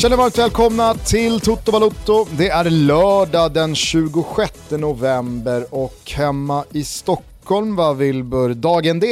Känner 0.00 0.16
varmt 0.16 0.38
välkomna 0.38 0.94
till 0.94 1.40
Toto 1.40 1.72
Balotto. 1.72 2.26
Det 2.38 2.48
är 2.48 2.70
lördag 2.70 3.52
den 3.52 3.74
26 3.74 4.70
november 4.70 5.74
och 5.74 6.12
hemma 6.16 6.64
i 6.72 6.84
Stockholm 6.84 7.76
var 7.76 7.94
Wilbur 7.94 8.54
dagen 8.54 9.00
D 9.00 9.06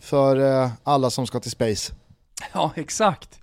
för 0.00 0.62
eh, 0.62 0.70
alla 0.82 1.10
som 1.10 1.26
ska 1.26 1.40
till 1.40 1.50
Space. 1.50 1.92
Ja, 2.52 2.72
exakt. 2.74 3.38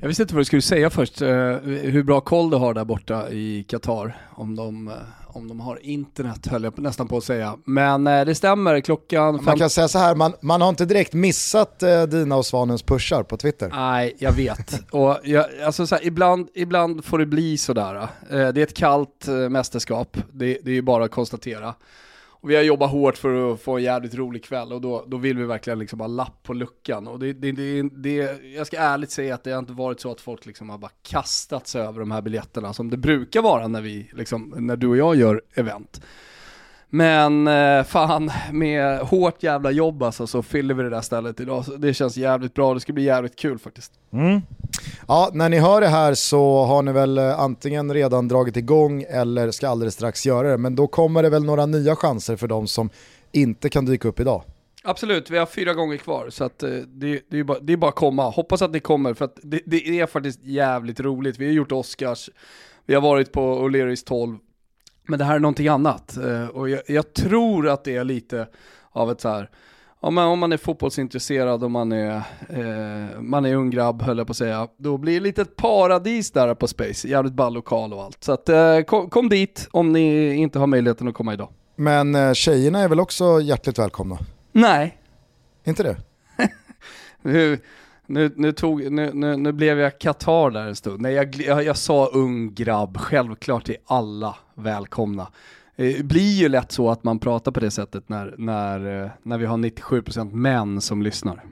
Jag 0.00 0.08
visste 0.08 0.22
inte 0.22 0.34
vad 0.34 0.40
du 0.40 0.44
skulle 0.44 0.62
säga 0.62 0.90
först, 0.90 1.22
eh, 1.22 1.28
hur 1.64 2.02
bra 2.02 2.20
koll 2.20 2.50
du 2.50 2.56
har 2.56 2.74
där 2.74 2.84
borta 2.84 3.30
i 3.30 3.64
Qatar. 3.68 4.16
Om 4.30 4.56
de, 4.56 4.88
eh, 4.88 4.94
om 5.28 5.48
de 5.48 5.60
har 5.60 5.86
internet 5.86 6.46
höll 6.46 6.64
jag 6.64 6.78
nästan 6.78 7.08
på 7.08 7.16
att 7.16 7.24
säga. 7.24 7.56
Men 7.64 8.06
eh, 8.06 8.24
det 8.24 8.34
stämmer, 8.34 8.80
klockan... 8.80 9.34
Man 9.34 9.44
fem... 9.44 9.58
kan 9.58 9.70
säga 9.70 9.88
så 9.88 9.98
här, 9.98 10.14
man, 10.14 10.34
man 10.40 10.60
har 10.60 10.68
inte 10.68 10.84
direkt 10.84 11.12
missat 11.12 11.82
dina 12.08 12.36
och 12.36 12.46
Svanens 12.46 12.82
pushar 12.82 13.22
på 13.22 13.36
Twitter. 13.36 13.70
Nej, 13.74 14.16
jag 14.18 14.32
vet. 14.32 14.82
och 14.90 15.18
jag, 15.24 15.46
alltså 15.64 15.86
så 15.86 15.94
här, 15.94 16.06
ibland, 16.06 16.48
ibland 16.54 17.04
får 17.04 17.18
det 17.18 17.26
bli 17.26 17.58
sådär. 17.58 18.08
det 18.28 18.36
är 18.36 18.58
ett 18.58 18.74
kallt 18.74 19.26
mästerskap, 19.50 20.16
det, 20.32 20.58
det 20.62 20.70
är 20.70 20.74
ju 20.74 20.82
bara 20.82 21.04
att 21.04 21.10
konstatera. 21.10 21.74
Och 22.40 22.50
vi 22.50 22.56
har 22.56 22.62
jobbat 22.62 22.90
hårt 22.90 23.16
för 23.16 23.52
att 23.52 23.60
få 23.60 23.76
en 23.76 23.82
jävligt 23.82 24.14
rolig 24.14 24.44
kväll 24.44 24.72
och 24.72 24.80
då, 24.80 25.04
då 25.06 25.16
vill 25.16 25.38
vi 25.38 25.44
verkligen 25.44 25.78
liksom 25.78 26.00
ha 26.00 26.06
lapp 26.06 26.42
på 26.42 26.52
luckan. 26.52 27.08
Och 27.08 27.18
det, 27.18 27.32
det, 27.32 27.52
det, 27.52 27.82
det, 27.82 28.14
jag 28.54 28.66
ska 28.66 28.78
ärligt 28.78 29.10
säga 29.10 29.34
att 29.34 29.44
det 29.44 29.50
har 29.50 29.58
inte 29.58 29.72
varit 29.72 30.00
så 30.00 30.10
att 30.10 30.20
folk 30.20 30.46
liksom 30.46 30.70
har 30.70 30.78
bara 30.78 30.90
kastat 31.02 31.68
sig 31.68 31.82
över 31.82 32.00
de 32.00 32.10
här 32.10 32.22
biljetterna 32.22 32.72
som 32.72 32.90
det 32.90 32.96
brukar 32.96 33.42
vara 33.42 33.68
när, 33.68 33.80
vi, 33.80 34.10
liksom, 34.12 34.54
när 34.56 34.76
du 34.76 34.86
och 34.86 34.96
jag 34.96 35.16
gör 35.16 35.42
event. 35.54 36.00
Men 36.90 37.46
eh, 37.48 37.84
fan, 37.84 38.30
med 38.52 38.98
hårt 38.98 39.42
jävla 39.42 39.70
jobb 39.70 40.02
alltså, 40.02 40.26
så 40.26 40.42
fyller 40.42 40.74
vi 40.74 40.82
det 40.82 40.90
där 40.90 41.00
stället 41.00 41.40
idag. 41.40 41.64
Så 41.64 41.76
det 41.76 41.94
känns 41.94 42.16
jävligt 42.16 42.54
bra, 42.54 42.74
det 42.74 42.80
ska 42.80 42.92
bli 42.92 43.02
jävligt 43.02 43.36
kul 43.36 43.58
faktiskt. 43.58 43.92
Mm. 44.12 44.40
Ja, 45.08 45.30
när 45.32 45.48
ni 45.48 45.58
hör 45.58 45.80
det 45.80 45.88
här 45.88 46.14
så 46.14 46.64
har 46.64 46.82
ni 46.82 46.92
väl 46.92 47.18
eh, 47.18 47.40
antingen 47.40 47.94
redan 47.94 48.28
dragit 48.28 48.56
igång 48.56 49.04
eller 49.08 49.50
ska 49.50 49.68
alldeles 49.68 49.94
strax 49.94 50.26
göra 50.26 50.50
det. 50.50 50.58
Men 50.58 50.76
då 50.76 50.86
kommer 50.86 51.22
det 51.22 51.30
väl 51.30 51.44
några 51.44 51.66
nya 51.66 51.96
chanser 51.96 52.36
för 52.36 52.48
de 52.48 52.66
som 52.66 52.90
inte 53.32 53.68
kan 53.68 53.86
dyka 53.86 54.08
upp 54.08 54.20
idag. 54.20 54.42
Absolut, 54.84 55.30
vi 55.30 55.38
har 55.38 55.46
fyra 55.46 55.74
gånger 55.74 55.96
kvar 55.96 56.30
så 56.30 56.44
att, 56.44 56.62
eh, 56.62 56.70
det, 56.70 57.20
det, 57.30 57.38
är 57.38 57.44
bara, 57.44 57.58
det 57.60 57.72
är 57.72 57.76
bara 57.76 57.88
att 57.88 57.94
komma. 57.94 58.30
Hoppas 58.30 58.62
att 58.62 58.70
ni 58.70 58.80
kommer 58.80 59.14
för 59.14 59.24
att 59.24 59.38
det, 59.42 59.60
det 59.66 60.00
är 60.00 60.06
faktiskt 60.06 60.40
jävligt 60.42 61.00
roligt. 61.00 61.38
Vi 61.38 61.46
har 61.46 61.52
gjort 61.52 61.72
Oscars, 61.72 62.30
vi 62.86 62.94
har 62.94 63.02
varit 63.02 63.32
på 63.32 63.40
O'Learys 63.40 64.04
12 64.06 64.38
men 65.08 65.18
det 65.18 65.24
här 65.24 65.34
är 65.34 65.38
någonting 65.38 65.68
annat. 65.68 66.16
Eh, 66.16 66.46
och 66.46 66.68
jag, 66.68 66.82
jag, 66.86 67.14
tror 67.14 67.68
att 67.68 67.84
det 67.84 67.96
är 67.96 68.04
lite 68.04 68.48
av 68.90 69.10
ett 69.10 69.20
så 69.20 69.28
här, 69.28 69.50
ja, 70.02 70.10
men 70.10 70.24
om 70.24 70.38
man 70.38 70.52
är 70.52 70.56
fotbollsintresserad 70.56 71.64
och 71.64 71.70
man 71.70 71.92
är, 71.92 72.16
eh, 72.48 73.20
man 73.20 73.46
är 73.46 73.54
ung 73.54 73.70
grabb 73.70 74.02
höll 74.02 74.18
jag 74.18 74.26
på 74.26 74.30
att 74.30 74.36
säga, 74.36 74.68
då 74.76 74.98
blir 74.98 75.14
det 75.14 75.20
lite 75.20 75.42
ett 75.42 75.56
paradis 75.56 76.30
där 76.30 76.54
på 76.54 76.68
Space. 76.68 77.08
Jävligt 77.08 77.32
ball 77.32 77.54
lokal 77.54 77.94
och 77.94 78.02
allt. 78.02 78.24
Så 78.24 78.32
att, 78.32 78.48
eh, 78.48 78.80
kom, 78.80 79.10
kom, 79.10 79.28
dit 79.28 79.68
om 79.70 79.92
ni 79.92 80.34
inte 80.34 80.58
har 80.58 80.66
möjligheten 80.66 81.08
att 81.08 81.14
komma 81.14 81.32
idag. 81.32 81.48
Men 81.76 82.14
eh, 82.14 82.32
tjejerna 82.32 82.80
är 82.80 82.88
väl 82.88 83.00
också 83.00 83.40
hjärtligt 83.40 83.78
välkomna? 83.78 84.18
Nej. 84.52 84.98
Inte 85.64 85.82
det? 85.82 85.96
Nu, 88.10 88.32
nu, 88.36 88.52
tog, 88.52 88.92
nu, 88.92 89.10
nu, 89.14 89.36
nu 89.36 89.52
blev 89.52 89.78
jag 89.78 89.98
Qatar 89.98 90.50
där 90.50 90.66
en 90.66 90.76
stund. 90.76 91.00
Nej, 91.00 91.14
jag, 91.14 91.34
jag, 91.34 91.64
jag 91.64 91.76
sa 91.76 92.06
ung 92.06 92.54
grabb, 92.54 92.98
självklart 92.98 93.68
är 93.68 93.76
alla 93.86 94.36
välkomna. 94.54 95.28
Det 95.76 96.04
blir 96.04 96.32
ju 96.32 96.48
lätt 96.48 96.72
så 96.72 96.90
att 96.90 97.04
man 97.04 97.18
pratar 97.18 97.52
på 97.52 97.60
det 97.60 97.70
sättet 97.70 98.08
när, 98.08 98.34
när, 98.38 99.04
eh, 99.04 99.10
när 99.22 99.38
vi 99.38 99.46
har 99.46 99.56
97% 99.56 100.32
män 100.32 100.80
som 100.80 101.02
lyssnar. 101.02 101.44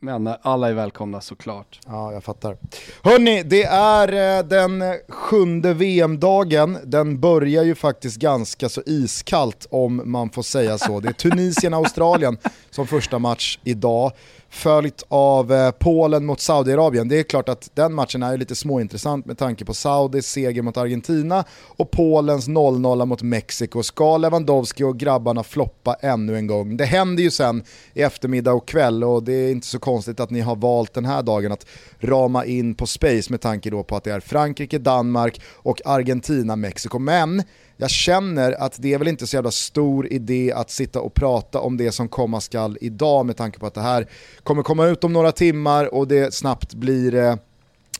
Men 0.00 0.26
eh, 0.26 0.34
alla 0.42 0.68
är 0.68 0.74
välkomna 0.74 1.20
såklart. 1.20 1.80
Ja, 1.86 2.12
jag 2.12 2.24
fattar. 2.24 2.56
Hörni, 3.02 3.42
det 3.42 3.64
är 3.64 4.42
den 4.42 4.82
sjunde 5.08 5.74
VM-dagen. 5.74 6.78
Den 6.84 7.20
börjar 7.20 7.64
ju 7.64 7.74
faktiskt 7.74 8.16
ganska 8.16 8.68
så 8.68 8.82
iskallt 8.86 9.66
om 9.70 10.02
man 10.04 10.30
får 10.30 10.42
säga 10.42 10.78
så. 10.78 11.00
Det 11.00 11.08
är 11.08 11.12
Tunisien-Australien 11.12 12.38
som 12.70 12.86
första 12.86 13.18
match 13.18 13.58
idag 13.64 14.12
följt 14.52 15.02
av 15.08 15.52
eh, 15.52 15.70
Polen 15.70 16.26
mot 16.26 16.40
Saudiarabien. 16.40 17.08
Det 17.08 17.18
är 17.18 17.22
klart 17.22 17.48
att 17.48 17.70
den 17.74 17.94
matchen 17.94 18.22
är 18.22 18.36
lite 18.36 18.54
småintressant 18.54 19.26
med 19.26 19.38
tanke 19.38 19.64
på 19.64 19.74
Saudis 19.74 20.26
seger 20.26 20.62
mot 20.62 20.76
Argentina 20.76 21.44
och 21.66 21.90
Polens 21.90 22.48
0-0 22.48 23.04
mot 23.04 23.22
Mexiko. 23.22 23.82
Ska 23.82 24.16
Lewandowski 24.16 24.84
och 24.84 24.98
grabbarna 24.98 25.42
floppa 25.42 25.94
ännu 26.00 26.36
en 26.36 26.46
gång? 26.46 26.76
Det 26.76 26.84
händer 26.84 27.22
ju 27.22 27.30
sen 27.30 27.62
i 27.94 28.02
eftermiddag 28.02 28.52
och 28.52 28.68
kväll 28.68 29.04
och 29.04 29.22
det 29.22 29.32
är 29.32 29.50
inte 29.50 29.66
så 29.66 29.78
konstigt 29.78 30.20
att 30.20 30.30
ni 30.30 30.40
har 30.40 30.56
valt 30.56 30.94
den 30.94 31.04
här 31.04 31.22
dagen 31.22 31.52
att 31.52 31.66
rama 32.00 32.44
in 32.44 32.74
på 32.74 32.86
Space 32.86 33.32
med 33.32 33.40
tanke 33.40 33.70
då 33.70 33.82
på 33.82 33.96
att 33.96 34.04
det 34.04 34.12
är 34.12 34.20
Frankrike, 34.20 34.78
Danmark 34.78 35.40
och 35.54 35.80
Argentina, 35.84 36.56
Mexiko. 36.56 36.98
Men 36.98 37.42
jag 37.76 37.90
känner 37.90 38.52
att 38.52 38.76
det 38.78 38.94
är 38.94 38.98
väl 38.98 39.08
inte 39.08 39.26
så 39.26 39.36
jävla 39.36 39.50
stor 39.50 40.12
idé 40.12 40.52
att 40.52 40.70
sitta 40.70 41.00
och 41.00 41.14
prata 41.14 41.60
om 41.60 41.76
det 41.76 41.92
som 41.92 42.08
komma 42.08 42.40
skall 42.40 42.78
idag 42.80 43.26
med 43.26 43.36
tanke 43.36 43.58
på 43.58 43.66
att 43.66 43.74
det 43.74 43.80
här 43.80 44.08
kommer 44.42 44.62
komma 44.62 44.86
ut 44.86 45.04
om 45.04 45.12
några 45.12 45.32
timmar 45.32 45.94
och 45.94 46.08
det 46.08 46.34
snabbt 46.34 46.74
blir 46.74 47.14
eh, 47.14 47.36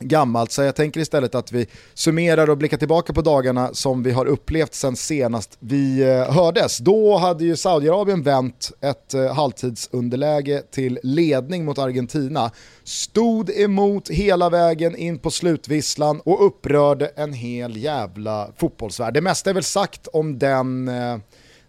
gammalt. 0.02 0.52
Så 0.52 0.62
jag 0.62 0.76
tänker 0.76 1.00
istället 1.00 1.34
att 1.34 1.52
vi 1.52 1.66
summerar 1.94 2.50
och 2.50 2.58
blickar 2.58 2.76
tillbaka 2.76 3.12
på 3.12 3.22
dagarna 3.22 3.74
som 3.74 4.02
vi 4.02 4.10
har 4.10 4.26
upplevt 4.26 4.74
sen 4.74 4.96
senast 4.96 5.56
vi 5.60 6.02
eh, 6.02 6.32
hördes. 6.32 6.78
Då 6.78 7.16
hade 7.16 7.44
ju 7.44 7.56
Saudiarabien 7.56 8.22
vänt 8.22 8.72
ett 8.80 9.14
eh, 9.14 9.34
halvtidsunderläge 9.34 10.62
till 10.70 10.98
ledning 11.02 11.64
mot 11.64 11.78
Argentina. 11.78 12.50
Stod 12.84 13.50
emot 13.50 14.08
hela 14.08 14.50
vägen 14.50 14.96
in 14.96 15.18
på 15.18 15.30
slutvisslan 15.30 16.20
och 16.20 16.46
upprörde 16.46 17.06
en 17.16 17.32
hel 17.32 17.76
jävla 17.76 18.48
fotbollsvärld. 18.56 19.14
Det 19.14 19.20
mesta 19.20 19.50
är 19.50 19.54
väl 19.54 19.62
sagt 19.62 20.06
om 20.06 20.38
den 20.38 20.88
eh, 20.88 21.19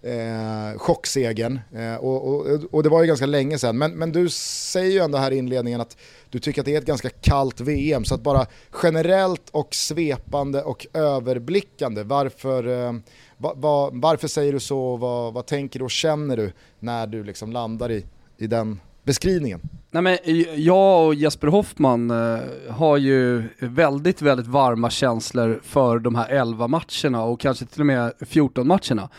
eh, 0.03 0.77
chocksegen. 0.77 1.59
Eh, 1.75 1.95
och, 1.95 2.27
och, 2.27 2.59
och, 2.71 2.83
det 2.83 2.89
var 2.89 3.01
ju 3.01 3.07
ganska 3.07 3.25
länge 3.25 3.57
sedan. 3.57 3.77
Men, 3.77 3.91
men 3.91 4.11
du 4.11 4.29
säger 4.29 4.91
ju 4.91 4.99
ändå 4.99 5.17
här 5.17 5.31
i 5.31 5.37
inledningen 5.37 5.81
att 5.81 5.97
du 6.29 6.39
tycker 6.39 6.61
att 6.61 6.65
det 6.65 6.75
är 6.75 6.77
ett 6.77 6.85
ganska 6.85 7.09
kallt 7.09 7.61
VM. 7.61 8.05
Så 8.05 8.15
att 8.15 8.21
bara 8.21 8.45
generellt 8.83 9.49
och 9.51 9.75
svepande 9.75 10.61
och 10.61 10.87
överblickande, 10.93 12.03
varför, 12.03 12.67
eh, 12.67 12.93
va, 13.37 13.53
va, 13.55 13.89
varför 13.93 14.27
säger 14.27 14.53
du 14.53 14.59
så? 14.59 14.97
Vad, 14.97 15.33
vad 15.33 15.45
tänker 15.45 15.79
du 15.79 15.85
och 15.85 15.91
känner 15.91 16.37
du 16.37 16.51
när 16.79 17.07
du 17.07 17.23
liksom 17.23 17.51
landar 17.51 17.91
i, 17.91 18.05
i 18.37 18.47
den 18.47 18.79
beskrivningen? 19.03 19.61
Nej, 19.91 20.03
men 20.03 20.17
jag 20.55 21.07
och 21.07 21.15
Jesper 21.15 21.47
Hoffman 21.47 22.11
eh, 22.11 22.39
har 22.69 22.97
ju 22.97 23.43
väldigt, 23.59 24.21
väldigt 24.21 24.47
varma 24.47 24.89
känslor 24.89 25.61
för 25.63 25.99
de 25.99 26.15
här 26.15 26.29
11 26.29 26.67
matcherna 26.67 27.23
och 27.23 27.39
kanske 27.39 27.65
till 27.65 27.81
och 27.81 27.85
med 27.85 28.13
14 28.19 28.67
matcherna 28.67 29.09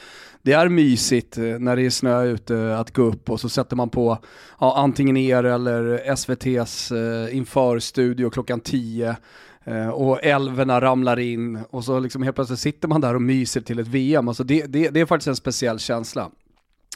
det 0.44 0.52
är 0.52 0.68
mysigt 0.68 1.38
eh, 1.38 1.44
när 1.44 1.76
det 1.76 1.82
är 1.82 1.90
snö 1.90 2.24
ute 2.24 2.76
att 2.78 2.92
gå 2.92 3.02
upp 3.02 3.30
och 3.30 3.40
så 3.40 3.48
sätter 3.48 3.76
man 3.76 3.90
på 3.90 4.18
ja, 4.60 4.74
antingen 4.76 5.16
er 5.16 5.44
eller 5.44 5.98
SVT's 5.98 6.94
eh, 6.96 7.36
införstudio 7.36 8.30
klockan 8.30 8.60
10 8.60 9.16
eh, 9.64 9.88
och 9.88 10.24
älvorna 10.24 10.80
ramlar 10.80 11.18
in 11.18 11.64
och 11.70 11.84
så 11.84 11.98
liksom 11.98 12.22
helt 12.22 12.36
plötsligt 12.36 12.60
sitter 12.60 12.88
man 12.88 13.00
där 13.00 13.14
och 13.14 13.22
myser 13.22 13.60
till 13.60 13.78
ett 13.78 13.86
VM. 13.86 14.28
Alltså 14.28 14.44
det, 14.44 14.66
det, 14.66 14.88
det 14.88 15.00
är 15.00 15.06
faktiskt 15.06 15.28
en 15.28 15.36
speciell 15.36 15.78
känsla. 15.78 16.30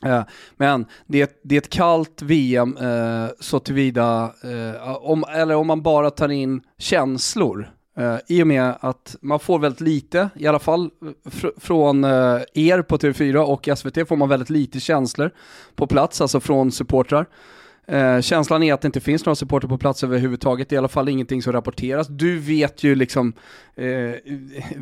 Eh, 0.04 0.22
men 0.56 0.86
det, 1.06 1.40
det 1.42 1.54
är 1.54 1.58
ett 1.58 1.70
kallt 1.70 2.22
VM 2.22 2.76
eh, 2.76 3.26
så 3.40 3.60
tillvida, 3.60 4.32
om, 5.00 5.24
eller 5.28 5.54
om 5.54 5.66
man 5.66 5.82
bara 5.82 6.10
tar 6.10 6.28
in 6.28 6.60
känslor 6.78 7.70
Uh, 7.98 8.18
I 8.26 8.42
och 8.42 8.46
med 8.46 8.74
att 8.80 9.16
man 9.20 9.40
får 9.40 9.58
väldigt 9.58 9.80
lite, 9.80 10.30
i 10.36 10.46
alla 10.46 10.58
fall 10.58 10.90
eh, 11.02 11.30
fr 11.30 11.48
från 11.56 12.04
uh, 12.04 12.40
er 12.54 12.82
på 12.82 12.98
TV4 12.98 13.36
och 13.36 13.68
SVT 13.78 14.08
får 14.08 14.16
man 14.16 14.28
väldigt 14.28 14.50
lite 14.50 14.80
känslor 14.80 15.30
på 15.74 15.86
plats, 15.86 16.20
alltså 16.20 16.40
från 16.40 16.72
supportrar. 16.72 17.26
Uh, 17.92 18.20
känslan 18.20 18.62
är 18.62 18.74
att 18.74 18.80
det 18.80 18.86
inte 18.86 19.00
finns 19.00 19.26
några 19.26 19.34
supportrar 19.34 19.68
på 19.68 19.78
plats 19.78 20.04
överhuvudtaget, 20.04 20.72
i 20.72 20.76
alla 20.76 20.88
fall 20.88 21.08
ingenting 21.08 21.42
som 21.42 21.52
rapporteras. 21.52 22.08
Du 22.08 22.38
vet 22.38 22.84
ju 22.84 22.94
liksom 22.94 23.32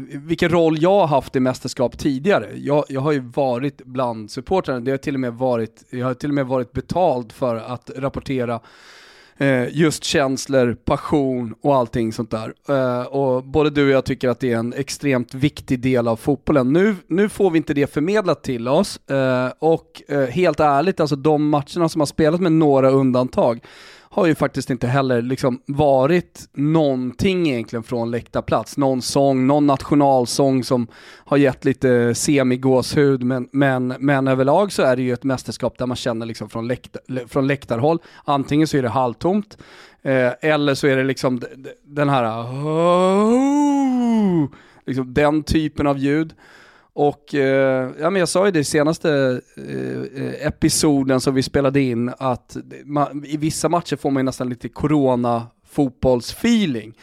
vilken 0.09 0.49
roll 0.49 0.83
jag 0.83 1.01
har 1.01 1.07
haft 1.07 1.37
i 1.37 1.41
mästerskap 1.41 1.99
tidigare. 1.99 2.51
Jag, 2.57 2.85
jag 2.89 3.01
har 3.01 3.12
ju 3.12 3.21
varit 3.21 3.85
bland 3.85 4.31
supportrarna, 4.31 4.81
det 4.81 4.91
har 4.91 4.99
till 4.99 5.15
och 5.15 5.21
med 5.21 5.33
varit, 5.33 5.85
jag 5.91 6.07
har 6.07 6.15
till 6.15 6.31
och 6.31 6.35
med 6.35 6.47
varit 6.47 6.73
betald 6.73 7.33
för 7.33 7.57
att 7.57 7.91
rapportera 7.97 8.61
Eh, 9.38 9.69
just 9.73 10.05
känslor, 10.05 10.77
passion 10.85 11.55
och 11.61 11.77
allting 11.77 12.12
sånt 12.12 12.31
där. 12.31 12.55
Eh, 12.69 13.06
och 13.06 13.44
både 13.44 13.71
du 13.71 13.85
och 13.85 13.91
jag 13.91 14.05
tycker 14.05 14.29
att 14.29 14.41
det 14.41 14.53
är 14.53 14.56
en 14.56 14.73
extremt 14.73 15.35
viktig 15.35 15.81
del 15.81 16.09
av 16.09 16.17
fotbollen. 16.17 16.73
Nu, 16.73 16.97
nu 17.06 17.29
får 17.29 17.50
vi 17.50 17.56
inte 17.56 17.75
det 17.75 17.93
förmedlat 17.93 18.43
till 18.43 18.69
oss 18.69 19.11
eh, 19.11 19.53
och 19.59 20.03
eh, 20.09 20.21
helt 20.21 20.61
ärligt, 20.61 21.00
alltså 21.00 21.17
de 21.17 21.49
matcherna 21.49 21.88
som 21.88 22.00
har 22.00 22.06
spelat 22.06 22.41
med 22.41 22.53
några 22.53 22.91
undantag 22.91 23.61
har 24.17 24.27
ju 24.27 24.35
faktiskt 24.35 24.71
inte 24.71 24.87
heller 24.87 25.23
liksom 25.23 25.61
varit 25.67 26.49
någonting 26.53 27.49
egentligen 27.49 27.83
från 27.83 28.11
läktarplats. 28.11 28.77
Någon 28.77 29.03
sång, 29.03 29.47
någon 29.47 29.67
nationalsång 29.67 30.65
som 30.65 30.87
har 31.25 31.37
gett 31.37 31.65
lite 31.65 32.15
semigåshud, 32.15 33.23
men, 33.23 33.49
men, 33.53 33.95
men 33.99 34.29
överlag 34.29 34.73
så 34.73 34.83
är 34.83 34.97
det 34.97 35.03
ju 35.03 35.13
ett 35.13 35.25
mästerskap 35.25 35.79
där 35.79 35.87
man 35.87 35.97
känner 35.97 36.27
liksom 36.27 36.49
från, 36.49 36.69
läktar, 36.69 37.29
från 37.29 37.47
läktarhåll, 37.47 37.99
antingen 38.25 38.67
så 38.67 38.77
är 38.77 38.83
det 38.83 38.89
halvtomt, 38.89 39.59
eh, 40.03 40.33
eller 40.41 40.75
så 40.75 40.87
är 40.87 40.97
det 40.97 41.05
liksom 41.05 41.43
den 41.83 42.09
här, 42.09 42.43
oh, 42.43 43.37
liksom 44.87 45.15
den 45.15 45.43
typen 45.43 45.87
av 45.87 45.99
ljud. 45.99 46.35
Och 46.99 47.35
eh, 47.35 47.91
ja, 48.01 48.11
men 48.11 48.21
jag 48.21 48.29
sa 48.29 48.47
ju 48.47 48.51
det 48.51 48.59
i 48.59 48.65
senaste 48.65 49.41
eh, 49.57 50.23
eh 50.25 50.47
episoden 50.47 51.21
som 51.21 51.35
vi 51.35 51.43
spelade 51.43 51.81
in, 51.81 52.13
att 52.19 52.57
man, 52.85 53.25
i 53.25 53.37
vissa 53.37 53.69
matcher 53.69 53.97
får 53.97 54.11
man 54.11 54.25
nästan 54.25 54.49
lite 54.49 54.69
corona 54.69 55.47
fotbollsfeeling. 55.69 56.95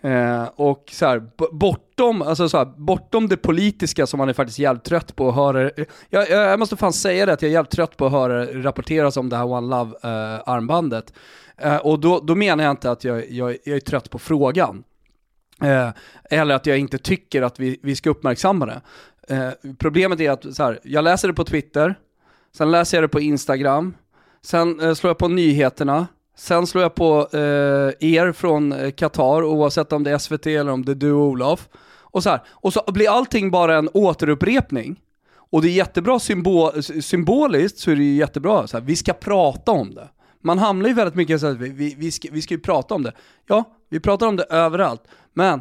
Eh, 0.00 0.44
och 0.56 0.84
så 0.92 1.06
här, 1.06 1.22
bortom, 1.52 2.22
alltså 2.22 2.48
så 2.48 2.58
här, 2.58 2.64
bortom 2.64 3.28
det 3.28 3.36
politiska 3.36 4.06
som 4.06 4.18
man 4.18 4.28
är 4.28 4.32
faktiskt 4.32 4.58
jävligt 4.58 4.84
trött 4.84 5.16
på 5.16 5.28
att 5.28 5.34
höra, 5.34 5.70
eh, 5.70 5.84
jag, 6.08 6.30
jag, 6.30 6.58
måste 6.58 6.76
fan 6.76 6.92
säga 6.92 7.26
det 7.26 7.32
att 7.32 7.42
jag 7.42 7.48
är 7.48 7.52
jävligt 7.52 7.72
trött 7.72 7.96
på 7.96 8.06
att 8.06 8.12
höra 8.12 8.44
rapporteras 8.44 9.16
om 9.16 9.28
det 9.28 9.36
här 9.36 9.46
One 9.46 9.76
Love-armbandet. 9.76 11.12
Eh, 11.58 11.74
eh, 11.74 11.80
och 11.80 12.00
då, 12.00 12.20
då 12.20 12.34
menar 12.34 12.64
jag 12.64 12.70
inte 12.70 12.90
att 12.90 13.04
jag, 13.04 13.30
jag, 13.30 13.56
jag 13.64 13.76
är 13.76 13.80
trött 13.80 14.10
på 14.10 14.18
frågan. 14.18 14.84
Eh, 15.62 15.90
eller 16.30 16.54
att 16.54 16.66
jag 16.66 16.78
inte 16.78 16.98
tycker 16.98 17.42
att 17.42 17.60
vi, 17.60 17.80
vi 17.82 17.96
ska 17.96 18.10
uppmärksamma 18.10 18.66
det. 18.66 18.80
Eh, 19.28 19.50
problemet 19.78 20.20
är 20.20 20.30
att 20.30 20.56
så 20.56 20.62
här, 20.62 20.78
jag 20.82 21.04
läser 21.04 21.28
det 21.28 21.34
på 21.34 21.44
Twitter, 21.44 21.94
sen 22.56 22.70
läser 22.70 22.96
jag 22.96 23.04
det 23.04 23.08
på 23.08 23.20
Instagram, 23.20 23.94
sen 24.42 24.80
eh, 24.80 24.94
slår 24.94 25.10
jag 25.10 25.18
på 25.18 25.28
nyheterna, 25.28 26.06
sen 26.36 26.66
slår 26.66 26.82
jag 26.82 26.94
på 26.94 27.28
eh, 27.32 28.08
er 28.10 28.32
från 28.32 28.72
eh, 28.72 28.90
Qatar, 28.90 29.42
oavsett 29.42 29.92
om 29.92 30.04
det 30.04 30.10
är 30.10 30.18
SVT 30.18 30.46
eller 30.46 30.72
om 30.72 30.84
det 30.84 30.92
är 30.92 30.96
du 30.96 31.12
och 31.12 31.26
Olof. 31.26 31.68
Och 32.10 32.22
så, 32.22 32.30
här, 32.30 32.40
och 32.48 32.72
så 32.72 32.82
blir 32.86 33.10
allting 33.10 33.50
bara 33.50 33.76
en 33.76 33.88
återupprepning. 33.94 35.00
Och 35.50 35.62
det 35.62 35.68
är 35.68 35.72
jättebra 35.72 36.18
symbol, 36.18 36.82
symboliskt, 36.82 37.78
så 37.78 37.90
är 37.90 37.96
det 37.96 38.02
ju 38.02 38.14
jättebra, 38.14 38.66
så 38.66 38.76
här, 38.76 38.84
vi 38.84 38.96
ska 38.96 39.12
prata 39.12 39.72
om 39.72 39.94
det. 39.94 40.08
Man 40.40 40.58
hamnar 40.58 40.88
ju 40.88 40.94
väldigt 40.94 41.14
mycket 41.14 41.40
så 41.40 41.46
att 41.46 41.56
vi, 41.56 41.68
vi, 41.68 41.94
vi, 41.98 42.10
ska, 42.10 42.28
vi 42.32 42.42
ska 42.42 42.54
ju 42.54 42.60
prata 42.60 42.94
om 42.94 43.02
det. 43.02 43.12
Ja, 43.46 43.64
vi 43.88 44.00
pratar 44.00 44.26
om 44.26 44.36
det 44.36 44.42
överallt, 44.42 45.02
men 45.34 45.60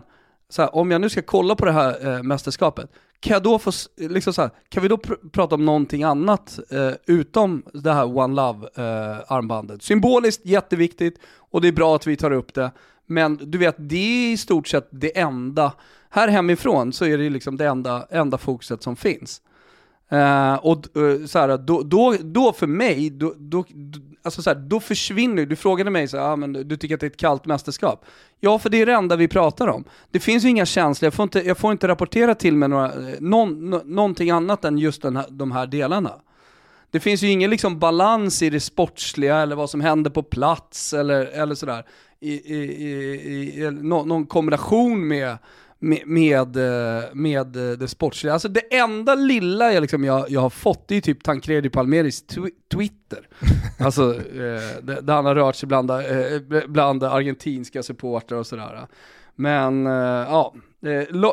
så 0.49 0.61
här, 0.61 0.75
om 0.75 0.91
jag 0.91 1.01
nu 1.01 1.09
ska 1.09 1.21
kolla 1.21 1.55
på 1.55 1.65
det 1.65 1.71
här 1.71 2.07
eh, 2.07 2.23
mästerskapet, 2.23 2.91
kan 3.19 3.33
jag 3.33 3.43
då 3.43 3.59
få, 3.59 3.71
liksom 3.95 4.33
så 4.33 4.41
här, 4.41 4.51
kan 4.69 4.83
vi 4.83 4.89
då 4.89 4.97
pr 4.97 5.13
prata 5.31 5.55
om 5.55 5.65
någonting 5.65 6.03
annat 6.03 6.59
eh, 6.69 6.91
utom 7.05 7.63
det 7.73 7.93
här 7.93 8.17
One 8.17 8.35
Love-armbandet? 8.35 9.75
Eh, 9.75 9.79
Symboliskt 9.79 10.45
jätteviktigt 10.45 11.19
och 11.37 11.61
det 11.61 11.67
är 11.67 11.71
bra 11.71 11.95
att 11.95 12.07
vi 12.07 12.15
tar 12.15 12.31
upp 12.31 12.53
det, 12.53 12.71
men 13.05 13.37
du 13.41 13.57
vet, 13.57 13.75
det 13.77 13.95
är 14.29 14.33
i 14.33 14.37
stort 14.37 14.67
sett 14.67 14.87
det 14.91 15.19
enda, 15.19 15.73
här 16.09 16.27
hemifrån 16.27 16.93
så 16.93 17.05
är 17.05 17.17
det 17.17 17.29
liksom 17.29 17.57
det 17.57 17.65
enda, 17.65 18.07
enda 18.09 18.37
fokuset 18.37 18.83
som 18.83 18.95
finns. 18.95 19.41
Uh, 20.13 20.53
och 20.53 20.97
uh, 20.97 21.25
så 21.25 21.39
här, 21.39 21.57
då, 21.57 21.83
då, 21.83 22.15
då 22.21 22.53
för 22.53 22.67
mig, 22.67 23.09
då, 23.09 23.33
då, 23.37 23.65
alltså 24.23 24.41
så 24.41 24.49
här, 24.49 24.57
då 24.57 24.79
försvinner, 24.79 25.45
du 25.45 25.55
frågade 25.55 25.89
mig 25.89 26.07
så 26.07 26.17
här, 26.17 26.23
ah, 26.23 26.35
men 26.35 26.53
du 26.53 26.77
tycker 26.77 26.95
att 26.95 27.01
det 27.01 27.05
är 27.05 27.09
ett 27.09 27.17
kallt 27.17 27.45
mästerskap. 27.45 28.05
Ja, 28.39 28.59
för 28.59 28.69
det 28.69 28.81
är 28.81 28.85
det 28.85 28.93
enda 28.93 29.15
vi 29.15 29.27
pratar 29.27 29.67
om. 29.67 29.83
Det 30.11 30.19
finns 30.19 30.45
ju 30.45 30.49
inga 30.49 30.65
känslor, 30.65 31.07
jag 31.07 31.13
får 31.13 31.23
inte, 31.23 31.39
jag 31.39 31.57
får 31.57 31.71
inte 31.71 31.87
rapportera 31.87 32.35
till 32.35 32.55
mig 32.55 32.69
några, 32.69 32.85
eh, 32.85 33.15
någon, 33.19 33.69
no, 33.69 33.81
någonting 33.85 34.29
annat 34.29 34.65
än 34.65 34.77
just 34.77 35.01
den 35.01 35.15
här, 35.15 35.25
de 35.29 35.51
här 35.51 35.67
delarna. 35.67 36.13
Det 36.91 36.99
finns 36.99 37.23
ju 37.23 37.27
ingen 37.27 37.49
liksom 37.49 37.79
balans 37.79 38.41
i 38.41 38.49
det 38.49 38.59
sportsliga 38.59 39.37
eller 39.37 39.55
vad 39.55 39.69
som 39.69 39.81
händer 39.81 40.11
på 40.11 40.23
plats 40.23 40.93
eller, 40.93 41.25
eller 41.25 41.55
sådär. 41.55 41.85
I, 42.19 42.33
i, 42.33 42.57
i, 42.57 43.63
i, 43.63 43.71
någon 43.71 44.25
kombination 44.25 45.07
med 45.07 45.37
med, 45.79 46.01
med, 46.05 46.55
eh, 46.55 47.03
med 47.13 47.47
det 47.47 47.87
sportsliga. 47.87 48.33
Alltså 48.33 48.47
det 48.47 48.75
enda 48.75 49.15
lilla 49.15 49.73
jag, 49.73 49.81
liksom, 49.81 50.03
jag, 50.03 50.29
jag 50.29 50.41
har 50.41 50.49
fått, 50.49 50.91
är 50.91 51.01
typ 51.01 51.23
Tancredi 51.23 51.69
Palmeris 51.69 52.27
tw 52.27 52.49
Twitter. 52.71 53.27
alltså, 53.79 54.15
eh, 54.15 54.83
där 55.01 55.13
han 55.13 55.25
har 55.25 55.35
rört 55.35 55.55
sig 55.55 55.67
bland, 55.67 55.91
eh, 55.91 55.97
bland 56.67 57.03
argentinska 57.03 57.83
supportrar 57.83 58.37
och 58.37 58.47
sådär. 58.47 58.87
Men 59.35 59.87
eh, 59.87 59.93
ja, 60.29 60.53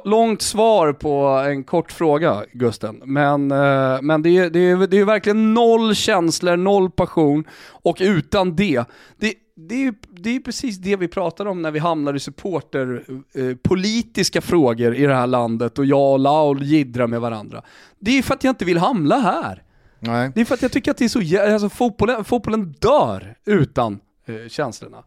långt 0.04 0.42
svar 0.42 0.92
på 0.92 1.26
en 1.26 1.64
kort 1.64 1.92
fråga 1.92 2.44
Gusten. 2.52 3.02
Men, 3.04 3.50
eh, 3.50 4.02
men 4.02 4.22
det, 4.22 4.38
är, 4.38 4.50
det, 4.50 4.58
är, 4.58 4.86
det 4.86 4.98
är 4.98 5.04
verkligen 5.04 5.54
noll 5.54 5.94
känslor, 5.94 6.56
noll 6.56 6.90
passion 6.90 7.44
och 7.68 7.96
utan 8.00 8.56
det, 8.56 8.84
det 9.18 9.34
det 9.56 9.86
är, 9.86 9.94
det 10.10 10.36
är 10.36 10.40
precis 10.40 10.78
det 10.78 10.96
vi 10.96 11.08
pratar 11.08 11.46
om 11.46 11.62
när 11.62 11.70
vi 11.70 11.78
hamnar 11.78 12.14
i 12.14 12.20
supporter, 12.20 13.04
eh, 13.34 13.56
politiska 13.62 14.40
frågor 14.40 14.94
i 14.94 15.06
det 15.06 15.14
här 15.14 15.26
landet 15.26 15.78
och 15.78 15.86
jag 15.86 16.12
och 16.12 16.18
Laul 16.18 16.62
jiddrar 16.62 17.06
med 17.06 17.20
varandra. 17.20 17.62
Det 17.98 18.18
är 18.18 18.22
för 18.22 18.34
att 18.34 18.44
jag 18.44 18.52
inte 18.52 18.64
vill 18.64 18.78
hamna 18.78 19.18
här. 19.18 19.62
Nej. 19.98 20.32
Det 20.34 20.40
är 20.40 20.44
för 20.44 20.54
att 20.54 20.62
jag 20.62 20.72
tycker 20.72 20.90
att 20.90 20.96
det 20.96 21.04
är 21.04 21.08
så, 21.08 21.52
alltså 21.52 21.68
fotbollen, 21.68 22.24
fotbollen 22.24 22.74
dör 22.78 23.36
utan 23.44 24.00
eh, 24.26 24.48
känslorna. 24.48 25.02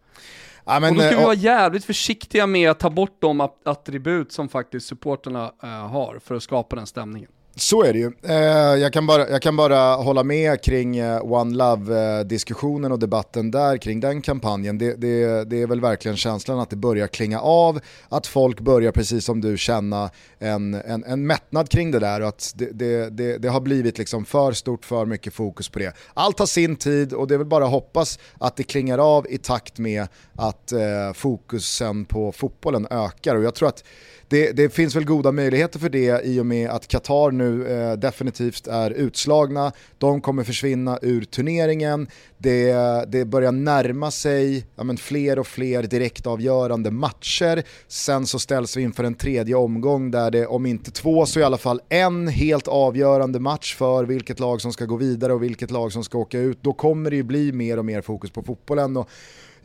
Ja, 0.68 0.80
men, 0.80 0.90
och 0.90 0.96
då 0.96 1.02
ska 1.02 1.10
vi 1.10 1.22
eh, 1.22 1.25
vara 1.25 1.36
jävligt 1.36 1.86
försiktiga 1.86 2.48
med 2.48 2.72
att 2.72 2.80
ta 2.80 2.90
bort 2.90 3.18
de 3.22 3.50
attribut 3.66 4.31
som 4.31 4.50
faktiskt 4.50 4.88
supporterna 4.88 5.52
eh, 5.64 5.69
har 5.69 6.19
för 6.19 6.36
att 6.36 6.44
skapa 6.44 6.75
den 6.75 6.88
stämningen. 6.88 7.31
Så 7.59 7.83
är 7.83 7.94
det 7.94 8.00
ju. 8.00 8.12
Eh, 8.24 8.81
jag, 8.81 8.94
kan 8.94 9.07
bara, 9.07 9.30
jag 9.30 9.42
kan 9.42 9.56
bara 9.56 9.95
hålla 9.95 10.24
med 10.24 10.62
kring 10.62 10.98
eh, 10.98 11.31
One 11.31 11.56
Love-diskussionen 11.56 12.92
eh, 12.92 12.94
och 12.94 13.00
debatten 13.00 13.51
där 13.51 13.77
kring 13.77 14.00
den 14.00 14.21
kampanjen. 14.21 14.77
Det, 14.77 14.94
det, 14.94 15.44
det, 15.44 15.62
är 15.62 15.68
väl 15.68 15.81
verkligen 15.81 16.18
känslan 16.18 16.59
att 16.59 16.69
det 16.69 16.75
börjar 16.75 17.07
klinga 17.07 17.39
av, 17.39 17.80
att 18.09 18.27
folk 18.27 18.59
börjar 18.59 18.92
precis 18.92 19.25
som 19.25 19.42
du 19.42 19.57
känna 19.57 20.09
en, 20.39 20.74
en, 20.74 21.04
en 21.04 21.27
mättnad 21.27 21.69
kring 21.69 21.92
det 21.92 22.00
där 22.00 22.21
och 22.21 22.27
att 22.27 22.54
det, 22.56 23.09
det, 23.09 23.38
det, 23.38 23.48
har 23.48 23.62
blivit 23.62 23.98
liksom 23.98 24.25
för 24.25 24.51
stort, 24.51 24.86
för 24.86 25.06
mycket 25.06 25.33
fokus 25.33 25.69
på 25.69 25.80
det. 25.80 25.94
Allt 26.13 26.39
har 26.39 26.45
sin 26.45 26.75
tid 26.75 27.13
och 27.13 27.27
det 27.27 27.33
är 27.33 27.38
väl 27.38 27.48
bara 27.48 27.65
att 27.65 27.71
hoppas 27.71 28.19
att 28.38 28.56
det 28.56 28.63
klingar 28.63 28.98
av 28.98 29.27
i 29.30 29.38
takt 29.38 29.77
med 29.77 30.07
att 30.36 30.71
eh, 30.71 31.13
fokusen 31.13 32.06
på 32.06 32.31
fotbollen 32.31 32.88
ökar 32.89 33.36
och 33.36 33.44
jag 33.44 33.56
tror 33.56 33.69
att 33.69 33.83
det, 34.30 34.51
det, 34.51 34.69
finns 34.69 34.95
väl 34.95 35.06
goda 35.06 35.31
möjligheter 35.31 35.80
för 35.80 35.89
det 35.89 36.25
i 36.25 36.39
och 36.39 36.45
med 36.45 36.69
att 36.69 36.88
Qatar 36.88 37.31
nu 37.31 37.47
eh, 37.48 37.94
definitivt 37.94 38.68
är 38.68 38.92
utslagna. 38.92 39.72
De 39.98 40.22
kommer 40.22 40.44
försvinna 40.44 41.00
ur 41.01 41.24
turneringen. 41.24 42.08
Det, 42.38 42.74
det 43.08 43.25
börjar 43.25 43.51
närma 43.51 44.12
sig 44.12 44.66
ja, 44.75 44.84
men 44.84 44.98
fler 44.98 45.39
och 45.39 45.48
fler 45.48 45.84
direktavgörande 45.84 46.92
matcher. 46.92 47.63
Sen 47.88 48.27
så 48.27 48.39
ställs 48.39 48.77
vi 48.77 48.82
inför 48.82 49.04
en 49.04 49.16
tredje 49.16 49.56
omgång 49.56 50.12
där 50.12 50.32
det 50.32 50.48
om 50.48 50.66
inte 50.66 50.92
två 50.92 51.25
så 51.25 51.39
i 51.39 51.44
alla 51.44 51.58
fall 51.58 51.82
en 51.89 52.27
helt 52.27 52.68
avgörande 52.68 53.39
match 53.39 53.75
för 53.75 54.06
vilket 54.06 54.39
lag 54.39 54.62
som 54.62 54.74
ska 54.74 54.86
gå 54.86 54.96
vidare 54.96 55.34
och 55.34 55.44
vilket 55.44 55.72
lag 55.72 55.92
som 55.92 56.04
ska 56.04 56.18
åka 56.18 56.39
ut. 56.39 56.58
Då 56.62 56.74
kommer 56.74 57.10
det 57.10 57.16
ju 57.16 57.24
bli 57.24 57.51
mer 57.51 57.80
och 57.80 57.86
mer 57.86 58.01
fokus 58.01 58.32
på 58.32 58.44
fotbollen. 58.44 58.98
Och 58.98 59.10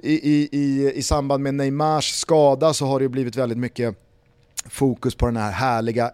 i, 0.03 0.13
i, 0.13 0.49
i, 0.53 0.93
I 0.95 1.03
samband 1.03 1.43
med 1.43 1.55
Neymars 1.55 2.15
skada 2.15 2.75
så 2.75 2.87
har 2.87 3.01
det 3.01 3.09
blivit 3.09 3.37
väldigt 3.37 3.59
mycket 3.59 3.97
fokus 4.65 5.15
på 5.15 5.27
den 5.27 5.37
här 5.37 5.53
härliga, 5.53 6.11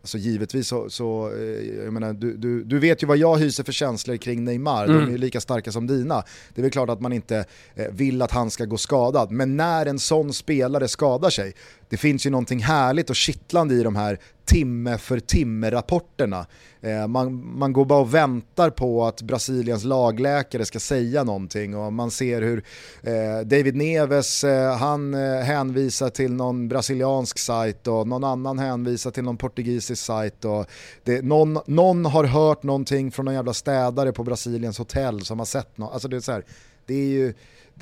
alltså 0.00 0.18
givetvis 0.18 0.68
så, 0.68 0.90
så 0.90 1.32
eh, 1.32 1.84
jag 1.84 1.92
menar, 1.92 2.12
du, 2.12 2.36
du, 2.36 2.64
du 2.64 2.78
vet 2.78 3.02
ju 3.02 3.06
vad 3.06 3.16
jag 3.16 3.36
hyser 3.36 3.64
för 3.64 3.72
känslor 3.72 4.16
kring 4.16 4.44
Neymar, 4.44 4.84
mm. 4.84 4.96
de 4.96 5.06
är 5.06 5.10
ju 5.10 5.18
lika 5.18 5.40
starka 5.40 5.72
som 5.72 5.86
dina. 5.86 6.24
Det 6.54 6.60
är 6.60 6.62
väl 6.62 6.70
klart 6.70 6.90
att 6.90 7.00
man 7.00 7.12
inte 7.12 7.44
eh, 7.74 7.86
vill 7.92 8.22
att 8.22 8.30
han 8.30 8.50
ska 8.50 8.64
gå 8.64 8.76
skadad, 8.76 9.30
men 9.30 9.56
när 9.56 9.86
en 9.86 9.98
sån 9.98 10.32
spelare 10.32 10.88
skadar 10.88 11.30
sig, 11.30 11.54
det 11.88 11.96
finns 11.96 12.26
ju 12.26 12.30
någonting 12.30 12.62
härligt 12.62 13.10
och 13.10 13.16
kittlande 13.16 13.74
i 13.74 13.82
de 13.82 13.96
här 13.96 14.18
timme 14.50 14.98
för 14.98 15.20
timme-rapporterna. 15.20 16.46
Eh, 16.80 17.06
man, 17.06 17.58
man 17.58 17.72
går 17.72 17.84
bara 17.84 18.00
och 18.00 18.14
väntar 18.14 18.70
på 18.70 19.04
att 19.04 19.22
Brasiliens 19.22 19.84
lagläkare 19.84 20.64
ska 20.64 20.80
säga 20.80 21.24
någonting 21.24 21.76
och 21.76 21.92
man 21.92 22.10
ser 22.10 22.42
hur 22.42 22.64
eh, 23.02 23.46
David 23.46 23.76
Neves, 23.76 24.44
eh, 24.44 24.76
han 24.76 25.14
eh, 25.14 25.40
hänvisar 25.40 26.10
till 26.10 26.32
någon 26.32 26.68
brasiliansk 26.68 27.38
sajt 27.38 27.86
och 27.86 28.08
någon 28.08 28.24
annan 28.24 28.58
hänvisar 28.58 29.10
till 29.10 29.24
någon 29.24 29.36
portugisisk 29.36 30.04
sajt 30.04 30.44
och 30.44 30.66
det, 31.04 31.22
någon, 31.22 31.58
någon 31.66 32.04
har 32.04 32.24
hört 32.24 32.62
någonting 32.62 33.10
från 33.10 33.24
någon 33.24 33.34
jävla 33.34 33.54
städare 33.54 34.12
på 34.12 34.24
Brasiliens 34.24 34.78
hotell 34.78 35.24
som 35.24 35.38
har 35.38 35.46
sett 35.46 35.78
något. 35.78 35.92
Alltså 35.92 36.08
det 36.08 36.16
är 36.16 36.20
så 36.20 36.32
här, 36.32 36.44
det 36.86 36.94
är 36.94 37.08
ju 37.08 37.34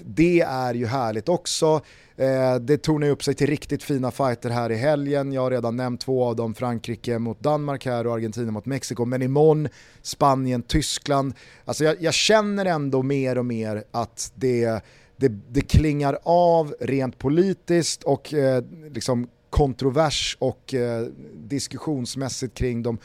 det 0.04 0.40
är 0.40 0.74
ju 0.74 0.86
härligt 0.86 1.28
också. 1.28 1.80
Eh, 2.16 2.54
det 2.54 2.78
tornar 2.78 3.08
upp 3.08 3.24
sig 3.24 3.34
till 3.34 3.46
riktigt 3.46 3.82
fina 3.82 4.10
fighter 4.10 4.50
här 4.50 4.72
i 4.72 4.76
helgen. 4.76 5.32
Jag 5.32 5.42
har 5.42 5.50
redan 5.50 5.76
nämnt 5.76 6.00
två 6.00 6.24
av 6.24 6.36
dem, 6.36 6.54
Frankrike 6.54 7.18
mot 7.18 7.40
Danmark 7.40 7.86
här 7.86 8.06
och 8.06 8.14
Argentina 8.14 8.50
mot 8.50 8.66
Mexiko. 8.66 9.04
Men 9.04 9.22
imorgon 9.22 9.68
Spanien, 10.02 10.62
Tyskland. 10.62 11.34
Alltså 11.64 11.84
jag, 11.84 11.96
jag 12.02 12.14
känner 12.14 12.66
ändå 12.66 13.02
mer 13.02 13.38
och 13.38 13.46
mer 13.46 13.84
att 13.90 14.32
det, 14.34 14.84
det, 15.16 15.28
det 15.28 15.60
klingar 15.60 16.18
av 16.22 16.74
rent 16.80 17.18
politiskt 17.18 18.02
och 18.02 18.34
eh, 18.34 18.64
liksom 18.92 19.28
kontrovers 19.50 20.36
och 20.40 20.74
eh, 20.74 21.06
diskussionsmässigt 21.34 22.54
kring 22.54 22.82
de, 22.82 22.98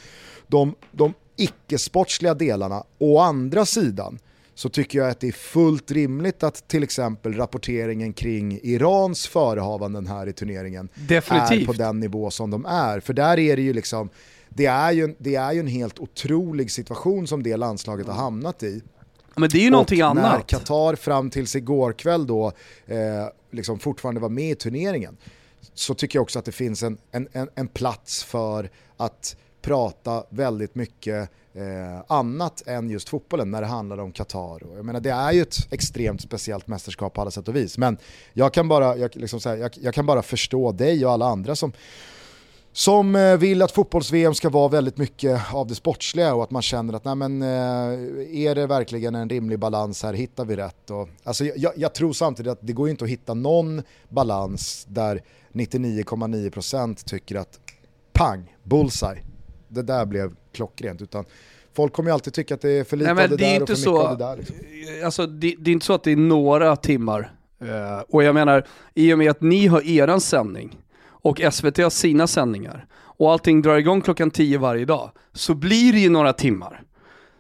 de, 0.47 0.75
de 0.91 1.13
icke-sportsliga 1.35 2.33
delarna. 2.33 2.83
Å 2.97 3.19
andra 3.19 3.65
sidan 3.65 4.19
så 4.55 4.69
tycker 4.69 4.99
jag 4.99 5.09
att 5.09 5.19
det 5.19 5.27
är 5.27 5.31
fullt 5.31 5.91
rimligt 5.91 6.43
att 6.43 6.67
till 6.67 6.83
exempel 6.83 7.33
rapporteringen 7.33 8.13
kring 8.13 8.59
Irans 8.63 9.27
förehavanden 9.27 10.07
här 10.07 10.27
i 10.27 10.33
turneringen 10.33 10.89
Definitivt. 10.95 11.61
är 11.61 11.65
på 11.65 11.73
den 11.73 11.99
nivå 11.99 12.31
som 12.31 12.51
de 12.51 12.65
är. 12.65 12.99
För 12.99 13.13
där 13.13 13.39
är 13.39 13.55
det 13.55 13.61
ju 13.61 13.73
liksom, 13.73 14.09
det 14.49 14.65
är 14.65 14.91
ju, 14.91 15.15
det 15.17 15.35
är 15.35 15.51
ju 15.51 15.59
en 15.59 15.67
helt 15.67 15.99
otrolig 15.99 16.71
situation 16.71 17.27
som 17.27 17.43
det 17.43 17.57
landslaget 17.57 18.07
har 18.07 18.13
hamnat 18.13 18.63
i. 18.63 18.81
Men 19.35 19.49
det 19.49 19.57
är 19.57 19.63
ju 19.63 19.69
någonting 19.69 20.03
och 20.03 20.09
annat. 20.09 20.23
när 20.33 20.41
Qatar 20.41 20.95
fram 20.95 21.29
tills 21.29 21.55
igår 21.55 21.93
kväll 21.93 22.27
då 22.27 22.51
eh, 22.85 22.97
liksom 23.51 23.79
fortfarande 23.79 24.21
var 24.21 24.29
med 24.29 24.51
i 24.51 24.55
turneringen 24.55 25.17
så 25.73 25.93
tycker 25.93 26.17
jag 26.17 26.23
också 26.23 26.39
att 26.39 26.45
det 26.45 26.51
finns 26.51 26.83
en, 26.83 26.97
en, 27.11 27.27
en, 27.31 27.49
en 27.55 27.67
plats 27.67 28.23
för 28.23 28.69
att 28.97 29.35
prata 29.63 30.23
väldigt 30.29 30.75
mycket 30.75 31.29
eh, 31.53 32.01
annat 32.07 32.67
än 32.67 32.89
just 32.89 33.09
fotbollen 33.09 33.51
när 33.51 33.61
det 33.61 33.67
handlar 33.67 33.97
om 33.97 34.11
Qatar. 34.11 34.61
Jag 34.75 34.85
menar, 34.85 34.99
det 34.99 35.11
är 35.11 35.31
ju 35.31 35.41
ett 35.41 35.67
extremt 35.71 36.21
speciellt 36.21 36.67
mästerskap 36.67 37.13
på 37.13 37.21
alla 37.21 37.31
sätt 37.31 37.47
och 37.47 37.55
vis, 37.55 37.77
men 37.77 37.97
jag 38.33 38.53
kan 38.53 38.67
bara, 38.67 38.97
jag, 38.97 39.15
liksom 39.15 39.39
här, 39.45 39.57
jag, 39.57 39.71
jag 39.81 39.93
kan 39.93 40.05
bara 40.05 40.21
förstå 40.21 40.71
dig 40.71 41.05
och 41.05 41.11
alla 41.11 41.25
andra 41.25 41.55
som 41.55 41.73
som 42.75 43.15
eh, 43.15 43.37
vill 43.37 43.61
att 43.61 43.71
fotbolls-VM 43.71 44.33
ska 44.33 44.49
vara 44.49 44.67
väldigt 44.67 44.97
mycket 44.97 45.53
av 45.53 45.67
det 45.67 45.75
sportsliga 45.75 46.35
och 46.35 46.43
att 46.43 46.51
man 46.51 46.61
känner 46.61 46.93
att 46.93 47.05
nej 47.05 47.15
men, 47.15 47.41
eh, 47.41 48.47
är 48.47 48.55
det 48.55 48.67
verkligen 48.67 49.15
en 49.15 49.29
rimlig 49.29 49.59
balans 49.59 50.03
här, 50.03 50.13
hittar 50.13 50.45
vi 50.45 50.55
rätt? 50.55 50.89
Och, 50.89 51.09
alltså, 51.23 51.45
jag, 51.45 51.73
jag 51.75 51.93
tror 51.93 52.13
samtidigt 52.13 52.51
att 52.51 52.59
det 52.61 52.73
går 52.73 52.89
inte 52.89 53.03
att 53.03 53.09
hitta 53.09 53.33
någon 53.33 53.83
balans 54.09 54.85
där 54.89 55.21
99,9% 55.51 57.05
tycker 57.05 57.35
att 57.35 57.59
pang, 58.13 58.55
bullseye, 58.63 59.21
det 59.73 59.83
där 59.83 60.05
blev 60.05 60.35
klockrent. 60.51 61.01
Utan 61.01 61.25
folk 61.73 61.93
kommer 61.93 62.09
ju 62.09 62.13
alltid 62.13 62.33
tycka 62.33 62.53
att 62.53 62.61
det 62.61 62.69
är 62.71 62.83
för 62.83 62.97
lite 62.97 63.13
Nej, 63.13 63.23
av 63.23 63.29
det 63.29 63.37
det 63.37 63.45
är 63.45 63.47
där 63.47 63.53
inte 63.53 63.63
och 63.63 63.69
för 63.69 63.75
så, 63.75 63.91
mycket 63.91 64.11
av 64.11 64.17
det 64.17 64.25
där. 64.25 64.37
Liksom. 64.37 65.05
Alltså, 65.05 65.27
det, 65.27 65.55
det 65.59 65.71
är 65.71 65.73
inte 65.73 65.85
så 65.85 65.93
att 65.93 66.03
det 66.03 66.11
är 66.11 66.15
några 66.15 66.75
timmar. 66.75 67.31
Uh, 67.61 68.03
och 68.09 68.23
jag 68.23 68.35
menar, 68.35 68.67
i 68.93 69.13
och 69.13 69.17
med 69.17 69.31
att 69.31 69.41
ni 69.41 69.67
har 69.67 69.87
eran 69.87 70.21
sändning 70.21 70.77
och 71.05 71.41
SVT 71.51 71.77
har 71.77 71.89
sina 71.89 72.27
sändningar 72.27 72.85
och 72.93 73.31
allting 73.31 73.61
drar 73.61 73.77
igång 73.77 74.01
klockan 74.01 74.31
10 74.31 74.57
varje 74.57 74.85
dag, 74.85 75.11
så 75.33 75.53
blir 75.53 75.93
det 75.93 75.99
ju 75.99 76.09
några 76.09 76.33
timmar. 76.33 76.83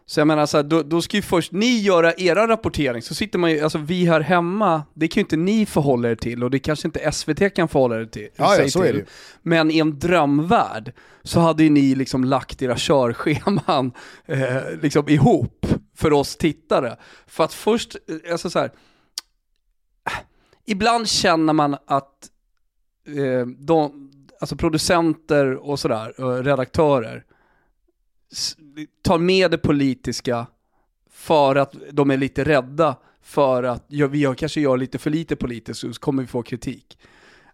Så 0.05 0.19
jag 0.19 0.27
menar 0.27 0.45
så 0.45 0.57
här, 0.57 0.63
då, 0.63 0.83
då 0.83 1.01
ska 1.01 1.17
ju 1.17 1.21
först 1.21 1.51
ni 1.51 1.79
göra 1.79 2.13
era 2.13 2.47
rapportering, 2.47 3.01
så 3.01 3.15
sitter 3.15 3.39
man 3.39 3.51
ju, 3.51 3.59
alltså 3.59 3.77
vi 3.77 4.05
här 4.05 4.21
hemma, 4.21 4.83
det 4.93 5.07
kan 5.07 5.21
ju 5.21 5.23
inte 5.23 5.37
ni 5.37 5.65
förhålla 5.65 6.09
er 6.09 6.15
till 6.15 6.43
och 6.43 6.51
det 6.51 6.59
kanske 6.59 6.87
inte 6.87 7.11
SVT 7.11 7.55
kan 7.55 7.67
förhålla 7.67 8.01
er 8.01 8.05
till. 8.05 8.29
Ja, 8.35 8.57
ja, 8.57 8.69
så 8.69 8.81
till. 8.81 8.89
är 8.89 8.93
det. 8.93 9.05
Men 9.41 9.71
i 9.71 9.79
en 9.79 9.99
drömvärld 9.99 10.93
så 11.23 11.39
hade 11.39 11.63
ju 11.63 11.69
ni 11.69 11.95
liksom 11.95 12.23
lagt 12.23 12.61
era 12.61 12.75
körscheman 12.77 13.91
eh, 14.25 14.57
liksom 14.81 15.09
ihop 15.09 15.65
för 15.95 16.13
oss 16.13 16.35
tittare. 16.35 16.97
För 17.27 17.43
att 17.43 17.53
först, 17.53 17.95
eh, 17.95 18.31
alltså 18.31 18.49
så 18.49 18.59
här, 18.59 18.71
ibland 20.65 21.07
känner 21.07 21.53
man 21.53 21.73
att 21.73 22.29
eh, 23.07 23.47
de, 23.47 24.11
alltså 24.41 24.55
producenter 24.55 25.69
och 25.69 25.79
sådär, 25.79 26.21
och 26.21 26.43
redaktörer, 26.45 27.23
tar 29.01 29.17
med 29.17 29.51
det 29.51 29.57
politiska 29.57 30.45
för 31.11 31.55
att 31.55 31.75
de 31.91 32.11
är 32.11 32.17
lite 32.17 32.43
rädda 32.43 32.95
för 33.21 33.63
att 33.63 33.85
ja, 33.87 34.07
vi 34.07 34.33
kanske 34.37 34.61
gör 34.61 34.77
lite 34.77 34.97
för 34.97 35.09
lite 35.09 35.35
politiskt 35.35 35.79
så 35.79 35.93
kommer 35.93 36.23
vi 36.23 36.27
få 36.27 36.43
kritik. 36.43 36.97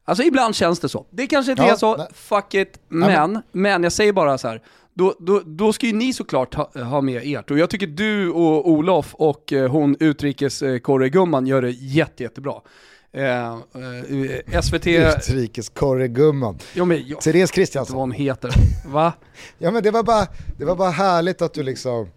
Alltså 0.04 0.24
ibland 0.24 0.56
känns 0.56 0.80
det 0.80 0.90
så. 0.90 1.06
Det 1.10 1.28
kanske 1.28 1.52
inte 1.52 1.64
Ja, 1.64 1.72
är 1.72 1.76
så, 1.76 1.98
nej. 1.98 2.08
fuck 2.14 2.54
it, 2.54 2.80
men, 2.88 3.42
men 3.52 3.84
jag 3.84 3.92
säger 3.92 4.14
bara 4.14 4.38
så 4.38 4.48
här. 4.48 4.62
Då, 4.94 5.16
då, 5.20 5.42
då 5.46 5.74
ska 5.74 5.86
ju 5.86 5.94
ni 5.94 6.14
såklart 6.14 6.56
ha, 6.56 6.84
ha 6.84 7.02
med 7.02 7.22
ert. 7.26 7.52
Och 7.52 7.60
jag 7.60 7.70
tycker 7.70 7.88
du 7.88 8.30
och 8.30 8.70
Olof 8.70 9.16
och 9.16 9.54
eh, 9.54 9.72
hon 9.72 9.96
utrikeskorregumman 10.00 11.48
gör 11.48 11.62
det 11.62 11.72
jätte, 11.72 12.24
jättebra. 12.24 12.54
Eh, 13.14 13.54
eh, 14.54 14.62
SVT, 14.62 14.88
Utrikeskorregumman. 15.18 16.58
jo 16.74 16.86
men 16.86 17.08
jag 17.08 17.22
Therese 17.22 17.34
inte 17.36 17.40
vad 17.42 17.50
Kristiansson. 17.52 17.98
hon 17.98 18.12
heter. 18.12 18.52
Va? 18.88 19.14
Ja 19.58 19.72
men 19.72 19.84
det 19.84 19.92
var 19.92 20.04
bara, 20.04 20.28
det 20.58 20.66
var 20.66 20.76
bara 20.76 20.90
härligt 20.90 21.42
att 21.42 21.54
du 21.54 21.64
liksom 21.64 22.08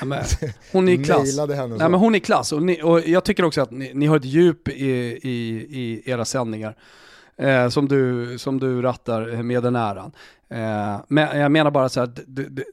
Ja, 0.00 0.24
hon 0.72 0.88
är 0.88 0.92
i 0.92 1.04
klass. 1.04 1.38
henne. 1.38 1.76
Nej 1.76 1.88
men 1.88 2.00
hon 2.00 2.14
är 2.14 2.18
klass 2.18 2.52
och, 2.52 2.62
ni, 2.62 2.82
och 2.82 3.00
jag 3.08 3.24
tycker 3.24 3.44
också 3.44 3.60
att 3.62 3.70
ni, 3.70 3.90
ni 3.94 4.06
har 4.06 4.16
ett 4.16 4.24
djup 4.24 4.68
i, 4.68 4.90
i, 5.22 5.30
i 5.70 6.02
era 6.10 6.24
sändningar. 6.24 6.76
Eh, 7.38 7.68
som, 7.68 7.88
du, 7.88 8.38
som 8.38 8.60
du 8.60 8.82
rattar 8.82 9.42
med 9.42 9.62
den 9.62 9.76
äran. 9.76 10.12
Eh, 10.48 11.00
men 11.08 11.40
jag 11.40 11.52
menar 11.52 11.70
bara 11.70 11.88
så 11.88 12.00
här, 12.00 12.10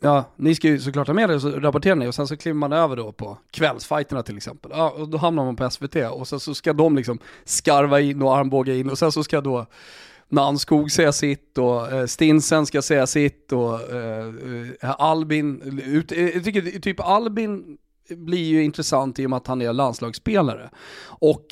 ja, 0.02 0.24
ni 0.36 0.56
ska 0.56 0.68
ju 0.68 0.80
såklart 0.80 1.08
ha 1.08 1.14
med 1.14 1.30
det 1.30 1.36
och 1.36 1.42
så 1.42 1.50
rapporterar 1.50 1.96
ni 1.96 2.08
och 2.08 2.16
sen 2.16 2.28
så 2.28 2.38
kliver 2.38 2.56
man 2.56 2.74
över 2.74 2.96
då 2.96 3.12
på 3.12 3.38
kvällsfighterna 3.52 4.24
till 4.24 4.38
exempel. 4.38 4.72
Ja, 4.76 4.90
och 4.90 5.10
då 5.10 5.18
hamnar 5.18 5.46
man 5.46 5.56
på 5.56 5.70
SVT 5.70 5.96
och 6.12 6.28
sen 6.28 6.40
så 6.40 6.56
ska 6.56 6.74
de 6.74 6.96
liksom 6.96 7.20
skarva 7.46 8.00
in 8.00 8.22
och 8.22 8.38
armbåga 8.38 8.76
in 8.76 8.90
och 8.90 8.98
sen 8.98 9.12
så 9.12 9.24
ska 9.24 9.42
då 9.42 9.66
Nanskog 10.30 10.92
säga 10.92 11.12
sitt 11.12 11.58
och 11.58 11.92
eh, 11.92 12.06
Stinsen 12.06 12.66
ska 12.66 12.82
säga 12.82 13.08
sitt 13.08 13.52
och 13.52 13.94
eh, 13.94 14.28
eh 14.82 14.96
Albin, 15.02 15.80
ut, 15.86 16.12
eh, 16.12 16.30
jag 16.30 16.44
tycker 16.44 16.80
typ 16.80 17.00
Albin 17.00 17.78
blir 18.10 18.46
ju 18.46 18.64
intressant 18.64 19.20
i 19.20 19.26
och 19.26 19.30
med 19.30 19.38
att 19.38 19.48
han 19.48 19.62
är 19.62 19.74
landslagsspelare. 19.74 20.70
Och 21.06 21.46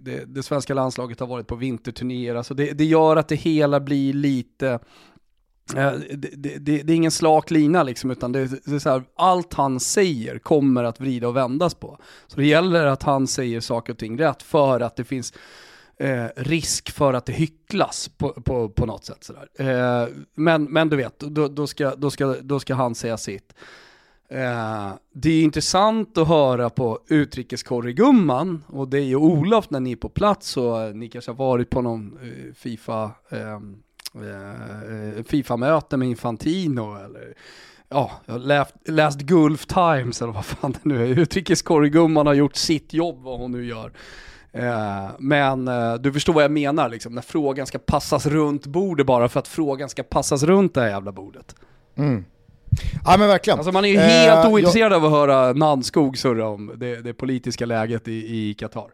det, 0.00 0.24
det 0.34 0.42
svenska 0.42 0.74
landslaget 0.74 1.20
har 1.20 1.26
varit 1.26 1.46
på 1.46 1.54
vinterturnéer, 1.54 2.34
alltså 2.34 2.54
det, 2.54 2.72
det 2.72 2.84
gör 2.84 3.16
att 3.16 3.28
det 3.28 3.36
hela 3.36 3.80
blir 3.80 4.12
lite 4.12 4.78
eh, 5.76 5.92
det, 5.92 6.36
det, 6.36 6.58
det, 6.58 6.82
det 6.82 6.92
är 6.92 6.96
ingen 6.96 7.10
slak 7.10 7.50
lina 7.50 7.82
liksom, 7.82 8.10
utan 8.10 8.32
det, 8.32 8.46
det 8.64 8.74
är 8.74 8.78
så 8.78 8.90
här, 8.90 9.04
allt 9.16 9.54
han 9.54 9.80
säger 9.80 10.38
kommer 10.38 10.84
att 10.84 11.00
vrida 11.00 11.28
och 11.28 11.36
vändas 11.36 11.74
på. 11.74 11.98
Så 12.26 12.36
det 12.36 12.46
gäller 12.46 12.86
att 12.86 13.02
han 13.02 13.26
säger 13.26 13.60
saker 13.60 13.92
och 13.92 13.98
ting 13.98 14.18
rätt 14.18 14.42
för 14.42 14.80
att 14.80 14.96
det 14.96 15.04
finns 15.04 15.32
eh, 15.96 16.26
risk 16.36 16.90
för 16.90 17.14
att 17.14 17.26
det 17.26 17.32
hycklas 17.32 18.08
på, 18.08 18.28
på, 18.28 18.68
på 18.68 18.86
något 18.86 19.04
sätt. 19.04 19.24
Sådär. 19.24 19.48
Eh, 19.58 20.08
men, 20.34 20.64
men 20.64 20.88
du 20.88 20.96
vet, 20.96 21.18
då, 21.18 21.48
då, 21.48 21.66
ska, 21.66 21.94
då, 21.96 22.10
ska, 22.10 22.36
då 22.42 22.60
ska 22.60 22.74
han 22.74 22.94
säga 22.94 23.16
sitt. 23.16 23.54
Eh, 24.32 24.92
det 25.12 25.30
är 25.30 25.42
intressant 25.42 26.18
att 26.18 26.28
höra 26.28 26.70
på 26.70 26.98
utrikeskorrigumman 27.08 28.64
och 28.66 28.88
dig 28.88 29.16
och 29.16 29.24
Olof 29.24 29.70
när 29.70 29.80
ni 29.80 29.92
är 29.92 29.96
på 29.96 30.08
plats 30.08 30.56
och 30.56 30.96
ni 30.96 31.08
kanske 31.08 31.30
har 31.30 31.36
varit 31.36 31.70
på 31.70 31.82
någon 31.82 32.18
eh, 32.22 32.54
Fifa, 32.54 33.10
ehm, 33.30 33.76
eh, 34.14 35.18
eh, 35.18 35.24
Fifa-möte 35.24 35.96
med 35.96 36.08
Infantino 36.08 37.04
eller 37.04 37.34
ja, 37.88 38.10
jag 38.26 38.34
har 38.34 38.38
läst, 38.38 38.74
läst 38.84 39.20
Gulf 39.20 39.66
Times 39.66 40.22
eller 40.22 40.32
vad 40.32 40.44
fan 40.44 40.72
det 40.72 40.88
nu 40.88 41.04
är. 41.04 41.18
Utrikeskorrigumman 41.18 42.26
har 42.26 42.34
gjort 42.34 42.56
sitt 42.56 42.92
jobb, 42.92 43.22
vad 43.22 43.38
hon 43.38 43.52
nu 43.52 43.66
gör. 43.66 43.92
Eh, 44.52 45.10
men 45.18 45.68
eh, 45.68 45.94
du 45.94 46.12
förstår 46.12 46.32
vad 46.32 46.44
jag 46.44 46.50
menar 46.50 46.88
liksom, 46.88 47.14
när 47.14 47.22
frågan 47.22 47.66
ska 47.66 47.78
passas 47.78 48.26
runt 48.26 48.66
bordet 48.66 49.06
bara 49.06 49.28
för 49.28 49.40
att 49.40 49.48
frågan 49.48 49.88
ska 49.88 50.02
passas 50.02 50.42
runt 50.42 50.74
det 50.74 50.80
här 50.80 50.88
jävla 50.88 51.12
bordet. 51.12 51.54
Mm. 51.96 52.24
Ja 53.04 53.16
men 53.18 53.28
verkligen. 53.28 53.58
Alltså 53.58 53.72
man 53.72 53.84
är 53.84 53.88
ju 53.88 53.98
helt 53.98 54.44
Eh, 54.44 54.52
ointresserad 54.52 54.92
av 54.92 55.04
att 55.04 55.10
höra 55.10 55.52
Nannskog 55.52 56.18
surra 56.18 56.48
om 56.48 56.72
det, 56.76 56.96
det 57.00 57.14
politiska 57.14 57.66
läget 57.66 58.08
i, 58.08 58.12
i 58.12 58.54
Qatar. 58.54 58.86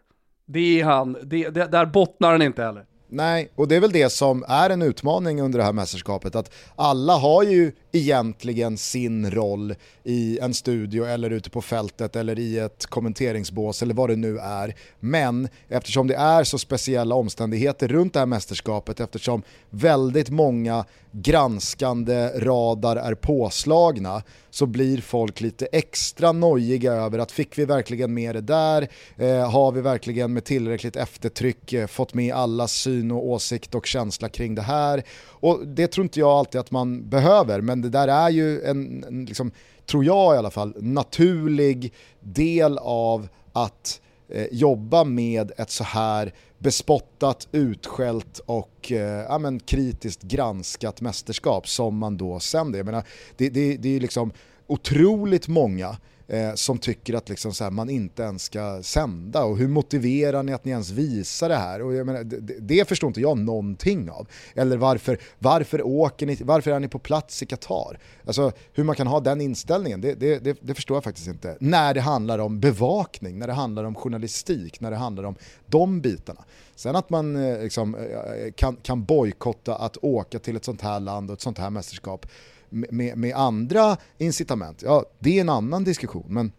Det 0.47 0.79
är 0.79 0.85
han, 0.85 1.17
det, 1.23 1.49
det, 1.49 1.65
där 1.65 1.85
bottnar 1.85 2.31
han 2.31 2.41
inte 2.41 2.63
heller. 2.63 2.85
Nej, 3.11 3.51
och 3.55 3.67
det 3.67 3.75
är 3.75 3.79
väl 3.79 3.91
det 3.91 4.09
som 4.09 4.45
är 4.47 4.69
en 4.69 4.81
utmaning 4.81 5.41
under 5.41 5.59
det 5.59 5.65
här 5.65 5.73
mästerskapet, 5.73 6.35
att 6.35 6.53
alla 6.75 7.13
har 7.13 7.43
ju 7.43 7.71
egentligen 7.91 8.77
sin 8.77 9.31
roll 9.31 9.75
i 10.03 10.39
en 10.39 10.53
studio 10.53 11.05
eller 11.05 11.29
ute 11.29 11.49
på 11.49 11.61
fältet 11.61 12.15
eller 12.15 12.39
i 12.39 12.59
ett 12.59 12.85
kommenteringsbås 12.85 13.81
eller 13.81 13.93
vad 13.93 14.09
det 14.09 14.15
nu 14.15 14.37
är. 14.37 14.75
Men 14.99 15.49
eftersom 15.69 16.07
det 16.07 16.15
är 16.15 16.43
så 16.43 16.57
speciella 16.57 17.15
omständigheter 17.15 17.87
runt 17.87 18.13
det 18.13 18.19
här 18.19 18.25
mästerskapet, 18.25 18.99
eftersom 18.99 19.43
väldigt 19.69 20.29
många 20.29 20.85
granskande 21.11 22.27
radar 22.35 22.95
är 22.95 23.15
påslagna, 23.15 24.23
så 24.49 24.65
blir 24.65 25.01
folk 25.01 25.41
lite 25.41 25.65
extra 25.65 26.31
nojiga 26.31 26.93
över 26.93 27.19
att 27.19 27.31
fick 27.31 27.57
vi 27.57 27.65
verkligen 27.65 28.13
med 28.13 28.35
det 28.35 28.41
där? 28.41 28.87
Eh, 29.17 29.51
har 29.51 29.71
vi 29.71 29.81
verkligen 29.81 30.33
med 30.33 30.43
tillräckligt 30.43 30.95
eftertryck 30.95 31.73
eh, 31.73 31.87
fått 31.87 32.13
med 32.13 32.33
alla 32.33 32.67
syn 32.67 33.11
och 33.11 33.27
åsikt 33.27 33.75
och 33.75 33.85
känsla 33.85 34.29
kring 34.29 34.55
det 34.55 34.61
här? 34.61 35.03
Och 35.21 35.67
det 35.67 35.87
tror 35.87 36.03
inte 36.03 36.19
jag 36.19 36.29
alltid 36.29 36.61
att 36.61 36.71
man 36.71 37.09
behöver, 37.09 37.61
men 37.61 37.78
det 37.81 37.89
där 37.89 38.07
är 38.07 38.29
ju 38.29 38.61
en, 38.61 39.03
en 39.03 39.25
liksom, 39.25 39.51
tror 39.85 40.05
jag 40.05 40.35
i 40.35 40.37
alla 40.37 40.51
fall, 40.51 40.73
naturlig 40.77 41.93
del 42.19 42.77
av 42.77 43.27
att 43.53 44.01
eh, 44.29 44.47
jobba 44.51 45.03
med 45.03 45.51
ett 45.57 45.71
så 45.71 45.83
här 45.83 46.33
bespottat, 46.57 47.47
utskällt 47.51 48.39
och 48.45 48.91
eh, 48.91 49.25
ja, 49.29 49.37
men, 49.37 49.59
kritiskt 49.59 50.21
granskat 50.21 51.01
mästerskap 51.01 51.67
som 51.67 51.97
man 51.97 52.17
då 52.17 52.39
sänder. 52.39 52.79
Jag 52.79 52.85
menar, 52.85 53.03
det, 53.37 53.49
det, 53.49 53.77
det 53.77 53.89
är 53.89 53.93
ju 53.93 53.99
liksom 53.99 54.31
otroligt 54.67 55.47
många 55.47 55.97
eh, 56.29 56.53
som 56.53 56.77
tycker 56.77 57.13
att 57.13 57.29
liksom 57.29 57.53
så 57.53 57.63
här, 57.63 57.71
man 57.71 57.89
inte 57.89 58.23
ens 58.23 58.43
ska 58.43 58.83
sända 58.83 59.43
och 59.43 59.57
hur 59.57 59.67
motiverar 59.67 60.43
ni 60.43 60.53
att 60.53 60.65
ni 60.65 60.71
ens 60.71 60.89
visar 60.89 61.49
det 61.49 61.55
här? 61.55 61.81
Och 61.81 61.93
jag 61.93 62.05
menar, 62.05 62.23
det, 62.23 62.59
det 62.59 62.87
förstår 62.87 63.07
inte 63.07 63.21
jag 63.21 63.37
någonting 63.37 64.09
av. 64.09 64.27
Eller 64.55 64.77
varför, 64.77 65.19
varför, 65.39 65.87
åker 65.87 66.25
ni, 66.25 66.37
varför 66.41 66.71
är 66.71 66.79
ni 66.79 66.87
på 66.87 66.99
plats 66.99 67.43
i 67.43 67.45
Qatar? 67.45 67.99
Alltså 68.25 68.51
hur 68.73 68.83
man 68.83 68.95
kan 68.95 69.07
ha 69.07 69.19
den 69.19 69.41
inställningen, 69.41 70.01
det, 70.01 70.13
det, 70.13 70.39
det, 70.39 70.57
det 70.61 70.75
förstår 70.75 70.97
jag 70.97 71.03
faktiskt 71.03 71.27
inte. 71.27 71.57
När 71.59 71.93
det 71.93 72.01
handlar 72.01 72.39
om 72.39 72.59
bevakning, 72.59 73.39
när 73.39 73.47
det 73.47 73.53
handlar 73.53 73.83
om 73.83 73.95
journalistik, 73.95 74.79
när 74.79 74.91
det 74.91 74.97
handlar 74.97 75.23
om 75.23 75.35
de 75.65 76.01
bitarna. 76.01 76.43
Sen 76.75 76.95
att 76.95 77.09
man 77.09 77.35
eh, 77.35 77.61
liksom, 77.61 77.95
eh, 77.95 78.51
kan, 78.55 78.75
kan 78.75 79.03
bojkotta 79.03 79.75
att 79.75 79.97
åka 80.01 80.39
till 80.39 80.55
ett 80.55 80.65
sånt 80.65 80.81
här 80.81 80.99
land 80.99 81.29
och 81.29 81.33
ett 81.33 81.41
sånt 81.41 81.57
här 81.57 81.69
mästerskap 81.69 82.25
med, 82.69 83.17
med 83.17 83.35
andra 83.35 83.97
incitament, 84.17 84.81
ja 84.85 85.05
det 85.19 85.37
är 85.37 85.41
en 85.41 85.49
annan 85.49 85.83
diskussion. 85.83 86.25
Men 86.27 86.51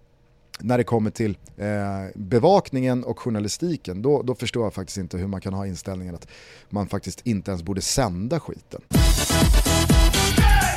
när 0.63 0.79
det 0.79 0.85
kommer 0.85 1.11
till 1.11 1.39
eh, 1.57 1.67
bevakningen 2.15 3.05
och 3.05 3.19
journalistiken, 3.19 4.03
då, 4.03 4.23
då 4.23 4.35
förstår 4.35 4.63
jag 4.63 4.75
faktiskt 4.75 4.99
inte 4.99 5.19
hur 5.19 5.27
man 5.27 5.41
kan 5.41 5.55
ha 5.55 5.67
inställningen 5.67 6.15
att 6.15 6.29
man 6.69 6.87
faktiskt 6.87 7.27
inte 7.27 7.51
ens 7.51 7.63
borde 7.63 7.81
sända 7.81 8.41
skiten. 8.41 8.81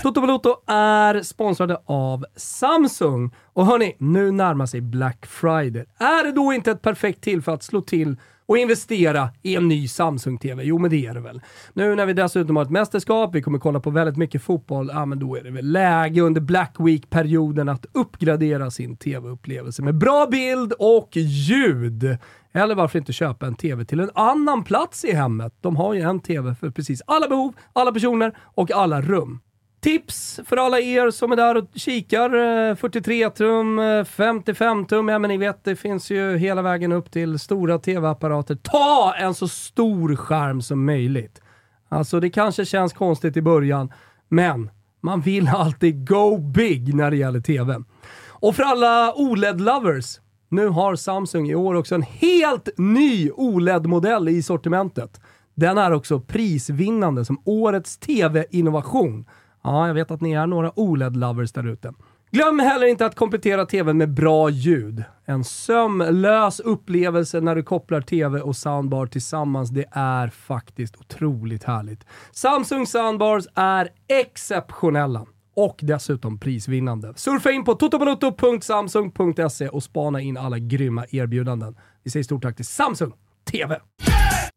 Toto 0.03 0.21
Balotto 0.21 0.55
är 0.67 1.21
sponsrade 1.21 1.81
av 1.85 2.25
Samsung. 2.35 3.35
Och 3.53 3.65
hörni, 3.65 3.95
nu 3.99 4.31
närmar 4.31 4.65
sig 4.65 4.81
Black 4.81 5.25
Friday. 5.25 5.85
Är 5.99 6.23
det 6.23 6.31
då 6.31 6.53
inte 6.53 6.71
ett 6.71 6.81
perfekt 6.81 7.21
tillfälle 7.21 7.55
att 7.55 7.63
slå 7.63 7.81
till 7.81 8.17
och 8.45 8.57
investera 8.57 9.29
i 9.41 9.55
en 9.55 9.67
ny 9.67 9.87
Samsung-TV? 9.87 10.63
Jo, 10.63 10.77
men 10.77 10.91
det 10.91 11.05
är 11.05 11.13
det 11.13 11.19
väl. 11.19 11.41
Nu 11.73 11.95
när 11.95 12.05
vi 12.05 12.13
dessutom 12.13 12.55
har 12.55 12.63
ett 12.63 12.69
mästerskap, 12.69 13.35
vi 13.35 13.41
kommer 13.41 13.59
kolla 13.59 13.79
på 13.79 13.89
väldigt 13.89 14.17
mycket 14.17 14.43
fotboll, 14.43 14.89
ja 14.93 15.05
men 15.05 15.19
då 15.19 15.35
är 15.35 15.43
det 15.43 15.51
väl 15.51 15.71
läge 15.71 16.21
under 16.21 16.41
Black 16.41 16.75
Week-perioden 16.79 17.69
att 17.69 17.85
uppgradera 17.91 18.71
sin 18.71 18.97
TV-upplevelse 18.97 19.81
med 19.81 19.95
bra 19.95 20.27
bild 20.27 20.73
och 20.79 21.09
ljud. 21.13 22.17
Eller 22.53 22.75
varför 22.75 22.99
inte 22.99 23.13
köpa 23.13 23.47
en 23.47 23.55
TV 23.55 23.85
till 23.85 23.99
en 23.99 24.11
annan 24.13 24.63
plats 24.63 25.05
i 25.05 25.13
hemmet? 25.13 25.53
De 25.61 25.75
har 25.75 25.93
ju 25.93 26.01
en 26.01 26.19
TV 26.19 26.55
för 26.55 26.69
precis 26.69 27.01
alla 27.07 27.27
behov, 27.27 27.53
alla 27.73 27.91
personer 27.91 28.37
och 28.39 28.71
alla 28.71 29.01
rum. 29.01 29.39
Tips 29.83 30.39
för 30.45 30.57
alla 30.57 30.79
er 30.79 31.11
som 31.11 31.31
är 31.31 31.35
där 31.35 31.55
och 31.55 31.65
kikar. 31.75 32.69
Eh, 32.69 32.75
43 32.75 33.29
tum, 33.29 33.79
eh, 33.79 34.03
55 34.03 34.85
tum, 34.85 35.07
ja 35.07 35.19
men 35.19 35.29
ni 35.29 35.37
vet 35.37 35.63
det 35.63 35.75
finns 35.75 36.11
ju 36.11 36.37
hela 36.37 36.61
vägen 36.61 36.91
upp 36.91 37.11
till 37.11 37.39
stora 37.39 37.79
tv-apparater. 37.79 38.55
Ta 38.55 39.13
en 39.17 39.33
så 39.33 39.47
stor 39.47 40.15
skärm 40.15 40.61
som 40.61 40.85
möjligt. 40.85 41.41
Alltså 41.89 42.19
det 42.19 42.29
kanske 42.29 42.65
känns 42.65 42.93
konstigt 42.93 43.37
i 43.37 43.41
början, 43.41 43.91
men 44.29 44.69
man 45.01 45.21
vill 45.21 45.47
alltid 45.47 46.07
go 46.07 46.37
big 46.37 46.95
när 46.95 47.11
det 47.11 47.17
gäller 47.17 47.41
tv. 47.41 47.83
Och 48.29 48.55
för 48.55 48.63
alla 48.63 49.13
OLED-lovers, 49.15 50.19
nu 50.49 50.67
har 50.67 50.95
Samsung 50.95 51.49
i 51.49 51.55
år 51.55 51.75
också 51.75 51.95
en 51.95 52.01
helt 52.01 52.69
ny 52.77 53.31
OLED-modell 53.31 54.29
i 54.29 54.43
sortimentet. 54.43 55.21
Den 55.55 55.77
är 55.77 55.91
också 55.91 56.19
prisvinnande 56.19 57.25
som 57.25 57.41
årets 57.45 57.97
tv-innovation. 57.97 59.25
Ja, 59.63 59.87
jag 59.87 59.93
vet 59.93 60.11
att 60.11 60.21
ni 60.21 60.31
är 60.31 60.47
några 60.47 60.71
OLED-lovers 60.75 61.51
där 61.51 61.67
ute. 61.67 61.93
Glöm 62.31 62.59
heller 62.59 62.87
inte 62.87 63.05
att 63.05 63.15
komplettera 63.15 63.65
TVn 63.65 63.97
med 63.97 64.13
bra 64.13 64.49
ljud. 64.49 65.03
En 65.25 65.43
sömlös 65.43 66.59
upplevelse 66.59 67.41
när 67.41 67.55
du 67.55 67.63
kopplar 67.63 68.01
TV 68.01 68.41
och 68.41 68.55
soundbar 68.55 69.05
tillsammans. 69.05 69.69
Det 69.69 69.85
är 69.91 70.27
faktiskt 70.27 70.95
otroligt 70.95 71.63
härligt. 71.63 72.05
Samsung 72.31 72.87
soundbars 72.87 73.45
är 73.55 73.89
exceptionella 74.07 75.25
och 75.55 75.79
dessutom 75.81 76.39
prisvinnande. 76.39 77.13
Surfa 77.15 77.51
in 77.51 77.63
på 77.63 77.73
totobalotto.samsung.se 77.73 79.69
och 79.69 79.83
spana 79.83 80.21
in 80.21 80.37
alla 80.37 80.59
grymma 80.59 81.05
erbjudanden. 81.11 81.75
Vi 82.03 82.11
säger 82.11 82.23
stort 82.23 82.41
tack 82.41 82.55
till 82.55 82.65
Samsung 82.65 83.13
TV. 83.51 83.75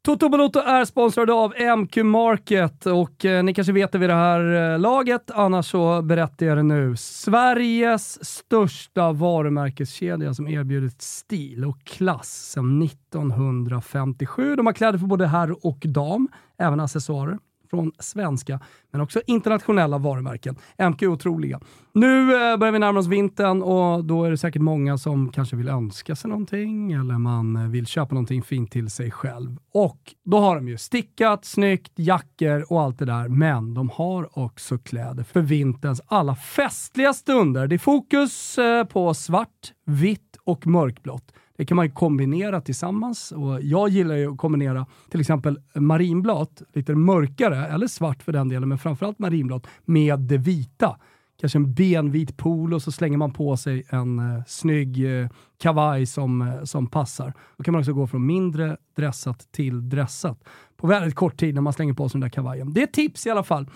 Toto 0.06 0.28
Balotto 0.28 0.58
är 0.58 0.84
sponsrade 0.84 1.32
av 1.32 1.54
MQ 1.78 1.96
Market 1.96 2.86
och 2.86 3.24
eh, 3.24 3.44
ni 3.44 3.54
kanske 3.54 3.72
vet 3.72 3.92
det 3.92 3.98
vid 3.98 4.10
det 4.10 4.14
här 4.14 4.72
eh, 4.72 4.78
laget, 4.78 5.30
annars 5.30 5.70
så 5.70 6.02
berättar 6.02 6.46
jag 6.46 6.58
det 6.58 6.62
nu. 6.62 6.96
Sveriges 6.96 8.24
största 8.24 9.12
varumärkeskedja 9.12 10.34
som 10.34 10.48
erbjudit 10.48 11.02
stil 11.02 11.64
och 11.64 11.84
klass 11.84 12.50
sedan 12.52 12.82
1957. 12.82 14.56
De 14.56 14.66
har 14.66 14.72
kläder 14.72 14.98
för 14.98 15.06
både 15.06 15.26
herr 15.26 15.66
och 15.66 15.78
dam, 15.86 16.28
även 16.58 16.80
accessoarer 16.80 17.38
från 17.76 17.92
svenska, 17.98 18.60
men 18.90 19.00
också 19.00 19.20
internationella 19.26 19.98
varumärken. 19.98 20.56
MQ 20.90 21.02
är 21.02 21.06
otroliga. 21.06 21.60
Nu 21.92 22.20
eh, 22.20 22.56
börjar 22.56 22.72
vi 22.72 22.78
närma 22.78 23.00
oss 23.00 23.06
vintern 23.06 23.62
och 23.62 24.04
då 24.04 24.24
är 24.24 24.30
det 24.30 24.38
säkert 24.38 24.62
många 24.62 24.98
som 24.98 25.32
kanske 25.32 25.56
vill 25.56 25.68
önska 25.68 26.16
sig 26.16 26.30
någonting 26.30 26.92
eller 26.92 27.18
man 27.18 27.56
eh, 27.56 27.68
vill 27.68 27.86
köpa 27.86 28.14
någonting 28.14 28.42
fint 28.42 28.70
till 28.70 28.90
sig 28.90 29.10
själv. 29.10 29.56
Och 29.72 30.14
då 30.24 30.38
har 30.38 30.56
de 30.56 30.68
ju 30.68 30.78
stickat, 30.78 31.44
snyggt, 31.44 31.92
jackor 31.96 32.72
och 32.72 32.82
allt 32.82 32.98
det 32.98 33.04
där, 33.04 33.28
men 33.28 33.74
de 33.74 33.90
har 33.90 34.38
också 34.38 34.78
kläder 34.78 35.24
för 35.24 35.40
vinterns 35.40 36.00
alla 36.06 36.36
festliga 36.36 37.12
stunder. 37.12 37.66
Det 37.66 37.76
är 37.76 37.78
fokus 37.78 38.58
eh, 38.58 38.84
på 38.84 39.14
svart, 39.14 39.72
vitt 39.86 40.36
och 40.44 40.66
mörkblått. 40.66 41.32
Det 41.56 41.66
kan 41.66 41.76
man 41.76 41.86
ju 41.86 41.92
kombinera 41.92 42.60
tillsammans 42.60 43.32
och 43.32 43.62
jag 43.62 43.88
gillar 43.88 44.14
ju 44.14 44.32
att 44.32 44.38
kombinera 44.38 44.86
till 45.10 45.20
exempel 45.20 45.60
marinblått, 45.74 46.62
lite 46.72 46.94
mörkare, 46.94 47.66
eller 47.66 47.86
svart 47.86 48.22
för 48.22 48.32
den 48.32 48.48
delen, 48.48 48.68
men 48.68 48.78
framförallt 48.78 49.18
marinblått, 49.18 49.66
med 49.84 50.20
det 50.20 50.38
vita. 50.38 50.96
Kanske 51.40 51.58
en 51.58 51.74
benvit 51.74 52.36
polo 52.36 52.80
så 52.80 52.92
slänger 52.92 53.18
man 53.18 53.32
på 53.32 53.56
sig 53.56 53.86
en 53.88 54.18
eh, 54.18 54.42
snygg 54.46 55.20
eh, 55.20 55.28
kavaj 55.58 56.06
som, 56.06 56.42
eh, 56.42 56.64
som 56.64 56.86
passar. 56.86 57.32
Då 57.56 57.64
kan 57.64 57.72
man 57.72 57.80
också 57.80 57.92
gå 57.92 58.06
från 58.06 58.26
mindre 58.26 58.76
dressat 58.96 59.52
till 59.52 59.88
dressat 59.88 60.44
på 60.76 60.86
väldigt 60.86 61.14
kort 61.14 61.36
tid 61.36 61.54
när 61.54 61.62
man 61.62 61.72
slänger 61.72 61.94
på 61.94 62.08
sig 62.08 62.18
den 62.18 62.20
där 62.20 62.28
kavajen. 62.28 62.72
Det 62.72 62.80
är 62.80 62.84
ett 62.84 62.92
tips 62.92 63.26
i 63.26 63.30
alla 63.30 63.42
fall. 63.42 63.70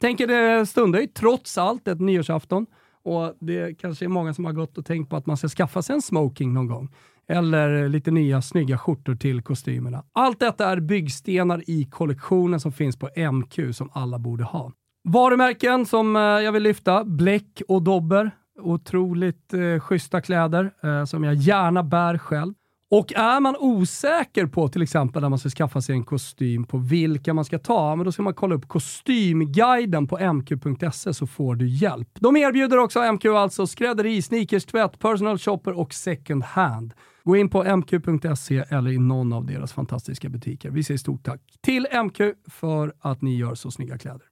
Tänker 0.00 0.26
det 0.26 0.66
stundar 0.66 1.00
ju 1.00 1.06
trots 1.06 1.58
allt 1.58 1.88
ett 1.88 2.00
nyårsafton 2.00 2.66
och 3.02 3.34
det 3.40 3.78
kanske 3.80 4.04
är 4.04 4.08
många 4.08 4.34
som 4.34 4.44
har 4.44 4.52
gått 4.52 4.78
och 4.78 4.86
tänkt 4.86 5.10
på 5.10 5.16
att 5.16 5.26
man 5.26 5.36
ska 5.36 5.48
skaffa 5.48 5.82
sig 5.82 5.94
en 5.94 6.02
smoking 6.02 6.52
någon 6.52 6.66
gång 6.66 6.88
eller 7.28 7.88
lite 7.88 8.10
nya 8.10 8.42
snygga 8.42 8.78
skjortor 8.78 9.14
till 9.14 9.42
kostymerna. 9.42 10.04
Allt 10.12 10.40
detta 10.40 10.66
är 10.66 10.80
byggstenar 10.80 11.62
i 11.70 11.84
kollektionen 11.84 12.60
som 12.60 12.72
finns 12.72 12.98
på 12.98 13.08
MQ 13.32 13.58
som 13.72 13.90
alla 13.92 14.18
borde 14.18 14.44
ha. 14.44 14.72
Varumärken 15.08 15.86
som 15.86 16.16
eh, 16.16 16.22
jag 16.22 16.52
vill 16.52 16.62
lyfta, 16.62 17.04
Bläck 17.04 17.62
och 17.68 17.82
Dobber. 17.82 18.30
Otroligt 18.60 19.54
eh, 19.54 19.80
schyssta 19.80 20.20
kläder 20.20 20.70
eh, 20.82 21.04
som 21.04 21.24
jag 21.24 21.34
gärna 21.34 21.82
bär 21.82 22.18
själv. 22.18 22.54
Och 22.90 23.12
är 23.12 23.40
man 23.40 23.56
osäker 23.56 24.46
på 24.46 24.68
till 24.68 24.82
exempel 24.82 25.22
när 25.22 25.28
man 25.28 25.38
ska 25.38 25.48
skaffa 25.48 25.80
sig 25.80 25.94
en 25.94 26.04
kostym 26.04 26.64
på 26.64 26.78
vilka 26.78 27.34
man 27.34 27.44
ska 27.44 27.58
ta, 27.58 27.96
men 27.96 28.04
då 28.04 28.12
ska 28.12 28.22
man 28.22 28.34
kolla 28.34 28.54
upp 28.54 28.68
kostymguiden 28.68 30.06
på 30.06 30.18
mq.se 30.18 31.14
så 31.14 31.26
får 31.26 31.54
du 31.54 31.68
hjälp. 31.68 32.08
De 32.14 32.36
erbjuder 32.36 32.78
också 32.78 33.12
MQ 33.12 33.26
alltså 33.26 33.66
skrädderi, 33.66 34.22
sneakers, 34.22 34.64
tvätt, 34.64 34.98
personal 34.98 35.38
shopper 35.38 35.78
och 35.78 35.94
second 35.94 36.44
hand. 36.44 36.94
Gå 37.24 37.36
in 37.36 37.48
på 37.48 37.64
mq.se 37.64 38.64
eller 38.70 38.90
i 38.90 38.98
någon 38.98 39.32
av 39.32 39.46
deras 39.46 39.72
fantastiska 39.72 40.28
butiker. 40.28 40.70
Vi 40.70 40.84
säger 40.84 40.98
stort 40.98 41.24
tack 41.24 41.40
till 41.60 41.86
MQ 42.04 42.20
för 42.50 42.92
att 43.00 43.22
ni 43.22 43.36
gör 43.36 43.54
så 43.54 43.70
snygga 43.70 43.98
kläder. 43.98 44.22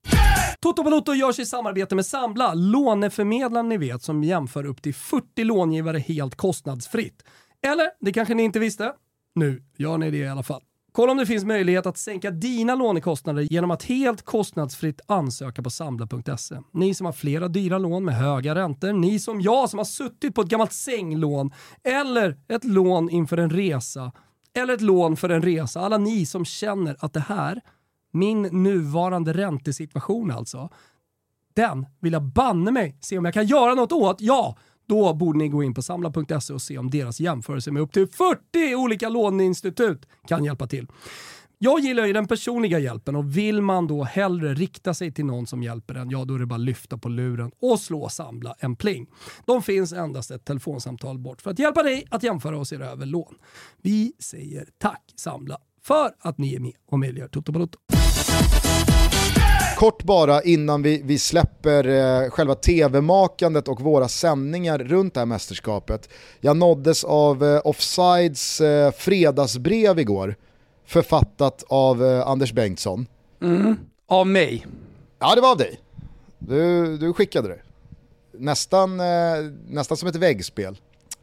Toto 0.60 0.82
Balotto 0.82 1.14
görs 1.14 1.38
i 1.38 1.46
samarbete 1.46 1.94
med 1.94 2.06
Sambla, 2.06 2.54
låneförmedlaren 2.54 3.68
ni 3.68 3.78
vet 3.78 4.02
som 4.02 4.24
jämför 4.24 4.66
upp 4.66 4.82
till 4.82 4.94
40 4.94 5.44
långivare 5.44 5.98
helt 5.98 6.34
kostnadsfritt. 6.34 7.24
Eller, 7.64 7.90
det 8.00 8.12
kanske 8.12 8.34
ni 8.34 8.42
inte 8.42 8.58
visste? 8.58 8.92
Nu 9.34 9.62
gör 9.76 9.98
ni 9.98 10.10
det 10.10 10.16
i 10.16 10.28
alla 10.28 10.42
fall. 10.42 10.62
Kolla 10.92 11.12
om 11.12 11.18
det 11.18 11.26
finns 11.26 11.44
möjlighet 11.44 11.86
att 11.86 11.98
sänka 11.98 12.30
dina 12.30 12.74
lånekostnader 12.74 13.42
genom 13.42 13.70
att 13.70 13.82
helt 13.82 14.22
kostnadsfritt 14.22 15.00
ansöka 15.06 15.62
på 15.62 15.70
Sambla.se. 15.70 16.56
Ni 16.72 16.94
som 16.94 17.06
har 17.06 17.12
flera 17.12 17.48
dyra 17.48 17.78
lån 17.78 18.04
med 18.04 18.14
höga 18.14 18.54
räntor, 18.54 18.92
ni 18.92 19.18
som 19.18 19.40
jag 19.40 19.70
som 19.70 19.78
har 19.78 19.84
suttit 19.84 20.34
på 20.34 20.40
ett 20.40 20.48
gammalt 20.48 20.72
sänglån 20.72 21.52
eller 21.82 22.38
ett 22.48 22.64
lån 22.64 23.10
inför 23.10 23.36
en 23.36 23.50
resa 23.50 24.12
eller 24.56 24.74
ett 24.74 24.80
lån 24.80 25.16
för 25.16 25.28
en 25.28 25.42
resa. 25.42 25.80
Alla 25.80 25.98
ni 25.98 26.26
som 26.26 26.44
känner 26.44 26.96
att 26.98 27.12
det 27.12 27.20
här, 27.20 27.60
min 28.12 28.42
nuvarande 28.42 29.32
räntesituation 29.32 30.30
alltså, 30.30 30.70
den 31.54 31.86
vill 32.00 32.12
jag 32.12 32.22
banne 32.22 32.70
mig 32.70 32.98
se 33.00 33.18
om 33.18 33.24
jag 33.24 33.34
kan 33.34 33.46
göra 33.46 33.74
något 33.74 33.92
åt. 33.92 34.20
Ja, 34.20 34.56
då 34.86 35.14
borde 35.14 35.38
ni 35.38 35.48
gå 35.48 35.62
in 35.62 35.74
på 35.74 35.82
samla.se 35.82 36.52
och 36.52 36.62
se 36.62 36.78
om 36.78 36.90
deras 36.90 37.20
jämförelse 37.20 37.70
med 37.70 37.82
upp 37.82 37.92
till 37.92 38.06
40 38.06 38.74
olika 38.74 39.08
låneinstitut 39.08 40.06
kan 40.28 40.44
hjälpa 40.44 40.66
till. 40.66 40.86
Jag 41.58 41.80
gillar 41.80 42.06
ju 42.06 42.12
den 42.12 42.26
personliga 42.26 42.78
hjälpen 42.78 43.16
och 43.16 43.36
vill 43.36 43.62
man 43.62 43.86
då 43.86 44.04
hellre 44.04 44.54
rikta 44.54 44.94
sig 44.94 45.12
till 45.12 45.24
någon 45.24 45.46
som 45.46 45.62
hjälper 45.62 45.94
en, 45.94 46.10
ja 46.10 46.24
då 46.24 46.34
är 46.34 46.38
det 46.38 46.46
bara 46.46 46.56
lyfta 46.56 46.98
på 46.98 47.08
luren 47.08 47.50
och 47.60 47.80
slå 47.80 48.08
samla 48.08 48.54
en 48.58 48.76
pling. 48.76 49.06
De 49.46 49.62
finns 49.62 49.92
endast 49.92 50.30
ett 50.30 50.44
telefonsamtal 50.44 51.18
bort 51.18 51.42
för 51.42 51.50
att 51.50 51.58
hjälpa 51.58 51.82
dig 51.82 52.06
att 52.10 52.22
jämföra 52.22 52.58
och 52.58 52.68
se 52.68 52.76
över 52.76 53.06
lån. 53.06 53.34
Vi 53.82 54.12
säger 54.18 54.68
tack 54.78 55.12
Samla 55.16 55.58
för 55.82 56.10
att 56.18 56.38
ni 56.38 56.54
är 56.54 56.60
med 56.60 56.72
och 56.86 56.98
möjliggör 56.98 57.28
Toto 57.28 57.52
Balotto 57.52 57.78
kort 59.76 60.02
bara 60.02 60.42
innan 60.42 60.82
vi, 60.82 61.02
vi 61.04 61.18
släpper 61.18 61.88
eh, 61.88 62.30
själva 62.30 62.54
tv-makandet 62.54 63.68
och 63.68 63.80
våra 63.80 64.08
sändningar 64.08 64.78
runt 64.78 65.14
det 65.14 65.20
här 65.20 65.26
mästerskapet. 65.26 66.08
Jag 66.40 66.56
nåddes 66.56 67.04
av 67.04 67.44
eh, 67.44 67.60
Offsides 67.64 68.60
eh, 68.60 68.92
fredagsbrev 68.92 69.98
igår, 69.98 70.34
författat 70.86 71.64
av 71.68 72.04
eh, 72.04 72.28
Anders 72.28 72.52
Bengtsson. 72.52 73.06
Mm. 73.42 73.76
Av 74.08 74.26
mig. 74.26 74.66
Ja 75.18 75.34
det 75.34 75.40
var 75.40 75.50
av 75.50 75.58
dig. 75.58 75.80
Du, 76.38 76.96
du 76.96 77.12
skickade 77.12 77.48
det. 77.48 77.58
Nästan, 78.38 79.00
eh, 79.00 79.06
nästan 79.68 79.96
som 79.96 80.08
ett 80.08 80.16
väggspel. 80.16 80.76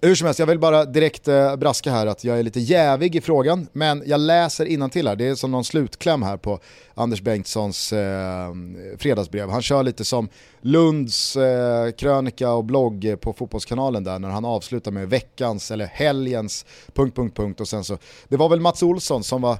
Hur 0.04 0.16
som 0.16 0.26
helst, 0.26 0.40
jag 0.40 0.48
vill 0.48 0.60
bara 0.60 0.86
direkt 0.86 1.28
eh, 1.28 1.56
braska 1.56 1.92
här 1.92 2.08
att 2.08 2.24
jag 2.24 2.40
är 2.40 2.44
lite 2.44 2.60
jävig 2.60 3.16
i 3.16 3.22
frågan, 3.22 3.68
men 3.74 4.04
jag 4.06 4.20
läser 4.20 4.90
till 4.90 5.08
här. 5.08 5.16
det 5.16 5.28
är 5.28 5.36
som 5.36 5.52
någon 5.52 5.64
slutkläm 5.64 6.24
här 6.24 6.38
på 6.38 6.60
Anders 6.94 7.22
Bengtssons 7.22 7.94
eh, 7.94 8.54
fredagsbrev. 8.98 9.50
Han 9.50 9.62
kör 9.62 9.84
lite 9.84 10.06
som 10.06 10.30
Lunds 10.62 11.36
eh, 11.36 11.92
krönika 11.92 12.52
och 12.52 12.64
blogg 12.64 13.16
på 13.22 13.34
Fotbollskanalen 13.34 14.04
där 14.04 14.20
när 14.20 14.30
han 14.30 14.46
avslutar 14.46 14.92
med 14.92 15.10
veckans 15.10 15.72
eller 15.72 15.86
helgens 15.86 16.66
punkt, 16.94 17.16
punkt, 17.16 17.38
punkt 17.38 17.62
och 17.62 17.68
sen 17.68 17.84
så, 17.84 17.98
det 18.28 18.38
var 18.38 18.50
väl 18.50 18.60
Mats 18.60 18.84
Olsson 18.84 19.24
som 19.24 19.42
var 19.42 19.58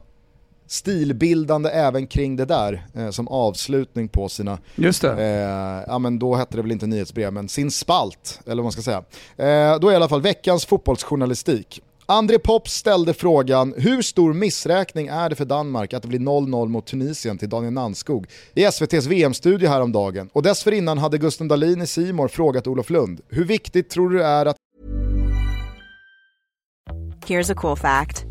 stilbildande 0.72 1.70
även 1.70 2.08
kring 2.08 2.36
det 2.36 2.46
där 2.46 2.86
eh, 2.96 3.10
som 3.10 3.28
avslutning 3.28 4.08
på 4.08 4.30
sina, 4.30 4.58
Just 4.76 5.02
det. 5.02 5.12
Eh, 5.12 5.84
ja 5.88 6.00
men 6.00 6.20
då 6.20 6.36
hette 6.36 6.58
det 6.58 6.62
väl 6.62 6.72
inte 6.72 6.88
nyhetsbrev, 6.88 7.34
men 7.34 7.50
sin 7.50 7.72
spalt, 7.72 8.40
eller 8.46 8.56
vad 8.56 8.66
man 8.66 8.72
ska 8.72 8.82
säga. 8.82 9.04
Eh, 9.38 9.80
då 9.80 9.88
är 9.88 9.92
i 9.92 9.96
alla 9.96 10.10
fall 10.10 10.22
veckans 10.22 10.66
fotbollsjournalistik. 10.66 11.82
André 12.06 12.40
Pops 12.40 12.74
ställde 12.74 13.14
frågan, 13.14 13.74
hur 13.78 14.02
stor 14.02 14.34
missräkning 14.34 15.08
är 15.08 15.30
det 15.30 15.36
för 15.36 15.46
Danmark 15.46 15.94
att 15.94 16.02
det 16.02 16.08
blir 16.08 16.20
0-0 16.20 16.68
mot 16.68 16.86
Tunisien 16.86 17.38
till 17.38 17.50
Daniel 17.50 17.74
Nannskog 17.74 18.28
i 18.54 18.64
SVTs 18.64 19.06
VM-studie 19.06 19.68
häromdagen? 19.68 20.30
Och 20.34 20.44
dessförinnan 20.44 20.98
hade 20.98 21.18
Gusten 21.18 21.48
Dahlin 21.48 21.82
i 21.82 21.88
Simor 21.88 22.28
frågat 22.28 22.68
Olof 22.68 22.90
Lund, 22.90 23.22
hur 23.30 23.46
viktigt 23.46 23.90
tror 23.90 24.10
du 24.10 24.18
det 24.18 24.26
är 24.26 24.46
att... 24.46 24.56
Here's 27.28 27.52
a 27.52 27.56
cool 27.58 27.78
fact. 27.78 28.31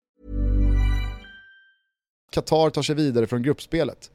Qatar 2.31 2.69
tar 2.69 2.81
sig 2.81 2.95
vidare 2.95 3.27
från 3.27 3.43
gruppspelet. 3.43 4.11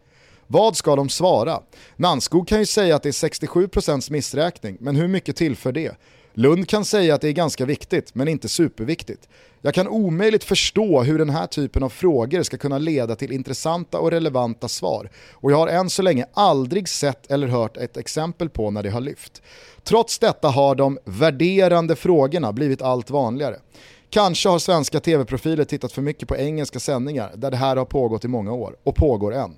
Vad 0.46 0.76
ska 0.76 0.96
de 0.96 1.08
svara? 1.08 1.60
Nanskog 1.96 2.48
kan 2.48 2.58
ju 2.58 2.66
säga 2.66 2.96
att 2.96 3.02
det 3.02 3.08
är 3.08 3.28
67% 3.28 4.12
missräkning, 4.12 4.76
men 4.80 4.96
hur 4.96 5.08
mycket 5.08 5.36
tillför 5.36 5.72
det? 5.72 5.96
Lund 6.34 6.68
kan 6.68 6.84
säga 6.84 7.14
att 7.14 7.20
det 7.20 7.28
är 7.28 7.32
ganska 7.32 7.64
viktigt, 7.64 8.14
men 8.14 8.28
inte 8.28 8.48
superviktigt. 8.48 9.28
Jag 9.62 9.74
kan 9.74 9.88
omöjligt 9.88 10.44
förstå 10.44 11.02
hur 11.02 11.18
den 11.18 11.30
här 11.30 11.46
typen 11.46 11.82
av 11.82 11.88
frågor 11.88 12.42
ska 12.42 12.56
kunna 12.56 12.78
leda 12.78 13.16
till 13.16 13.32
intressanta 13.32 13.98
och 13.98 14.10
relevanta 14.10 14.68
svar. 14.68 15.10
Och 15.32 15.52
jag 15.52 15.56
har 15.56 15.68
än 15.68 15.90
så 15.90 16.02
länge 16.02 16.26
aldrig 16.32 16.88
sett 16.88 17.30
eller 17.30 17.46
hört 17.46 17.76
ett 17.76 17.96
exempel 17.96 18.48
på 18.48 18.70
när 18.70 18.82
det 18.82 18.90
har 18.90 19.00
lyft. 19.00 19.42
Trots 19.84 20.18
detta 20.18 20.48
har 20.48 20.74
de 20.74 20.98
värderande 21.04 21.96
frågorna 21.96 22.52
blivit 22.52 22.82
allt 22.82 23.10
vanligare. 23.10 23.56
Kanske 24.16 24.48
har 24.48 24.58
svenska 24.58 25.00
tv-profiler 25.00 25.64
tittat 25.64 25.92
för 25.92 26.02
mycket 26.02 26.28
på 26.28 26.36
engelska 26.36 26.80
sändningar 26.80 27.32
där 27.34 27.50
det 27.50 27.56
här 27.56 27.76
har 27.76 27.84
pågått 27.84 28.24
i 28.24 28.28
många 28.28 28.52
år 28.52 28.76
och 28.84 28.96
pågår 28.96 29.34
än. 29.34 29.54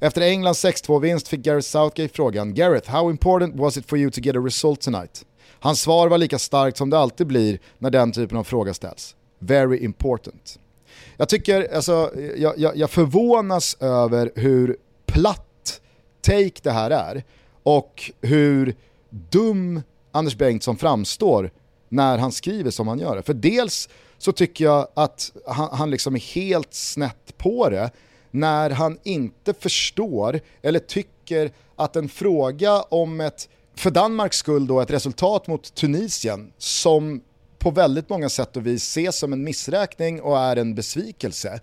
Efter 0.00 0.22
Englands 0.22 0.64
6-2-vinst 0.64 1.28
fick 1.28 1.40
Gareth 1.40 1.66
Southgate 1.68 2.14
frågan 2.14 2.54
“Gareth, 2.54 2.90
how 2.90 3.10
important 3.10 3.56
was 3.56 3.76
it 3.76 3.88
for 3.88 3.98
you 3.98 4.10
to 4.10 4.20
get 4.20 4.36
a 4.36 4.38
result 4.38 4.80
tonight?” 4.80 5.24
Hans 5.60 5.80
svar 5.80 6.08
var 6.08 6.18
lika 6.18 6.38
starkt 6.38 6.76
som 6.76 6.90
det 6.90 6.98
alltid 6.98 7.26
blir 7.26 7.58
när 7.78 7.90
den 7.90 8.12
typen 8.12 8.38
av 8.38 8.44
fråga 8.44 8.74
ställs. 8.74 9.16
“Very 9.38 9.78
important”. 9.78 10.58
Jag 11.16 11.28
tycker, 11.28 11.74
alltså, 11.74 12.10
jag, 12.36 12.58
jag, 12.58 12.76
jag 12.76 12.90
förvånas 12.90 13.76
över 13.80 14.32
hur 14.34 14.76
platt 15.06 15.80
take 16.20 16.60
det 16.62 16.70
här 16.70 16.90
är 16.90 17.24
och 17.62 18.12
hur 18.20 18.74
dum 19.10 19.82
Anders 20.12 20.36
Bengtsson 20.36 20.76
framstår 20.76 21.50
när 21.92 22.18
han 22.18 22.32
skriver 22.32 22.70
som 22.70 22.88
han 22.88 22.98
gör. 22.98 23.22
För 23.22 23.34
dels 23.34 23.88
så 24.18 24.32
tycker 24.32 24.64
jag 24.64 24.88
att 24.94 25.32
han, 25.46 25.68
han 25.72 25.90
liksom 25.90 26.14
är 26.14 26.34
helt 26.34 26.74
snett 26.74 27.38
på 27.38 27.68
det 27.68 27.90
när 28.30 28.70
han 28.70 28.98
inte 29.02 29.54
förstår 29.54 30.40
eller 30.62 30.78
tycker 30.78 31.52
att 31.76 31.96
en 31.96 32.08
fråga 32.08 32.82
om 32.82 33.20
ett, 33.20 33.48
för 33.74 33.90
Danmarks 33.90 34.36
skull 34.36 34.66
då, 34.66 34.80
ett 34.80 34.90
resultat 34.90 35.46
mot 35.46 35.74
Tunisien 35.74 36.52
som 36.58 37.20
på 37.58 37.70
väldigt 37.70 38.08
många 38.08 38.28
sätt 38.28 38.56
och 38.56 38.66
vis 38.66 38.82
ses 38.82 39.18
som 39.18 39.32
en 39.32 39.44
missräkning 39.44 40.20
och 40.20 40.38
är 40.38 40.56
en 40.56 40.74
besvikelse 40.74 41.60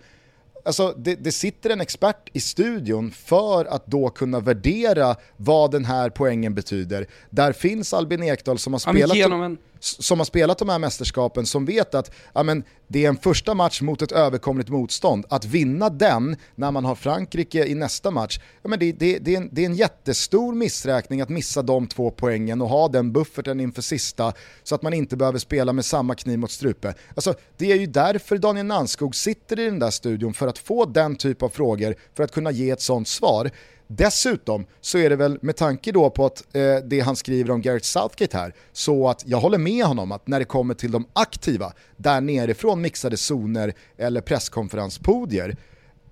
Alltså, 0.65 0.93
det, 0.97 1.15
det, 1.15 1.31
sitter 1.31 1.69
en 1.69 1.81
expert 1.81 2.29
i 2.33 2.39
studion 2.39 3.11
för 3.11 3.65
att 3.65 3.87
då 3.87 4.09
kunna 4.09 4.39
värdera 4.39 5.15
vad 5.37 5.71
den 5.71 5.85
här 5.85 6.09
poängen 6.09 6.55
betyder. 6.55 7.07
Där 7.29 7.53
finns 7.53 7.93
Albin 7.93 8.23
Ekdal 8.23 8.59
som 8.59 8.73
har 8.73 8.79
spelat, 8.79 9.17
en 9.17 9.57
som 9.79 10.19
har 10.19 10.25
spelat 10.25 10.57
de 10.57 10.69
här 10.69 10.79
mästerskapen 10.79 11.45
som 11.45 11.65
vet 11.65 11.95
att 11.95 12.11
ja, 12.33 12.43
men, 12.43 12.63
det 12.91 13.05
är 13.05 13.09
en 13.09 13.17
första 13.17 13.53
match 13.53 13.81
mot 13.81 14.01
ett 14.01 14.11
överkomligt 14.11 14.69
motstånd. 14.69 15.25
Att 15.29 15.45
vinna 15.45 15.89
den 15.89 16.35
när 16.55 16.71
man 16.71 16.85
har 16.85 16.95
Frankrike 16.95 17.65
i 17.65 17.75
nästa 17.75 18.11
match, 18.11 18.39
ja, 18.61 18.69
men 18.69 18.79
det, 18.79 18.91
det, 18.91 19.19
det, 19.19 19.33
är 19.33 19.37
en, 19.37 19.49
det 19.51 19.61
är 19.61 19.65
en 19.65 19.75
jättestor 19.75 20.53
missräkning 20.53 21.21
att 21.21 21.29
missa 21.29 21.61
de 21.61 21.87
två 21.87 22.11
poängen 22.11 22.61
och 22.61 22.69
ha 22.69 22.87
den 22.87 23.11
bufferten 23.11 23.59
inför 23.59 23.81
sista 23.81 24.33
så 24.63 24.75
att 24.75 24.81
man 24.81 24.93
inte 24.93 25.17
behöver 25.17 25.39
spela 25.39 25.73
med 25.73 25.85
samma 25.85 26.15
kniv 26.15 26.39
mot 26.39 26.51
strupe. 26.51 26.93
Alltså, 27.15 27.33
det 27.57 27.71
är 27.71 27.75
ju 27.75 27.85
därför 27.85 28.37
Daniel 28.37 28.65
Nanskog 28.65 29.15
sitter 29.15 29.59
i 29.59 29.65
den 29.65 29.79
där 29.79 29.91
studion 29.91 30.33
för 30.33 30.47
att 30.47 30.57
få 30.57 30.85
den 30.85 31.15
typ 31.15 31.43
av 31.43 31.49
frågor 31.49 31.95
för 32.15 32.23
att 32.23 32.31
kunna 32.31 32.51
ge 32.51 32.69
ett 32.69 32.81
sånt 32.81 33.07
svar. 33.07 33.51
Dessutom 33.91 34.65
så 34.81 34.97
är 34.97 35.09
det 35.09 35.15
väl 35.15 35.37
med 35.41 35.55
tanke 35.55 35.91
då 35.91 36.09
på 36.09 36.25
att 36.25 36.55
eh, 36.55 36.75
det 36.83 36.99
han 36.99 37.15
skriver 37.15 37.51
om 37.51 37.61
Gareth 37.61 37.85
Southgate 37.85 38.37
här, 38.37 38.53
så 38.71 39.09
att 39.09 39.23
jag 39.25 39.39
håller 39.39 39.57
med 39.57 39.85
honom 39.85 40.11
att 40.11 40.27
när 40.27 40.39
det 40.39 40.45
kommer 40.45 40.73
till 40.73 40.91
de 40.91 41.05
aktiva, 41.13 41.73
där 41.97 42.21
nerifrån 42.21 42.81
mixade 42.81 43.17
zoner 43.17 43.73
eller 43.97 44.21
presskonferenspodier, 44.21 45.57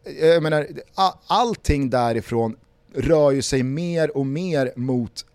eh, 0.03 0.27
jag 0.27 0.43
menar, 0.43 0.67
allting 1.27 1.89
därifrån 1.89 2.55
rör 2.93 3.31
ju 3.31 3.41
sig 3.41 3.63
mer 3.63 4.17
och 4.17 4.25
mer 4.25 4.73
mot 4.75 5.25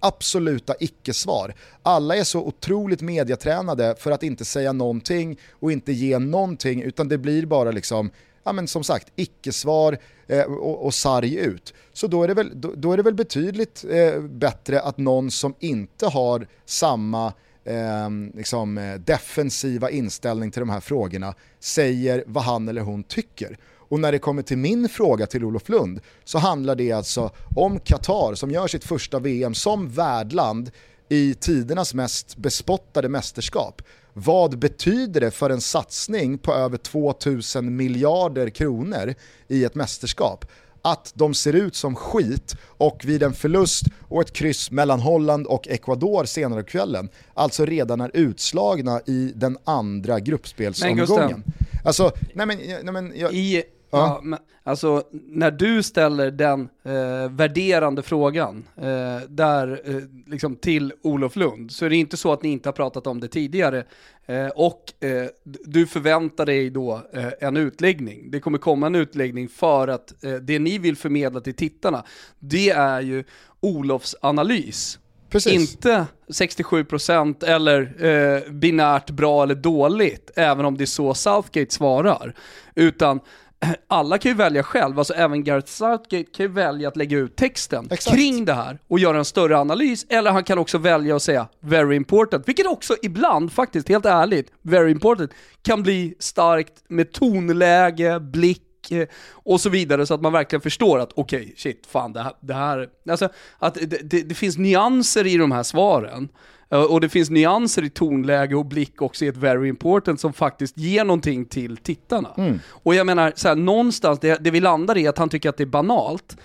absoluta 0.00 0.74
icke-svar. 0.80 1.54
Alla 1.82 2.16
är 2.16 2.24
så 2.24 2.40
otroligt 2.40 3.00
mediatränade 3.00 3.94
för 3.98 4.10
att 4.10 4.22
inte 4.22 4.44
säga 4.44 4.72
någonting 4.72 5.38
och 5.50 5.72
inte 5.72 5.92
ge 5.92 6.18
någonting, 6.18 6.82
utan 6.82 7.08
det 7.08 7.18
blir 7.18 7.46
bara 7.46 7.70
liksom 7.70 8.10
ja, 8.44 8.52
men 8.52 8.68
som 8.68 8.84
sagt, 8.84 9.12
icke-svar 9.16 9.98
eh, 10.26 10.42
och, 10.42 10.84
och 10.86 10.94
sarg 10.94 11.36
ut. 11.36 11.74
Så 11.92 12.06
då 12.06 12.22
är 12.22 12.28
det 12.28 12.34
väl, 12.34 12.60
då, 12.60 12.72
då 12.76 12.92
är 12.92 12.96
det 12.96 13.02
väl 13.02 13.14
betydligt 13.14 13.84
eh, 13.90 14.20
bättre 14.20 14.80
att 14.80 14.98
någon 14.98 15.30
som 15.30 15.54
inte 15.60 16.06
har 16.06 16.46
samma 16.64 17.32
ehm, 17.64 18.32
liksom, 18.36 18.78
eh, 18.78 18.84
liksom, 18.84 19.04
defensiva 19.04 19.90
inställning 19.90 20.50
till 20.50 20.60
de 20.60 20.70
här 20.70 20.80
frågorna 20.80 21.34
säger 21.60 22.24
vad 22.26 22.44
han 22.44 22.68
eller 22.68 22.82
hon 22.82 23.04
tycker. 23.04 23.58
Och 23.92 24.00
när 24.00 24.12
det 24.12 24.18
kommer 24.18 24.42
till 24.42 24.58
min 24.58 24.88
fråga 24.88 25.26
till 25.26 25.44
Olof 25.44 25.68
Lund 25.68 26.00
så 26.24 26.38
handlar 26.38 26.74
det 26.74 26.92
alltså 26.92 27.30
om 27.56 27.80
Qatar 27.80 28.34
som 28.34 28.50
gör 28.50 28.66
sitt 28.66 28.84
första 28.84 29.18
VM 29.18 29.54
som 29.54 29.88
värdland 29.88 30.70
i 31.08 31.34
tidernas 31.34 31.94
mest 31.94 32.36
bespottade 32.36 33.08
mästerskap. 33.08 33.82
Vad 34.12 34.58
betyder 34.58 35.20
det 35.20 35.30
för 35.30 35.50
en 35.50 35.60
satsning 35.60 36.38
på 36.38 36.54
över 36.54 36.76
2000 36.76 37.76
miljarder 37.76 38.50
kronor 38.50 39.14
i 39.48 39.64
ett 39.64 39.74
mästerskap? 39.74 40.44
Att 40.82 41.12
de 41.14 41.34
ser 41.34 41.52
ut 41.52 41.76
som 41.76 41.94
skit 41.94 42.56
och 42.64 43.04
vid 43.04 43.22
en 43.22 43.32
förlust 43.32 43.84
och 44.08 44.20
ett 44.20 44.32
kryss 44.32 44.70
mellan 44.70 45.00
Holland 45.00 45.46
och 45.46 45.68
Ecuador 45.68 46.24
senare 46.24 46.62
kvällen, 46.62 47.08
alltså 47.34 47.64
redan 47.64 48.00
är 48.00 48.10
utslagna 48.14 49.00
i 49.06 49.32
den 49.34 49.58
andra 49.64 50.20
gruppspelsomgången. 50.20 51.42
Men 51.46 51.54
alltså, 51.84 52.12
nej 52.34 52.46
men, 52.46 52.58
nej 52.58 52.92
men, 52.92 53.12
jag... 53.16 53.34
I 53.34 53.64
Ja, 53.92 54.20
men, 54.22 54.38
alltså 54.62 55.02
när 55.10 55.50
du 55.50 55.82
ställer 55.82 56.30
den 56.30 56.68
eh, 56.82 57.30
värderande 57.30 58.02
frågan 58.02 58.64
eh, 58.76 59.28
där, 59.28 59.80
eh, 59.84 60.02
liksom 60.26 60.56
till 60.56 60.92
Olof 61.02 61.36
Lund, 61.36 61.70
så 61.72 61.84
är 61.84 61.90
det 61.90 61.96
inte 61.96 62.16
så 62.16 62.32
att 62.32 62.42
ni 62.42 62.48
inte 62.48 62.68
har 62.68 62.72
pratat 62.72 63.06
om 63.06 63.20
det 63.20 63.28
tidigare. 63.28 63.84
Eh, 64.26 64.46
och 64.46 65.04
eh, 65.04 65.26
du 65.44 65.86
förväntar 65.86 66.46
dig 66.46 66.70
då 66.70 67.00
eh, 67.12 67.28
en 67.40 67.56
utläggning. 67.56 68.30
Det 68.30 68.40
kommer 68.40 68.58
komma 68.58 68.86
en 68.86 68.94
utläggning 68.94 69.48
för 69.48 69.88
att 69.88 70.14
det 70.42 70.58
ni 70.58 70.78
vill 70.78 70.96
förmedla 70.96 71.40
till 71.40 71.54
tittarna, 71.54 72.04
det 72.38 72.70
är 72.70 73.00
ju 73.00 73.24
Olofs 73.60 74.16
analys. 74.20 74.98
Precis. 75.32 75.52
Inte 75.52 76.06
67% 76.28 77.44
eller 77.44 78.04
eh, 78.04 78.52
binärt 78.52 79.10
bra 79.10 79.42
eller 79.42 79.54
dåligt, 79.54 80.30
även 80.36 80.64
om 80.64 80.76
det 80.76 80.84
är 80.84 80.86
så 80.86 81.14
Southgate 81.14 81.74
svarar. 81.74 82.34
Utan 82.74 83.20
alla 83.88 84.18
kan 84.18 84.30
ju 84.30 84.36
välja 84.36 84.62
själv, 84.62 84.98
alltså 84.98 85.14
även 85.14 85.44
Gareth 85.44 85.72
Southgate 85.72 86.24
kan 86.24 86.46
ju 86.46 86.52
välja 86.52 86.88
att 86.88 86.96
lägga 86.96 87.18
ut 87.18 87.36
texten 87.36 87.88
Exakt. 87.90 88.16
kring 88.16 88.44
det 88.44 88.52
här 88.52 88.78
och 88.88 88.98
göra 88.98 89.18
en 89.18 89.24
större 89.24 89.58
analys, 89.58 90.06
eller 90.08 90.30
han 90.30 90.44
kan 90.44 90.58
också 90.58 90.78
välja 90.78 91.16
att 91.16 91.22
säga 91.22 91.48
“very 91.60 91.96
important”, 91.96 92.48
vilket 92.48 92.66
också 92.66 92.96
ibland, 93.02 93.52
faktiskt 93.52 93.88
helt 93.88 94.06
ärligt, 94.06 94.52
“very 94.62 94.90
important” 94.90 95.30
kan 95.62 95.82
bli 95.82 96.14
starkt 96.18 96.72
med 96.88 97.12
tonläge, 97.12 98.20
blick, 98.20 98.68
Eh, 98.90 99.08
och 99.32 99.60
så 99.60 99.68
vidare 99.68 100.06
så 100.06 100.14
att 100.14 100.20
man 100.20 100.32
verkligen 100.32 100.60
förstår 100.60 100.98
att 100.98 101.12
okej, 101.14 101.42
okay, 101.42 101.54
shit, 101.56 101.86
fan 101.86 102.12
det 102.12 102.22
här, 102.22 102.32
det 102.40 102.54
här 102.54 102.88
alltså 103.10 103.28
att 103.58 103.74
det, 103.74 104.10
det, 104.10 104.22
det, 104.22 104.34
finns 104.34 104.58
nyanser 104.58 105.26
i 105.26 105.36
de 105.36 105.52
här 105.52 105.62
svaren. 105.62 106.28
Eh, 106.72 106.82
och 106.82 107.00
det 107.00 107.08
finns 107.08 107.30
nyanser 107.30 107.84
i 107.84 107.90
tonläge 107.90 108.54
och 108.54 108.66
blick 108.66 109.02
också 109.02 109.24
i 109.24 109.28
ett 109.28 109.36
very 109.36 109.68
important 109.68 110.20
som 110.20 110.32
faktiskt 110.32 110.78
ger 110.78 111.04
någonting 111.04 111.44
till 111.44 111.76
tittarna. 111.76 112.30
Mm. 112.36 112.60
Och 112.68 112.94
jag 112.94 113.06
menar, 113.06 113.32
så 113.36 113.48
här, 113.48 113.54
någonstans, 113.54 114.18
det, 114.18 114.44
det 114.44 114.50
vi 114.50 114.60
landar 114.60 114.98
i 114.98 115.06
att 115.06 115.18
han 115.18 115.28
tycker 115.28 115.48
att 115.48 115.56
det 115.56 115.64
är 115.64 115.66
banalt, 115.66 116.36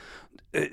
Eh, 0.52 0.64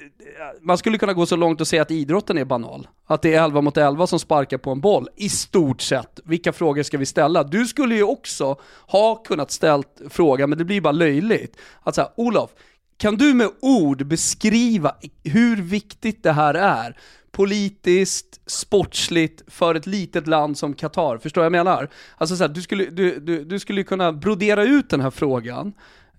man 0.60 0.78
skulle 0.78 0.98
kunna 0.98 1.12
gå 1.12 1.26
så 1.26 1.36
långt 1.36 1.60
och 1.60 1.66
säga 1.66 1.82
att 1.82 1.90
idrotten 1.90 2.38
är 2.38 2.44
banal. 2.44 2.88
Att 3.06 3.22
det 3.22 3.34
är 3.34 3.44
11 3.44 3.60
mot 3.60 3.76
11 3.76 4.06
som 4.06 4.20
sparkar 4.20 4.58
på 4.58 4.70
en 4.70 4.80
boll, 4.80 5.08
i 5.16 5.28
stort 5.28 5.80
sett. 5.80 6.20
Vilka 6.24 6.52
frågor 6.52 6.82
ska 6.82 6.98
vi 6.98 7.06
ställa? 7.06 7.44
Du 7.44 7.66
skulle 7.66 7.94
ju 7.94 8.02
också 8.02 8.56
ha 8.86 9.14
kunnat 9.14 9.50
ställt 9.50 10.02
frågan, 10.08 10.48
men 10.48 10.58
det 10.58 10.64
blir 10.64 10.80
bara 10.80 10.92
löjligt. 10.92 11.56
Att 11.82 11.94
säga, 11.94 12.08
Olof, 12.16 12.50
kan 12.96 13.16
du 13.16 13.34
med 13.34 13.50
ord 13.60 14.06
beskriva 14.06 14.94
hur 15.24 15.56
viktigt 15.56 16.22
det 16.22 16.32
här 16.32 16.54
är? 16.54 16.96
Politiskt, 17.34 18.40
sportsligt, 18.46 19.42
för 19.46 19.74
ett 19.74 19.86
litet 19.86 20.26
land 20.26 20.58
som 20.58 20.74
Qatar. 20.74 21.18
Förstår 21.18 21.40
vad 21.40 21.46
jag 21.46 21.52
menar? 21.52 21.88
Alltså 22.16 22.36
så 22.36 22.44
här, 22.44 22.48
du 22.48 22.62
skulle, 22.62 22.84
du, 22.84 23.20
du, 23.20 23.44
du 23.44 23.58
skulle 23.58 23.82
kunna 23.82 24.12
brodera 24.12 24.64
ut 24.64 24.90
den 24.90 25.00
här 25.00 25.10
frågan 25.10 25.72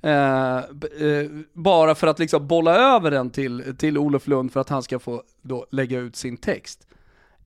Eh, 0.05 0.57
eh, 0.57 1.29
bara 1.53 1.95
för 1.95 2.07
att 2.07 2.19
liksom 2.19 2.47
bolla 2.47 2.75
över 2.95 3.11
den 3.11 3.29
till, 3.29 3.75
till 3.77 3.97
Olof 3.97 4.27
Lund 4.27 4.51
för 4.53 4.59
att 4.59 4.69
han 4.69 4.83
ska 4.83 4.99
få 4.99 5.23
då 5.41 5.65
lägga 5.71 5.99
ut 5.99 6.15
sin 6.15 6.37
text. 6.37 6.87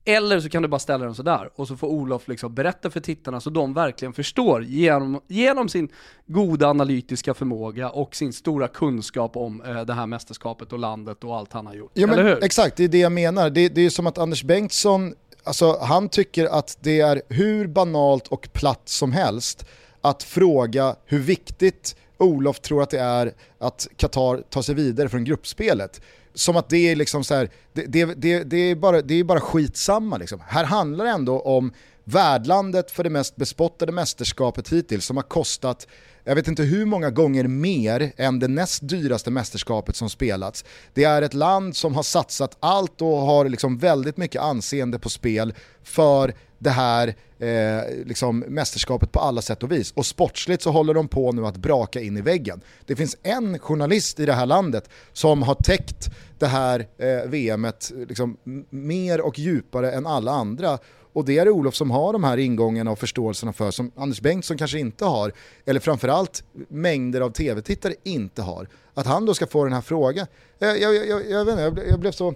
Eller 0.04 0.40
så 0.40 0.48
kan 0.48 0.62
du 0.62 0.68
bara 0.68 0.78
ställa 0.78 1.04
den 1.04 1.14
sådär 1.14 1.50
och 1.54 1.68
så 1.68 1.76
får 1.76 1.88
Olof 1.88 2.28
liksom 2.28 2.54
berätta 2.54 2.90
för 2.90 3.00
tittarna 3.00 3.40
så 3.40 3.50
de 3.50 3.74
verkligen 3.74 4.12
förstår 4.12 4.62
genom, 4.62 5.20
genom 5.28 5.68
sin 5.68 5.88
goda 6.26 6.68
analytiska 6.68 7.34
förmåga 7.34 7.90
och 7.90 8.16
sin 8.16 8.32
stora 8.32 8.68
kunskap 8.68 9.36
om 9.36 9.62
eh, 9.62 9.80
det 9.80 9.94
här 9.94 10.06
mästerskapet 10.06 10.72
och 10.72 10.78
landet 10.78 11.24
och 11.24 11.36
allt 11.36 11.52
han 11.52 11.66
har 11.66 11.74
gjort. 11.74 11.90
Ja, 11.94 12.12
Eller 12.12 12.24
hur? 12.24 12.44
Exakt, 12.44 12.76
det 12.76 12.84
är 12.84 12.88
det 12.88 12.98
jag 12.98 13.12
menar. 13.12 13.50
Det, 13.50 13.68
det 13.68 13.80
är 13.80 13.90
som 13.90 14.06
att 14.06 14.18
Anders 14.18 14.44
Bengtsson, 14.44 15.14
alltså, 15.44 15.78
han 15.80 16.08
tycker 16.08 16.46
att 16.46 16.78
det 16.80 17.00
är 17.00 17.22
hur 17.28 17.66
banalt 17.66 18.28
och 18.28 18.48
platt 18.52 18.88
som 18.88 19.12
helst 19.12 19.66
att 20.00 20.22
fråga 20.22 20.96
hur 21.04 21.18
viktigt 21.18 21.96
Olof 22.18 22.60
tror 22.60 22.82
att 22.82 22.90
det 22.90 23.00
är 23.00 23.32
att 23.58 23.88
Qatar 23.96 24.42
tar 24.50 24.62
sig 24.62 24.74
vidare 24.74 25.08
från 25.08 25.24
gruppspelet. 25.24 26.00
Som 26.34 26.56
att 26.56 26.68
det 26.68 26.90
är 26.90 26.96
liksom 26.96 27.24
så 27.24 27.34
här, 27.34 27.50
det, 27.72 27.86
det, 27.86 28.04
det, 28.04 28.44
det, 28.44 28.56
är 28.56 28.74
bara, 28.74 29.02
det 29.02 29.14
är 29.14 29.24
bara 29.24 29.40
skitsamma 29.40 30.16
liksom. 30.16 30.40
Här 30.46 30.64
handlar 30.64 31.04
det 31.04 31.10
ändå 31.10 31.40
om 31.40 31.72
värdlandet 32.04 32.90
för 32.90 33.04
det 33.04 33.10
mest 33.10 33.36
bespottade 33.36 33.92
mästerskapet 33.92 34.68
hittills 34.68 35.04
som 35.04 35.16
har 35.16 35.24
kostat 35.24 35.86
jag 36.24 36.34
vet 36.34 36.48
inte 36.48 36.62
hur 36.62 36.84
många 36.84 37.10
gånger 37.10 37.44
mer 37.44 38.12
än 38.16 38.38
det 38.38 38.48
näst 38.48 38.88
dyraste 38.88 39.30
mästerskapet 39.30 39.96
som 39.96 40.10
spelats. 40.10 40.64
Det 40.94 41.04
är 41.04 41.22
ett 41.22 41.34
land 41.34 41.76
som 41.76 41.94
har 41.94 42.02
satsat 42.02 42.56
allt 42.60 43.02
och 43.02 43.16
har 43.16 43.48
liksom 43.48 43.78
väldigt 43.78 44.16
mycket 44.16 44.42
anseende 44.42 44.98
på 44.98 45.08
spel 45.08 45.54
för 45.82 46.34
det 46.58 46.70
här 46.70 47.14
eh, 47.38 48.04
liksom 48.06 48.38
mästerskapet 48.38 49.12
på 49.12 49.20
alla 49.20 49.42
sätt 49.42 49.62
och 49.62 49.72
vis. 49.72 49.92
Och 49.92 50.06
sportsligt 50.06 50.62
så 50.62 50.70
håller 50.70 50.94
de 50.94 51.08
på 51.08 51.32
nu 51.32 51.46
att 51.46 51.56
braka 51.56 52.00
in 52.00 52.16
i 52.16 52.20
väggen. 52.20 52.60
Det 52.86 52.96
finns 52.96 53.16
en 53.22 53.58
journalist 53.58 54.20
i 54.20 54.26
det 54.26 54.32
här 54.32 54.46
landet 54.46 54.90
som 55.12 55.42
har 55.42 55.54
täckt 55.54 56.10
det 56.38 56.46
här 56.46 56.86
eh, 56.98 57.30
VMet 57.30 57.92
liksom, 58.08 58.36
mer 58.70 59.20
och 59.20 59.38
djupare 59.38 59.92
än 59.92 60.06
alla 60.06 60.32
andra 60.32 60.78
och 61.12 61.24
det 61.24 61.38
är 61.38 61.44
det 61.44 61.50
Olof 61.50 61.74
som 61.74 61.90
har 61.90 62.12
de 62.12 62.24
här 62.24 62.36
ingångarna 62.36 62.90
och 62.90 62.98
förståelserna 62.98 63.52
för 63.52 63.70
som 63.70 63.92
Anders 63.96 64.20
Bengtsson 64.20 64.58
kanske 64.58 64.78
inte 64.78 65.04
har, 65.04 65.32
eller 65.66 65.80
framförallt 65.80 66.44
mängder 66.68 67.20
av 67.20 67.30
tv-tittare 67.30 67.94
inte 68.02 68.42
har. 68.42 68.68
Att 68.94 69.06
han 69.06 69.26
då 69.26 69.34
ska 69.34 69.46
få 69.46 69.64
den 69.64 69.72
här 69.72 69.80
frågan, 69.80 70.26
jag, 70.58 70.80
jag, 70.80 70.94
jag, 70.94 71.30
jag, 71.30 71.44
vet 71.44 71.52
inte, 71.52 71.62
jag, 71.62 71.74
blev, 71.74 71.86
jag 71.88 72.00
blev 72.00 72.12
så 72.12 72.34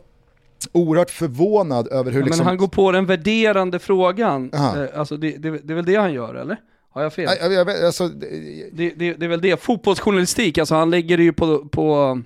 oerhört 0.72 1.10
förvånad 1.10 1.88
över 1.88 2.10
hur 2.10 2.20
ja, 2.20 2.24
liksom... 2.24 2.38
Men 2.38 2.46
han 2.46 2.56
går 2.56 2.68
på 2.68 2.92
den 2.92 3.06
värderande 3.06 3.78
frågan, 3.78 4.50
eh, 4.52 4.84
alltså 4.94 5.16
det, 5.16 5.36
det, 5.36 5.50
det 5.50 5.72
är 5.72 5.74
väl 5.74 5.84
det 5.84 5.96
han 5.96 6.12
gör 6.12 6.34
eller? 6.34 6.56
Har 6.90 7.02
jag 7.02 7.12
fel? 7.12 7.30
Jag, 7.40 7.52
jag, 7.52 7.84
alltså, 7.84 8.08
det, 8.08 8.90
det, 8.96 9.14
det, 9.14 9.24
är 9.24 9.28
väl 9.28 9.40
det, 9.40 9.62
fotbollsjournalistik, 9.62 10.58
alltså 10.58 10.74
han 10.74 10.90
lägger 10.90 11.16
det 11.16 11.22
ju 11.22 11.32
på, 11.32 11.68
på 11.68 12.22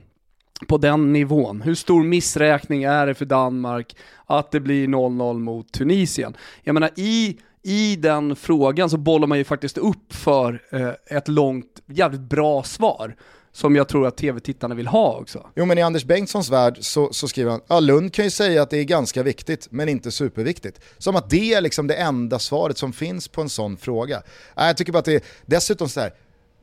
på 0.67 0.79
den 0.79 1.13
nivån. 1.13 1.61
Hur 1.61 1.75
stor 1.75 2.03
missräkning 2.03 2.83
är 2.83 3.07
det 3.07 3.15
för 3.15 3.25
Danmark 3.25 3.97
att 4.27 4.51
det 4.51 4.61
blir 4.61 4.87
0-0 4.87 5.39
mot 5.39 5.73
Tunisien? 5.73 6.37
Jag 6.63 6.75
menar 6.75 6.91
i, 6.97 7.39
i 7.63 7.97
den 7.97 8.37
frågan 8.37 8.91
så 8.91 8.97
bollar 8.97 9.27
man 9.27 9.39
ju 9.39 9.45
faktiskt 9.45 9.79
upp 9.79 10.13
för 10.13 10.63
eh, 10.71 11.17
ett 11.17 11.29
långt, 11.29 11.83
jävligt 11.87 12.21
bra 12.21 12.63
svar 12.63 13.17
som 13.53 13.77
jag 13.77 13.89
tror 13.89 14.07
att 14.07 14.17
tv-tittarna 14.17 14.75
vill 14.75 14.87
ha 14.87 15.17
också. 15.17 15.51
Jo 15.55 15.65
men 15.65 15.79
i 15.79 15.83
Anders 15.83 16.05
Bengtssons 16.05 16.51
värld 16.51 16.79
så, 16.81 17.13
så 17.13 17.29
skriver 17.29 17.51
han, 17.51 17.61
ja 17.67 17.81
Lund 17.81 18.13
kan 18.13 18.25
ju 18.25 18.31
säga 18.31 18.63
att 18.63 18.71
det 18.71 18.79
är 18.79 18.85
ganska 18.85 19.23
viktigt 19.23 19.69
men 19.71 19.89
inte 19.89 20.11
superviktigt. 20.11 20.81
Som 20.99 21.17
att 21.17 21.31
det 21.31 21.55
är 21.55 21.61
liksom 21.61 21.87
det 21.87 21.95
enda 21.95 22.39
svaret 22.39 22.79
som 22.79 22.93
finns 22.93 23.29
på 23.29 23.41
en 23.41 23.49
sån 23.49 23.77
fråga. 23.77 24.23
Jag 24.55 24.77
tycker 24.77 24.93
bara 24.93 24.99
att 24.99 25.05
det 25.05 25.15
är 25.15 25.23
dessutom 25.47 25.89
så 25.89 26.01
här, 26.01 26.15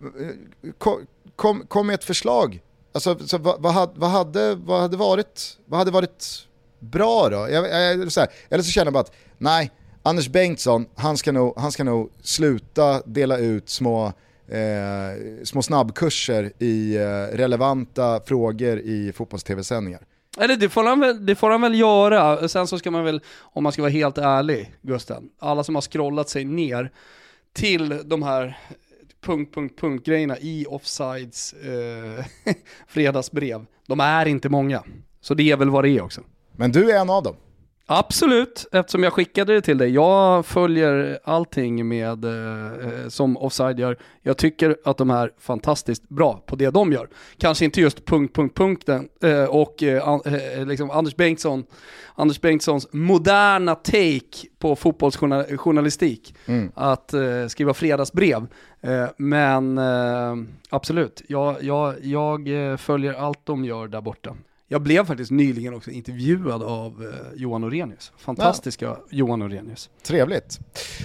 eh, 0.01 0.71
kom, 0.77 1.07
kom, 1.35 1.67
kom 1.67 1.87
med 1.87 1.93
ett 1.93 2.03
förslag 2.03 2.61
Alltså, 2.95 3.27
så 3.27 3.37
vad, 3.37 3.61
vad, 3.61 3.73
hade, 3.73 3.91
vad, 3.95 4.09
hade, 4.09 4.55
vad, 4.55 4.81
hade 4.81 4.97
varit, 4.97 5.57
vad 5.65 5.77
hade 5.77 5.91
varit 5.91 6.47
bra 6.79 7.29
då? 7.29 7.47
Jag, 7.49 7.69
jag, 7.69 8.11
så 8.11 8.19
här, 8.19 8.29
eller 8.49 8.63
så 8.63 8.71
känner 8.71 8.85
jag 8.85 8.93
bara 8.93 8.99
att, 8.99 9.15
nej, 9.37 9.71
Anders 10.03 10.27
Bengtsson, 10.27 10.85
han 10.95 11.17
ska 11.17 11.31
nog, 11.31 11.53
han 11.57 11.71
ska 11.71 11.83
nog 11.83 12.11
sluta 12.21 13.01
dela 13.05 13.37
ut 13.37 13.69
små, 13.69 14.05
eh, 14.47 15.43
små 15.43 15.61
snabbkurser 15.61 16.51
i 16.59 16.95
eh, 16.95 17.37
relevanta 17.37 18.19
frågor 18.25 18.79
i 18.79 19.13
fotbolls-tv-sändningar. 19.15 20.01
Eller 20.37 20.55
det 20.55 20.69
får, 20.69 20.83
han 20.83 20.99
väl, 20.99 21.25
det 21.25 21.35
får 21.35 21.49
han 21.49 21.61
väl 21.61 21.79
göra, 21.79 22.47
sen 22.47 22.67
så 22.67 22.79
ska 22.79 22.91
man 22.91 23.03
väl, 23.03 23.21
om 23.39 23.63
man 23.63 23.71
ska 23.71 23.81
vara 23.81 23.91
helt 23.91 24.17
ärlig 24.17 24.75
Gusten, 24.81 25.29
alla 25.39 25.63
som 25.63 25.75
har 25.75 25.81
scrollat 25.81 26.29
sig 26.29 26.45
ner 26.45 26.91
till 27.53 28.01
de 28.05 28.23
här 28.23 28.57
punkt, 29.25 29.55
punkt, 29.55 29.79
punkt 29.79 30.05
grejerna 30.05 30.37
i 30.39 30.65
Offsides 30.69 31.53
eh, 31.53 32.25
fredagsbrev, 32.87 33.65
de 33.87 33.99
är 33.99 34.25
inte 34.25 34.49
många. 34.49 34.83
Så 35.21 35.33
det 35.33 35.51
är 35.51 35.57
väl 35.57 35.69
vad 35.69 35.83
det 35.83 35.89
är 35.89 36.01
också. 36.01 36.21
Men 36.51 36.71
du 36.71 36.91
är 36.91 36.99
en 36.99 37.09
av 37.09 37.23
dem. 37.23 37.35
Absolut, 37.87 38.67
eftersom 38.71 39.03
jag 39.03 39.13
skickade 39.13 39.53
det 39.53 39.61
till 39.61 39.77
dig. 39.77 39.89
Jag 39.89 40.45
följer 40.45 41.19
allting 41.23 41.87
med, 41.87 42.25
eh, 42.25 43.07
som 43.07 43.37
Offside 43.37 43.79
gör. 43.79 43.97
Jag 44.21 44.37
tycker 44.37 44.77
att 44.85 44.97
de 44.97 45.09
är 45.09 45.31
fantastiskt 45.39 46.09
bra 46.09 46.43
på 46.45 46.55
det 46.55 46.69
de 46.69 46.91
gör. 46.91 47.09
Kanske 47.37 47.65
inte 47.65 47.81
just 47.81 48.05
punkt, 48.05 48.35
punkt, 48.35 48.57
punkten 48.57 49.09
eh, 49.23 49.43
och 49.43 49.83
eh, 49.83 50.19
eh, 50.25 50.65
liksom 50.65 50.91
Anders, 50.91 51.15
Bengtsson, 51.15 51.65
Anders 52.15 52.41
Bengtssons 52.41 52.87
moderna 52.91 53.75
take 53.75 54.47
på 54.59 54.75
fotbollsjournalistik. 54.75 56.35
Mm. 56.45 56.71
Att 56.75 57.13
eh, 57.13 57.47
skriva 57.47 57.73
fredagsbrev. 57.73 58.47
Eh, 58.81 59.07
men 59.17 59.79
absolut, 60.69 61.21
jag, 61.27 61.63
jag, 61.63 62.05
jag 62.05 62.79
följer 62.79 63.13
allt 63.13 63.45
de 63.45 63.65
gör 63.65 63.87
där 63.87 64.01
borta. 64.01 64.35
Jag 64.67 64.81
blev 64.81 65.05
faktiskt 65.05 65.31
nyligen 65.31 65.73
också 65.73 65.91
intervjuad 65.91 66.63
av 66.63 67.03
eh, 67.03 67.41
Johan 67.41 67.63
Orenius. 67.63 68.11
Fantastiska 68.17 68.85
ja. 68.85 69.03
Johan 69.09 69.41
Orenius. 69.41 69.89
Trevligt. 70.03 70.59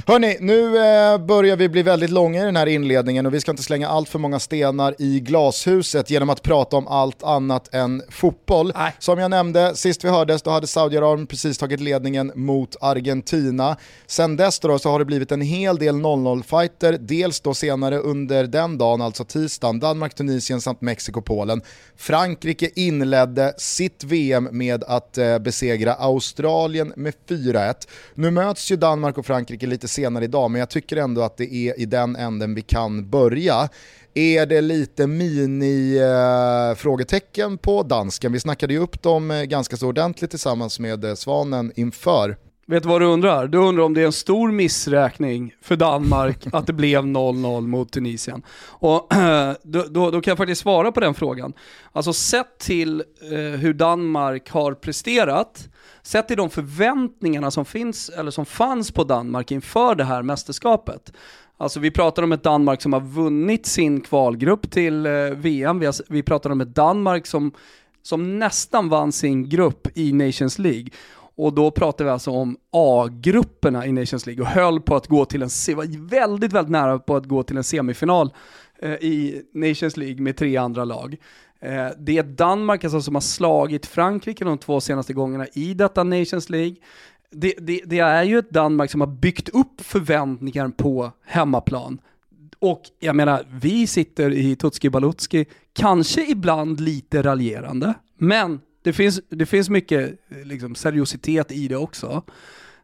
Hörni, 0.07 0.37
nu 0.41 0.77
eh, 0.77 1.19
börjar 1.19 1.57
vi 1.57 1.69
bli 1.69 1.83
väldigt 1.83 2.11
långa 2.11 2.43
i 2.43 2.45
den 2.45 2.57
här 2.57 2.67
inledningen 2.67 3.27
och 3.27 3.35
vi 3.35 3.41
ska 3.41 3.51
inte 3.51 3.63
slänga 3.63 3.89
allt 3.89 4.09
för 4.09 4.19
många 4.19 4.39
stenar 4.39 4.95
i 4.99 5.21
glashuset 5.21 6.11
genom 6.11 6.31
att 6.31 6.43
prata 6.43 6.77
om 6.77 6.89
allt 6.89 7.23
annat 7.23 7.75
än 7.75 8.03
fotboll. 8.11 8.73
Nej. 8.77 8.95
Som 8.99 9.19
jag 9.19 9.31
nämnde, 9.31 9.77
sist 9.77 10.05
vi 10.05 10.09
hördes 10.09 10.43
då 10.43 10.51
hade 10.51 10.67
Saudiarabien 10.67 11.27
precis 11.27 11.59
tagit 11.59 11.81
ledningen 11.81 12.33
mot 12.35 12.77
Argentina. 12.81 13.77
Sen 14.07 14.37
dess 14.37 14.61
då 14.61 14.79
så 14.79 14.91
har 14.91 14.99
det 14.99 15.05
blivit 15.05 15.33
en 15.33 15.41
hel 15.41 15.77
del 15.77 15.95
0-0-fighter, 15.95 16.99
dels 17.01 17.41
då 17.41 17.55
senare 17.55 17.99
under 17.99 18.47
den 18.47 18.79
dagen, 18.79 19.03
alltså 19.03 19.25
tisdagen, 19.25 19.81
Danmark, 19.81 20.15
Tunisien 20.15 20.61
samt 20.61 20.81
Mexiko, 20.81 21.23
Polen. 21.23 21.63
Frankrike 21.97 22.71
inledde 22.75 23.50
sitt 23.57 24.05
VM 24.05 24.49
med 24.53 24.85
att 24.85 25.19
eh, 25.19 25.39
besegra 25.39 25.95
Australien 25.95 26.93
med 26.97 27.15
4-1. 27.29 27.75
Nu 28.15 28.31
möts 28.31 28.71
ju 28.71 28.77
Danmark 28.77 29.19
och 29.19 29.27
Frankrike 29.27 29.67
lite 29.67 29.89
senare 29.89 30.25
idag, 30.25 30.51
men 30.51 30.59
jag 30.59 30.71
tycker 30.71 30.97
ändå 30.97 31.23
att 31.23 31.37
det 31.37 31.55
är 31.55 31.81
i 31.81 31.87
den 31.87 32.17
änden 32.17 32.55
vi 32.55 32.63
kan 32.63 33.11
börja. 33.11 33.69
Är 34.15 34.47
det 34.47 34.61
lite 34.61 35.07
mini-frågetecken 35.07 37.53
eh, 37.53 37.59
på 37.59 37.83
dansken? 37.83 38.33
Vi 38.33 38.41
snackade 38.41 38.73
ju 38.73 38.79
upp 38.79 39.03
dem 39.03 39.31
eh, 39.31 39.43
ganska 39.43 39.77
så 39.77 39.89
ordentligt 39.89 40.31
tillsammans 40.31 40.81
med 40.81 41.19
Svanen 41.19 41.73
inför. 41.77 42.37
Vet 42.71 42.83
du 42.83 42.89
vad 42.89 43.01
du 43.01 43.07
undrar? 43.07 43.47
Du 43.47 43.59
undrar 43.59 43.85
om 43.85 43.95
det 43.95 44.03
är 44.03 44.07
en 44.07 44.13
stor 44.13 44.53
missräkning 44.53 45.55
för 45.61 45.77
Danmark 45.77 46.47
att 46.53 46.67
det 46.67 46.73
blev 46.73 47.05
0-0 47.05 47.67
mot 47.67 47.93
Tunisien. 47.93 48.43
Och 48.67 49.13
då, 49.63 49.85
då, 49.91 50.11
då, 50.11 50.21
kan 50.21 50.31
jag 50.31 50.39
faktiskt 50.39 50.61
svara 50.61 50.93
på 50.93 51.01
den 51.01 51.15
frågan. 51.15 51.53
Alltså 51.93 52.13
sett 52.13 52.59
till 52.59 53.01
eh, 53.33 53.39
hur 53.39 53.75
Danmark 53.75 54.51
har 54.51 54.75
presterat, 54.75 55.69
sett 56.03 56.29
till 56.29 56.37
de 56.37 56.51
förväntningarna 56.51 57.51
som 57.51 57.65
finns, 57.65 58.09
eller 58.09 58.31
som 58.31 58.47
fanns 58.47 58.91
på 58.91 59.05
Danmark 59.05 59.51
inför 59.51 59.95
det 59.95 60.05
här 60.05 60.23
mästerskapet. 60.23 61.13
Alltså 61.57 61.81
vi 61.81 61.91
pratar 61.91 62.23
om 62.23 62.33
ett 62.33 62.43
Danmark 62.43 62.83
som 62.83 62.93
har 62.93 63.01
vunnit 63.01 63.67
sin 63.67 64.01
kvalgrupp 64.01 64.71
till 64.71 65.07
eh, 65.07 65.13
VM, 65.13 65.79
vi, 65.79 65.87
har, 65.87 65.95
vi 66.13 66.23
pratar 66.23 66.51
om 66.51 66.61
ett 66.61 66.75
Danmark 66.75 67.27
som, 67.27 67.53
som 68.03 68.39
nästan 68.39 68.89
vann 68.89 69.13
sin 69.13 69.49
grupp 69.49 69.89
i 69.95 70.13
Nations 70.13 70.59
League. 70.59 70.89
Och 71.41 71.55
då 71.55 71.71
pratar 71.71 72.05
vi 72.05 72.11
alltså 72.11 72.31
om 72.31 72.57
A-grupperna 72.71 73.87
i 73.87 73.93
Nations 73.93 74.27
League 74.27 74.43
och 74.43 74.51
höll 74.51 74.81
på 74.81 74.97
att 74.97 75.07
gå 75.07 75.25
till 75.25 75.43
en, 75.43 75.49
var 75.77 76.09
väldigt, 76.09 76.53
väldigt 76.53 76.71
nära 76.71 76.99
på 76.99 77.17
att 77.17 77.27
gå 77.27 77.43
till 77.43 77.57
en 77.57 77.65
semifinal 77.65 78.33
eh, 78.79 78.93
i 78.93 79.43
Nations 79.55 79.97
League 79.97 80.23
med 80.23 80.37
tre 80.37 80.57
andra 80.57 80.85
lag. 80.85 81.17
Eh, 81.61 81.87
det 81.99 82.19
är 82.19 82.23
Danmark 82.23 82.85
alltså 82.85 83.03
som 83.03 83.15
har 83.15 83.23
slagit 83.23 83.87
Frankrike 83.87 84.45
de 84.45 84.59
två 84.59 84.81
senaste 84.81 85.13
gångerna 85.13 85.47
i 85.53 85.75
detta 85.75 86.05
Nations 86.05 86.51
League. 86.51 86.77
Det, 87.31 87.55
det, 87.59 87.83
det 87.87 87.99
är 87.99 88.25
ju 88.25 88.39
ett 88.39 88.51
Danmark 88.51 88.91
som 88.91 89.01
har 89.01 89.09
byggt 89.09 89.49
upp 89.49 89.81
förväntningar 89.81 90.69
på 90.69 91.13
hemmaplan. 91.25 92.01
Och 92.59 92.83
jag 92.99 93.17
menar, 93.17 93.47
vi 93.51 93.87
sitter 93.87 94.31
i 94.31 94.57
Tutski 94.57 94.91
Balutski, 94.91 95.47
kanske 95.73 96.31
ibland 96.31 96.81
lite 96.81 97.23
raljerande, 97.23 97.95
men 98.19 98.61
det 98.83 98.93
finns, 98.93 99.21
det 99.29 99.47
finns 99.47 99.71
mycket 99.71 100.19
liksom, 100.45 100.75
seriositet 100.75 101.53
i 101.53 101.69
det 101.69 101.77
också. 101.77 102.23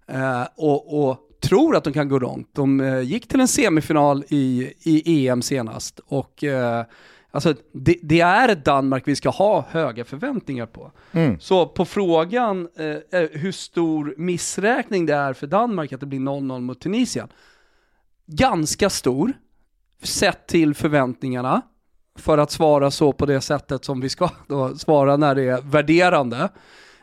Eh, 0.07 0.45
och, 0.57 1.09
och, 1.09 1.23
tror 1.41 1.77
att 1.77 1.85
de 1.85 1.93
kan 1.93 2.09
gå 2.09 2.19
långt. 2.19 2.49
De 2.53 2.81
eh, 2.81 3.01
gick 3.01 3.29
till 3.29 3.41
en 3.41 3.49
semifinal 3.49 4.25
i, 4.29 4.73
i 4.83 5.29
EM 5.29 5.43
senast 5.43 6.01
och 6.07 6.45
eh, 6.45 6.85
alltså, 7.31 7.55
det, 7.73 7.97
det, 8.03 8.21
är 8.21 8.49
ett 8.49 8.65
Danmark 8.65 9.03
vi 9.07 9.17
ska 9.17 9.31
ha 9.31 9.65
höga 9.71 10.05
förväntningar 10.05 10.67
på. 10.67 10.93
Mm. 11.13 11.41
Så 11.41 11.67
på 11.67 11.85
frågan 11.85 12.69
eh, 12.77 13.21
eh, 13.21 13.29
hur 13.33 13.53
stor 13.53 14.15
missräkning 14.17 15.07
det 15.07 15.15
är 15.15 15.33
för 15.33 15.47
Danmark 15.47 15.93
att 15.93 16.01
det 16.01 16.07
blir 16.07 16.21
0-0 16.21 16.61
mot 16.61 16.81
Tunisien. 16.81 17.29
Ganska 18.27 18.91
stor, 18.91 19.33
sett 20.03 20.47
till 20.47 20.75
förväntningarna 20.75 21.63
för 22.21 22.39
att 22.39 22.51
svara 22.51 22.91
så 22.91 23.13
på 23.13 23.27
det 23.27 23.41
sättet 23.41 23.85
som 23.85 24.01
vi 24.01 24.09
ska 24.09 24.31
då 24.47 24.77
svara 24.77 25.17
när 25.17 25.35
det 25.35 25.43
är 25.43 25.63
värderande. 25.63 26.49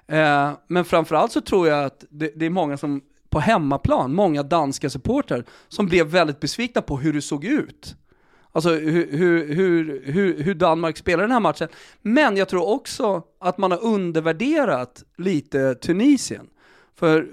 Eh, 0.08 0.52
men 0.68 0.86
framförallt 0.86 1.32
så 1.32 1.42
tror 1.42 1.68
jag 1.68 1.86
att 1.86 2.06
det, 2.10 2.32
det, 2.36 2.46
är 2.46 2.50
många 2.50 2.78
som 2.78 3.02
på 3.30 3.40
hemmaplan, 3.40 4.14
många 4.14 4.44
danska 4.44 4.90
supporter 4.90 5.46
som 5.68 5.86
blev 5.86 6.08
väldigt 6.08 6.40
besvikna 6.40 6.82
på 6.82 6.98
hur 6.98 7.14
det 7.14 7.22
såg 7.22 7.46
ut. 7.46 7.96
Alltså 8.52 8.70
hur, 8.70 9.18
hur, 9.18 9.56
hur, 10.06 10.44
hur, 10.44 10.54
Danmark 10.54 10.98
spelar 10.98 11.24
den 11.24 11.32
här 11.32 11.40
matchen. 11.40 11.68
Men 12.02 12.38
jag 12.38 12.50
tror 12.50 12.70
också 12.70 13.24
att 13.40 13.58
man 13.58 13.72
har 13.72 13.84
undervärderat 13.84 15.04
lite 15.18 15.76
Tunisien. 15.76 16.48
För 16.96 17.28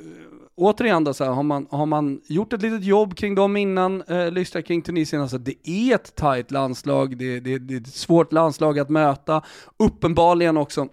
återigen 0.60 1.04
då, 1.04 1.14
så 1.14 1.24
här, 1.24 1.30
har, 1.30 1.42
man, 1.42 1.66
har 1.70 1.86
man 1.86 2.20
gjort 2.26 2.52
ett 2.52 2.62
litet 2.62 2.84
jobb 2.84 3.16
kring 3.16 3.34
dem 3.34 3.56
innan, 3.56 4.02
eh, 4.02 4.30
lyssnat 4.30 4.64
kring 4.64 4.82
Tunisien, 4.82 5.22
alltså 5.22 5.38
det 5.38 5.68
är 5.68 5.94
ett 5.94 6.14
tajt 6.14 6.50
landslag, 6.50 7.16
det, 7.16 7.40
det, 7.40 7.58
det 7.58 7.74
är 7.74 7.80
ett 7.80 7.94
svårt 7.94 8.32
landslag 8.32 8.78
att 8.78 8.88
möta, 8.88 9.42
uppenbarligen 9.76 10.56
också 10.56 10.88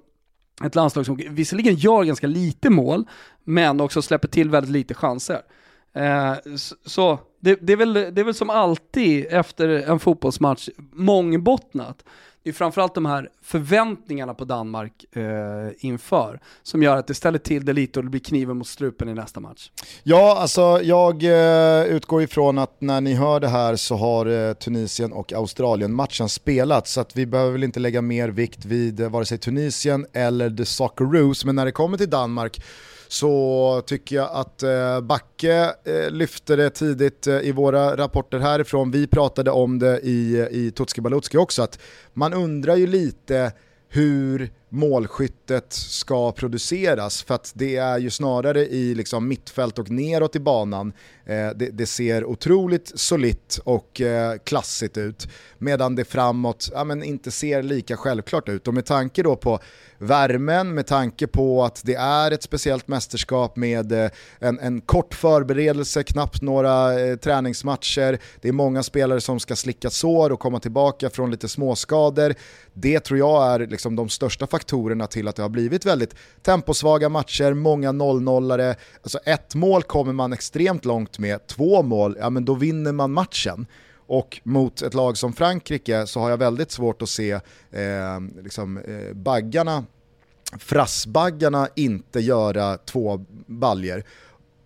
ett 0.64 0.76
landslag 0.76 1.06
som 1.06 1.20
visserligen 1.30 1.76
gör 1.76 2.04
ganska 2.04 2.28
lite 2.28 2.70
mål, 2.70 3.08
men 3.44 3.82
också 3.82 4.02
släpper 4.02 4.28
till 4.28 4.50
väldigt 4.50 4.72
lite 4.72 4.94
chanser. 4.94 5.42
Eh, 5.94 6.34
så 6.86 7.20
det, 7.40 7.56
det, 7.62 7.74
är 7.74 7.78
väl, 7.78 7.94
det 7.94 8.22
är 8.22 8.24
väl 8.24 8.34
som 8.34 8.50
alltid 8.50 9.26
efter 9.30 9.70
en 9.70 10.00
fotbollsmatch 10.00 10.70
mångbottnat 10.94 12.04
är 12.48 12.54
framförallt 12.54 12.96
de 12.96 13.06
här 13.06 13.30
förväntningarna 13.42 14.34
på 14.34 14.46
Danmark 14.46 15.16
eh, 15.16 15.24
inför 15.78 16.40
som 16.64 16.84
gör 16.84 16.98
att 16.98 17.08
det 17.08 17.14
ställer 17.14 17.40
till 17.40 17.66
det 17.66 17.74
lite 17.74 18.00
och 18.00 18.06
det 18.06 18.12
blir 18.12 18.22
kniven 18.22 18.58
mot 18.58 18.68
strupen 18.68 19.10
i 19.10 19.14
nästa 19.14 19.40
match. 19.40 19.72
Ja, 20.04 20.38
alltså 20.40 20.82
jag 20.84 21.24
eh, 21.24 21.86
utgår 21.86 22.24
ifrån 22.24 22.58
att 22.58 22.82
när 22.82 23.02
ni 23.02 23.14
hör 23.14 23.40
det 23.40 23.48
här 23.48 23.76
så 23.76 23.96
har 23.96 24.26
eh, 24.26 24.54
Tunisien 24.54 25.14
och 25.14 25.34
Australien 25.34 25.94
matchen 25.94 26.30
spelats 26.30 26.92
så 26.92 27.02
att 27.02 27.16
vi 27.16 27.26
behöver 27.26 27.52
väl 27.52 27.64
inte 27.64 27.80
lägga 27.80 28.02
mer 28.02 28.30
vikt 28.30 28.66
vid 28.66 29.00
eh, 29.00 29.10
vare 29.10 29.26
sig 29.26 29.38
Tunisien 29.38 30.06
eller 30.14 30.50
the 30.50 30.66
Socceroos 30.66 31.46
men 31.46 31.56
när 31.56 31.66
det 31.66 31.72
kommer 31.72 31.98
till 31.98 32.10
Danmark 32.10 32.62
så 33.08 33.82
tycker 33.86 34.15
jag 34.15 34.30
att 34.32 34.63
eh, 34.63 35.02
Backe 35.02 35.74
eh, 35.84 36.12
lyfte 36.12 36.56
det 36.56 36.70
tidigt 36.70 37.28
eh, 37.28 37.39
i 37.39 37.52
våra 37.52 37.98
rapporter 37.98 38.39
härifrån. 38.39 38.91
Vi 38.91 39.08
pratade 39.08 39.52
om 39.52 39.80
det 39.80 40.00
i, 40.00 40.48
i 40.52 40.72
Tutski 40.72 41.02
Balutski 41.02 41.38
också, 41.38 41.62
att 41.62 41.80
man 42.13 42.34
undrar 42.34 42.76
ju 42.76 42.88
lite 42.88 43.52
hur 43.89 44.52
målskyttet 44.70 45.74
ska 45.74 46.32
produceras 46.32 47.24
för 47.24 47.36
att 47.36 47.52
det 47.56 47.76
är 47.76 47.98
ju 47.98 48.10
snarare 48.10 48.66
i 48.66 48.96
liksom 48.96 49.28
mittfält 49.28 49.80
och 49.80 49.90
neråt 49.90 50.36
i 50.36 50.40
banan 50.40 50.94
eh, 51.26 51.50
det, 51.56 51.70
det, 51.72 51.86
ser 51.86 52.26
otroligt 52.26 52.92
solitt 53.00 53.60
och 53.64 54.02
eh, 54.02 54.38
klassigt 54.44 54.98
ut 54.98 55.28
medan 55.58 55.96
det 55.96 56.06
framåt 56.06 56.70
ja, 56.74 56.84
men 56.84 57.04
inte 57.04 57.32
ser 57.32 57.64
lika 57.64 57.98
självklart 57.98 58.50
ut 58.50 58.68
och 58.68 58.74
med 58.74 58.86
tanke 58.86 59.24
då 59.24 59.36
på 59.36 59.60
värmen, 59.98 60.74
med 60.74 60.88
tanke 60.88 61.28
på 61.28 61.64
att 61.64 61.82
det 61.86 61.96
är 61.96 62.32
ett 62.32 62.44
speciellt 62.44 62.88
mästerskap 62.88 63.56
med 63.56 63.92
eh, 63.92 64.12
en, 64.40 64.60
en 64.60 64.82
kort 64.82 65.14
förberedelse, 65.14 66.04
knappt 66.04 66.42
några 66.42 67.00
eh, 67.00 67.16
träningsmatcher, 67.16 68.20
det 68.42 68.48
är 68.48 68.52
många 68.52 68.84
spelare 68.84 69.22
som 69.22 69.40
ska 69.40 69.56
slicka 69.56 69.90
sår 69.90 70.32
och 70.32 70.40
komma 70.40 70.60
tillbaka 70.60 71.10
från 71.10 71.32
lite 71.32 71.48
småskador. 71.48 72.34
Det 72.74 73.00
tror 73.00 73.20
jag 73.20 73.54
är 73.54 73.68
liksom 73.68 73.96
de 73.96 74.10
största 74.10 74.48
faktorerna 74.58 75.08
till 75.08 75.28
att 75.28 75.36
det 75.36 75.41
har 75.41 75.50
blivit 75.50 75.86
väldigt 75.86 76.15
temposvaga 76.41 77.10
matcher, 77.10 77.54
många 77.54 77.91
0-0-are. 77.91 78.76
Alltså 79.04 79.20
ett 79.26 79.56
mål 79.56 79.84
kommer 79.84 80.13
man 80.13 80.34
extremt 80.34 80.86
långt 80.86 81.20
med, 81.20 81.48
två 81.48 81.84
mål, 81.84 82.17
ja 82.20 82.30
men 82.30 82.46
då 82.46 82.56
vinner 82.56 82.91
man 82.91 83.12
matchen. 83.12 83.67
Och 84.08 84.39
mot 84.43 84.82
ett 84.82 84.93
lag 84.93 85.17
som 85.17 85.34
Frankrike 85.34 86.08
så 86.08 86.20
har 86.20 86.30
jag 86.30 86.38
väldigt 86.38 86.72
svårt 86.72 87.02
att 87.02 87.10
se 87.10 87.32
eh, 87.72 88.20
liksom, 88.43 88.78
eh, 88.78 89.13
baggarna, 89.13 89.84
frassbaggarna 90.60 91.67
inte 91.76 92.20
göra 92.20 92.78
två 92.78 93.26
baljer. 93.48 94.04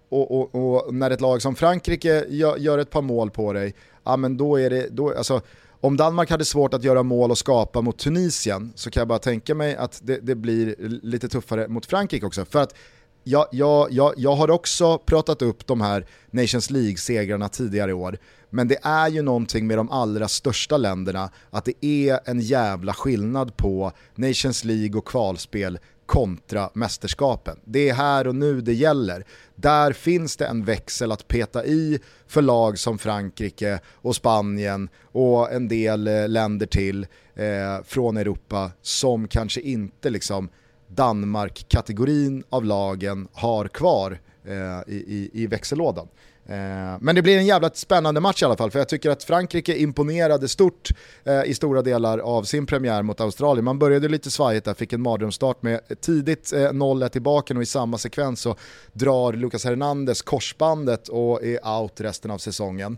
Och, 0.10 0.32
och, 0.32 0.56
och, 0.56 0.93
när 0.93 1.12
ett 1.12 1.21
lag 1.21 1.41
som 1.41 1.56
Frankrike 1.56 2.25
gör, 2.30 2.58
gör, 2.58 2.77
ett 2.77 2.89
par 2.89 3.01
mål 3.01 3.32
på 3.32 3.54
dig, 3.54 3.73
ja 4.04 4.17
men 4.17 4.38
då 4.38 4.60
är 4.60 4.69
det, 4.69 4.88
då, 4.91 5.17
alltså, 5.17 5.41
om 5.82 5.98
Danmark 5.98 6.30
hade 6.30 6.46
svårt 6.46 6.74
att 6.74 6.84
göra 6.84 7.04
mål 7.04 7.32
och 7.32 7.38
skapa 7.38 7.82
mot 7.82 7.98
Tunisien 7.98 8.74
så 8.76 8.91
kan 8.91 9.02
jag 9.02 9.08
bara 9.08 9.20
tänka 9.20 9.56
mig 9.56 9.76
att 9.76 10.00
det, 10.04 10.17
det 10.17 10.36
blir 10.36 10.76
lite 11.04 11.30
tuffare 11.30 11.67
mot 11.67 11.86
Frankrike 11.86 12.26
också. 12.26 12.46
För 12.46 12.62
att 12.62 12.76
jag, 13.24 13.48
jag, 13.52 13.91
jag, 13.91 14.13
jag 14.17 14.36
har 14.36 14.52
också 14.52 14.98
pratat 14.98 15.41
upp 15.41 15.67
de 15.67 15.82
här 15.82 16.06
Nations 16.32 16.70
League-segrarna 16.70 17.50
tidigare 17.50 17.91
i 17.91 17.94
år, 17.94 18.17
men 18.50 18.67
det 18.67 18.78
är 18.82 19.10
ju 19.10 19.22
någonting 19.22 19.67
med 19.67 19.78
de 19.78 19.91
allra 19.91 20.28
största 20.28 20.78
länderna 20.78 21.30
att 21.50 21.65
det 21.65 21.86
är 21.86 22.20
en 22.26 22.39
jävla 22.39 22.94
skillnad 22.94 23.58
på 23.58 23.91
Nations 24.15 24.63
League 24.63 24.98
och 24.98 25.08
kvalspel 25.08 25.80
kontra 26.12 26.69
mästerskapen. 26.74 27.60
Det 27.65 27.89
är 27.89 27.93
här 27.93 28.28
och 28.28 28.36
nu 28.36 28.62
det 28.62 28.74
gäller. 28.74 29.26
Där 29.56 29.93
finns 29.93 30.38
det 30.38 30.45
en 30.45 30.65
växel 30.65 31.12
att 31.12 31.28
peta 31.28 31.65
i 31.65 32.00
för 32.28 32.41
lag 32.41 32.80
som 32.80 32.97
Frankrike 32.97 33.80
och 33.88 34.15
Spanien 34.15 34.89
och 35.02 35.52
en 35.52 35.67
del 35.67 36.08
eh, 36.08 36.30
länder 36.30 36.65
till 36.65 37.08
eh, 37.36 37.84
från 37.86 38.17
Europa 38.17 38.71
som 38.82 39.28
kanske 39.28 39.62
inte 39.62 40.10
liksom 40.10 40.50
Danmark-kategorin 40.88 42.43
av 42.50 42.65
lagen 42.65 43.28
har 43.34 43.67
kvar 43.67 44.19
eh, 44.45 44.93
i, 44.93 44.95
i, 44.95 45.30
i 45.34 45.47
växellådan. 45.47 46.08
Eh, 46.52 46.98
men 47.02 47.16
det 47.16 47.22
blir 47.22 47.38
en 47.38 47.46
jävla 47.46 47.70
spännande 47.70 48.22
match 48.22 48.42
i 48.42 48.46
alla 48.46 48.58
fall, 48.58 48.72
för 48.72 48.80
jag 48.80 48.90
tycker 48.90 49.10
att 49.10 49.24
Frankrike 49.24 49.78
imponerade 49.78 50.48
stort 50.48 50.90
eh, 51.24 51.44
i 51.44 51.54
stora 51.54 51.82
delar 51.82 52.18
av 52.18 52.44
sin 52.44 52.66
premiär 52.66 53.04
mot 53.04 53.22
Australien. 53.22 53.66
Man 53.66 53.80
började 53.80 54.08
lite 54.08 54.32
svajigt 54.32 54.66
där, 54.66 54.74
fick 54.74 54.94
en 54.94 55.02
mardrömsstart 55.02 55.62
med 55.62 55.80
tidigt 56.02 56.54
eh, 56.54 56.58
0-1 56.58 57.10
tillbaka 57.10 57.54
och 57.54 57.62
i 57.62 57.66
samma 57.66 57.97
sekvens 57.97 58.41
så 58.41 58.56
drar 58.93 59.34
Lucas 59.34 59.66
Hernandez 59.66 60.22
korsbandet 60.22 61.08
och 61.08 61.43
är 61.43 61.80
out 61.80 62.02
resten 62.02 62.32
av 62.32 62.38
säsongen. 62.38 62.97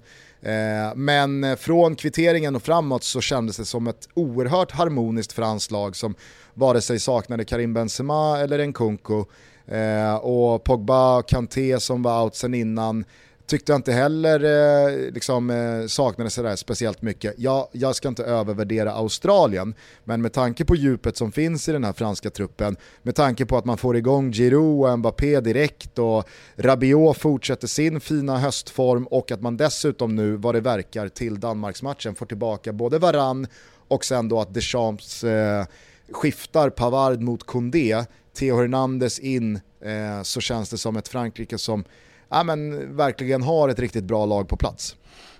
Men 0.95 1.57
från 1.57 1.95
kvitteringen 1.95 2.55
och 2.55 2.63
framåt 2.63 3.03
så 3.03 3.21
kändes 3.21 3.57
det 3.57 3.65
som 3.65 3.87
ett 3.87 4.09
oerhört 4.13 4.71
harmoniskt 4.71 5.33
franskt 5.33 5.71
lag 5.71 5.95
som 5.95 6.15
vare 6.53 6.81
sig 6.81 6.99
saknade 6.99 7.45
Karim 7.45 7.73
Benzema 7.73 8.39
eller 8.39 8.67
Nkunku. 8.67 9.23
Och 10.21 10.63
Pogba 10.63 11.17
och 11.17 11.27
Kanté 11.27 11.79
som 11.79 12.03
var 12.03 12.23
out 12.23 12.35
sen 12.35 12.53
innan 12.53 13.05
tyckte 13.45 13.71
jag 13.71 13.79
inte 13.79 13.91
heller 13.91 14.43
eh, 14.43 15.11
liksom, 15.11 15.49
eh, 15.49 15.85
sådär 15.87 16.55
speciellt 16.55 17.01
mycket. 17.01 17.33
Ja, 17.37 17.69
jag 17.71 17.95
ska 17.95 18.07
inte 18.07 18.23
övervärdera 18.23 18.91
Australien, 18.91 19.75
men 20.03 20.21
med 20.21 20.33
tanke 20.33 20.65
på 20.65 20.75
djupet 20.75 21.17
som 21.17 21.31
finns 21.31 21.69
i 21.69 21.71
den 21.71 21.83
här 21.83 21.93
franska 21.93 22.29
truppen, 22.29 22.77
med 23.01 23.15
tanke 23.15 23.45
på 23.45 23.57
att 23.57 23.65
man 23.65 23.77
får 23.77 23.97
igång 23.97 24.31
Giroud 24.31 24.91
och 24.91 24.99
Mbappé 24.99 25.39
direkt 25.39 25.99
och 25.99 26.29
Rabiot 26.55 27.17
fortsätter 27.17 27.67
sin 27.67 27.99
fina 27.99 28.37
höstform 28.37 29.07
och 29.07 29.31
att 29.31 29.41
man 29.41 29.57
dessutom 29.57 30.15
nu, 30.15 30.35
vad 30.35 30.55
det 30.55 30.61
verkar, 30.61 31.09
till 31.09 31.39
Danmarksmatchen 31.39 32.15
får 32.15 32.25
tillbaka 32.25 32.73
både 32.73 32.99
Varann 32.99 33.47
och 33.87 34.05
sen 34.05 34.29
då 34.29 34.39
att 34.39 34.53
Deschamps 34.53 35.23
eh, 35.23 35.65
skiftar 36.11 36.69
Pavard 36.69 37.21
mot 37.21 37.43
Koundé, 37.43 38.05
Theo 38.33 38.57
Hernandez 38.57 39.19
in, 39.19 39.55
eh, 39.81 40.23
så 40.23 40.41
känns 40.41 40.69
det 40.69 40.77
som 40.77 40.97
ett 40.97 41.07
Frankrike 41.07 41.57
som 41.57 41.83
ja, 42.33 42.43
men, 42.43 42.95
verkligen 42.95 43.41
har 43.41 43.69
ett 43.69 43.79
riktigt 43.79 44.03
bra 44.03 44.25
lag 44.25 44.47
på 44.47 44.57
plats. 44.57 44.95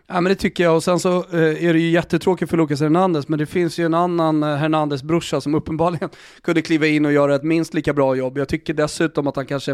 Ja 0.07 0.21
men 0.21 0.29
det 0.29 0.35
tycker 0.35 0.63
jag 0.63 0.75
och 0.75 0.83
sen 0.83 0.99
så 0.99 1.17
eh, 1.17 1.65
är 1.65 1.73
det 1.73 1.79
ju 1.79 1.89
jättetråkigt 1.89 2.49
för 2.49 2.57
Lucas 2.57 2.81
Hernandez 2.81 3.27
men 3.27 3.39
det 3.39 3.45
finns 3.45 3.77
ju 3.77 3.85
en 3.85 3.93
annan 3.93 4.43
eh, 4.43 4.55
Hernandez 4.55 5.03
brorsa 5.03 5.41
som 5.41 5.55
uppenbarligen 5.55 6.09
kunde 6.41 6.61
kliva 6.61 6.87
in 6.87 7.05
och 7.05 7.11
göra 7.11 7.35
ett 7.35 7.43
minst 7.43 7.73
lika 7.73 7.93
bra 7.93 8.15
jobb. 8.15 8.37
Jag 8.37 8.47
tycker 8.47 8.73
dessutom 8.73 9.27
att 9.27 9.35
han 9.35 9.45
kanske 9.45 9.71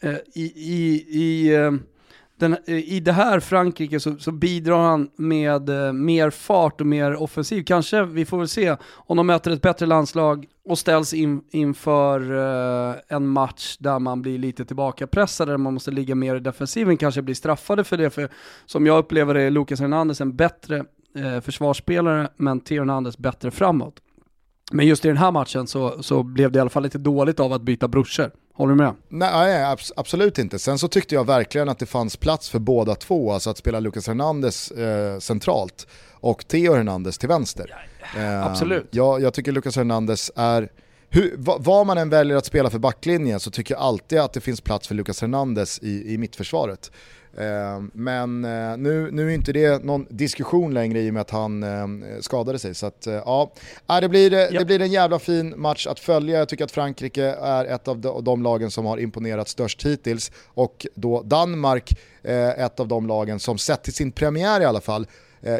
eh, 0.00 0.14
i, 0.34 0.42
i, 0.56 1.04
i 1.10 1.56
den, 2.40 2.56
eh, 2.66 2.92
i 2.94 3.00
det 3.00 3.12
här 3.12 3.40
Frankrike 3.40 4.00
så, 4.00 4.16
så 4.18 4.32
bidrar 4.32 4.78
han 4.78 5.10
med 5.16 5.68
eh, 5.68 5.92
mer 5.92 6.30
fart 6.30 6.80
och 6.80 6.86
mer 6.86 7.22
offensiv. 7.22 7.64
Kanske, 7.64 8.04
vi 8.04 8.24
får 8.24 8.38
väl 8.38 8.48
se, 8.48 8.76
om 8.92 9.16
de 9.16 9.26
möter 9.26 9.50
ett 9.50 9.62
bättre 9.62 9.86
landslag 9.86 10.46
och 10.64 10.78
ställs 10.78 11.14
in, 11.14 11.42
inför 11.50 12.20
eh, 12.90 12.94
en 13.08 13.28
match 13.28 13.76
där 13.78 13.98
man 13.98 14.22
blir 14.22 14.38
lite 14.38 14.64
tillbakapressad, 14.64 15.48
där 15.48 15.56
man 15.56 15.74
måste 15.74 15.90
ligga 15.90 16.14
mer 16.14 16.36
i 16.36 16.40
defensiven, 16.40 16.96
kanske 16.96 17.22
blir 17.22 17.34
straffade 17.34 17.84
för 17.84 17.96
det. 17.96 18.10
För 18.10 18.28
som 18.66 18.86
jag 18.86 18.98
upplever 18.98 19.34
det 19.34 19.42
är 19.42 19.50
Lucas 19.50 19.80
Hernandez 19.80 20.20
en 20.20 20.36
bättre 20.36 20.84
eh, 21.16 21.40
försvarsspelare, 21.40 22.28
men 22.36 22.60
Theo 22.60 22.78
Hernandez 22.78 23.18
bättre 23.18 23.50
framåt. 23.50 23.94
Men 24.72 24.86
just 24.86 25.04
i 25.04 25.08
den 25.08 25.16
här 25.16 25.30
matchen 25.30 25.66
så, 25.66 26.02
så 26.02 26.22
blev 26.22 26.52
det 26.52 26.56
i 26.56 26.60
alla 26.60 26.70
fall 26.70 26.82
lite 26.82 26.98
dåligt 26.98 27.40
av 27.40 27.52
att 27.52 27.62
byta 27.62 27.88
brorsor. 27.88 28.30
Håller 28.60 28.74
du 28.74 28.82
med? 28.82 28.94
Nej, 29.08 29.76
absolut 29.96 30.38
inte. 30.38 30.58
Sen 30.58 30.78
så 30.78 30.88
tyckte 30.88 31.14
jag 31.14 31.26
verkligen 31.26 31.68
att 31.68 31.78
det 31.78 31.86
fanns 31.86 32.16
plats 32.16 32.50
för 32.50 32.58
båda 32.58 32.94
två, 32.94 33.32
alltså 33.32 33.50
att 33.50 33.56
spela 33.56 33.80
Lucas 33.80 34.06
Hernandez 34.06 34.70
eh, 34.70 35.18
centralt 35.18 35.86
och 36.12 36.48
Theo 36.48 36.74
Hernandez 36.74 37.18
till 37.18 37.28
vänster. 37.28 37.88
Eh, 38.16 38.46
absolut. 38.46 38.88
Jag, 38.90 39.22
jag 39.22 39.34
tycker 39.34 39.52
Lucas 39.52 39.76
Hernandez 39.76 40.30
är, 40.36 40.68
hur, 41.08 41.34
vad 41.38 41.86
man 41.86 41.98
än 41.98 42.10
väljer 42.10 42.36
att 42.36 42.46
spela 42.46 42.70
för 42.70 42.78
backlinjen 42.78 43.40
så 43.40 43.50
tycker 43.50 43.74
jag 43.74 43.82
alltid 43.82 44.18
att 44.18 44.32
det 44.32 44.40
finns 44.40 44.60
plats 44.60 44.88
för 44.88 44.94
Lucas 44.94 45.20
Hernandez 45.20 45.78
i, 45.82 46.14
i 46.14 46.18
mittförsvaret. 46.18 46.90
Ehm, 47.38 47.90
men 47.94 48.44
eh, 48.44 48.76
nu, 48.76 49.10
nu 49.12 49.30
är 49.30 49.34
inte 49.34 49.52
det 49.52 49.84
någon 49.84 50.06
diskussion 50.10 50.74
längre 50.74 51.00
i 51.00 51.10
och 51.10 51.14
med 51.14 51.20
att 51.20 51.30
han 51.30 51.62
ehm, 51.62 52.04
skadade 52.20 52.58
sig. 52.58 52.74
Så 52.74 52.86
att, 52.86 53.06
eh, 53.06 53.14
ja, 53.14 54.00
det 54.00 54.08
blir, 54.08 54.32
ja. 54.32 54.58
det 54.58 54.64
blir 54.64 54.80
en 54.80 54.92
jävla 54.92 55.18
fin 55.18 55.60
match 55.60 55.86
att 55.86 56.00
följa. 56.00 56.38
Jag 56.38 56.48
tycker 56.48 56.64
att 56.64 56.72
Frankrike 56.72 57.24
är 57.42 57.64
ett 57.64 57.88
av 57.88 58.22
de, 58.22 58.42
lagen 58.42 58.70
som 58.70 58.86
har 58.86 58.98
imponerat 58.98 59.48
störst 59.48 59.86
hittills. 59.86 60.32
Och 60.46 60.86
då 60.94 61.22
Danmark, 61.22 61.98
eh, 62.22 62.48
ett 62.48 62.80
av 62.80 62.88
de 62.88 63.06
lagen 63.06 63.40
som 63.40 63.58
sett 63.58 63.82
till 63.82 63.94
sin 63.94 64.12
premiär 64.12 64.60
i 64.60 64.64
alla 64.64 64.80
fall, 64.80 65.06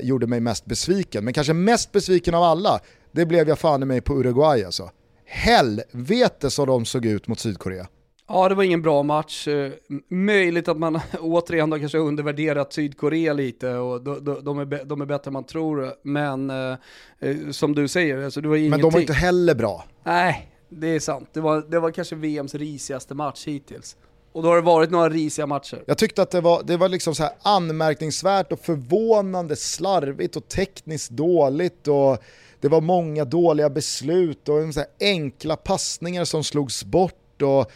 gjorde 0.03 0.27
mig 0.27 0.41
mest 0.41 0.65
besviken. 0.65 1.25
Men 1.25 1.35
kanske 1.35 1.53
mest 1.53 1.93
besviken 1.93 2.35
av 2.35 2.43
alla, 2.43 2.81
det 3.13 3.27
blev 3.27 3.49
jag 3.49 3.59
fan 3.59 3.83
i 3.83 3.87
mig 3.87 4.01
på 4.01 4.15
Uruguay 4.15 4.65
alltså. 4.65 4.91
Helvete 5.25 6.51
så 6.51 6.67
de 6.67 6.85
såg 6.85 7.07
ut 7.07 7.29
mot 7.29 7.39
Sydkorea. 7.39 7.87
Ja, 8.33 8.49
det 8.49 8.55
var 8.55 8.63
ingen 8.63 8.83
bra 8.83 9.03
match. 9.03 9.49
Eh, 9.49 9.73
möjligt 10.09 10.69
att 10.69 10.79
man 10.79 11.01
återigen 11.21 11.73
har 11.73 11.79
kanske 11.79 11.99
undervärderat 11.99 12.73
Sydkorea 12.73 13.33
lite 13.33 13.75
och 13.75 14.03
de, 14.03 14.25
de, 14.25 14.45
de, 14.45 14.59
är, 14.59 14.85
de 14.85 15.01
är 15.01 15.07
bättre 15.07 15.29
än 15.29 15.33
man 15.33 15.45
tror. 15.45 15.93
Men 16.03 16.51
eh, 16.51 16.77
eh, 17.21 17.37
som 17.51 17.75
du 17.75 17.89
säger, 17.89 18.25
alltså 18.25 18.41
det 18.41 18.49
var 18.49 18.57
ingenting. 18.57 18.71
Men 18.71 18.81
de 18.81 18.91
var 18.91 19.01
inte 19.01 19.13
heller 19.13 19.55
bra. 19.55 19.85
Nej, 20.05 20.51
det 20.69 20.87
är 20.87 21.01
sant. 21.01 21.29
Det 21.33 21.41
var, 21.41 21.65
det 21.69 21.81
var 21.81 21.91
kanske 21.91 22.17
VMs 22.17 22.55
risigaste 22.55 23.15
match 23.15 23.47
hittills. 23.47 23.97
Och 24.33 24.43
då 24.43 24.49
har 24.49 24.57
det 24.57 24.63
varit 24.63 24.91
några 24.91 25.09
risiga 25.09 25.47
matcher. 25.47 25.83
Jag 25.87 25.99
tyckte 25.99 26.23
att 26.23 26.31
det 26.31 26.41
var, 26.41 26.63
det 26.63 26.77
var 26.77 26.89
liksom 26.89 27.15
så 27.15 27.29
anmärkningsvärt 27.43 28.53
och 28.53 28.61
förvånande 28.61 29.57
slarvigt 29.57 30.37
och 30.37 30.49
tekniskt 30.49 31.11
dåligt 31.11 31.89
och 31.89 32.19
det 32.61 32.69
var 32.69 32.81
många 32.81 33.25
dåliga 33.25 33.71
beslut 33.71 34.49
och 34.49 34.75
så 34.75 34.85
enkla 35.01 35.57
passningar 35.57 36.25
som 36.25 36.45
slogs 36.45 36.85
bort 36.85 37.43
och 37.43 37.73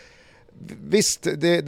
Visst, 0.89 1.23
det, 1.23 1.37
det, 1.37 1.61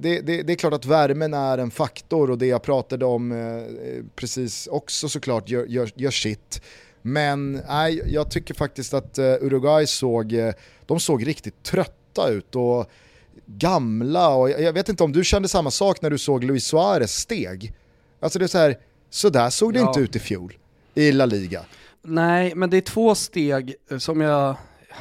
det, 0.00 0.20
det, 0.42 0.52
är 0.52 0.56
klart 0.56 0.72
att 0.72 0.86
värmen 0.86 1.34
är 1.34 1.58
en 1.58 1.70
faktor 1.70 2.30
och 2.30 2.38
det 2.38 2.46
jag 2.46 2.62
pratade 2.62 3.04
om 3.04 3.32
eh, 3.32 4.04
precis 4.14 4.66
också 4.66 5.08
såklart 5.08 5.48
gör, 5.48 5.66
gör, 5.66 5.90
gör 5.94 6.10
sitt. 6.10 6.62
Men 7.02 7.52
nej, 7.68 8.02
jag 8.06 8.30
tycker 8.30 8.54
faktiskt 8.54 8.94
att 8.94 9.18
eh, 9.18 9.24
Uruguay 9.24 9.86
såg, 9.86 10.32
eh, 10.32 10.54
de 10.86 11.00
såg 11.00 11.26
riktigt 11.26 11.62
trötta 11.62 12.28
ut 12.28 12.56
och 12.56 12.90
gamla 13.46 14.28
och 14.28 14.50
jag 14.50 14.72
vet 14.72 14.88
inte 14.88 15.04
om 15.04 15.12
du 15.12 15.24
kände 15.24 15.48
samma 15.48 15.70
sak 15.70 16.02
när 16.02 16.10
du 16.10 16.18
såg 16.18 16.44
Luis 16.44 16.64
Suarez 16.64 17.16
steg. 17.16 17.74
Alltså 18.20 18.38
det 18.38 18.44
är 18.44 18.48
så 18.48 18.58
här, 18.58 18.78
så 19.10 19.28
där 19.28 19.50
såg 19.50 19.72
det 19.72 19.80
ja. 19.80 19.88
inte 19.88 20.00
ut 20.00 20.16
i 20.16 20.18
fjol 20.18 20.58
i 20.94 21.12
La 21.12 21.26
Liga. 21.26 21.64
Nej, 22.02 22.54
men 22.54 22.70
det 22.70 22.76
är 22.76 22.80
två 22.80 23.14
steg 23.14 23.74
som 23.98 24.20
jag 24.20 24.56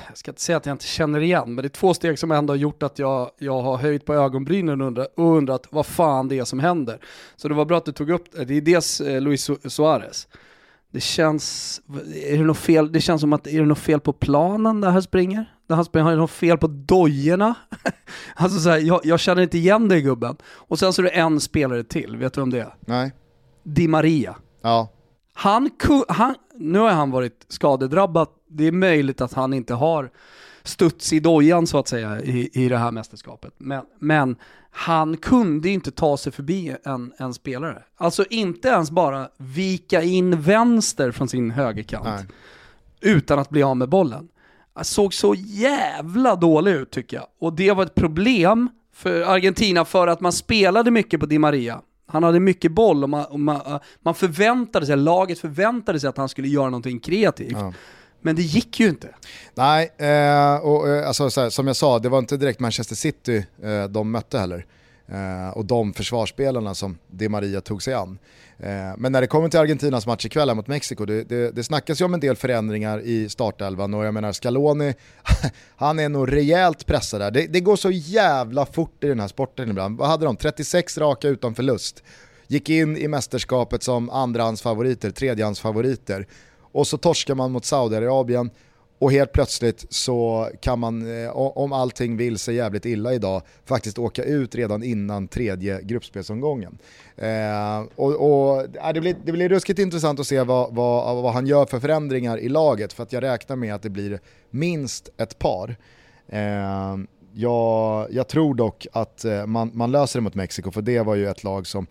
jag 0.08 0.18
ska 0.18 0.32
inte 0.32 0.42
säga 0.42 0.58
att 0.58 0.66
jag 0.66 0.74
inte 0.74 0.86
känner 0.86 1.20
igen, 1.20 1.56
men 1.56 1.62
det 1.62 1.68
är 1.68 1.70
två 1.70 1.94
steg 1.94 2.20
som 2.20 2.32
ändå 2.32 2.54
har 2.54 2.58
gjort 2.58 2.84
att 2.84 3.00
jag, 3.00 3.32
jag 3.38 3.62
har 3.62 3.78
höjt 3.78 4.06
på 4.06 4.14
ögonbrynen 4.14 4.82
och 4.82 4.88
undrat, 4.88 5.14
och 5.18 5.38
undrat 5.38 5.68
vad 5.70 5.86
fan 5.86 6.28
det 6.28 6.40
är 6.40 6.44
som 6.44 6.60
händer. 6.60 7.00
Så 7.36 7.48
det 7.48 7.54
var 7.54 7.66
bra 7.66 7.78
att 7.78 7.86
du 7.86 7.92
tog 7.92 8.10
upp 8.10 8.32
det. 8.32 8.46
Det 8.46 8.58
är 8.58 8.62
dels 8.62 9.02
eh, 9.02 9.22
Luis 9.22 9.50
Suarez. 9.66 10.28
Det 10.92 11.02
känns, 11.02 11.82
är 12.26 12.38
det 12.38 12.44
något 12.44 12.58
fel, 12.58 12.92
det 12.92 13.02
känns 13.02 13.22
som 13.22 13.34
att, 13.34 13.48
är 13.48 13.60
det 13.60 13.66
något 13.66 13.80
fel 13.80 14.00
på 14.00 14.14
planen 14.14 14.82
där 14.82 14.90
han 14.90 15.02
springer? 15.02 15.56
Där 15.68 15.76
han 15.76 15.86
springer, 15.86 16.04
har 16.04 16.12
det 16.12 16.18
något 16.18 16.32
fel 16.32 16.58
på 16.58 16.68
dojorna? 16.68 17.56
alltså 18.36 18.60
så 18.60 18.70
här, 18.70 18.78
jag, 18.78 19.02
jag 19.04 19.20
känner 19.20 19.42
inte 19.42 19.58
igen 19.58 19.88
dig 19.88 20.02
gubben. 20.02 20.38
Och 20.44 20.80
sen 20.80 20.94
så 20.94 21.02
är 21.02 21.04
det 21.04 21.10
en 21.10 21.40
spelare 21.40 21.84
till, 21.84 22.18
vet 22.18 22.34
du 22.34 22.42
om 22.42 22.50
det 22.50 22.60
är? 22.60 22.76
Nej. 22.80 23.12
Di 23.64 23.88
Maria. 23.88 24.36
Ja. 24.62 24.90
Han, 25.34 25.70
han, 26.08 26.36
nu 26.56 26.80
har 26.80 26.90
han 26.90 27.12
varit 27.12 27.46
skadedrabbad, 27.48 28.28
det 28.52 28.68
är 28.68 28.72
möjligt 28.72 29.22
att 29.22 29.34
han 29.34 29.54
inte 29.54 29.74
har 29.74 30.10
studs 30.64 31.14
i 31.14 31.20
dojan 31.20 31.68
så 31.68 31.78
att 31.78 31.88
säga 31.88 32.22
i, 32.22 32.50
i 32.54 32.70
det 32.70 32.78
här 32.78 32.92
mästerskapet. 32.92 33.54
Men, 33.58 33.86
men 34.00 34.36
han 34.72 35.18
kunde 35.18 35.70
inte 35.70 35.92
ta 35.92 36.18
sig 36.18 36.32
förbi 36.32 36.76
en, 36.84 37.14
en 37.18 37.34
spelare. 37.34 37.84
Alltså 37.98 38.26
inte 38.30 38.68
ens 38.68 38.92
bara 38.92 39.30
vika 39.38 40.04
in 40.04 40.42
vänster 40.42 41.12
från 41.12 41.28
sin 41.30 41.52
högerkant 41.52 42.06
Nej. 42.06 42.26
utan 43.02 43.40
att 43.40 43.50
bli 43.50 43.64
av 43.64 43.78
med 43.78 43.90
bollen. 43.90 44.28
Han 44.74 44.86
såg 44.86 45.14
så 45.14 45.36
jävla 45.38 46.36
dålig 46.36 46.72
ut 46.72 46.92
tycker 46.92 47.18
jag. 47.18 47.28
Och 47.40 47.54
det 47.54 47.72
var 47.72 47.84
ett 47.84 47.96
problem 47.96 48.70
för 48.94 49.22
Argentina 49.22 49.86
för 49.86 50.08
att 50.08 50.22
man 50.22 50.32
spelade 50.34 50.92
mycket 50.92 51.20
på 51.20 51.26
Di 51.26 51.38
Maria. 51.38 51.82
Han 52.08 52.24
hade 52.24 52.40
mycket 52.40 52.72
boll 52.72 53.04
och 53.04 53.10
man, 53.10 53.26
och 53.26 53.40
man, 53.40 53.80
man 54.00 54.16
förväntade 54.16 54.86
sig, 54.86 54.98
laget 54.98 55.40
förväntade 55.40 56.00
sig 56.00 56.10
att 56.10 56.18
han 56.18 56.30
skulle 56.30 56.48
göra 56.48 56.66
någonting 56.66 57.00
kreativt. 57.00 57.52
Ja. 57.52 57.74
Men 58.22 58.36
det 58.36 58.42
gick 58.42 58.80
ju 58.80 58.90
inte. 58.90 59.08
Nej, 59.56 59.92
eh, 59.98 60.56
och, 60.56 60.90
eh, 60.90 61.08
alltså, 61.08 61.24
här, 61.24 61.50
som 61.50 61.68
jag 61.68 61.76
sa, 61.76 62.00
det 62.00 62.10
var 62.10 62.20
inte 62.20 62.38
direkt 62.38 62.60
Manchester 62.60 62.96
City 62.96 63.46
eh, 63.64 63.84
de 63.84 64.12
mötte 64.12 64.40
heller. 64.40 64.66
Eh, 65.08 65.50
och 65.50 65.66
de 65.66 65.94
försvarsspelarna 65.94 66.76
som 66.76 66.98
Di 67.08 67.30
Maria 67.30 67.62
tog 67.62 67.84
sig 67.84 67.94
an. 67.94 68.20
Eh, 68.60 68.98
men 68.98 69.12
när 69.12 69.22
det 69.22 69.28
kommer 69.28 69.50
till 69.50 69.60
Argentinas 69.60 70.08
match 70.08 70.26
ikväll 70.26 70.56
mot 70.56 70.68
Mexiko, 70.68 71.06
det, 71.06 71.24
det, 71.24 71.52
det 71.52 71.64
snackas 71.64 72.02
ju 72.02 72.06
om 72.06 72.14
en 72.14 72.20
del 72.20 72.36
förändringar 72.36 73.00
i 73.00 73.30
startelvan 73.30 73.94
och 73.94 74.06
jag 74.06 74.14
menar 74.14 74.32
Scaloni, 74.32 74.94
han 75.76 76.00
är 76.00 76.10
nog 76.10 76.34
rejält 76.34 76.86
pressad 76.86 77.22
där. 77.22 77.32
Det, 77.32 77.48
det, 77.48 77.60
går 77.60 77.76
så 77.76 77.92
jävla 77.92 78.66
fort 78.66 79.04
i 79.04 79.08
den 79.08 79.20
här 79.20 79.28
sporten 79.28 79.70
ibland. 79.70 79.98
Vad 79.98 80.10
hade 80.10 80.26
de? 80.26 80.36
36 80.36 80.98
raka 80.98 81.28
utan 81.28 81.56
förlust. 81.56 82.04
Gick 82.48 82.70
in 82.70 82.98
i 82.98 83.08
mästerskapet 83.08 83.84
som 83.84 84.10
andrahandsfavoriter, 84.10 85.12
tredjehandsfavoriter. 85.12 86.28
Och 86.72 86.88
så 86.88 86.98
torskar 86.98 87.36
man 87.36 87.52
mot 87.52 87.66
Saudiarabien 87.66 88.50
och 89.02 89.12
helt 89.12 89.32
plötsligt 89.32 89.86
så 89.90 90.50
kan 90.60 90.80
man, 90.80 91.24
eh, 91.24 91.30
om 91.38 91.74
allting 91.74 92.18
vill 92.18 92.38
sig 92.38 92.56
jävligt 92.56 92.86
illa 92.86 93.14
idag, 93.14 93.42
faktiskt 93.66 94.00
åka 94.00 94.24
ut 94.24 94.56
redan 94.56 94.84
innan 94.84 95.28
tredje 95.28 95.82
gruppspelsomgången. 95.82 96.78
Eh, 97.16 97.80
och, 97.96 98.14
och 98.14 98.70
det, 98.94 99.02
blir, 99.02 99.16
det 99.26 99.32
blir 99.32 99.50
ruskigt 99.50 99.80
intressant 99.80 100.20
att 100.20 100.28
se 100.28 100.44
vad, 100.44 100.76
vad, 100.76 101.24
vad 101.24 101.34
han 101.34 101.48
gör 101.48 101.66
för 101.66 101.80
förändringar 101.80 102.38
i 102.38 102.50
laget, 102.50 102.94
för 102.94 103.04
att 103.04 103.14
jag 103.14 103.24
räknar 103.24 103.56
med 103.56 103.76
att 103.76 103.82
det 103.82 103.90
blir 103.90 104.20
minst 104.50 105.10
ett 105.18 105.40
par. 105.40 105.76
Eh, 106.28 106.98
jag, 107.34 108.08
jag, 108.12 108.28
tror 108.28 108.56
dock 108.56 108.88
att 108.94 109.26
eh, 109.26 109.46
man, 109.46 109.72
man 109.74 109.92
löser 109.92 110.20
det 110.20 110.24
mot 110.24 110.36
Mexiko, 110.36 110.72
för 110.72 110.82
det 110.82 111.02
var 111.02 111.16
ju 111.16 111.30
ett 111.30 111.44
lag 111.44 111.68
som 111.68 111.88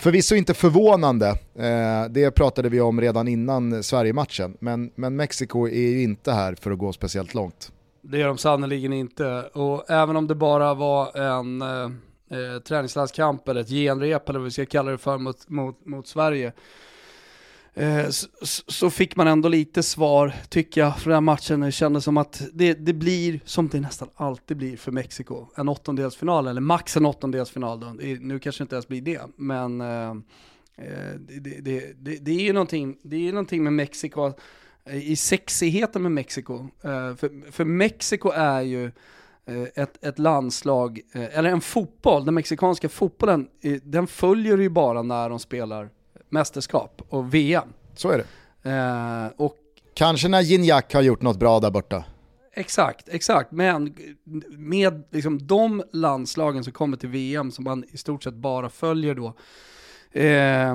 Förvisso 0.00 0.34
inte 0.34 0.54
förvånande, 0.54 1.28
eh, 1.58 2.10
det 2.10 2.30
pratade 2.30 2.68
vi 2.68 2.80
om 2.80 3.00
redan 3.00 3.28
innan 3.28 3.82
Sverige-matchen, 3.82 4.56
men, 4.60 4.90
men 4.94 5.16
Mexiko 5.16 5.68
är 5.68 5.88
ju 5.90 6.02
inte 6.02 6.32
här 6.32 6.54
för 6.54 6.70
att 6.70 6.78
gå 6.78 6.92
speciellt 6.92 7.34
långt. 7.34 7.72
Det 8.02 8.22
är 8.22 8.26
de 8.26 8.38
sannerligen 8.38 8.92
inte, 8.92 9.42
och 9.52 9.90
även 9.90 10.16
om 10.16 10.26
det 10.26 10.34
bara 10.34 10.74
var 10.74 11.16
en 11.16 11.62
eh, 11.62 11.90
eh, 12.38 12.60
träningslandskamp 12.68 13.48
eller 13.48 13.60
ett 13.60 13.68
genrep 13.68 14.28
eller 14.28 14.38
vad 14.38 14.44
vi 14.44 14.50
ska 14.50 14.66
kalla 14.66 14.90
det 14.90 14.98
för 14.98 15.18
mot, 15.18 15.48
mot, 15.48 15.86
mot 15.86 16.06
Sverige, 16.06 16.52
Eh, 17.78 18.08
så, 18.66 18.90
fick 18.90 19.16
man 19.16 19.26
ändå 19.26 19.48
lite 19.48 19.82
svar, 19.82 20.34
tycker 20.48 20.80
jag, 20.80 20.98
från 20.98 21.10
den 21.10 21.16
här 21.16 21.20
matchen. 21.20 21.60
Det 21.60 21.72
kändes 21.72 22.04
som 22.04 22.16
att 22.16 22.42
det, 22.52 22.74
det, 22.74 22.92
blir, 22.92 23.40
som 23.44 23.68
det 23.68 23.80
nästan 23.80 24.08
alltid 24.14 24.56
blir 24.56 24.76
för 24.76 24.92
Mexiko, 24.92 25.46
en 25.56 25.68
åttondelsfinal, 25.68 26.46
eller 26.46 26.60
max 26.60 26.96
en 26.96 27.06
åttondelsfinal. 27.06 27.80
Då. 27.80 27.86
Nu 28.20 28.38
kanske 28.38 28.60
det 28.60 28.64
inte 28.64 28.74
ens 28.74 28.88
blir 28.88 29.02
det, 29.02 29.20
men 29.36 29.80
eh, 29.80 30.10
eh 30.76 31.14
det, 31.18 31.60
det, 31.60 31.94
det, 32.20 32.30
är 32.30 32.40
ju 32.40 32.52
någonting, 32.52 32.98
det 33.02 33.28
är 33.28 33.32
någonting 33.32 33.64
med 33.64 33.72
Mexiko, 33.72 34.32
eh, 34.84 35.10
i 35.10 35.16
sexigheten 35.16 36.02
med 36.02 36.12
Mexiko. 36.12 36.54
Eh, 36.82 37.14
för, 37.14 37.52
för 37.52 37.64
Mexiko 37.64 38.30
är 38.30 38.60
ju 38.60 38.90
ett, 39.74 40.04
ett 40.04 40.18
landslag, 40.18 41.00
eller 41.12 41.50
en 41.50 41.60
fotboll, 41.60 42.24
den 42.24 42.34
mexikanska 42.34 42.88
fotbollen, 42.88 43.48
den 43.82 44.06
följer 44.06 44.58
ju 44.58 44.68
bara 44.68 45.02
när 45.02 45.30
de 45.30 45.38
spelar 45.38 45.88
mästerskap 46.28 47.02
och 47.08 47.34
VM. 47.34 47.68
Så 47.94 48.10
är 48.10 48.18
det. 48.18 48.24
Eh, 48.70 49.26
och 49.36 49.56
Kanske 49.94 50.28
när 50.28 50.40
Gignac 50.40 50.84
har 50.92 51.02
gjort 51.02 51.22
något 51.22 51.38
bra 51.38 51.60
där 51.60 51.70
borta. 51.70 52.04
Exakt, 52.52 53.08
exakt. 53.08 53.52
Men 53.52 53.94
med 54.48 55.04
liksom 55.10 55.46
de 55.46 55.82
landslagen 55.92 56.64
som 56.64 56.72
kommer 56.72 56.96
till 56.96 57.08
VM 57.08 57.50
som 57.50 57.64
man 57.64 57.84
i 57.90 57.96
stort 57.96 58.22
sett 58.22 58.34
bara 58.34 58.70
följer 58.70 59.14
då, 59.14 59.34
eh, 60.12 60.74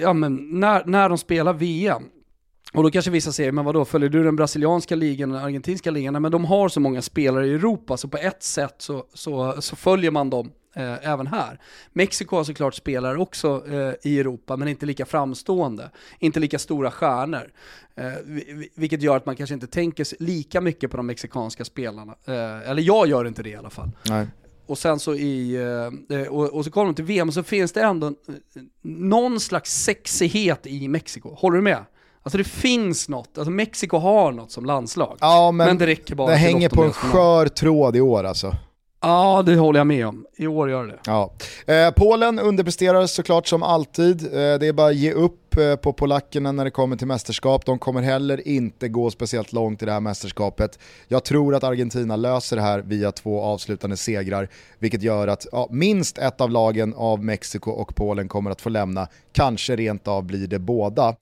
ja, 0.00 0.12
men 0.12 0.60
när, 0.60 0.84
när 0.84 1.08
de 1.08 1.18
spelar 1.18 1.52
VM, 1.52 2.02
och 2.72 2.82
då 2.82 2.90
kanske 2.90 3.10
vissa 3.10 3.32
säger, 3.32 3.52
men 3.52 3.64
vadå, 3.64 3.84
följer 3.84 4.08
du 4.08 4.24
den 4.24 4.36
brasilianska 4.36 4.94
ligan 4.96 5.30
och 5.30 5.36
den 5.36 5.44
argentinska 5.44 5.90
ligan? 5.90 6.22
men 6.22 6.32
de 6.32 6.44
har 6.44 6.68
så 6.68 6.80
många 6.80 7.02
spelare 7.02 7.46
i 7.46 7.54
Europa, 7.54 7.96
så 7.96 8.08
på 8.08 8.16
ett 8.16 8.42
sätt 8.42 8.74
så, 8.78 9.04
så, 9.14 9.62
så 9.62 9.76
följer 9.76 10.10
man 10.10 10.30
dem 10.30 10.52
eh, 10.74 11.08
även 11.08 11.26
här. 11.26 11.60
Mexiko 11.92 12.36
har 12.36 12.44
såklart 12.44 12.74
spelare 12.74 13.18
också 13.18 13.64
eh, 13.68 14.10
i 14.10 14.20
Europa, 14.20 14.56
men 14.56 14.68
inte 14.68 14.86
lika 14.86 15.06
framstående, 15.06 15.90
inte 16.18 16.40
lika 16.40 16.58
stora 16.58 16.90
stjärnor. 16.90 17.52
Eh, 17.96 18.12
vilket 18.74 19.02
gör 19.02 19.16
att 19.16 19.26
man 19.26 19.36
kanske 19.36 19.54
inte 19.54 19.66
tänker 19.66 20.22
lika 20.22 20.60
mycket 20.60 20.90
på 20.90 20.96
de 20.96 21.06
mexikanska 21.06 21.64
spelarna. 21.64 22.14
Eh, 22.24 22.70
eller 22.70 22.82
jag 22.82 23.08
gör 23.08 23.24
inte 23.24 23.42
det 23.42 23.50
i 23.50 23.56
alla 23.56 23.70
fall. 23.70 23.90
Nej. 24.08 24.26
Och 24.66 24.78
sen 24.78 24.98
så 24.98 25.14
i, 25.14 25.54
eh, 25.54 26.18
eh, 26.18 26.26
och, 26.26 26.54
och, 26.54 26.64
så 26.64 26.70
kommer 26.70 26.86
de 26.86 26.94
till 26.94 27.04
VM 27.04 27.28
och 27.28 27.34
så 27.34 27.42
finns 27.42 27.72
det 27.72 27.82
ändå 27.82 28.12
någon 28.82 29.40
slags 29.40 29.84
sexighet 29.84 30.66
i 30.66 30.88
Mexiko. 30.88 31.34
Håller 31.34 31.56
du 31.56 31.62
med? 31.62 31.84
Alltså 32.22 32.38
det 32.38 32.44
finns 32.44 33.08
något, 33.08 33.38
alltså 33.38 33.50
Mexiko 33.50 33.96
har 33.96 34.32
något 34.32 34.50
som 34.50 34.64
landslag. 34.64 35.18
Ja 35.20 35.50
men, 35.50 35.66
men 35.66 35.78
det 35.78 35.86
räcker 35.86 36.14
bara 36.14 36.30
Det 36.30 36.36
hänger 36.36 36.68
på 36.68 36.82
en 36.82 36.92
skör 36.92 37.48
tråd 37.48 37.96
i 37.96 38.00
år 38.00 38.24
alltså. 38.24 38.54
Ja, 39.06 39.42
det 39.46 39.56
håller 39.56 39.80
jag 39.80 39.86
med 39.86 40.06
om. 40.06 40.26
I 40.36 40.46
år 40.46 40.70
gör 40.70 40.86
det. 40.86 40.98
Ja. 41.06 41.32
Eh, 41.66 41.90
Polen 41.90 42.38
underpresterar 42.38 43.06
såklart 43.06 43.46
som 43.46 43.62
alltid. 43.62 44.22
Eh, 44.22 44.30
det 44.32 44.66
är 44.66 44.72
bara 44.72 44.88
att 44.88 44.96
ge 44.96 45.12
upp 45.12 45.56
eh, 45.56 45.76
på 45.76 45.92
polackerna 45.92 46.52
när 46.52 46.64
det 46.64 46.70
kommer 46.70 46.96
till 46.96 47.06
mästerskap. 47.06 47.66
De 47.66 47.78
kommer 47.78 48.02
heller 48.02 48.48
inte 48.48 48.88
gå 48.88 49.10
speciellt 49.10 49.52
långt 49.52 49.82
i 49.82 49.86
det 49.86 49.92
här 49.92 50.00
mästerskapet. 50.00 50.78
Jag 51.08 51.24
tror 51.24 51.54
att 51.54 51.64
Argentina 51.64 52.16
löser 52.16 52.56
det 52.56 52.62
här 52.62 52.78
via 52.78 53.12
två 53.12 53.42
avslutande 53.42 53.96
segrar, 53.96 54.48
vilket 54.78 55.02
gör 55.02 55.28
att 55.28 55.46
ja, 55.52 55.68
minst 55.70 56.18
ett 56.18 56.40
av 56.40 56.50
lagen 56.50 56.94
av 56.96 57.24
Mexiko 57.24 57.70
och 57.70 57.94
Polen 57.94 58.28
kommer 58.28 58.50
att 58.50 58.60
få 58.60 58.68
lämna. 58.68 59.08
Kanske 59.32 59.76
rent 59.76 60.08
av 60.08 60.24
blir 60.24 60.46
det 60.46 60.58
båda. 60.58 61.14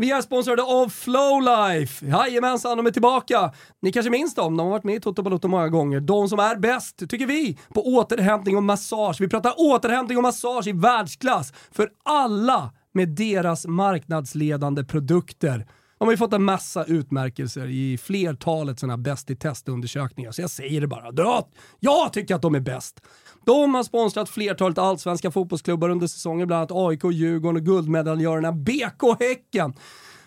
Vi 0.00 0.10
är 0.10 0.22
sponsrade 0.22 0.62
av 0.62 0.88
Flowlife. 0.88 2.06
Jajamensan, 2.06 2.76
de 2.76 2.86
är 2.86 2.90
tillbaka. 2.90 3.52
Ni 3.82 3.92
kanske 3.92 4.10
minns 4.10 4.34
dem, 4.34 4.56
de 4.56 4.62
har 4.66 4.70
varit 4.70 4.84
med 4.84 4.94
i 4.94 5.00
Toto 5.00 5.22
Balotto 5.22 5.48
många 5.48 5.68
gånger. 5.68 6.00
De 6.00 6.28
som 6.28 6.38
är 6.38 6.56
bäst, 6.56 6.98
tycker 7.08 7.26
vi, 7.26 7.58
på 7.74 7.86
återhämtning 7.86 8.56
och 8.56 8.62
massage. 8.62 9.20
Vi 9.20 9.28
pratar 9.28 9.54
återhämtning 9.56 10.16
och 10.16 10.22
massage 10.22 10.66
i 10.66 10.72
världsklass 10.72 11.52
för 11.72 11.90
alla 12.04 12.72
med 12.94 13.08
deras 13.08 13.66
marknadsledande 13.66 14.84
produkter. 14.84 15.66
De 15.98 16.04
har 16.04 16.12
ju 16.12 16.16
fått 16.16 16.32
en 16.32 16.44
massa 16.44 16.84
utmärkelser 16.84 17.66
i 17.66 17.98
flertalet 17.98 18.78
sådana 18.78 18.98
bäst 18.98 19.30
i 19.30 19.36
testundersökningar, 19.36 20.32
så 20.32 20.40
jag 20.40 20.50
säger 20.50 20.80
det 20.80 20.86
bara. 20.86 21.44
Jag 21.80 22.12
tycker 22.12 22.34
att 22.34 22.42
de 22.42 22.54
är 22.54 22.60
bäst. 22.60 23.00
De 23.48 23.74
har 23.74 23.82
sponsrat 23.82 24.28
flertalet 24.28 24.78
allsvenska 24.78 25.30
fotbollsklubbar 25.30 25.88
under 25.88 26.06
säsongen, 26.06 26.46
bland 26.46 26.58
annat 26.58 26.88
AIK, 26.88 27.04
Djurgården 27.12 27.56
och 27.56 27.64
guldmedaljörerna 27.64 28.52
BK 28.52 29.20
Häcken. 29.20 29.74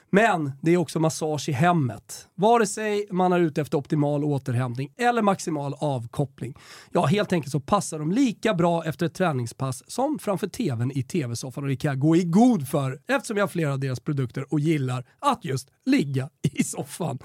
Men 0.09 0.51
det 0.61 0.71
är 0.71 0.77
också 0.77 0.99
massage 0.99 1.49
i 1.49 1.51
hemmet. 1.51 2.27
Vare 2.35 2.67
sig 2.67 3.07
man 3.11 3.33
är 3.33 3.39
ute 3.39 3.61
efter 3.61 3.77
optimal 3.77 4.23
återhämtning 4.23 4.93
eller 4.97 5.21
maximal 5.21 5.75
avkoppling. 5.79 6.55
Ja, 6.91 7.05
helt 7.05 7.33
enkelt 7.33 7.51
så 7.51 7.59
passar 7.59 7.99
de 7.99 8.11
lika 8.11 8.53
bra 8.53 8.85
efter 8.85 9.05
ett 9.05 9.15
träningspass 9.15 9.83
som 9.87 10.19
framför 10.19 10.47
tvn 10.47 10.91
i 10.91 11.03
tv-soffan 11.03 11.63
och 11.63 11.69
det 11.69 11.75
kan 11.75 11.89
jag 11.89 11.99
gå 11.99 12.15
i 12.15 12.23
god 12.23 12.67
för 12.67 12.99
eftersom 13.07 13.37
jag 13.37 13.43
har 13.43 13.49
flera 13.49 13.73
av 13.73 13.79
deras 13.79 13.99
produkter 13.99 14.53
och 14.53 14.59
gillar 14.59 15.05
att 15.19 15.45
just 15.45 15.69
ligga 15.85 16.29
i 16.41 16.63
soffan. 16.63 17.19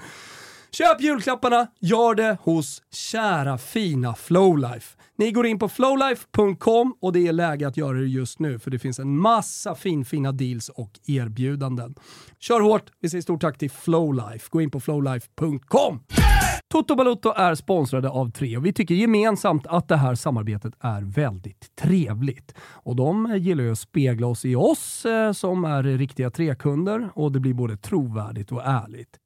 Köp 0.71 1.01
julklapparna, 1.01 1.67
gör 1.79 2.15
det 2.15 2.37
hos 2.41 2.81
kära 2.91 3.57
fina 3.57 4.15
Flowlife. 4.15 4.97
Ni 5.17 5.31
går 5.31 5.45
in 5.45 5.59
på 5.59 5.69
flowlife.com 5.69 6.95
och 7.01 7.13
det 7.13 7.27
är 7.27 7.33
läge 7.33 7.67
att 7.67 7.77
göra 7.77 7.97
det 7.97 8.07
just 8.07 8.39
nu 8.39 8.59
för 8.59 8.71
det 8.71 8.79
finns 8.79 8.99
en 8.99 9.17
massa 9.17 9.75
finfina 9.75 10.31
deals 10.31 10.69
och 10.69 10.99
erbjudanden. 11.07 11.95
Kör 12.39 12.61
hårt, 12.61 12.91
vi 12.99 13.09
säger 13.09 13.21
stort 13.21 13.41
tack 13.41 13.57
till 13.57 13.71
Flowlife. 13.71 14.47
Gå 14.49 14.61
in 14.61 14.71
på 14.71 14.79
flowlife.com. 14.79 15.99
Toto 16.69 16.95
Balotto 16.95 17.33
är 17.35 17.55
sponsrade 17.55 18.09
av 18.09 18.31
Tre 18.31 18.57
och 18.57 18.65
vi 18.65 18.73
tycker 18.73 18.95
gemensamt 18.95 19.67
att 19.67 19.87
det 19.87 19.97
här 19.97 20.15
samarbetet 20.15 20.73
är 20.79 21.01
väldigt 21.01 21.75
trevligt. 21.75 22.55
Och 22.59 22.95
de 22.95 23.37
gillar 23.37 23.63
ju 23.63 23.71
att 23.71 23.79
spegla 23.79 24.27
oss 24.27 24.45
i 24.45 24.55
oss 24.55 25.05
eh, 25.05 25.31
som 25.31 25.65
är 25.65 25.83
riktiga 25.83 26.29
Tre-kunder 26.29 27.09
och 27.15 27.31
det 27.31 27.39
blir 27.39 27.53
både 27.53 27.77
trovärdigt 27.77 28.51
och 28.51 28.61
ärligt. 28.65 29.17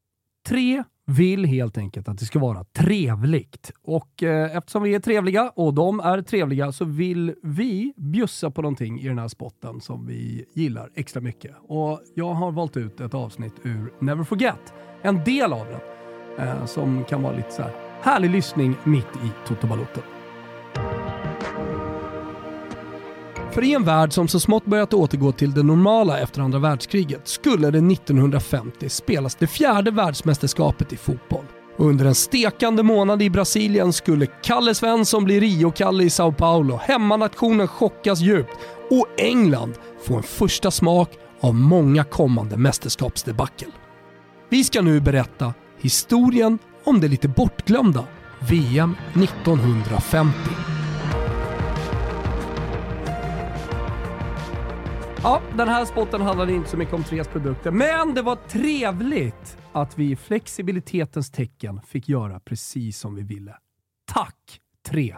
Tre 0.48 0.84
vill 1.12 1.46
helt 1.46 1.78
enkelt 1.78 2.08
att 2.08 2.18
det 2.18 2.26
ska 2.26 2.40
vara 2.40 2.64
trevligt. 2.64 3.72
Och 3.84 4.24
eh, 4.24 4.58
eftersom 4.58 4.84
vi 4.84 4.96
är 4.96 5.00
trevliga 5.00 5.50
och 5.56 5.74
de 5.74 6.00
är 6.00 6.22
trevliga 6.22 6.72
så 6.72 6.86
vill 6.86 7.36
vi 7.44 7.94
bjussa 7.98 8.52
på 8.52 8.62
någonting 8.62 9.00
i 9.00 9.08
den 9.08 9.20
här 9.20 9.28
spotten 9.28 9.82
som 9.82 10.08
vi 10.08 10.46
gillar 10.54 10.90
extra 10.96 11.22
mycket. 11.22 11.56
Och 11.68 12.02
jag 12.16 12.34
har 12.34 12.52
valt 12.52 12.78
ut 12.78 13.00
ett 13.00 13.14
avsnitt 13.14 13.54
ur 13.64 13.94
Never 14.00 14.24
Forget. 14.24 14.74
En 15.02 15.24
del 15.24 15.54
av 15.54 15.66
den 15.66 15.82
eh, 16.48 16.66
som 16.66 17.04
kan 17.04 17.24
vara 17.24 17.36
lite 17.36 17.52
så 17.52 17.62
här 17.62 17.74
härlig 18.02 18.30
lyssning 18.30 18.76
mitt 18.84 19.16
i 19.16 19.48
Toto 19.48 19.68
Balotto. 19.68 20.02
För 23.52 23.64
i 23.64 23.74
en 23.74 23.84
värld 23.84 24.14
som 24.14 24.28
så 24.28 24.40
smått 24.40 24.66
börjat 24.66 24.94
återgå 24.94 25.32
till 25.32 25.54
det 25.54 25.64
normala 25.64 26.20
efter 26.20 26.42
andra 26.42 26.60
världskriget 26.60 27.28
skulle 27.28 27.72
det 27.72 27.94
1950 27.94 28.90
spelas 28.90 29.36
det 29.36 29.48
fjärde 29.48 29.92
världsmästerskapet 29.92 30.94
i 30.94 30.98
fotboll. 30.98 31.46
Och 31.78 31.86
under 31.86 32.06
en 32.06 32.16
stekande 32.16 32.84
månad 32.84 33.22
i 33.22 33.30
Brasilien 33.30 33.94
skulle 33.94 34.26
Kalle 34.26 34.76
Svensson 34.76 35.24
bli 35.24 35.40
Rio-Kalle 35.40 36.04
i 36.04 36.10
Sao 36.10 36.32
Paulo, 36.32 36.80
hemmanationen 36.84 37.68
chockas 37.68 38.20
djupt 38.20 38.58
och 38.90 39.08
England 39.18 39.74
få 40.04 40.16
en 40.16 40.24
första 40.24 40.72
smak 40.72 41.10
av 41.40 41.56
många 41.56 42.04
kommande 42.04 42.58
mästerskapsdebacle. 42.58 43.68
Vi 44.50 44.64
ska 44.64 44.82
nu 44.82 45.00
berätta 45.00 45.54
historien 45.80 46.60
om 46.84 47.00
det 47.00 47.08
lite 47.08 47.28
bortglömda 47.28 48.04
VM 48.40 48.96
1950. 49.14 50.81
Ja, 55.24 55.42
den 55.58 55.68
här 55.68 55.86
spotten 55.86 56.22
handlade 56.22 56.54
inte 56.54 56.70
så 56.70 56.78
mycket 56.78 56.94
om 56.94 57.04
Tres 57.04 57.28
produkter, 57.28 57.72
men 57.72 58.14
det 58.14 58.22
var 58.22 58.36
trevligt 58.36 59.58
att 59.72 60.00
vi 60.00 60.12
i 60.12 60.16
flexibilitetens 60.16 61.32
tecken 61.32 61.82
fick 61.88 62.10
göra 62.10 62.40
precis 62.40 63.00
som 63.00 63.16
vi 63.16 63.24
ville. 63.24 63.56
Tack 64.14 64.60
Tre! 64.90 65.16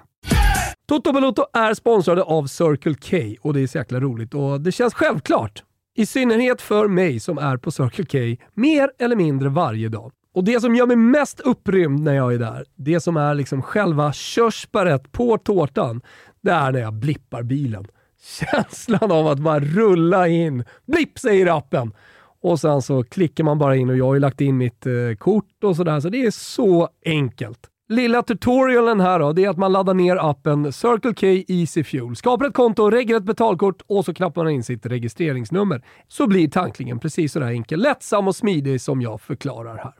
Toto 0.88 1.14
Balotto 1.14 1.46
är 1.54 1.74
sponsrade 1.74 2.24
av 2.24 2.48
Circle 2.48 2.96
K 2.96 3.18
och 3.42 3.54
det 3.54 3.62
är 3.62 3.68
så 3.68 3.78
jäkla 3.78 4.00
roligt 4.00 4.34
och 4.34 4.62
det 4.62 4.72
känns 4.72 4.94
självklart 4.94 5.64
I 5.96 6.06
synnerhet 6.06 6.62
för 6.62 6.88
mig 6.88 7.20
som 7.20 7.38
är 7.38 7.58
på 7.58 7.72
Circle 7.72 8.06
K 8.06 8.44
mer 8.54 8.92
eller 9.00 9.16
mindre 9.16 9.50
varje 9.50 9.90
dag. 9.90 10.12
Och 10.34 10.44
det 10.44 10.62
som 10.62 10.76
gör 10.76 10.86
mig 10.86 10.96
mest 10.96 11.40
upprymd 11.40 12.00
när 12.00 12.14
jag 12.14 12.34
är 12.34 12.40
där, 12.40 12.66
det 12.76 13.00
som 13.00 13.18
är 13.18 13.36
liksom 13.36 13.62
själva 13.62 14.14
körsbäret 14.14 15.12
på 15.12 15.38
tårtan, 15.38 16.02
det 16.42 16.52
är 16.52 16.72
när 16.72 16.80
jag 16.80 16.94
blippar 16.94 17.44
bilen. 17.44 17.88
Känslan 18.24 19.12
av 19.12 19.28
att 19.28 19.40
bara 19.40 19.60
rulla 19.60 20.28
in. 20.28 20.64
Blipp 20.86 21.20
säger 21.20 21.58
appen! 21.58 21.94
Och 22.42 22.60
sen 22.60 22.82
så 22.82 23.04
klickar 23.04 23.44
man 23.44 23.60
bara 23.60 23.76
in 23.76 23.90
och 23.90 23.98
jag 23.98 24.06
har 24.06 24.14
ju 24.14 24.20
lagt 24.20 24.42
in 24.42 24.58
mitt 24.58 24.86
eh, 24.86 24.94
kort 25.18 25.64
och 25.64 25.76
sådär, 25.76 26.00
så 26.00 26.10
det 26.10 26.26
är 26.26 26.32
så 26.32 26.90
enkelt. 27.06 27.60
Lilla 27.90 28.22
tutorialen 28.22 29.00
här 29.00 29.20
då, 29.20 29.34
det 29.34 29.46
är 29.46 29.50
att 29.50 29.58
man 29.58 29.72
laddar 29.72 29.94
ner 29.94 30.30
appen 30.30 30.74
Circle 30.74 31.14
K 31.14 31.54
Easy 31.54 31.84
Fuel, 31.84 32.16
skapar 32.16 32.46
ett 32.46 32.54
konto, 32.54 32.90
reggar 32.90 33.18
ett 33.18 33.24
betalkort 33.24 33.82
och 33.88 34.06
så 34.06 34.14
knappar 34.14 34.44
man 34.44 34.54
in 34.54 34.64
sitt 34.64 34.86
registreringsnummer. 34.86 35.84
Så 36.08 36.28
blir 36.28 36.48
tanklingen 36.48 37.00
precis 37.00 37.32
sådär 37.32 37.48
enkel, 37.48 37.80
lättsam 37.80 38.28
och 38.28 38.36
smidig 38.36 38.82
som 38.82 39.02
jag 39.02 39.22
förklarar 39.22 39.78
här. 39.78 39.94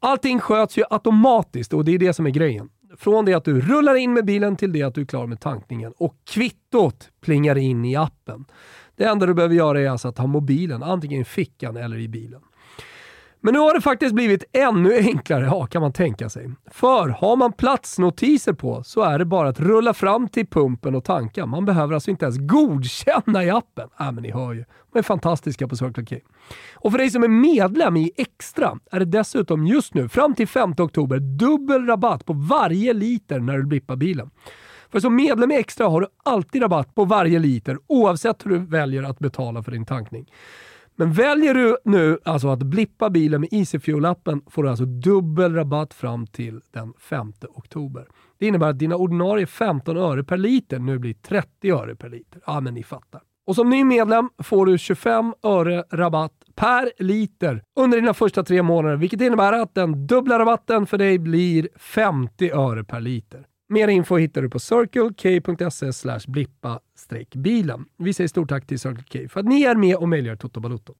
Allting 0.00 0.40
sköts 0.40 0.78
ju 0.78 0.82
automatiskt 0.90 1.72
och 1.72 1.84
det 1.84 1.94
är 1.94 1.98
det 1.98 2.12
som 2.12 2.26
är 2.26 2.30
grejen. 2.30 2.68
Från 2.96 3.24
det 3.24 3.34
att 3.34 3.44
du 3.44 3.60
rullar 3.60 3.94
in 3.94 4.12
med 4.12 4.24
bilen 4.24 4.56
till 4.56 4.72
det 4.72 4.82
att 4.82 4.94
du 4.94 5.00
är 5.00 5.04
klar 5.04 5.26
med 5.26 5.40
tankningen 5.40 5.92
och 5.96 6.14
kvittot 6.24 7.10
plingar 7.20 7.58
in 7.58 7.84
i 7.84 7.96
appen. 7.96 8.44
Det 8.96 9.04
enda 9.04 9.26
du 9.26 9.34
behöver 9.34 9.54
göra 9.54 9.80
är 9.80 9.90
alltså 9.90 10.08
att 10.08 10.18
ha 10.18 10.26
mobilen 10.26 10.82
antingen 10.82 11.20
i 11.20 11.24
fickan 11.24 11.76
eller 11.76 11.98
i 11.98 12.08
bilen. 12.08 12.40
Men 13.40 13.54
nu 13.54 13.60
har 13.60 13.74
det 13.74 13.80
faktiskt 13.80 14.14
blivit 14.14 14.44
ännu 14.52 14.98
enklare, 14.98 15.44
ja, 15.44 15.66
kan 15.66 15.82
man 15.82 15.92
tänka 15.92 16.28
sig. 16.28 16.50
För 16.70 17.08
har 17.08 17.36
man 17.36 17.52
platsnotiser 17.52 18.52
på 18.52 18.82
så 18.82 19.02
är 19.02 19.18
det 19.18 19.24
bara 19.24 19.48
att 19.48 19.60
rulla 19.60 19.94
fram 19.94 20.28
till 20.28 20.46
pumpen 20.46 20.94
och 20.94 21.04
tanka. 21.04 21.46
Man 21.46 21.64
behöver 21.64 21.94
alltså 21.94 22.10
inte 22.10 22.24
ens 22.24 22.38
godkänna 22.38 23.44
i 23.44 23.50
appen. 23.50 23.88
Äh, 24.00 24.12
men 24.12 24.22
ni 24.22 24.30
hör 24.30 24.52
ju, 24.52 24.64
de 24.92 24.98
är 24.98 25.02
fantastiska 25.02 25.68
på 25.68 25.76
Circle 25.76 26.04
K. 26.04 26.16
Och 26.74 26.90
för 26.90 26.98
dig 26.98 27.10
som 27.10 27.22
är 27.22 27.28
medlem 27.28 27.96
i 27.96 28.12
Extra 28.16 28.78
är 28.90 28.98
det 28.98 29.04
dessutom 29.04 29.66
just 29.66 29.94
nu, 29.94 30.08
fram 30.08 30.34
till 30.34 30.48
5 30.48 30.74
oktober, 30.78 31.18
dubbel 31.18 31.86
rabatt 31.86 32.26
på 32.26 32.32
varje 32.32 32.92
liter 32.92 33.40
när 33.40 33.58
du 33.58 33.64
blippar 33.64 33.96
bilen. 33.96 34.30
För 34.92 35.00
som 35.00 35.16
medlem 35.16 35.50
i 35.50 35.56
Extra 35.56 35.88
har 35.88 36.00
du 36.00 36.06
alltid 36.22 36.62
rabatt 36.62 36.94
på 36.94 37.04
varje 37.04 37.38
liter 37.38 37.78
oavsett 37.86 38.46
hur 38.46 38.50
du 38.50 38.58
väljer 38.58 39.02
att 39.02 39.18
betala 39.18 39.62
för 39.62 39.72
din 39.72 39.86
tankning. 39.86 40.26
Men 41.00 41.12
väljer 41.12 41.54
du 41.54 41.76
nu 41.84 42.18
alltså 42.24 42.48
att 42.48 42.62
blippa 42.62 43.10
bilen 43.10 43.40
med 43.40 43.50
EasyFuel-appen 43.50 44.40
får 44.50 44.62
du 44.62 44.68
alltså 44.68 44.84
dubbel 44.84 45.54
rabatt 45.54 45.94
fram 45.94 46.26
till 46.26 46.60
den 46.70 46.92
5 47.00 47.32
oktober. 47.48 48.06
Det 48.38 48.46
innebär 48.46 48.68
att 48.68 48.78
dina 48.78 48.96
ordinarie 48.96 49.46
15 49.46 49.96
öre 49.96 50.24
per 50.24 50.36
liter 50.36 50.78
nu 50.78 50.98
blir 50.98 51.14
30 51.14 51.70
öre 51.70 51.96
per 51.96 52.08
liter. 52.08 52.42
Ja, 52.46 52.60
men 52.60 52.74
ni 52.74 52.82
fattar. 52.82 53.20
Och 53.46 53.54
som 53.54 53.70
ny 53.70 53.84
medlem 53.84 54.30
får 54.42 54.66
du 54.66 54.78
25 54.78 55.34
öre 55.42 55.84
rabatt 55.90 56.32
per 56.54 56.92
liter 56.98 57.62
under 57.80 58.00
dina 58.00 58.14
första 58.14 58.44
tre 58.44 58.62
månader, 58.62 58.96
vilket 58.96 59.20
innebär 59.20 59.52
att 59.52 59.74
den 59.74 60.06
dubbla 60.06 60.38
rabatten 60.38 60.86
för 60.86 60.98
dig 60.98 61.18
blir 61.18 61.68
50 61.76 62.50
öre 62.50 62.84
per 62.84 63.00
liter. 63.00 63.46
Mer 63.70 63.88
info 63.88 64.16
hittar 64.16 64.42
du 64.42 64.50
på 64.50 64.58
circlek.se 64.58 66.30
blippa 66.30 66.80
bilen. 67.34 67.84
Vi 67.96 68.14
säger 68.14 68.28
stort 68.28 68.48
tack 68.48 68.66
till 68.66 68.78
Circle 68.78 69.04
K 69.12 69.28
för 69.28 69.40
att 69.40 69.46
ni 69.46 69.62
är 69.62 69.74
med 69.74 69.96
och 69.96 70.08
möjliggör 70.08 70.36
Toto 70.36 70.60
Balotto. 70.60 70.94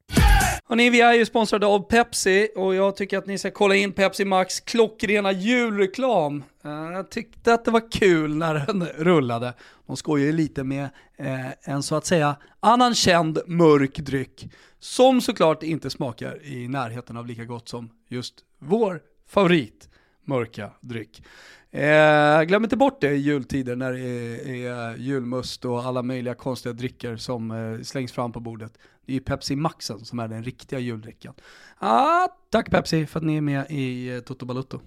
Hörrni, 0.65 0.91
vi 0.91 1.01
är 1.01 1.13
ju 1.13 1.27
sponsrade 1.27 1.67
av 1.67 1.81
Pepsi 1.81 2.49
och 2.57 2.75
jag 2.75 2.97
tycker 2.97 3.19
att 3.19 3.27
ni 3.27 3.39
ska 3.39 3.51
kolla 3.51 3.75
in 3.75 3.93
Pepsi 3.93 4.25
Max 4.25 4.61
klockrena 4.61 5.33
julreklam. 5.33 6.45
Eh, 6.65 6.71
jag 6.71 7.11
tyckte 7.11 7.55
att 7.55 7.65
det 7.65 7.71
var 7.71 7.91
kul 7.91 8.37
när 8.37 8.55
den 8.67 8.87
rullade. 8.87 9.55
De 9.87 9.97
skojar 9.97 10.27
ju 10.27 10.33
lite 10.33 10.65
med 10.65 10.89
eh, 11.17 11.51
en 11.63 11.83
så 11.83 11.95
att 11.95 12.07
säga 12.07 12.37
annan 12.61 12.95
känd 12.95 13.39
mörk 13.47 13.99
dryck 13.99 14.53
som 14.79 15.21
såklart 15.21 15.63
inte 15.63 15.91
smakar 15.91 16.47
i 16.47 16.69
närheten 16.69 17.17
av 17.17 17.27
lika 17.27 17.45
gott 17.45 17.69
som 17.69 17.91
just 18.09 18.35
vår 18.59 19.01
favorit 19.29 19.89
mörka 20.29 20.71
dryck. 20.81 21.23
Eh, 21.71 22.43
glöm 22.43 22.65
inte 22.65 22.77
bort 22.77 23.01
det 23.01 23.11
i 23.11 23.17
jultider 23.17 23.77
när 23.77 23.93
det 23.93 24.01
är, 24.01 24.49
är, 24.49 24.97
julmust 24.97 25.65
och 25.65 25.85
alla 25.85 26.03
möjliga 26.03 26.35
konstiga 26.35 26.73
drycker 26.73 27.17
som 27.17 27.51
eh, 27.51 27.83
slängs 27.83 28.13
fram 28.13 28.33
på 28.33 28.41
bordet. 28.41 28.73
Det 29.07 29.13
är 29.13 29.15
ju 29.15 29.21
Pepsi 29.21 29.57
Maxen 29.57 30.05
som 30.05 30.19
är 30.19 30.29
den 30.29 30.45
riktiga 30.45 30.79
juldrickan. 30.79 31.35
Ah, 31.79 32.29
tack 32.51 32.71
Pepsi 32.71 33.07
för 33.07 33.19
att 33.21 33.27
ni 33.27 33.37
är 33.37 33.41
med 33.41 33.67
i 33.71 34.09
eh, 34.09 34.21
Toto 34.21 34.47
Balutto. 34.47 34.81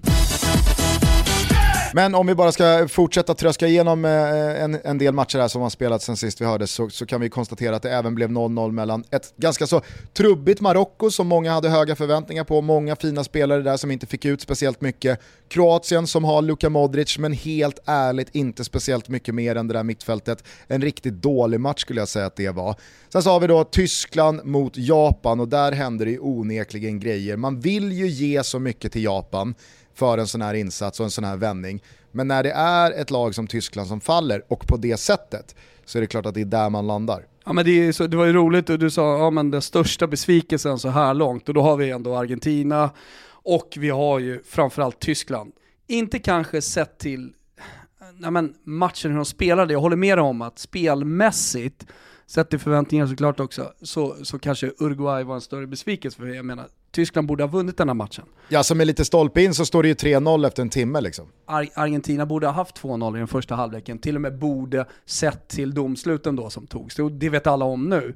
Men 1.94 2.16
om 2.16 2.28
vi 2.28 2.36
bara 2.36 2.52
ska 2.52 2.88
fortsätta 2.88 3.34
tröska 3.34 3.68
igenom 3.68 4.06
eh, 4.06 4.64
en, 4.64 4.80
en 4.84 4.98
del 4.98 5.14
matcher 5.14 5.40
här 5.40 5.48
som 5.48 5.62
har 5.62 5.70
spelats 5.70 6.06
sen 6.06 6.18
sist 6.18 6.42
vi 6.42 6.46
hördes 6.46 6.72
så, 6.72 6.90
så 6.90 7.06
kan 7.06 7.22
vi 7.22 7.30
konstatera 7.30 7.76
att 7.76 7.82
det 7.82 7.92
även 7.92 8.16
blev 8.16 8.30
0-0 8.30 8.72
mellan 8.72 9.04
ett 9.12 9.34
ganska 9.38 9.68
så 9.68 9.82
trubbigt 10.14 10.62
Marocko 10.62 11.12
som 11.12 11.28
många 11.28 11.52
hade 11.52 11.70
höga 11.70 11.96
förväntningar 11.96 12.44
på, 12.44 12.62
många 12.62 12.96
fina 12.96 13.24
spelare 13.24 13.62
där 13.62 13.78
som 13.78 13.92
inte 13.92 14.06
fick 14.06 14.26
ut 14.26 14.42
speciellt 14.42 14.82
mycket. 14.82 15.20
Kroatien 15.48 16.08
som 16.08 16.24
har 16.24 16.42
Luka 16.42 16.70
Modric 16.70 17.18
men 17.18 17.34
helt 17.34 17.80
ärligt 17.86 18.36
inte 18.36 18.64
speciellt 18.64 19.10
mycket 19.10 19.36
mer 19.36 19.56
än 19.56 19.68
det 19.68 19.74
där 19.74 19.84
mittfältet. 19.84 20.44
En 20.68 20.82
riktigt 20.82 21.14
dålig 21.14 21.60
match 21.60 21.82
skulle 21.82 22.02
jag 22.02 22.10
säga 22.10 22.26
att 22.26 22.36
det 22.36 22.50
var. 22.50 22.76
Sen 23.10 23.24
så 23.24 23.30
har 23.30 23.40
vi 23.40 23.48
då 23.48 23.64
Tyskland 23.64 24.46
mot 24.46 24.78
Japan 24.78 25.40
och 25.40 25.48
där 25.48 25.72
händer 25.72 26.06
det 26.06 26.12
ju 26.12 26.20
onekligen 26.20 27.00
grejer. 27.00 27.38
Man 27.38 27.60
vill 27.60 27.92
ju 27.92 28.08
ge 28.08 28.44
så 28.44 28.60
mycket 28.60 28.92
till 28.92 29.04
Japan 29.04 29.56
för 29.96 30.18
en 30.18 30.28
sån 30.28 30.42
här 30.42 30.54
insats 30.54 31.00
och 31.00 31.04
en 31.04 31.12
sån 31.12 31.24
här 31.24 31.38
vändning. 31.38 31.84
Men 32.12 32.28
när 32.28 32.44
det 32.44 32.52
är 32.52 32.92
ett 32.92 33.12
lag 33.12 33.36
som 33.36 33.48
Tyskland 33.48 33.88
som 33.88 34.02
faller 34.02 34.44
och 34.48 34.68
på 34.68 34.78
det 34.78 34.98
sättet 34.98 35.56
så 35.86 35.98
är 35.98 36.02
det 36.02 36.08
klart 36.08 36.26
att 36.26 36.34
det 36.34 36.42
är 36.42 36.46
där 36.46 36.70
man 36.70 36.88
landar. 36.88 37.26
Ja 37.46 37.54
men 37.54 37.66
det, 37.66 37.94
så, 37.94 38.08
det 38.08 38.18
var 38.18 38.26
ju 38.26 38.34
roligt 38.34 38.70
och 38.70 38.80
du 38.80 38.90
sa 38.90 39.18
ja, 39.18 39.30
men 39.30 39.52
den 39.52 39.62
största 39.62 40.08
besvikelsen 40.08 40.80
så 40.80 40.90
här 40.90 41.14
långt 41.14 41.48
och 41.48 41.54
då 41.54 41.62
har 41.62 41.78
vi 41.78 41.90
ändå 41.90 42.16
Argentina 42.16 42.90
och 43.28 43.74
vi 43.78 43.90
har 43.90 44.20
ju 44.20 44.44
framförallt 44.44 45.00
Tyskland. 45.00 45.52
Inte 45.88 46.20
kanske 46.20 46.62
sett 46.62 46.98
till 46.98 47.34
nej 48.22 48.32
men, 48.32 48.54
matchen 48.64 49.12
hur 49.12 49.18
de 49.18 49.26
spelade, 49.26 49.74
jag 49.74 49.80
håller 49.80 49.96
med 49.96 50.18
dig 50.18 50.24
om 50.24 50.42
att 50.42 50.60
spelmässigt 50.60 51.86
sett 52.32 52.50
till 52.50 52.60
förväntningar 52.60 53.08
såklart 53.08 53.40
också, 53.40 53.74
så, 53.82 54.16
så 54.24 54.40
kanske 54.40 54.72
Uruguay 54.80 55.24
var 55.24 55.36
en 55.36 55.42
större 55.42 55.68
besvikelse. 55.68 56.18
För 56.18 56.28
jag 56.28 56.46
menar, 56.46 56.68
Tyskland 56.92 57.28
borde 57.28 57.44
ha 57.44 57.48
vunnit 57.48 57.78
den 57.78 57.90
här 57.90 57.94
matchen. 57.94 58.26
Ja, 58.50 58.64
som 58.64 58.82
är 58.82 58.86
lite 58.86 59.06
stolpe 59.06 59.42
in 59.42 59.54
så 59.54 59.66
står 59.66 59.84
det 59.84 59.90
ju 59.90 59.96
3-0 59.96 60.48
efter 60.48 60.62
en 60.62 60.70
timme 60.70 61.02
liksom. 61.02 61.28
Ar 61.46 61.68
Argentina 61.74 62.26
borde 62.26 62.48
ha 62.48 62.54
haft 62.54 62.82
2-0 62.82 63.16
i 63.16 63.18
den 63.18 63.28
första 63.28 63.56
halvleken, 63.56 64.00
till 64.00 64.16
och 64.16 64.22
med 64.22 64.40
borde 64.40 64.86
sett 65.06 65.48
till 65.48 65.74
domsluten 65.74 66.36
då 66.36 66.50
som 66.50 66.68
togs. 66.68 66.96
Det 67.12 67.30
vet 67.30 67.48
alla 67.48 67.66
om 67.66 67.90
nu. 67.90 68.16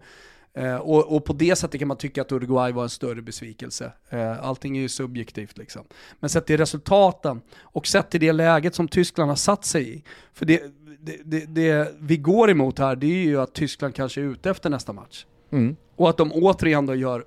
Eh, 0.54 0.76
och, 0.76 1.16
och, 1.16 1.26
på 1.26 1.34
det 1.34 1.56
sättet 1.56 1.80
kan 1.80 1.88
man 1.88 1.98
tycka 1.98 2.22
att 2.22 2.32
Uruguay 2.32 2.72
var 2.72 2.84
en 2.84 2.90
större 2.90 3.22
besvikelse. 3.22 3.92
Eh, 4.10 4.46
allting 4.46 4.78
är 4.78 4.82
ju 4.82 4.90
subjektivt 4.90 5.58
liksom. 5.58 5.86
Men 6.20 6.30
sett 6.30 6.46
till 6.46 6.58
resultaten 6.58 7.42
och 7.62 7.88
sett 7.88 8.10
till 8.10 8.20
det 8.20 8.32
läget 8.32 8.76
som 8.76 8.88
Tyskland 8.88 9.32
har 9.32 9.36
satt 9.36 9.66
sig 9.66 9.96
i. 9.96 10.04
För 10.34 10.46
det, 10.46 10.64
det, 11.06 11.20
det, 11.26 11.46
det 11.46 11.92
vi 12.00 12.18
går 12.18 12.50
emot 12.50 12.80
här, 12.80 12.96
det 12.96 13.08
är 13.08 13.24
ju 13.24 13.42
att 13.42 13.54
Tyskland 13.54 13.96
kanske 13.96 14.22
är 14.22 14.26
ute 14.26 14.50
efter 14.50 14.70
nästa 14.70 14.94
match. 14.94 15.26
Mm. 15.52 15.76
Och 15.96 16.10
att 16.10 16.18
de 16.18 16.32
återigen 16.34 16.86
då 16.86 16.96
gör 16.96 17.24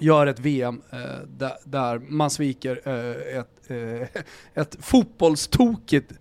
gör 0.00 0.26
ett 0.26 0.38
VM 0.40 0.82
eh, 0.90 0.98
där, 1.26 1.52
där, 1.64 1.98
man 1.98 2.30
sviker 2.30 2.80
eh, 2.84 3.38
ett, 3.38 3.70
eh, 3.70 4.22
ett 4.62 4.76
fotbollstokigt, 4.80 6.12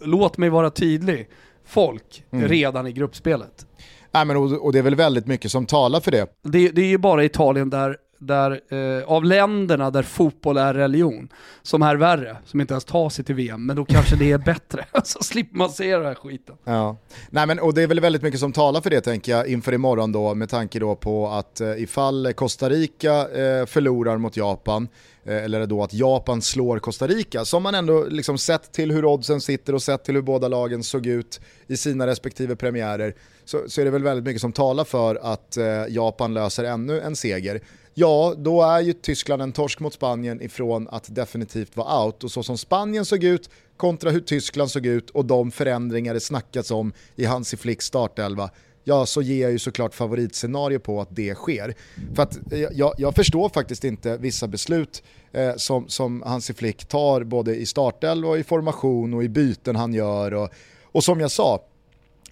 låt 0.00 0.38
mig 0.38 0.48
vara 0.48 0.70
tydlig, 0.70 1.28
folk 1.64 2.24
mm. 2.30 2.48
redan 2.48 2.86
i 2.86 2.92
gruppspelet. 2.92 3.66
Nej, 4.10 4.24
men, 4.24 4.36
och, 4.36 4.52
och, 4.52 4.72
det 4.72 4.78
är 4.78 4.82
väl 4.82 4.94
väldigt 4.94 5.26
mycket 5.26 5.50
som 5.50 5.66
talar 5.66 6.00
för 6.00 6.10
det. 6.10 6.26
Det, 6.42 6.68
det 6.68 6.82
är 6.82 6.86
ju 6.86 6.98
bara 6.98 7.24
Italien 7.24 7.70
där 7.70 7.96
där, 8.26 8.60
eh, 8.68 9.04
av 9.04 9.24
länderna 9.24 9.90
där 9.90 10.02
fotboll 10.02 10.56
är 10.56 10.74
religion, 10.74 11.28
som 11.62 11.82
är 11.82 11.96
värre, 11.96 12.36
som 12.44 12.60
inte 12.60 12.74
ens 12.74 12.84
tar 12.84 13.08
sig 13.10 13.24
till 13.24 13.34
VM, 13.34 13.66
men 13.66 13.76
då 13.76 13.84
kanske 13.84 14.16
det 14.16 14.32
är 14.32 14.38
bättre. 14.38 14.84
så 15.04 15.22
slipper 15.22 15.56
man 15.56 15.70
se 15.70 15.96
den 15.96 16.06
här 16.06 16.14
skiten. 16.14 16.56
Ja. 16.64 16.96
Nej, 17.30 17.46
men, 17.46 17.58
och 17.58 17.74
det 17.74 17.82
är 17.82 17.86
väl 17.86 18.00
väldigt 18.00 18.22
mycket 18.22 18.40
som 18.40 18.52
talar 18.52 18.80
för 18.80 18.90
det 18.90 19.00
tänker 19.00 19.32
jag 19.32 19.46
inför 19.46 19.72
imorgon 19.74 20.12
då, 20.12 20.34
med 20.34 20.48
tanke 20.48 20.78
då 20.78 20.96
på 20.96 21.28
att 21.28 21.60
eh, 21.60 21.82
ifall 21.82 22.32
Costa 22.32 22.70
Rica 22.70 23.28
eh, 23.28 23.66
förlorar 23.66 24.18
mot 24.18 24.36
Japan, 24.36 24.88
eh, 25.24 25.44
eller 25.44 25.66
då 25.66 25.82
att 25.82 25.94
Japan 25.94 26.42
slår 26.42 26.78
Costa 26.78 27.06
Rica, 27.06 27.44
som 27.44 27.62
man 27.62 27.74
ändå 27.74 28.04
liksom 28.04 28.38
sett 28.38 28.72
till 28.72 28.92
hur 28.92 29.04
oddsen 29.04 29.40
sitter 29.40 29.74
och 29.74 29.82
sett 29.82 30.04
till 30.04 30.14
hur 30.14 30.22
båda 30.22 30.48
lagen 30.48 30.82
såg 30.82 31.06
ut 31.06 31.40
i 31.66 31.76
sina 31.76 32.06
respektive 32.06 32.56
premiärer, 32.56 33.14
så, 33.44 33.62
så 33.66 33.80
är 33.80 33.84
det 33.84 33.90
väl 33.90 34.02
väldigt 34.02 34.24
mycket 34.24 34.40
som 34.40 34.52
talar 34.52 34.84
för 34.84 35.14
att 35.22 35.56
eh, 35.56 35.64
Japan 35.88 36.34
löser 36.34 36.64
ännu 36.64 37.00
en 37.00 37.16
seger 37.16 37.60
ja 37.94 38.34
då 38.38 38.62
är 38.62 38.80
ju 38.80 38.92
Tyskland 38.92 39.42
en 39.42 39.52
torsk 39.52 39.80
mot 39.80 39.94
Spanien 39.94 40.42
ifrån 40.42 40.88
att 40.88 41.14
definitivt 41.14 41.76
vara 41.76 42.04
out. 42.04 42.24
Och 42.24 42.30
så 42.30 42.42
som 42.42 42.58
Spanien 42.58 43.04
såg 43.04 43.24
ut 43.24 43.50
kontra 43.76 44.10
hur 44.10 44.20
Tyskland 44.20 44.70
såg 44.70 44.86
ut 44.86 45.10
och 45.10 45.24
de 45.24 45.50
förändringar 45.50 46.14
det 46.14 46.20
snackats 46.20 46.70
om 46.70 46.92
i 47.16 47.24
Hansi 47.24 47.56
Flicks 47.56 47.86
startelva, 47.86 48.50
ja 48.84 49.06
så 49.06 49.22
ger 49.22 49.42
jag 49.42 49.52
ju 49.52 49.58
såklart 49.58 49.94
favoritscenario 49.94 50.78
på 50.78 51.00
att 51.00 51.08
det 51.10 51.34
sker. 51.34 51.74
För 52.14 52.22
att 52.22 52.52
eh, 52.52 52.60
jag, 52.60 52.94
jag 52.98 53.14
förstår 53.14 53.48
faktiskt 53.48 53.84
inte 53.84 54.16
vissa 54.16 54.48
beslut 54.48 55.02
eh, 55.32 55.56
som, 55.56 55.88
som 55.88 56.22
Hansi 56.22 56.54
Flick 56.54 56.84
tar 56.84 57.24
både 57.24 57.56
i 57.56 57.66
startelva 57.66 58.28
och 58.28 58.38
i 58.38 58.44
formation 58.44 59.14
och 59.14 59.24
i 59.24 59.28
byten 59.28 59.76
han 59.76 59.94
gör. 59.94 60.34
Och, 60.34 60.50
och 60.82 61.04
som 61.04 61.20
jag 61.20 61.30
sa, 61.30 61.60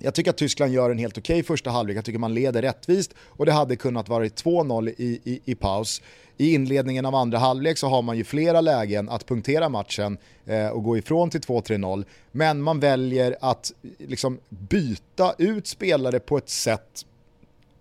jag 0.02 0.14
tycker 0.14 0.30
att 0.30 0.36
Tyskland 0.36 0.72
gör 0.72 0.90
en 0.90 0.98
helt 0.98 1.18
okej 1.18 1.34
okay 1.34 1.42
första 1.42 1.70
halvlek, 1.70 1.96
jag 1.96 2.04
tycker 2.04 2.18
man 2.18 2.34
leder 2.34 2.62
rättvist 2.62 3.14
och 3.20 3.46
det 3.46 3.52
hade 3.52 3.76
kunnat 3.76 4.08
vara 4.08 4.24
2-0 4.24 4.88
i, 4.88 5.20
i, 5.24 5.40
i 5.44 5.54
paus. 5.54 6.02
I 6.36 6.54
inledningen 6.54 7.06
av 7.06 7.14
andra 7.14 7.38
halvlek 7.38 7.78
så 7.78 7.88
har 7.88 8.02
man 8.02 8.16
ju 8.16 8.24
flera 8.24 8.60
lägen 8.60 9.08
att 9.08 9.26
punktera 9.26 9.68
matchen 9.68 10.18
eh, 10.46 10.68
och 10.68 10.84
gå 10.84 10.98
ifrån 10.98 11.30
till 11.30 11.40
2-3-0. 11.40 12.04
Men 12.32 12.62
man 12.62 12.80
väljer 12.80 13.36
att 13.40 13.72
liksom, 13.98 14.38
byta 14.48 15.34
ut 15.38 15.66
spelare 15.66 16.20
på 16.20 16.38
ett 16.38 16.48
sätt 16.48 17.06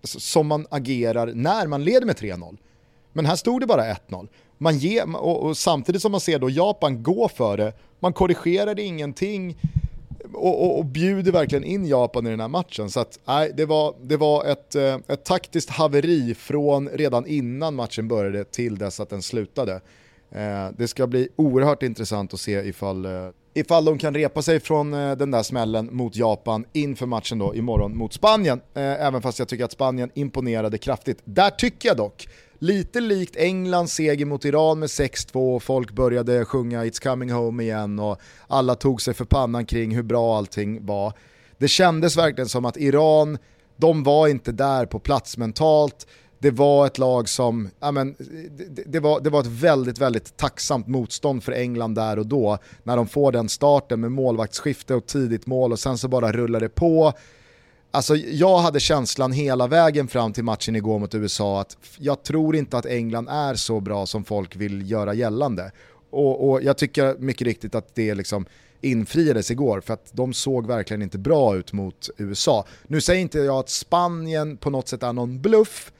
som 0.02 0.46
man 0.46 0.66
agerar 0.70 1.32
när 1.34 1.66
man 1.66 1.84
leder 1.84 2.06
med 2.06 2.16
3-0. 2.16 2.56
Men 3.12 3.26
här 3.26 3.36
stod 3.36 3.60
det 3.60 3.66
bara 3.66 3.94
1-0. 3.94 4.28
Man 4.58 4.78
ger, 4.78 5.16
och, 5.16 5.42
och, 5.42 5.56
samtidigt 5.56 6.02
som 6.02 6.12
man 6.12 6.20
ser 6.20 6.38
då 6.38 6.50
Japan 6.50 7.02
gå 7.02 7.28
för 7.28 7.56
det, 7.56 7.72
man 8.00 8.12
korrigerade 8.12 8.82
ingenting 8.82 9.56
och, 10.34 10.64
och, 10.64 10.78
och 10.78 10.84
bjuder 10.84 11.32
verkligen 11.32 11.64
in 11.64 11.86
Japan 11.86 12.26
i 12.26 12.30
den 12.30 12.40
här 12.40 12.48
matchen. 12.48 12.90
Så 12.90 13.00
att, 13.00 13.18
nej, 13.24 13.52
det 13.56 13.66
var, 13.66 13.94
det 14.02 14.16
var 14.16 14.44
ett, 14.44 14.74
eh, 14.74 14.98
ett 15.08 15.24
taktiskt 15.24 15.70
haveri 15.70 16.34
från 16.34 16.88
redan 16.88 17.26
innan 17.26 17.74
matchen 17.74 18.08
började 18.08 18.44
till 18.44 18.78
dess 18.78 19.00
att 19.00 19.10
den 19.10 19.22
slutade. 19.22 19.80
Eh, 20.30 20.68
det 20.78 20.88
ska 20.88 21.06
bli 21.06 21.28
oerhört 21.36 21.82
intressant 21.82 22.34
att 22.34 22.40
se 22.40 22.52
ifall, 22.52 23.04
eh, 23.04 23.28
ifall 23.54 23.84
de 23.84 23.98
kan 23.98 24.14
repa 24.14 24.42
sig 24.42 24.60
från 24.60 24.90
den 24.90 25.30
där 25.30 25.42
smällen 25.42 25.88
mot 25.92 26.16
Japan 26.16 26.64
inför 26.72 27.06
matchen 27.06 27.38
då 27.38 27.54
imorgon 27.54 27.96
mot 27.96 28.12
Spanien. 28.12 28.60
Även 28.74 29.22
fast 29.22 29.38
jag 29.38 29.48
tycker 29.48 29.64
att 29.64 29.72
Spanien 29.72 30.10
imponerade 30.14 30.78
kraftigt. 30.78 31.18
Där 31.24 31.50
tycker 31.50 31.88
jag 31.88 31.96
dock 31.96 32.28
Lite 32.62 33.00
likt 33.00 33.36
Englands 33.36 33.94
seger 33.94 34.26
mot 34.26 34.44
Iran 34.44 34.78
med 34.78 34.86
6-2, 34.86 35.56
och 35.56 35.62
folk 35.62 35.92
började 35.92 36.44
sjunga 36.44 36.84
It's 36.84 37.02
coming 37.02 37.30
home 37.30 37.62
igen 37.62 37.98
och 37.98 38.20
alla 38.46 38.74
tog 38.74 39.02
sig 39.02 39.14
för 39.14 39.24
pannan 39.24 39.66
kring 39.66 39.94
hur 39.94 40.02
bra 40.02 40.36
allting 40.36 40.86
var. 40.86 41.12
Det 41.58 41.68
kändes 41.68 42.16
verkligen 42.16 42.48
som 42.48 42.64
att 42.64 42.76
Iran, 42.76 43.38
de 43.76 44.02
var 44.02 44.28
inte 44.28 44.52
där 44.52 44.86
på 44.86 44.98
plats 44.98 45.36
mentalt, 45.36 46.06
det 46.38 46.50
var 46.50 46.86
ett 46.86 46.98
lag 46.98 47.28
som, 47.28 47.70
ja 47.80 47.92
men, 47.92 48.16
det, 48.50 48.84
det, 48.86 49.00
var, 49.00 49.20
det 49.20 49.30
var 49.30 49.40
ett 49.40 49.46
väldigt, 49.46 49.98
väldigt 49.98 50.36
tacksamt 50.36 50.86
motstånd 50.86 51.44
för 51.44 51.52
England 51.52 51.94
där 51.94 52.18
och 52.18 52.26
då, 52.26 52.58
när 52.82 52.96
de 52.96 53.08
får 53.08 53.32
den 53.32 53.48
starten 53.48 54.00
med 54.00 54.12
målvaktsskifte 54.12 54.94
och 54.94 55.06
tidigt 55.06 55.46
mål 55.46 55.72
och 55.72 55.78
sen 55.78 55.98
så 55.98 56.08
bara 56.08 56.32
rullar 56.32 56.60
det 56.60 56.68
på. 56.68 57.12
Alltså 57.92 58.16
jag 58.16 58.58
hade 58.58 58.80
känslan 58.80 59.32
hela 59.32 59.66
vägen 59.66 60.08
fram 60.08 60.32
till 60.32 60.44
matchen 60.44 60.76
igår 60.76 60.98
mot 60.98 61.14
USA 61.14 61.60
att 61.60 61.76
jag 61.98 62.22
tror 62.22 62.56
inte 62.56 62.78
att 62.78 62.86
England 62.86 63.28
är 63.28 63.54
så 63.54 63.80
bra 63.80 64.06
som 64.06 64.24
folk 64.24 64.56
vill 64.56 64.90
göra 64.90 65.14
gällande. 65.14 65.72
Och, 66.10 66.50
och 66.50 66.62
jag 66.62 66.78
tycker 66.78 67.16
mycket 67.18 67.46
riktigt 67.46 67.74
att 67.74 67.94
det 67.94 68.14
liksom 68.14 68.46
infriades 68.80 69.50
igår 69.50 69.80
för 69.80 69.94
att 69.94 70.10
de 70.12 70.32
såg 70.32 70.66
verkligen 70.66 71.02
inte 71.02 71.18
bra 71.18 71.56
ut 71.56 71.72
mot 71.72 72.10
USA. 72.16 72.66
Nu 72.86 73.00
säger 73.00 73.20
inte 73.20 73.38
jag 73.38 73.56
att 73.56 73.68
Spanien 73.68 74.56
på 74.56 74.70
något 74.70 74.88
sätt 74.88 75.02
är 75.02 75.12
någon 75.12 75.40
bluff, 75.40 75.92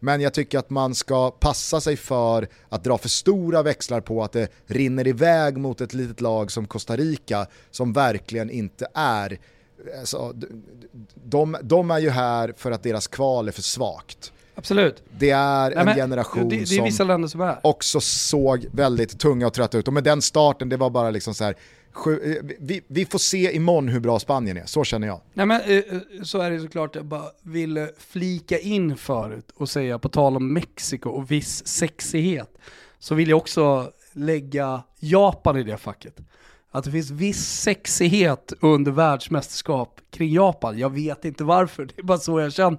men 0.00 0.20
jag 0.20 0.34
tycker 0.34 0.58
att 0.58 0.70
man 0.70 0.94
ska 0.94 1.30
passa 1.30 1.80
sig 1.80 1.96
för 1.96 2.48
att 2.68 2.84
dra 2.84 2.98
för 2.98 3.08
stora 3.08 3.62
växlar 3.62 4.00
på 4.00 4.24
att 4.24 4.32
det 4.32 4.48
rinner 4.66 5.06
iväg 5.06 5.56
mot 5.56 5.80
ett 5.80 5.94
litet 5.94 6.20
lag 6.20 6.52
som 6.52 6.66
Costa 6.66 6.96
Rica 6.96 7.46
som 7.70 7.92
verkligen 7.92 8.50
inte 8.50 8.86
är 8.94 9.38
alltså, 10.00 10.34
de, 11.24 11.56
de 11.62 11.90
är 11.90 11.98
ju 11.98 12.10
här 12.10 12.54
för 12.56 12.70
att 12.70 12.82
deras 12.82 13.06
kval 13.06 13.48
är 13.48 13.52
för 13.52 13.62
svagt. 13.62 14.32
Absolut. 14.54 15.02
Det 15.18 15.30
är 15.30 15.70
Nej, 15.70 15.78
en 15.78 15.94
generation 15.94 16.48
det, 16.48 16.56
det 16.56 16.76
är 16.76 17.04
länder 17.04 17.28
som 17.28 17.40
är. 17.40 17.58
också 17.62 18.00
såg 18.00 18.66
väldigt 18.72 19.18
tunga 19.18 19.46
och 19.46 19.54
trötta 19.54 19.78
ut. 19.78 19.88
Och 19.88 19.94
med 19.94 20.04
den 20.04 20.22
starten, 20.22 20.68
det 20.68 20.76
var 20.76 20.90
bara 20.90 21.10
liksom 21.10 21.34
så 21.34 21.44
här, 21.44 21.54
eh, 22.06 22.34
vi, 22.58 22.82
vi, 22.86 23.04
får 23.06 23.18
se 23.18 23.56
imorgon 23.56 23.88
hur 23.88 24.00
bra 24.00 24.18
Spanien 24.18 24.56
är, 24.56 24.66
så 24.66 24.84
känner 24.84 25.06
jag. 25.06 25.20
Nej 25.34 25.46
men 25.46 25.60
eh, 25.60 25.82
så 26.22 26.40
är 26.40 26.50
det 26.50 26.60
såklart, 26.60 26.94
jag 26.94 27.04
bara 27.04 27.30
vill 27.42 27.88
flika 27.98 28.58
in 28.58 28.96
förut 28.96 29.50
och 29.54 29.68
säga, 29.68 29.98
på 29.98 30.08
tal 30.08 30.36
om 30.36 30.52
Mexiko 30.52 31.10
och 31.10 31.30
viss 31.30 31.66
sexighet, 31.66 32.58
så 32.98 33.14
vill 33.14 33.28
jag 33.28 33.36
också 33.36 33.92
lägga 34.12 34.82
Japan 35.00 35.56
i 35.56 35.62
det 35.62 35.76
facket 35.76 36.20
att 36.70 36.84
det 36.84 36.90
finns 36.90 37.10
viss 37.10 37.60
sexighet 37.60 38.52
under 38.60 38.92
världsmästerskap 38.92 40.00
kring 40.10 40.32
Japan. 40.32 40.78
Jag 40.78 40.90
vet 40.90 41.24
inte 41.24 41.44
varför, 41.44 41.84
det 41.84 41.98
är 41.98 42.02
bara 42.02 42.18
så 42.18 42.40
jag 42.40 42.52
känner. 42.52 42.78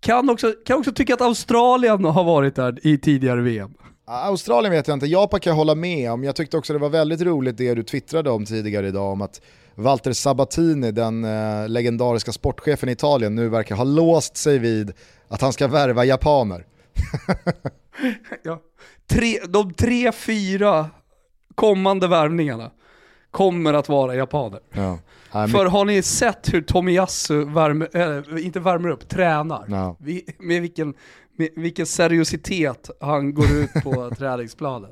Kan 0.00 0.30
också, 0.30 0.52
kan 0.66 0.78
också 0.78 0.92
tycka 0.92 1.14
att 1.14 1.20
Australien 1.20 2.04
har 2.04 2.24
varit 2.24 2.54
där 2.54 2.86
i 2.86 2.98
tidigare 2.98 3.40
VM. 3.40 3.74
Australien 4.06 4.72
vet 4.72 4.88
jag 4.88 4.96
inte, 4.96 5.06
Japan 5.06 5.40
kan 5.40 5.50
jag 5.50 5.56
hålla 5.56 5.74
med 5.74 6.12
om. 6.12 6.24
Jag 6.24 6.36
tyckte 6.36 6.56
också 6.56 6.72
det 6.72 6.78
var 6.78 6.88
väldigt 6.88 7.20
roligt 7.20 7.56
det 7.56 7.74
du 7.74 7.82
twittrade 7.82 8.30
om 8.30 8.44
tidigare 8.44 8.88
idag 8.88 9.12
om 9.12 9.22
att 9.22 9.40
Walter 9.74 10.12
Sabatini, 10.12 10.92
den 10.92 11.24
eh, 11.24 11.68
legendariska 11.68 12.32
sportchefen 12.32 12.88
i 12.88 12.92
Italien, 12.92 13.34
nu 13.34 13.48
verkar 13.48 13.76
ha 13.76 13.84
låst 13.84 14.36
sig 14.36 14.58
vid 14.58 14.92
att 15.28 15.40
han 15.40 15.52
ska 15.52 15.68
värva 15.68 16.04
japaner. 16.04 16.66
ja. 18.42 18.60
tre, 19.06 19.38
de 19.48 19.74
tre, 19.74 20.12
fyra 20.12 20.90
kommande 21.54 22.08
värvningarna 22.08 22.70
kommer 23.30 23.74
att 23.74 23.88
vara 23.88 24.14
japaner. 24.14 24.60
Ja. 24.72 24.98
För 25.32 25.66
har 25.66 25.84
ni 25.84 26.02
sett 26.02 26.54
hur 26.54 26.62
Tomiyasu 26.62 27.44
värmer, 27.44 27.88
äh, 28.36 28.46
inte 28.46 28.60
värmer 28.60 28.88
upp, 28.88 29.08
tränar? 29.08 29.64
No. 29.68 29.96
Vi, 30.00 30.24
med, 30.38 30.62
vilken, 30.62 30.94
med 31.36 31.48
vilken 31.56 31.86
seriositet 31.86 32.90
han 33.00 33.34
går 33.34 33.52
ut 33.52 33.70
på 33.82 34.10
träningsplanen. 34.18 34.90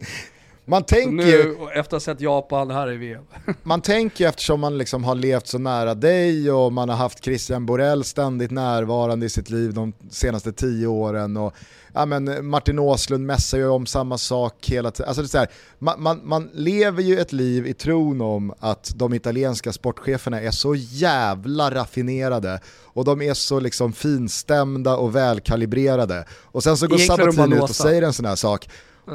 Man 0.64 0.82
tänker 0.82 1.10
nu, 1.10 1.22
ju, 1.22 1.56
efter 1.74 1.80
att 1.80 1.92
ha 1.92 2.00
sett 2.00 2.20
Japan 2.20 2.70
här 2.70 2.92
i 2.92 2.96
VM. 2.96 3.24
man 3.62 3.80
tänker 3.80 4.28
eftersom 4.28 4.60
man 4.60 4.78
liksom 4.78 5.04
har 5.04 5.14
levt 5.14 5.46
så 5.46 5.58
nära 5.58 5.94
dig 5.94 6.52
och 6.52 6.72
man 6.72 6.88
har 6.88 6.96
haft 6.96 7.24
Christian 7.24 7.66
Borell 7.66 8.04
ständigt 8.04 8.50
närvarande 8.50 9.26
i 9.26 9.28
sitt 9.28 9.50
liv 9.50 9.74
de 9.74 9.92
senaste 10.10 10.52
tio 10.52 10.86
åren 10.86 11.36
och 11.36 11.54
ja, 11.92 12.06
men 12.06 12.46
Martin 12.48 12.78
Åslund 12.78 13.26
mässar 13.26 13.58
ju 13.58 13.68
om 13.68 13.86
samma 13.86 14.18
sak 14.18 14.66
hela 14.66 14.90
tiden. 14.90 15.14
Alltså 15.16 15.46
man, 15.78 16.02
man, 16.02 16.20
man, 16.24 16.50
lever 16.52 17.02
ju 17.02 17.18
ett 17.18 17.32
liv 17.32 17.66
i 17.66 17.74
tron 17.74 18.20
om 18.20 18.54
att 18.58 18.92
de 18.96 19.14
italienska 19.14 19.72
sportcheferna 19.72 20.40
är 20.40 20.50
så 20.50 20.74
jävla 20.74 21.70
raffinerade 21.70 22.60
och 22.84 23.04
de 23.04 23.22
är 23.22 23.34
så 23.34 23.60
liksom 23.60 23.92
finstämda 23.92 24.96
och 24.96 25.16
välkalibrerade. 25.16 26.24
Och 26.30 26.62
sen 26.62 26.76
så 26.76 26.86
går 26.86 26.98
Sabatini 26.98 27.56
ut 27.56 27.62
och 27.62 27.70
säger 27.70 28.02
en 28.02 28.12
sån 28.12 28.26
här 28.26 28.36
sak 28.36 28.68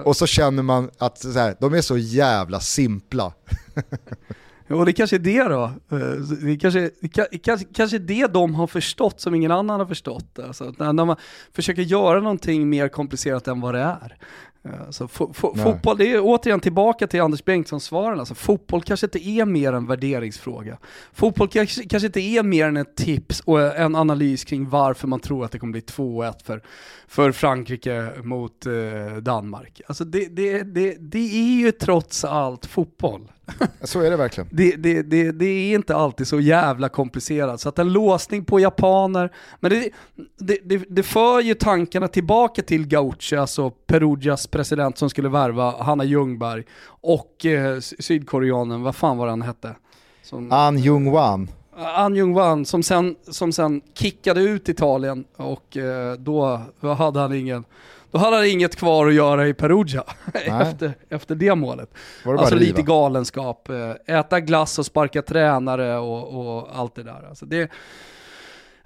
och 0.05 0.17
så 0.17 0.25
känner 0.25 0.63
man 0.63 0.89
att 0.97 1.17
så 1.17 1.31
här, 1.31 1.55
de 1.59 1.73
är 1.73 1.81
så 1.81 1.97
jävla 1.97 2.59
simpla. 2.59 3.33
Och 4.69 4.85
det 4.85 4.93
kanske 4.93 5.15
är 5.15 5.19
det 5.19 5.43
då. 5.43 5.63
Eh, 5.63 5.97
det 6.43 6.57
kanske, 6.57 6.89
kanske, 7.43 7.65
kanske 7.73 7.97
det 7.97 8.27
de 8.27 8.55
har 8.55 8.67
förstått 8.67 9.19
som 9.19 9.35
ingen 9.35 9.51
annan 9.51 9.79
har 9.79 9.87
förstått. 9.87 10.39
Alltså, 10.39 10.73
när 10.77 11.05
man 11.05 11.15
försöker 11.53 11.81
göra 11.81 12.19
någonting 12.19 12.69
mer 12.69 12.87
komplicerat 12.87 13.47
än 13.47 13.61
vad 13.61 13.73
det 13.73 13.79
är. 13.79 14.17
Alltså, 14.85 15.07
fotboll, 15.07 15.97
det 15.97 16.11
är 16.13 16.19
återigen 16.23 16.59
tillbaka 16.59 17.07
till 17.07 17.21
Anders 17.21 17.45
Bengtsson-svaren. 17.45 18.19
Alltså, 18.19 18.35
fotboll 18.35 18.83
kanske 18.83 19.05
inte 19.05 19.29
är 19.29 19.45
mer 19.45 19.73
en 19.73 19.87
värderingsfråga. 19.87 20.77
Fotboll 21.13 21.47
kanske, 21.47 21.83
kanske 21.83 22.07
inte 22.07 22.19
är 22.19 22.43
mer 22.43 22.67
än 22.67 22.77
ett 22.77 22.95
tips 22.95 23.39
och 23.39 23.61
en 23.75 23.95
analys 23.95 24.43
kring 24.43 24.69
varför 24.69 25.07
man 25.07 25.19
tror 25.19 25.45
att 25.45 25.51
det 25.51 25.59
kommer 25.59 25.71
bli 25.71 25.81
2-1 25.81 26.43
för, 26.43 26.61
för 27.07 27.31
Frankrike 27.31 28.11
mot 28.23 28.65
eh, 28.65 29.17
Danmark. 29.21 29.81
Alltså 29.87 30.05
det, 30.05 30.25
det, 30.35 30.63
det, 30.63 30.95
det 30.99 31.39
är 31.39 31.59
ju 31.59 31.71
trots 31.71 32.25
allt 32.25 32.65
fotboll. 32.65 33.31
Så 33.81 34.01
är 34.01 34.09
det 34.09 34.17
verkligen. 34.17 34.49
Det, 34.51 34.75
det, 34.75 35.01
det, 35.01 35.31
det, 35.31 35.45
är 35.45 35.75
inte 35.75 35.95
alltid 35.95 36.27
så 36.27 36.39
jävla 36.39 36.89
komplicerat. 36.89 37.61
Så 37.61 37.69
att 37.69 37.79
en 37.79 37.93
låsning 37.93 38.45
på 38.45 38.59
japaner, 38.59 39.33
men 39.59 39.71
det, 39.71 39.89
det, 40.63 40.83
det, 40.89 41.03
för 41.03 41.41
ju 41.41 41.53
tankarna 41.53 42.07
tillbaka 42.07 42.61
till 42.61 42.87
Gaucho, 42.87 43.37
alltså 43.37 43.69
Perugias 43.69 44.47
president 44.47 44.97
som 44.97 45.09
skulle 45.09 45.29
värva 45.29 45.83
Hanna 45.83 46.03
Ljungberg 46.03 46.63
och 46.87 47.45
eh, 47.45 47.79
sydkoreanen, 47.79 48.81
vad 48.81 48.95
fan 48.95 49.17
var 49.17 49.27
han 49.27 49.41
hette? 49.41 49.75
Som, 50.23 50.51
An 50.51 50.77
Jung-Wan. 50.77 51.47
An 51.95 52.15
Jung-Wan 52.15 52.65
som 52.65 52.83
sen, 52.83 53.15
som 53.31 53.51
sen 53.51 53.81
kickade 53.93 54.41
ut 54.41 54.69
Italien 54.69 55.25
och 55.35 55.77
eh, 55.77 56.13
då 56.13 56.61
hade 56.97 57.19
han 57.19 57.33
ingen 57.33 57.63
då 58.11 58.17
hade 58.17 58.35
han 58.35 58.45
inget 58.45 58.75
kvar 58.75 59.07
att 59.07 59.13
göra 59.13 59.47
i 59.47 59.53
Perugia 59.53 60.03
efter, 60.33 60.93
efter 61.09 61.35
det 61.35 61.55
målet. 61.55 61.89
Det 62.23 62.29
alltså 62.29 62.55
lite 62.55 62.81
galenskap, 62.81 63.69
eh, 63.69 64.17
äta 64.19 64.39
glass 64.39 64.79
och 64.79 64.85
sparka 64.85 65.21
tränare 65.21 65.97
och, 65.97 66.57
och 66.57 66.79
allt 66.79 66.95
det 66.95 67.03
där. 67.03 67.25
Alltså 67.29 67.45
det, 67.45 67.71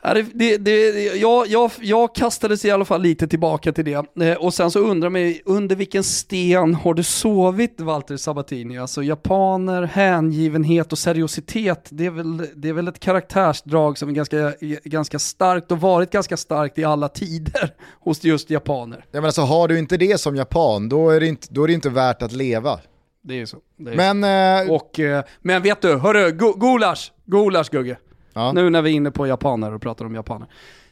det, 0.02 0.26
det, 0.34 0.58
det, 0.58 1.04
jag, 1.16 1.47
jag, 1.47 1.72
jag 1.82 2.16
kastades 2.16 2.66
i 2.66 2.72
alla 2.72 2.86
fall 2.86 3.02
lite 3.02 3.28
tillbaka 3.28 3.72
till 3.72 3.86
det. 3.86 4.26
Eh, 4.26 4.38
och 4.38 4.54
sen 4.54 4.72
så 4.72 4.80
undrar 4.80 5.10
mig, 5.10 5.41
under 5.45 5.76
vilken 5.76 6.04
sten 6.04 6.76
har 6.76 6.93
du 6.93 7.04
sovit 7.04 7.82
Walter 7.82 8.18
Sabatini? 8.18 8.78
Alltså 8.78 9.04
japaner, 9.04 9.84
hängivenhet 9.84 10.91
och 10.91 10.97
seriositet, 10.97 11.88
det 11.89 12.06
är 12.06 12.10
väl, 12.10 12.47
det 12.56 12.70
är 12.70 12.74
väl 12.74 12.88
ett 12.88 12.99
karaktärsdrag 12.99 13.97
som 13.97 14.10
är 14.10 14.14
ganska, 14.14 14.54
ganska 14.84 15.20
starkt 15.20 15.72
och 15.72 15.82
varit 15.82 16.12
ganska 16.12 16.38
starkt 16.38 16.78
i 16.78 16.84
alla 16.84 17.08
tider 17.08 17.74
hos 17.99 18.24
just 18.24 18.49
japaner. 18.49 19.06
Ja 19.12 19.22
men 19.22 19.26
alltså 19.26 19.41
har 19.41 19.68
du 19.68 19.80
inte 19.80 19.97
det 19.97 20.20
som 20.20 20.36
japan, 20.36 20.89
då 20.89 21.10
är 21.10 21.20
det 21.20 21.28
inte, 21.28 21.47
då 21.49 21.64
är 21.64 21.68
det 21.68 21.74
inte 21.74 21.89
värt 21.89 22.22
att 22.22 22.32
leva. 22.32 22.80
Det 23.24 23.41
är 23.41 23.45
så. 23.45 23.58
Det 23.78 23.91
är 23.91 24.14
men, 24.14 24.68
så. 24.68 24.76
Och, 24.76 24.99
eh, 24.99 25.24
men 25.41 25.62
vet 25.62 25.82
du, 25.82 25.97
hörru, 25.97 26.32
go 26.32 26.54
gulasch, 26.54 27.12
gulasch 27.26 27.72
Gugge. 27.72 27.97
Ja. 28.34 28.52
nu 28.54 28.70
när 28.70 28.82
vi 28.82 28.90
är 28.90 28.94
inne 28.94 29.12
på 29.12 29.28
japaner 29.28 29.74
och 29.74 29.82
pratar 29.82 30.06
om 30.06 30.16
japaner. 30.16 30.48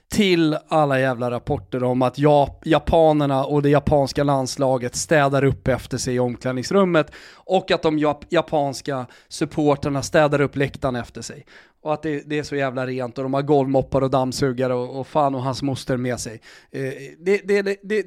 Till 0.10 0.58
alla 0.68 1.00
jävla 1.00 1.32
rapporter 1.32 1.84
om 1.84 2.02
att 2.02 2.18
ja, 2.20 2.60
japanerna 2.64 3.46
och 3.46 3.62
det 3.62 3.70
japanska 3.70 4.24
landslaget 4.24 4.96
städar 4.96 5.44
upp 5.44 5.68
efter 5.68 5.98
sig 5.98 6.16
i 6.16 6.20
omklädningsrummet 6.20 7.12
och 7.36 7.72
att 7.72 7.82
de 7.82 8.00
jap 8.00 8.26
japanska 8.30 9.06
supporterna 9.28 10.02
städar 10.02 10.42
upp 10.42 10.56
läktaren 10.56 10.96
efter 10.96 11.22
sig. 11.22 11.46
Och 11.82 11.94
att 11.94 12.04
det, 12.04 12.24
det 12.26 12.40
är 12.40 12.44
så 12.44 12.56
jävla 12.56 12.88
rent 12.88 13.18
och 13.18 13.24
de 13.24 13.34
har 13.34 13.42
golvmoppar 13.42 14.02
och 14.02 14.10
dammsugare 14.10 14.74
och, 14.74 15.00
och 15.00 15.08
fan 15.08 15.36
och 15.36 15.44
hans 15.44 15.62
moster 15.62 15.98
med 15.98 16.20
sig. 16.20 16.42
Eh, 16.72 16.82
det, 17.20 17.42
det, 17.48 17.62
det, 17.62 17.78
det, 17.84 18.06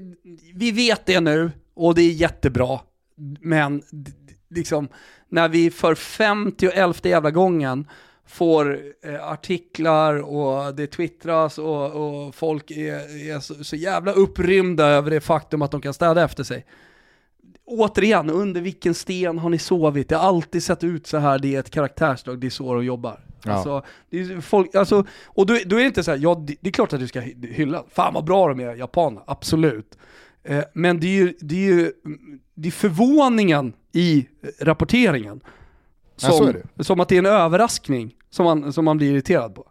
vi 0.55 0.73
vet 0.73 1.07
det 1.07 1.21
nu 1.21 1.51
och 1.75 1.95
det 1.95 2.03
är 2.03 2.13
jättebra. 2.13 2.81
Men 3.41 3.83
liksom, 4.51 4.89
när 5.29 5.49
vi 5.49 5.71
för 5.71 5.95
50 5.95 6.69
och 6.69 6.75
11 6.75 6.99
jävla 7.03 7.31
gången 7.31 7.87
får 8.27 8.79
eh, 9.05 9.29
artiklar 9.29 10.15
och 10.15 10.75
det 10.75 10.87
twittras 10.87 11.59
och, 11.59 11.91
och 11.93 12.35
folk 12.35 12.71
är, 12.71 13.31
är 13.31 13.41
så, 13.41 13.65
så 13.65 13.77
jävla 13.77 14.13
upprymda 14.13 14.87
över 14.87 15.11
det 15.11 15.21
faktum 15.21 15.63
att 15.63 15.71
de 15.71 15.81
kan 15.81 15.95
städa 15.95 16.25
efter 16.25 16.45
sig. 16.45 16.67
Återigen, 17.65 18.31
under 18.31 18.61
vilken 18.61 18.95
sten 18.95 19.39
har 19.39 19.51
ni 19.51 19.59
sovit? 19.59 20.09
Det 20.09 20.17
har 20.17 20.29
alltid 20.29 20.63
sett 20.63 20.85
ut 20.85 21.07
så 21.07 21.19
här, 21.19 21.39
det 21.39 21.55
är 21.55 21.61
ett 21.61 21.71
karaktärsdrag, 21.71 22.39
det 22.39 22.47
är 22.47 22.51
så 22.51 22.75
de 22.75 22.85
jobbar. 22.85 23.21
Ja. 23.45 23.53
Alltså, 23.53 23.85
det 24.11 24.21
är 24.21 24.41
folk, 24.41 24.75
alltså, 24.75 25.07
och 25.25 25.47
då, 25.47 25.59
då 25.67 25.77
är 25.77 25.81
det 25.81 25.87
inte 25.87 26.05
så 26.05 26.11
här, 26.11 26.19
ja 26.19 26.45
det, 26.47 26.57
det 26.61 26.69
är 26.69 26.73
klart 26.73 26.93
att 26.93 27.01
du 27.01 27.09
ska 27.09 27.21
hy- 27.21 27.53
hylla, 27.53 27.85
fan 27.89 28.15
vad 28.15 28.25
bra 28.25 28.49
de 28.49 28.61
är, 28.61 28.75
japaner, 28.75 29.23
absolut. 29.27 29.99
Eh, 30.45 30.65
men 30.75 31.01
det 31.01 31.07
är 31.07 31.11
ju, 31.25 31.35
det 31.41 31.55
är 31.55 31.73
ju 31.75 31.93
det 32.55 32.69
är 32.69 32.73
förvåningen 32.73 33.73
i 33.93 34.27
rapporteringen. 34.61 35.41
Ja, 36.21 36.31
Som, 36.31 36.53
det. 36.77 36.85
som 36.85 37.01
att 37.01 37.09
det 37.09 37.15
är 37.15 37.19
en 37.19 37.27
överraskning 37.27 38.15
som 38.31 38.45
man, 38.45 38.73
som 38.73 38.85
man 38.85 38.97
blir 38.97 39.11
irriterad 39.13 39.55
på. 39.55 39.67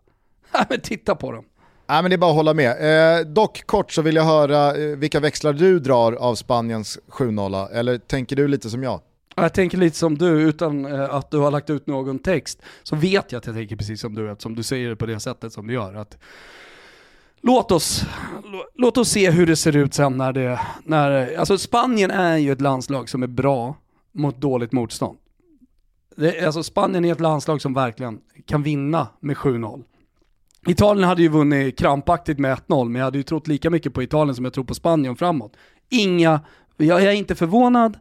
Men 0.70 0.82
titta 0.82 1.16
på 1.16 1.32
dem. 1.32 1.46
Nej 1.88 2.02
men 2.02 2.12
det 2.12 2.16
är 2.16 2.18
bara 2.18 2.32
att 2.32 2.36
hålla 2.38 2.54
med. 2.54 3.20
Eh, 3.20 3.26
dock 3.26 3.64
kort 3.66 3.92
så 3.92 4.02
vill 4.02 4.16
jag 4.16 4.24
höra 4.24 4.76
eh, 4.78 4.98
vilka 4.98 5.20
växlar 5.20 5.54
du 5.54 5.80
drar 5.80 6.14
av 6.14 6.36
Spaniens 6.36 7.00
7-0, 7.10 7.70
eller 7.72 7.98
tänker 7.98 8.36
du 8.36 8.48
lite 8.48 8.70
som 8.70 8.84
jag? 8.84 9.02
Jag 9.36 9.54
tänker 9.54 9.78
lite 9.78 9.98
som 9.98 10.18
du, 10.18 10.28
utan 10.42 10.86
eh, 10.86 11.14
att 11.16 11.32
du 11.32 11.38
har 11.38 11.52
lagt 11.52 11.70
ut 11.70 11.88
någon 11.88 12.20
text, 12.20 12.62
så 12.84 12.96
vet 12.96 13.32
jag 13.32 13.40
att 13.40 13.46
jag 13.46 13.56
tänker 13.56 13.76
precis 13.76 14.02
som 14.02 14.16
du, 14.16 14.32
eftersom 14.32 14.56
du 14.56 14.64
säger 14.64 14.90
det 14.90 14.96
på 14.96 15.06
det 15.06 15.20
sättet 15.20 15.54
som 15.54 15.68
du 15.68 15.74
gör. 15.74 15.94
Att 15.96 16.18
låt, 17.42 17.72
oss, 17.72 18.06
lå- 18.44 18.66
låt 18.76 18.98
oss 18.98 19.10
se 19.10 19.32
hur 19.32 19.46
det 19.48 19.56
ser 19.56 19.76
ut 19.76 19.94
sen 19.94 20.18
när 20.18 20.34
det, 20.34 20.60
när, 20.84 21.38
alltså 21.38 21.58
Spanien 21.58 22.12
är 22.12 22.38
ju 22.38 22.52
ett 22.52 22.62
landslag 22.62 23.10
som 23.10 23.24
är 23.24 23.28
bra 23.28 23.76
mot 24.12 24.38
dåligt 24.42 24.72
motstånd. 24.72 25.18
Det, 26.16 26.46
alltså 26.46 26.64
Spanien 26.64 27.06
är 27.06 27.12
ett 27.12 27.20
landslag 27.20 27.62
som 27.62 27.74
verkligen 27.74 28.20
kan 28.46 28.64
vinna 28.64 29.08
med 29.20 29.36
7-0. 29.36 29.84
Italien 30.68 31.08
hade 31.08 31.22
ju 31.22 31.30
vunnit 31.30 31.80
krampaktigt 31.80 32.40
med 32.40 32.58
1-0, 32.58 32.90
men 32.90 33.00
jag 33.00 33.06
hade 33.06 33.18
ju 33.18 33.24
trott 33.24 33.48
lika 33.48 33.70
mycket 33.70 33.94
på 33.94 34.04
Italien 34.04 34.36
som 34.36 34.46
jag 34.46 34.54
tror 34.54 34.64
på 34.64 34.76
Spanien 34.76 35.16
framåt. 35.16 35.58
Inga, 35.90 36.40
jag 36.78 37.04
är 37.04 37.12
inte 37.12 37.36
förvånad, 37.36 37.98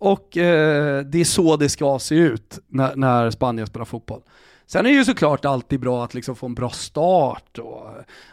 och 0.00 0.36
eh, 0.36 1.04
det 1.04 1.20
är 1.20 1.24
så 1.24 1.56
det 1.56 1.68
ska 1.68 1.98
se 1.98 2.14
ut 2.14 2.58
när, 2.68 2.96
när 2.96 3.30
Spanien 3.30 3.66
spelar 3.66 3.84
fotboll. 3.84 4.22
Sen 4.66 4.86
är 4.86 4.90
det 4.90 4.96
ju 4.96 5.04
såklart 5.04 5.44
alltid 5.44 5.80
bra 5.80 6.04
att 6.04 6.14
liksom 6.14 6.36
få 6.36 6.46
en 6.46 6.54
bra 6.54 6.70
start 6.70 7.58
och 7.58 7.86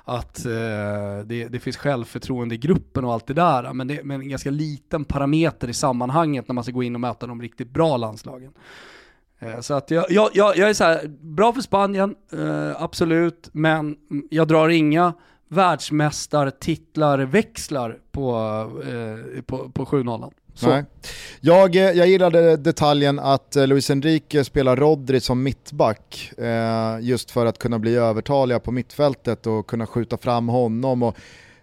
att 0.04 0.46
eh, 0.46 0.52
det, 1.26 1.48
det 1.48 1.60
finns 1.60 1.78
självförtroende 1.78 2.56
i 2.56 2.58
gruppen 2.58 3.06
och 3.06 3.14
allt 3.14 3.28
det 3.28 3.34
där. 3.34 3.74
Men 3.74 3.88
det 3.88 3.98
är 3.98 4.12
en 4.12 4.30
ganska 4.30 4.52
liten 4.52 5.06
parameter 5.06 5.68
i 5.68 5.74
sammanhanget 5.74 6.48
när 6.48 6.54
man 6.54 6.64
ska 6.64 6.74
gå 6.74 6.84
in 6.84 6.96
och 6.96 7.02
möta 7.02 7.28
de 7.28 7.42
riktigt 7.42 7.70
bra 7.70 7.98
landslagen. 7.98 8.54
Eh, 9.40 9.60
så 9.60 9.74
att 9.74 9.92
jag, 9.92 10.06
jag, 10.10 10.30
jag, 10.34 10.58
jag 10.58 10.70
är 10.70 10.74
så 10.74 10.84
här, 10.84 11.08
bra 11.08 11.54
för 11.54 11.62
Spanien, 11.62 12.16
eh, 12.34 12.84
absolut, 12.84 13.50
men 13.52 13.96
jag 14.30 14.48
drar 14.48 14.70
inga 14.70 15.14
världsmästartitlar 15.48 17.20
växlar 17.20 17.98
på, 18.12 18.36
eh, 18.84 19.42
på, 19.42 19.72
på 19.72 19.86
7-0. 19.86 20.32
Nej. 20.62 20.84
Jag, 21.40 21.76
eh, 21.76 21.82
jag 21.82 22.08
gillade 22.08 22.58
detaljen 22.58 23.20
att 23.20 23.56
eh, 23.56 23.68
Luis 23.68 23.90
Enrique 23.90 24.44
spelar 24.44 24.76
Rodri 24.76 25.20
som 25.20 25.44
mittback 25.44 26.32
eh, 26.38 26.98
just 27.02 27.32
för 27.32 27.46
att 27.46 27.60
kunna 27.60 27.80
bli 27.80 27.96
övertaliga 27.96 28.60
på 28.60 28.72
mittfältet 28.72 29.48
och 29.48 29.68
kunna 29.68 29.88
skjuta 29.88 30.18
fram 30.18 30.50
honom. 30.50 31.04
Och 31.04 31.18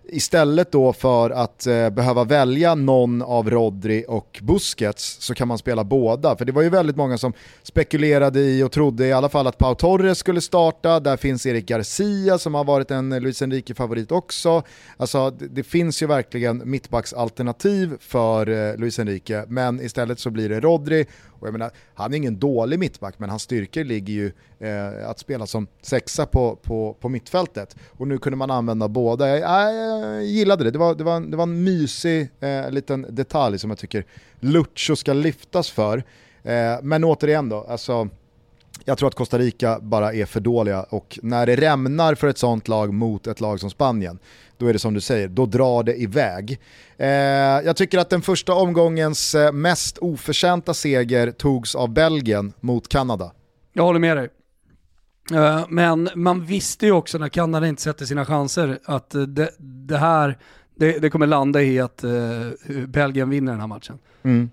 istället 0.09 0.73
då 0.73 0.93
för 0.93 1.31
att 1.31 1.67
eh, 1.67 1.91
behöva 1.91 2.25
välja 2.25 2.75
någon 2.75 3.23
av 3.23 3.51
Rodri 3.51 4.05
och 4.09 4.41
Busquets 4.43 5.17
så 5.21 5.35
kan 5.35 5.49
man 5.49 5.59
spela 5.59 5.85
båda. 5.85 6.37
För 6.37 6.45
det 6.45 6.53
var 6.53 6.63
ju 6.63 6.69
väldigt 6.69 6.97
många 6.97 7.19
som 7.19 7.33
spekulerade 7.63 8.41
i 8.41 8.63
och 8.63 8.73
trodde 8.73 9.07
i 9.07 9.13
alla 9.13 9.29
fall 9.29 9.47
att 9.47 9.59
Pau 9.59 9.75
Torres 9.75 10.19
skulle 10.19 10.41
starta. 10.41 11.01
Där 11.01 11.17
finns 11.17 11.47
Erik 11.47 11.67
Garcia 11.67 12.39
som 12.39 12.55
har 12.55 12.65
varit 12.65 12.91
en 12.91 13.23
Luis 13.23 13.43
Enrique-favorit 13.43 14.13
också. 14.13 14.63
Alltså 14.97 15.31
det, 15.31 15.49
det 15.49 15.63
finns 15.63 16.03
ju 16.03 16.07
verkligen 16.07 16.63
mittbacksalternativ 16.71 17.97
för 18.01 18.49
eh, 18.49 18.77
Luis 18.77 18.99
Enrique, 18.99 19.45
men 19.49 19.81
istället 19.81 20.19
så 20.19 20.31
blir 20.31 20.49
det 20.49 20.61
Rodri. 20.61 21.07
Och 21.45 21.49
jag 21.49 21.53
menar, 21.53 21.71
han 21.95 22.13
är 22.13 22.17
ingen 22.17 22.39
dålig 22.39 22.79
mittback, 22.79 23.15
men 23.19 23.31
hans 23.31 23.43
styrkor 23.43 23.85
ligger 23.85 24.13
ju 24.15 24.33
eh, 24.59 25.09
att 25.11 25.19
spela 25.19 25.47
som 25.47 25.67
sexa 25.83 26.27
på, 26.27 26.57
på, 26.63 26.97
på 27.01 27.09
mittfältet. 27.09 27.77
Och 27.91 28.09
nu 28.09 28.19
kunde 28.19 28.37
man 28.37 28.51
använda 28.51 28.89
båda. 28.89 29.29
Jag, 29.29 29.41
jag, 29.41 29.75
jag 30.15 30.25
gillade 30.25 30.65
det, 30.65 30.71
det 30.71 30.79
var, 30.79 30.95
det 30.95 31.05
var, 31.05 31.17
en- 31.17 31.31
det 31.31 31.37
var 31.37 31.43
en 31.43 31.65
mysig 31.65 32.29
eh, 32.41 32.71
liten 32.71 33.07
detalj 33.09 33.59
som 33.59 33.71
jag 33.71 33.79
tycker 33.79 34.05
Lucho 34.41 34.97
ska 34.97 35.13
lyftas 35.13 35.71
för. 35.71 35.99
Eh, 36.43 36.77
men 36.83 37.05
återigen 37.05 37.49
då, 37.49 37.67
alltså 37.69 38.09
jag 38.85 38.99
tror 38.99 39.09
att 39.09 39.15
Costa 39.15 39.39
Rica 39.39 39.79
bara 39.81 40.13
är 40.13 40.25
för 40.27 40.41
dåliga 40.41 40.83
och 40.83 41.19
när 41.23 41.47
det 41.47 41.57
rämnar 41.57 42.15
för 42.15 42.29
ett 42.29 42.39
sånt 42.39 42.69
lag 42.69 42.95
mot 42.95 43.27
ett 43.27 43.41
lag 43.41 43.61
som 43.61 43.71
Spanien, 43.71 44.19
då 44.59 44.67
är 44.67 44.73
det 44.73 44.79
som 44.79 44.95
du 44.95 45.01
säger, 45.01 45.29
då 45.29 45.47
drar 45.47 45.83
det 45.83 45.97
iväg. 45.97 46.61
Eh, 46.97 47.09
jag 47.65 47.77
tycker 47.77 47.99
att 47.99 48.11
den 48.11 48.23
första 48.23 48.55
omgångens 48.55 49.35
eh, 49.35 49.53
mest 49.53 49.99
oförtjänta 49.99 50.75
seger 50.75 51.31
togs 51.31 51.75
av 51.75 51.89
Belgien 51.89 52.53
mot 52.61 52.89
Kanada. 52.89 53.33
Jag 53.73 53.83
håller 53.83 54.01
med 54.01 54.17
dig. 54.17 54.29
Eh, 55.33 55.65
Men 55.69 56.09
man 56.15 56.45
visste 56.45 56.87
ju 56.87 56.93
också 56.93 57.19
när 57.19 57.29
Kanada 57.29 57.67
inte 57.67 57.83
sätter 57.83 58.05
sina 58.05 58.25
chanser 58.25 58.79
att 58.85 59.15
eh, 59.15 59.23
det, 59.23 59.51
det 59.59 59.99
här, 59.99 60.39
det, 60.77 60.99
det 60.99 61.11
kommer 61.11 61.27
landa 61.27 61.63
i 61.63 61.81
att 61.81 62.05
Belgien 62.87 63.31
vinner 63.31 63.53
den 63.53 63.61
här 63.61 63.69
matchen. 63.69 63.99
Mm. 64.23 64.51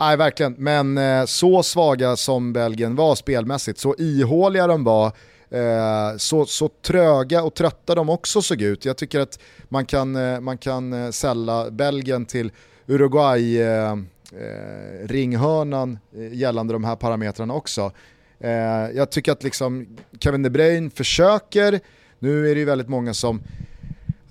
Nej, 0.00 0.16
verkligen. 0.16 0.54
Men 0.58 0.98
eh, 0.98 1.24
så 1.24 1.62
svaga 1.62 2.16
som 2.16 2.52
Belgien 2.52 2.96
var 2.96 3.14
spelmässigt, 3.14 3.78
så 3.78 3.94
ihåliga 3.98 4.66
de 4.66 4.84
var, 4.84 5.12
Eh, 5.52 6.16
så, 6.16 6.46
så 6.46 6.68
tröga 6.68 7.42
och 7.42 7.54
trötta 7.54 7.94
de 7.94 8.08
också 8.08 8.42
såg 8.42 8.62
ut. 8.62 8.84
Jag 8.84 8.96
tycker 8.96 9.20
att 9.20 9.38
man 9.68 9.86
kan, 9.86 10.16
eh, 10.16 10.40
man 10.40 10.58
kan 10.58 10.92
eh, 10.92 11.10
sälla 11.10 11.70
Belgien 11.70 12.26
till 12.26 12.52
Uruguay 12.86 13.60
eh, 13.60 13.92
eh, 13.92 15.06
ringhörnan 15.06 15.98
eh, 16.16 16.34
gällande 16.34 16.72
de 16.72 16.84
här 16.84 16.96
parametrarna 16.96 17.54
också. 17.54 17.92
Eh, 18.38 18.50
jag 18.94 19.10
tycker 19.10 19.32
att 19.32 19.42
liksom 19.42 19.98
Kevin 20.20 20.42
De 20.42 20.50
Bruyne 20.50 20.90
försöker, 20.90 21.80
nu 22.18 22.50
är 22.50 22.54
det 22.54 22.58
ju 22.60 22.66
väldigt 22.66 22.88
många 22.88 23.14
som 23.14 23.42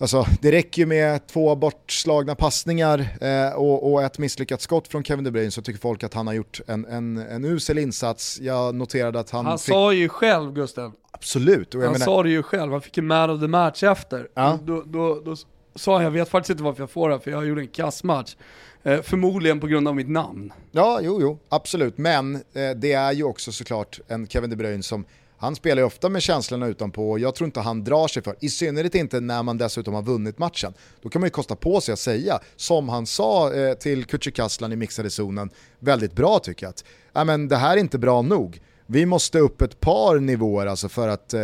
Alltså, 0.02 0.26
det 0.42 0.52
räcker 0.52 0.82
ju 0.82 0.86
med 0.86 1.28
två 1.28 1.56
bortslagna 1.56 2.36
passningar 2.36 3.18
eh, 3.22 3.54
och, 3.54 3.92
och 3.92 4.04
ett 4.04 4.18
misslyckat 4.18 4.62
skott 4.62 4.88
från 4.88 5.04
Kevin 5.04 5.24
De 5.24 5.32
Bruyne 5.32 5.52
så 5.52 5.62
tycker 5.62 5.80
folk 5.80 6.04
att 6.04 6.14
han 6.14 6.28
har 6.28 6.34
gjort 6.34 6.62
en, 6.68 6.86
en, 6.86 7.18
en 7.18 7.46
usel 7.46 7.78
insats. 7.78 8.40
Jag 8.42 8.76
noterade 8.76 9.20
att 9.20 9.30
han, 9.30 9.46
Han 9.46 9.60
fick... 9.60 9.74
sa 9.74 9.94
ju 9.94 10.10
själv 10.10 10.54
Gustav, 10.54 10.92
Absolut. 11.12 11.74
Han 11.74 11.82
menar, 11.82 11.98
sa 11.98 12.24
det 12.24 12.30
ju 12.30 12.44
själv, 12.44 12.72
han 12.72 12.82
fick 12.82 12.98
en 12.98 13.08
man 13.08 13.30
of 13.30 13.42
the 13.42 13.48
match 13.48 13.84
efter. 13.84 14.28
Ja. 14.34 14.60
Då, 14.64 14.84
då, 14.86 15.22
då 15.26 15.36
sa 15.76 15.94
han, 15.94 16.04
jag 16.04 16.12
vet 16.12 16.30
faktiskt 16.30 16.50
inte 16.50 16.64
varför 16.64 16.82
jag 16.82 16.92
får 16.92 17.10
det, 17.10 17.20
för 17.20 17.32
jag 17.32 17.48
gjorde 17.48 17.62
en 17.62 17.68
kass 17.68 18.04
match. 18.04 18.36
Eh, 18.84 19.02
förmodligen 19.02 19.60
på 19.60 19.68
grund 19.68 19.88
av 19.88 19.96
mitt 19.96 20.10
namn. 20.10 20.54
Ja, 20.72 21.00
jo, 21.04 21.22
jo, 21.22 21.40
absolut. 21.50 21.98
Men 21.98 22.36
eh, 22.36 22.42
det 22.76 22.94
är 22.94 23.12
ju 23.12 23.24
också 23.24 23.52
såklart 23.52 24.00
en 24.08 24.28
Kevin 24.28 24.50
De 24.50 24.56
Bruyne 24.56 24.84
som 24.84 25.06
han 25.42 25.56
spelar 25.56 25.82
ju 25.82 25.86
ofta 25.86 26.10
med 26.10 26.22
känslorna 26.22 26.68
utanpå 26.68 27.12
och 27.12 27.20
jag 27.20 27.36
tror 27.36 27.46
inte 27.46 27.60
han 27.60 27.84
drar 27.84 28.08
sig 28.08 28.24
för, 28.24 28.36
i 28.40 28.50
synnerhet 28.50 28.96
inte 28.96 29.20
när 29.20 29.44
man 29.44 29.58
dessutom 29.58 29.94
har 29.94 30.02
vunnit 30.02 30.38
matchen. 30.40 30.74
Då 31.02 31.10
kan 31.10 31.20
man 31.22 31.28
ju 31.28 31.32
kosta 31.32 31.56
på 31.56 31.82
sig 31.82 31.94
att 31.94 32.00
säga, 32.00 32.40
som 32.56 32.90
han 32.90 33.06
sa 33.06 33.54
eh, 33.54 33.74
till 33.74 34.06
Kücükaslan 34.06 34.74
i 34.74 34.76
mixade 34.76 35.10
zonen, 35.10 35.50
väldigt 35.80 36.14
bra 36.14 36.40
tycker 36.40 36.66
jag, 36.66 36.70
att 36.70 36.84
"Ja, 37.14 37.24
men 37.24 37.48
det 37.48 37.56
här 37.58 37.78
är 37.78 37.80
inte 37.80 37.98
bra 38.00 38.22
nog. 38.22 38.62
Vi 38.86 39.06
måste 39.06 39.40
upp 39.40 39.62
ett 39.62 39.80
par 39.80 40.20
nivåer 40.20 40.66
alltså 40.66 40.90
för 40.90 41.08
att 41.08 41.34
eh, 41.34 41.42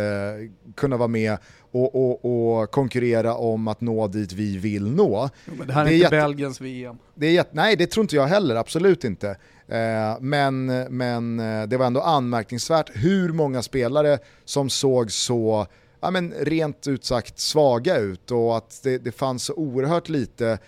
kunna 0.76 0.96
vara 0.96 1.08
med 1.08 1.38
och, 1.72 1.94
och, 1.94 2.60
och 2.60 2.70
konkurrera 2.70 3.34
om 3.34 3.68
att 3.68 3.80
nå 3.80 4.06
dit 4.08 4.32
vi 4.32 4.58
vill 4.58 4.90
nå. 4.90 5.30
Jo, 5.46 5.64
det 5.66 5.72
här 5.72 5.80
är, 5.82 5.84
Det 5.84 5.90
är 5.90 5.94
inte 5.94 6.04
jätte- 6.04 6.16
Belgiens 6.28 6.60
VM. 6.60 6.96
Det 7.14 7.26
är 7.26 7.30
jätte, 7.32 7.50
nej, 7.52 7.76
det 7.76 7.86
tror 7.86 8.04
inte 8.04 8.16
jag 8.16 8.26
heller, 8.26 8.54
absolut 8.56 9.04
inte. 9.04 9.36
Eh, 9.68 10.16
men, 10.20 10.66
men 10.90 11.40
eh, 11.40 11.68
det 11.68 11.76
var 11.76 11.86
ändå 11.86 12.00
anmärkningsvärt 12.00 12.90
hur 12.94 13.32
många 13.32 13.62
spelare 13.62 14.18
som 14.44 14.70
såg 14.70 15.10
så 15.12 15.66
ja, 16.00 16.10
men 16.10 16.32
rent 16.32 16.86
ut 16.86 17.04
sagt 17.04 17.38
svaga 17.38 17.96
ut 17.96 18.30
och 18.30 18.56
att 18.56 18.80
det, 18.82 18.98
det 18.98 19.12
fanns 19.12 19.44
så 19.44 19.54
oerhört 19.54 20.08
lite 20.08 20.58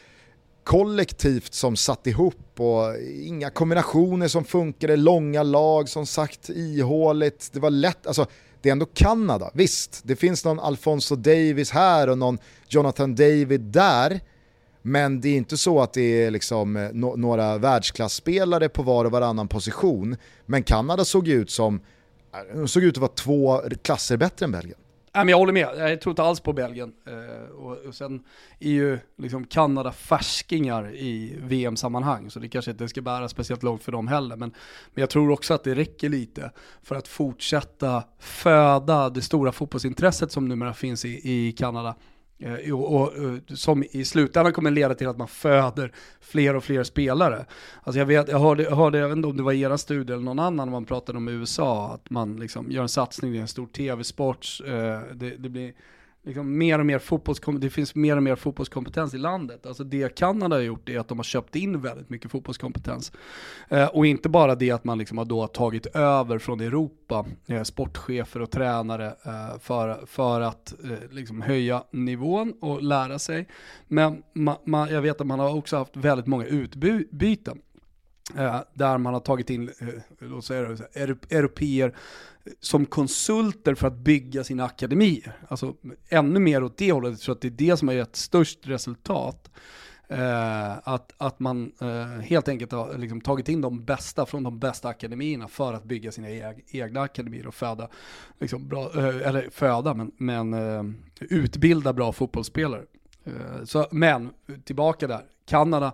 kollektivt 0.65 1.55
som 1.55 1.77
satt 1.77 2.07
ihop 2.07 2.61
och 2.61 2.97
inga 3.25 3.51
kombinationer 3.51 4.29
som 4.29 4.45
funkade, 4.45 4.97
långa 4.97 5.43
lag 5.43 5.89
som 5.89 6.07
sagt 6.07 6.49
ihåligt. 6.49 7.51
Det 7.53 7.61
var 7.61 7.71
lätt, 7.71 8.07
alltså 8.07 8.27
det 8.63 8.69
är 8.69 8.73
ändå 8.73 8.87
Kanada. 8.87 9.51
Visst, 9.55 10.01
det 10.05 10.17
finns 10.17 10.45
någon 10.45 10.61
Alfonso 10.61 11.17
Davis 11.17 11.71
här 11.71 12.09
och 12.09 12.19
någon 12.19 12.39
Jonathan 12.69 13.15
David 13.15 13.61
där. 13.61 14.21
Men 14.83 15.21
det 15.21 15.29
är 15.29 15.37
inte 15.37 15.57
så 15.57 15.81
att 15.81 15.93
det 15.93 16.25
är 16.25 16.31
liksom 16.31 16.77
eh, 16.77 16.91
no 16.93 17.17
några 17.17 17.59
världsklasspelare 17.59 18.69
på 18.69 18.83
var 18.83 19.05
och 19.05 19.11
varannan 19.11 19.49
position. 19.49 20.17
Men 20.47 20.63
Kanada 20.63 21.05
såg 21.05 21.29
ut 21.29 21.51
som, 21.51 21.81
eh, 22.55 22.65
såg 22.67 22.83
ut 22.83 22.97
att 22.97 23.01
vara 23.01 23.13
två 23.13 23.63
klasser 23.83 24.17
bättre 24.17 24.45
än 24.45 24.53
Belgien. 24.53 24.79
Nej, 25.15 25.25
men 25.25 25.29
jag 25.29 25.39
håller 25.39 25.53
med, 25.53 25.69
jag 25.77 26.01
tror 26.01 26.13
inte 26.13 26.23
alls 26.23 26.41
på 26.41 26.53
Belgien. 26.53 26.93
Eh, 27.07 27.51
och, 27.51 27.77
och 27.77 27.95
sen 27.95 28.25
är 28.59 28.71
ju 28.71 28.99
liksom 29.19 29.47
Kanada 29.47 29.93
färskingar 29.93 30.95
i 30.95 31.35
VM-sammanhang, 31.39 32.31
så 32.31 32.39
det 32.39 32.49
kanske 32.49 32.71
inte 32.71 32.89
ska 32.89 33.01
bära 33.01 33.29
speciellt 33.29 33.63
långt 33.63 33.83
för 33.83 33.93
dem 33.93 34.09
heller. 34.09 34.37
Men, 34.37 34.55
men 34.95 35.01
jag 35.01 35.11
tror 35.11 35.31
också 35.31 35.55
att 35.55 35.65
det 35.65 35.75
räcker 35.75 36.09
lite 36.09 36.51
för 36.83 36.95
att 36.95 37.09
fortsätta 37.09 38.05
föda 38.19 39.11
det 39.11 39.23
stora 39.23 39.53
fotbollsintresset 39.53 40.33
som 40.33 40.49
numera 40.49 40.75
finns 40.75 41.05
i, 41.05 41.21
i 41.25 41.53
Kanada. 41.53 41.95
Eh, 42.41 42.75
och, 42.75 43.01
och, 43.01 43.13
som 43.49 43.85
i 43.91 44.05
slutändan 44.05 44.53
kommer 44.53 44.71
leda 44.71 44.95
till 44.95 45.09
att 45.09 45.19
man 45.19 45.29
föder 45.29 45.93
fler 46.21 46.57
och 46.57 46.65
fler 46.65 46.85
spelare. 46.85 47.45
Alltså 47.83 47.99
jag, 47.99 48.07
vet, 48.07 48.29
jag, 48.29 48.39
hörde, 48.39 48.63
jag 48.63 48.77
hörde, 48.77 48.99
jag 48.99 49.09
vet 49.09 49.17
inte 49.17 49.29
om 49.29 49.37
det 49.37 49.43
var 49.43 49.53
i 49.53 49.61
era 49.61 49.79
studie 49.79 50.13
eller 50.13 50.23
någon 50.23 50.39
annan, 50.39 50.57
när 50.57 50.73
man 50.73 50.85
pratade 50.85 51.19
om 51.19 51.29
USA, 51.29 51.95
att 51.95 52.11
man 52.11 52.37
liksom 52.37 52.71
gör 52.71 52.83
en 52.83 52.89
satsning, 52.89 53.33
det 53.33 53.39
är 53.39 53.43
en 53.43 53.49
stor 53.49 53.67
tv-sport, 53.67 54.47
eh, 54.67 55.01
det, 55.15 55.37
det 55.37 55.49
blir 55.49 55.73
liksom 56.25 56.59
mer 56.59 56.79
och 56.79 56.87
mer 56.87 57.59
det 57.61 57.71
finns 57.71 57.95
mer 57.95 58.17
och 58.17 58.23
mer 58.23 58.37
fotbollskompetens 58.37 59.15
i 59.15 59.19
landet. 59.19 59.67
Alltså 59.67 59.85
det 59.85 60.15
Kanada 60.17 60.57
har 60.57 60.61
gjort 60.61 60.89
är 60.89 60.99
att 60.99 61.09
de 61.09 61.19
har 61.19 61.25
köpt 61.25 61.57
in 61.57 61.81
väldigt 61.81 62.11
mycket 62.11 62.31
fotbollskompetens. 62.31 63.13
Eh, 63.69 63.87
och 63.87 64.07
inte 64.07 64.29
bara 64.29 64.55
det 64.55 64.71
att 64.71 64.85
man 64.85 64.99
liksom 64.99 65.19
har 65.19 65.25
då 65.25 65.47
tagit 65.47 65.87
över 65.87 66.39
från 66.39 66.61
Europa, 66.61 67.27
eh, 67.47 67.63
sportchefer 67.63 68.43
och 68.43 68.51
tränare 68.51 69.07
eh, 69.07 69.59
för, 69.61 70.07
för 70.07 70.41
att 70.41 70.75
eh, 70.85 71.11
liksom 71.11 71.43
höja 71.43 71.85
nivån 71.91 72.55
och 72.61 72.83
lära 72.83 73.19
sig. 73.19 73.49
Men 73.89 74.23
ma, 74.35 74.57
ma, 74.67 74.91
jag 74.91 75.03
vet 75.03 75.21
att 75.21 75.27
man 75.27 75.39
har 75.39 75.57
också 75.57 75.77
haft 75.77 75.97
väldigt 75.97 76.27
många 76.27 76.47
utbyten. 76.47 77.59
Eh, 78.39 78.61
där 78.75 78.99
man 78.99 79.15
har 79.15 79.21
tagit 79.21 79.51
in, 79.51 79.71
eh, 79.81 79.89
låt 80.19 80.45
säga 80.45 80.77
europeer 81.31 81.95
som 82.61 82.87
konsulter 82.87 83.75
för 83.75 83.87
att 83.87 83.97
bygga 83.97 84.45
sina 84.45 84.65
akademier. 84.65 85.37
Alltså 85.49 85.75
ännu 86.09 86.41
mer 86.41 86.65
åt 86.65 86.77
det 86.77 86.93
hållet, 86.93 87.11
jag 87.11 87.21
tror 87.21 87.35
att 87.35 87.41
det 87.41 87.49
är 87.49 87.71
det 87.71 87.77
som 87.77 87.89
har 87.89 87.95
gett 87.95 88.17
störst 88.17 88.59
resultat. 88.63 89.51
Eh, 90.11 90.89
att, 90.89 91.15
att 91.17 91.41
man 91.41 91.73
eh, 91.81 92.05
helt 92.07 92.49
enkelt 92.49 92.73
har 92.73 92.99
liksom, 92.99 93.21
tagit 93.21 93.49
in 93.49 93.61
de 93.61 93.85
bästa 93.85 94.27
från 94.27 94.43
de 94.43 94.59
bästa 94.59 94.89
akademierna 94.89 95.49
för 95.49 95.75
att 95.75 95.85
bygga 95.85 96.13
sina 96.13 96.31
eg 96.31 96.65
egna 96.69 97.01
akademier 97.01 97.47
och 97.47 97.55
föda, 97.55 97.89
liksom, 98.41 98.69
bra, 98.69 98.91
eh, 98.95 99.29
eller 99.29 99.51
föda, 99.51 99.95
men, 99.95 100.13
men 100.17 100.55
eh, 100.55 100.83
utbilda 101.21 101.93
bra 101.93 102.13
fotbollsspelare. 102.13 102.83
Eh, 103.25 103.65
så, 103.65 103.87
men 103.91 104.31
tillbaka 104.65 105.07
där, 105.07 105.23
Kanada 105.47 105.93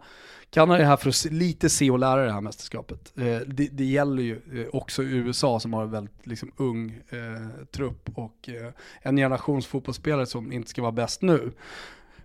Kanada 0.51 0.83
är 0.83 0.85
här 0.85 0.97
för 0.97 1.09
att 1.09 1.25
lite 1.25 1.69
se 1.71 1.91
och 1.91 1.99
lära 1.99 2.25
det 2.25 2.33
här 2.33 2.41
mästerskapet. 2.41 3.13
Eh, 3.17 3.39
det, 3.47 3.69
det, 3.73 3.85
gäller 3.85 4.23
ju 4.23 4.41
eh, 4.55 4.67
också 4.73 5.03
USA 5.03 5.61
som 5.61 5.73
har 5.73 5.83
en 5.83 5.91
väldigt 5.91 6.27
liksom, 6.27 6.53
ung 6.57 7.01
eh, 7.09 7.65
trupp 7.71 8.09
och 8.15 8.49
eh, 8.49 8.73
en 9.03 9.17
generations 9.17 9.67
fotbollsspelare 9.67 10.27
som 10.27 10.53
inte 10.53 10.71
ska 10.71 10.83
vara 10.83 10.93
bäst 10.93 11.23
nu, 11.23 11.53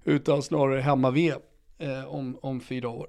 utan 0.03 0.43
snarare 0.43 0.81
hemma-VM 0.81 1.41
eh, 1.77 2.05
om, 2.05 2.37
om 2.41 2.59
fyra 2.59 2.89
år. 2.89 3.07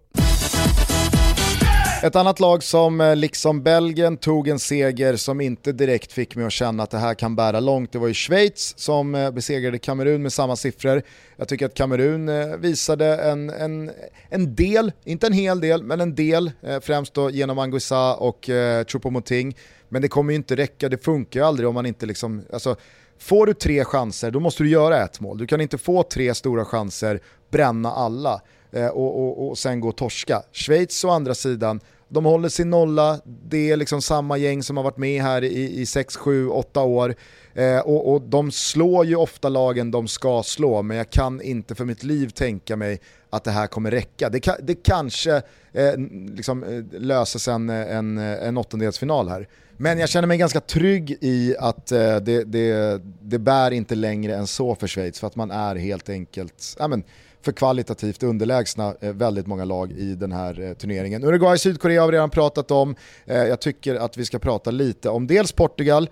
Ett 2.03 2.16
annat 2.16 2.40
lag 2.40 2.62
som 2.62 3.00
eh, 3.00 3.16
liksom 3.16 3.62
Belgien 3.62 4.16
tog 4.16 4.48
en 4.48 4.59
seger 4.59 5.16
som 5.16 5.40
inte 5.40 5.72
direkt 5.72 6.12
fick 6.12 6.36
mig 6.36 6.46
att 6.46 6.53
känna 6.53 6.82
att 6.82 6.90
det 6.90 6.98
här 6.98 7.14
kan 7.14 7.36
bära 7.36 7.61
långt, 7.61 7.92
det 7.92 7.98
var 7.98 8.09
ju 8.09 8.14
Schweiz 8.14 8.74
som 8.78 9.14
eh, 9.14 9.30
besegrade 9.30 9.78
Kamerun 9.78 10.22
med 10.22 10.32
samma 10.32 10.57
siffror. 10.57 11.03
Jag 11.36 11.48
tycker 11.48 11.66
att 11.66 11.74
Kamerun 11.74 12.28
eh, 12.28 12.57
visade 12.57 13.16
en, 13.16 13.50
en, 13.50 13.90
en 14.28 14.55
del, 14.55 14.92
inte 15.05 15.26
en 15.26 15.32
hel 15.32 15.61
del, 15.61 15.82
men 15.82 16.00
en 16.00 16.14
del, 16.14 16.50
främst 16.82 17.14
då 17.14 17.30
genom 17.30 17.59
Anguissa 17.59 18.14
och 18.14 18.48
eh, 18.48 18.84
Choupo-Moting. 18.84 19.57
Men 19.88 20.03
det 20.03 20.09
kommer 20.09 20.32
ju 20.32 20.36
inte 20.36 20.57
räcka, 20.57 20.88
det 20.88 21.05
funkar 21.05 21.40
ju 21.40 21.46
aldrig 21.46 21.68
om 21.68 21.74
man 21.74 21.86
inte 21.86 22.07
liksom, 22.07 22.42
alltså 22.53 22.76
Får 23.18 23.46
du 23.46 23.55
tre 23.55 23.84
chanser, 23.84 24.30
då 24.30 24.40
måste 24.40 24.62
du 24.62 24.70
göra 24.70 25.05
ett 25.05 25.20
mål. 25.20 25.38
Du 25.38 25.46
kan 25.46 25.61
inte 25.61 25.78
få 25.78 26.03
tre 26.03 26.34
stora 26.34 26.64
chanser, 26.64 27.20
bränna 27.50 27.92
alla 27.92 28.40
Eh, 28.72 28.86
och, 28.86 29.20
och, 29.20 29.48
och 29.48 29.58
sen 29.58 29.80
gå 29.80 29.88
och 29.88 29.96
torska. 29.96 30.42
Schweiz 30.52 31.04
å 31.04 31.10
andra 31.10 31.34
sidan, 31.34 31.80
de 32.08 32.24
håller 32.24 32.48
sin 32.48 32.70
nolla, 32.70 33.20
det 33.24 33.70
är 33.70 33.76
liksom 33.76 34.02
samma 34.02 34.36
gäng 34.36 34.62
som 34.62 34.76
har 34.76 34.84
varit 34.84 34.96
med 34.96 35.22
här 35.22 35.44
i, 35.44 35.80
i 35.80 35.86
6, 35.86 36.16
7, 36.16 36.48
8 36.48 36.80
år. 36.82 37.14
Eh, 37.54 37.78
och, 37.78 38.12
och, 38.12 38.22
de 38.22 38.50
slår 38.50 39.06
ju 39.06 39.16
ofta 39.16 39.48
lagen 39.48 39.90
de 39.90 40.08
ska 40.08 40.42
slå, 40.42 40.82
men 40.82 40.96
jag 40.96 41.10
kan 41.10 41.40
inte 41.40 41.74
för 41.74 41.84
mitt 41.84 42.02
liv 42.02 42.28
tänka 42.28 42.76
mig 42.76 43.00
att 43.30 43.44
det 43.44 43.50
här 43.50 43.66
kommer 43.66 43.90
räcka. 43.90 44.28
Det, 44.28 44.56
det 44.62 44.74
kanske 44.74 45.42
eh, 45.72 45.96
liksom, 46.34 46.64
eh, 46.64 47.00
löser 47.00 47.38
sig 47.38 47.54
en, 47.54 47.70
eh, 47.70 47.96
en, 47.96 48.18
en 48.18 48.56
åttondelsfinal 48.56 49.28
här. 49.28 49.48
Men 49.76 49.98
jag 49.98 50.08
känner 50.08 50.28
mig 50.28 50.38
ganska 50.38 50.60
trygg 50.60 51.18
i 51.20 51.56
att 51.58 51.92
eh, 51.92 52.16
det, 52.16 52.44
det, 52.44 53.00
det 53.20 53.38
bär 53.38 53.70
inte 53.70 53.94
längre 53.94 54.36
än 54.36 54.46
så 54.46 54.74
för 54.74 54.86
Schweiz, 54.86 55.20
för 55.20 55.26
att 55.26 55.36
man 55.36 55.50
är 55.50 55.76
helt 55.76 56.08
enkelt, 56.08 56.76
ja, 56.78 56.88
men, 56.88 57.02
för 57.43 57.53
kvalitativt 57.53 58.22
underlägsna 58.22 58.95
eh, 59.01 59.12
väldigt 59.12 59.47
många 59.47 59.64
lag 59.64 59.93
i 59.93 60.14
den 60.14 60.32
här 60.32 60.61
eh, 60.61 60.72
turneringen. 60.72 61.24
Uruguay 61.24 61.59
Sydkorea 61.59 62.01
har 62.01 62.09
vi 62.09 62.12
redan 62.12 62.30
pratat 62.30 62.70
om. 62.70 62.97
Eh, 63.24 63.36
jag 63.36 63.61
tycker 63.61 63.95
att 63.95 64.16
vi 64.16 64.24
ska 64.24 64.38
prata 64.38 64.70
lite 64.70 65.09
om 65.09 65.26
dels 65.26 65.53
Portugal 65.53 66.11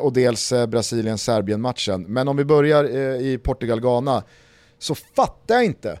och 0.00 0.12
dels 0.12 0.52
Brasilien-Serbien-matchen. 0.68 2.02
Men 2.08 2.28
om 2.28 2.36
vi 2.36 2.44
börjar 2.44 2.84
i 3.20 3.38
Portugal-Ghana 3.38 4.22
så 4.78 4.94
fattar 4.94 5.54
jag 5.54 5.64
inte 5.64 5.98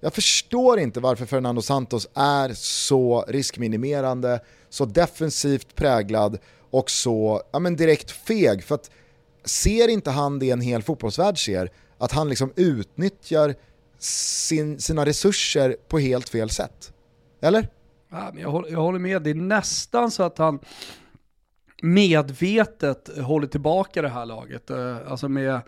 jag 0.00 0.14
förstår 0.14 0.78
inte 0.78 1.00
varför 1.00 1.26
Fernando 1.26 1.62
Santos 1.62 2.08
är 2.14 2.52
så 2.54 3.24
riskminimerande, 3.28 4.40
så 4.68 4.84
defensivt 4.84 5.74
präglad 5.74 6.38
och 6.70 6.90
så 6.90 7.42
ja, 7.52 7.58
men 7.58 7.76
direkt 7.76 8.10
feg. 8.10 8.64
För 8.64 8.74
att 8.74 8.90
ser 9.44 9.88
inte 9.88 10.10
han 10.10 10.38
det 10.38 10.50
en 10.50 10.60
hel 10.60 10.82
fotbollsvärld 10.82 11.44
ser? 11.44 11.70
Att 11.98 12.12
han 12.12 12.28
liksom 12.28 12.52
utnyttjar 12.56 13.54
sin, 14.02 14.80
sina 14.80 15.06
resurser 15.06 15.76
på 15.88 15.98
helt 15.98 16.28
fel 16.28 16.50
sätt. 16.50 16.92
Eller? 17.42 17.68
Ja, 18.10 18.30
men 18.32 18.42
jag, 18.42 18.50
håller, 18.50 18.70
jag 18.70 18.80
håller 18.80 18.98
med, 18.98 19.22
det 19.22 19.30
är 19.30 19.34
nästan 19.34 20.10
så 20.10 20.22
att 20.22 20.38
han 20.38 20.58
medvetet 21.82 23.18
håller 23.18 23.46
tillbaka 23.46 24.02
det 24.02 24.08
här 24.08 24.26
laget. 24.26 24.70
Eh, 24.70 24.96
alltså 25.10 25.28
med, 25.28 25.60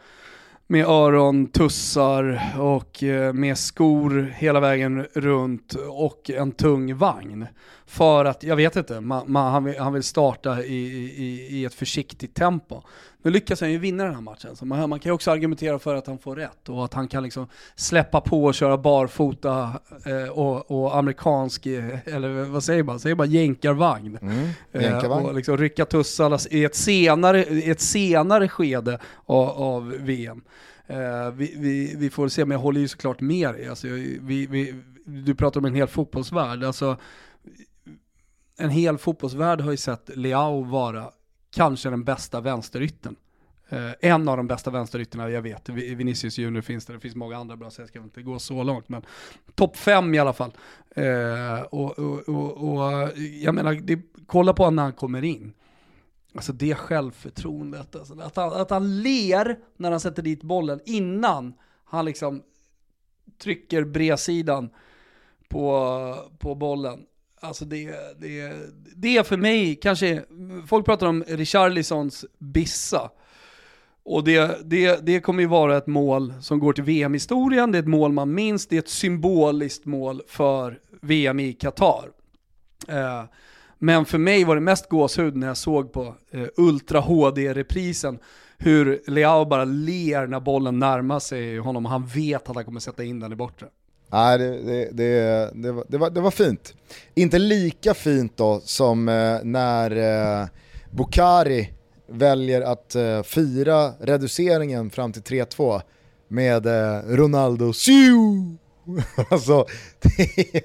med 0.67 0.87
öron, 0.87 1.47
tussar 1.47 2.53
och 2.59 3.03
eh, 3.03 3.33
med 3.33 3.59
skor 3.59 4.35
hela 4.37 4.61
vägen 4.61 5.07
runt 5.15 5.75
och 5.89 6.31
en 6.31 6.53
tung 6.53 6.97
vagn. 6.97 7.47
För 7.87 8.25
att, 8.25 8.43
jag 8.43 8.57
vet 8.57 8.77
inte, 8.77 9.01
man, 9.01 9.33
man, 9.33 9.53
han, 9.53 9.65
vill, 9.65 9.79
han 9.79 9.93
vill 9.93 10.03
starta 10.03 10.63
i, 10.63 10.77
i, 11.17 11.49
i 11.51 11.65
ett 11.65 11.75
försiktigt 11.75 12.35
tempo. 12.35 12.83
Nu 13.23 13.31
lyckas 13.31 13.61
han 13.61 13.73
ju 13.73 13.79
vinna 13.79 14.05
den 14.05 14.15
här 14.15 14.21
matchen, 14.21 14.57
så 14.57 14.65
man, 14.67 14.91
man 14.91 15.01
kan 15.01 15.11
ju 15.11 15.15
också 15.15 15.31
argumentera 15.31 15.79
för 15.79 15.95
att 15.95 16.07
han 16.07 16.19
får 16.19 16.37
rätt 16.37 16.69
och 16.69 16.85
att 16.85 16.95
han 16.95 17.09
kan 17.09 17.23
liksom 17.23 17.47
släppa 17.75 18.21
på 18.21 18.45
och 18.45 18.55
köra 18.55 18.79
barfota 18.79 19.81
eh, 20.07 20.29
och, 20.29 20.71
och, 20.71 20.97
amerikansk, 20.97 21.67
eh, 21.67 21.99
eller 22.07 22.45
vad 22.45 22.65
säger 22.65 22.83
man, 22.83 23.01
säger 23.01 23.17
man 23.17 23.31
jänkarvagn. 23.31 24.19
Mm, 24.23 24.49
jänkarvagn. 24.73 25.25
Eh, 25.25 25.29
och 25.29 25.35
liksom 25.35 25.57
rycka 25.57 25.85
tussarna 25.85 26.39
i 26.51 26.65
ett 26.65 26.75
senare, 26.75 27.43
ett 27.43 27.81
senare 27.81 28.49
skede 28.49 28.99
av, 29.27 29.49
av 29.49 29.89
VM. 29.89 30.43
Eh, 30.87 31.31
vi, 31.35 31.55
vi, 31.57 31.95
vi, 31.97 32.11
får 32.11 32.29
se, 32.29 32.45
men 32.45 32.55
jag 32.55 32.63
håller 32.63 32.81
ju 32.81 32.89
såklart 32.89 33.21
med 33.21 33.55
dig. 33.55 33.69
Alltså, 33.69 33.87
vi, 33.87 34.47
vi, 34.51 34.75
du 35.05 35.35
pratar 35.35 35.61
om 35.61 35.65
en 35.65 35.75
hel 35.75 35.89
fotbollsvärld. 35.89 36.65
Alltså, 36.65 36.97
en 38.59 38.71
hel 38.71 38.99
fotbollsvärld 38.99 39.61
har 39.61 39.71
ju 39.71 39.77
sett 39.77 40.11
Leao 40.17 40.65
vara 40.65 41.11
kanske 41.55 41.91
den 41.91 42.05
bästa 42.05 42.41
vänsterytten. 42.41 43.17
Uh, 43.73 43.93
en 44.01 44.29
av 44.29 44.37
de 44.37 44.47
bästa 44.47 44.71
vänsterytterna 44.71 45.31
jag 45.31 45.43
vet. 45.43 45.69
Vinicius 45.69 46.39
Junior 46.39 46.63
finns 46.63 46.87
det, 46.87 46.93
det 46.93 47.01
finns 47.01 47.15
många 47.15 47.37
andra 47.37 47.57
bra, 47.57 47.71
så 47.71 47.83
jag 47.83 47.89
ska 47.89 47.99
inte 47.99 48.23
gå 48.23 48.39
så 48.39 48.63
långt. 48.63 48.89
Men 48.89 49.03
topp 49.55 49.77
fem 49.77 50.15
i 50.15 50.19
alla 50.19 50.33
fall. 50.33 50.53
Uh, 50.99 51.63
och, 51.63 51.99
och, 51.99 52.29
och, 52.29 52.73
och, 52.73 53.11
jag 53.41 53.55
menar, 53.55 53.75
det, 53.75 54.01
kolla 54.27 54.53
på 54.53 54.63
honom 54.63 54.77
när 54.77 54.83
han 54.83 54.93
kommer 54.93 55.25
in. 55.25 55.53
Alltså 56.35 56.53
det 56.53 56.75
självförtroendet, 56.75 57.97
alltså, 57.97 58.21
att, 58.21 58.37
han, 58.37 58.53
att 58.53 58.71
han 58.71 59.03
ler 59.03 59.59
när 59.77 59.91
han 59.91 60.01
sätter 60.01 60.23
dit 60.23 60.43
bollen 60.43 60.81
innan 60.85 61.55
han 61.85 62.05
liksom 62.05 62.43
trycker 63.39 63.85
bredsidan 63.85 64.71
på, 65.49 66.17
på 66.39 66.55
bollen. 66.55 67.07
Alltså 67.43 67.65
det, 67.65 67.91
det, 68.21 68.53
det 68.97 69.17
är 69.17 69.23
för 69.23 69.37
mig 69.37 69.75
kanske, 69.83 70.23
folk 70.67 70.87
pratar 70.87 71.07
om 71.07 71.25
Richarlisons 71.27 72.25
bissa. 72.39 73.11
Och 74.05 74.25
det, 74.25 74.59
det, 74.65 75.07
det 75.07 75.21
kommer 75.21 75.43
ju 75.43 75.49
vara 75.49 75.77
ett 75.77 75.87
mål 75.87 76.35
som 76.41 76.59
går 76.59 76.73
till 76.73 76.85
VM-historien, 76.85 77.73
det 77.73 77.79
är 77.79 77.83
ett 77.83 77.89
mål 77.89 78.13
man 78.13 78.35
minns, 78.35 78.67
det 78.67 78.77
är 78.77 78.79
ett 78.79 78.89
symboliskt 78.89 79.85
mål 79.85 80.23
för 80.29 80.79
VM 81.01 81.41
i 81.41 81.53
Qatar. 81.53 82.09
Eh, 82.89 83.25
Men 83.79 84.05
för 84.05 84.19
mig 84.19 84.45
var 84.45 84.55
det 84.55 84.61
mest 84.61 84.89
gåshud 84.89 85.37
när 85.37 85.47
jag 85.47 85.57
såg 85.57 85.93
på 85.93 86.15
eh, 86.31 86.47
Ultra 86.57 87.01
HD-reprisen 87.01 88.19
hur 88.59 89.03
Leao 89.07 89.45
bara 89.45 89.65
ler 89.65 90.27
när 90.27 90.41
bollen 90.41 90.79
närmar 90.79 91.19
sig 91.21 91.59
honom 91.59 91.87
och 91.87 91.93
han 91.93 92.07
vet 92.07 92.49
att 92.49 92.55
han 92.57 92.65
kommer 92.65 92.81
sätta 92.81 93.05
in 93.05 93.21
den 93.21 93.33
i 93.33 93.37
bortre. 93.37 93.67
Nej, 94.13 94.39
det, 94.39 94.59
det, 94.63 94.91
det, 94.93 95.51
det, 95.55 95.73
var, 95.73 95.85
det, 95.89 95.99
var, 95.99 96.11
det 96.11 96.21
var 96.21 96.31
fint. 96.31 96.75
Inte 97.15 97.39
lika 97.39 97.95
fint 97.95 98.37
då 98.37 98.61
som 98.65 99.09
eh, 99.09 99.39
när 99.43 99.91
eh, 100.41 100.47
Bukari 100.91 101.71
väljer 102.07 102.61
att 102.61 102.95
eh, 102.95 103.23
fira 103.23 103.93
reduceringen 104.01 104.91
fram 104.91 105.13
till 105.13 105.23
3-2 105.23 105.81
med 106.29 106.67
eh, 106.67 107.01
Ronaldo 107.09 107.73
Siu! 107.73 108.57
alltså, 109.31 109.67
det, 110.01 110.65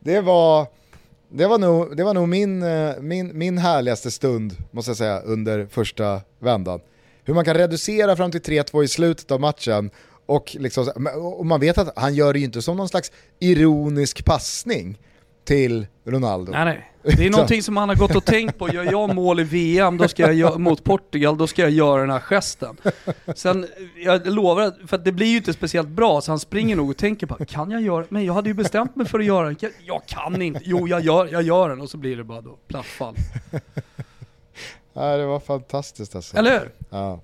det, 0.00 0.20
var, 0.20 0.66
det, 1.28 1.46
var 1.46 1.58
nog, 1.58 1.96
det 1.96 2.04
var 2.04 2.14
nog 2.14 2.28
min, 2.28 2.62
eh, 2.62 2.92
min, 3.00 3.38
min 3.38 3.58
härligaste 3.58 4.10
stund, 4.10 4.56
måste 4.70 4.90
jag 4.90 4.98
säga, 4.98 5.20
under 5.20 5.66
första 5.66 6.20
vändan. 6.38 6.80
Hur 7.24 7.34
man 7.34 7.44
kan 7.44 7.54
reducera 7.54 8.16
fram 8.16 8.30
till 8.30 8.42
3-2 8.42 8.84
i 8.84 8.88
slutet 8.88 9.30
av 9.30 9.40
matchen 9.40 9.90
och, 10.26 10.56
liksom, 10.60 11.08
och 11.38 11.46
man 11.46 11.60
vet 11.60 11.78
att 11.78 11.98
han 11.98 12.14
gör 12.14 12.32
det 12.32 12.38
ju 12.38 12.44
inte 12.44 12.62
som 12.62 12.76
någon 12.76 12.88
slags 12.88 13.12
ironisk 13.38 14.24
passning 14.24 14.98
till 15.44 15.86
Ronaldo. 16.04 16.52
Nej, 16.52 16.64
nej. 16.64 16.90
Det 17.16 17.26
är 17.26 17.30
någonting 17.30 17.62
som 17.62 17.76
han 17.76 17.88
har 17.88 17.96
gått 17.96 18.16
och 18.16 18.24
tänkt 18.24 18.58
på. 18.58 18.68
Gör 18.68 18.84
jag 18.84 19.14
mål 19.14 19.40
i 19.40 19.44
VM 19.44 19.96
då 19.96 20.08
ska 20.08 20.32
jag 20.32 20.60
mot 20.60 20.84
Portugal, 20.84 21.38
då 21.38 21.46
ska 21.46 21.62
jag 21.62 21.70
göra 21.70 22.00
den 22.00 22.10
här 22.10 22.20
gesten. 22.20 22.76
Sen, 23.34 23.66
jag 24.04 24.26
lovar, 24.26 24.86
för 24.86 24.98
det 24.98 25.12
blir 25.12 25.26
ju 25.26 25.36
inte 25.36 25.52
speciellt 25.52 25.88
bra, 25.88 26.20
så 26.20 26.32
han 26.32 26.38
springer 26.38 26.76
nog 26.76 26.90
och 26.90 26.96
tänker 26.96 27.26
på, 27.26 27.44
kan 27.44 27.70
jag 27.70 27.82
göra 27.82 28.06
Men 28.08 28.24
jag 28.24 28.34
hade 28.34 28.48
ju 28.48 28.54
bestämt 28.54 28.96
mig 28.96 29.06
för 29.06 29.18
att 29.18 29.24
göra 29.24 29.46
den. 29.46 29.56
Jag 29.86 30.06
kan 30.06 30.42
inte. 30.42 30.60
Jo, 30.64 30.88
jag 30.88 31.00
gör, 31.00 31.28
jag 31.32 31.42
gör 31.42 31.68
den. 31.68 31.80
Och 31.80 31.90
så 31.90 31.96
blir 31.96 32.16
det 32.16 32.24
bara 32.24 32.40
då 32.40 32.58
platt 32.68 32.86
fall. 32.86 33.16
Ja, 34.96 35.16
det 35.16 35.26
var 35.26 35.40
fantastiskt 35.40 36.16
alltså. 36.16 36.36
Eller 36.36 36.60
hur? 36.60 36.70
Ja. 36.90 37.20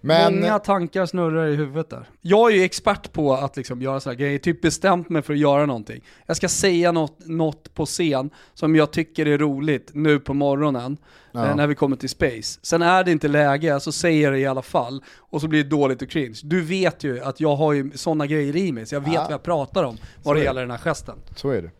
Men... 0.00 0.40
Många 0.40 0.58
tankar 0.58 1.06
snurrar 1.06 1.46
i 1.46 1.56
huvudet 1.56 1.90
där. 1.90 2.08
Jag 2.20 2.52
är 2.52 2.56
ju 2.56 2.62
expert 2.62 3.12
på 3.12 3.34
att 3.34 3.56
liksom 3.56 3.82
göra 3.82 4.00
sådana 4.00 4.16
grejer, 4.16 4.38
typ 4.38 4.62
bestämt 4.62 5.08
mig 5.08 5.22
för 5.22 5.32
att 5.32 5.38
göra 5.38 5.66
någonting. 5.66 6.04
Jag 6.26 6.36
ska 6.36 6.48
säga 6.48 6.92
något, 6.92 7.18
något 7.26 7.74
på 7.74 7.86
scen 7.86 8.30
som 8.54 8.76
jag 8.76 8.90
tycker 8.90 9.26
är 9.26 9.38
roligt 9.38 9.90
nu 9.92 10.20
på 10.20 10.34
morgonen, 10.34 10.96
ja. 11.32 11.46
eh, 11.46 11.56
när 11.56 11.66
vi 11.66 11.74
kommer 11.74 11.96
till 11.96 12.08
Space. 12.08 12.60
Sen 12.62 12.82
är 12.82 13.04
det 13.04 13.12
inte 13.12 13.28
läge, 13.28 13.80
så 13.80 13.92
säger 13.92 14.22
jag 14.22 14.32
det 14.32 14.38
i 14.38 14.46
alla 14.46 14.62
fall, 14.62 15.04
och 15.18 15.40
så 15.40 15.48
blir 15.48 15.64
det 15.64 15.70
dåligt 15.70 16.02
och 16.02 16.10
cringe. 16.10 16.40
Du 16.42 16.62
vet 16.62 17.04
ju 17.04 17.20
att 17.20 17.40
jag 17.40 17.56
har 17.56 17.72
ju 17.72 17.90
sådana 17.94 18.26
grejer 18.26 18.56
i 18.56 18.72
mig, 18.72 18.86
så 18.86 18.94
jag 18.94 19.00
vet 19.00 19.14
ja. 19.14 19.22
vad 19.22 19.32
jag 19.32 19.42
pratar 19.42 19.84
om 19.84 19.98
vad 20.22 20.36
det 20.36 20.42
gäller 20.42 20.60
den 20.60 20.70
här 20.70 20.78
gesten. 20.78 21.16
Så 21.36 21.50
är 21.50 21.62
det. 21.62 21.70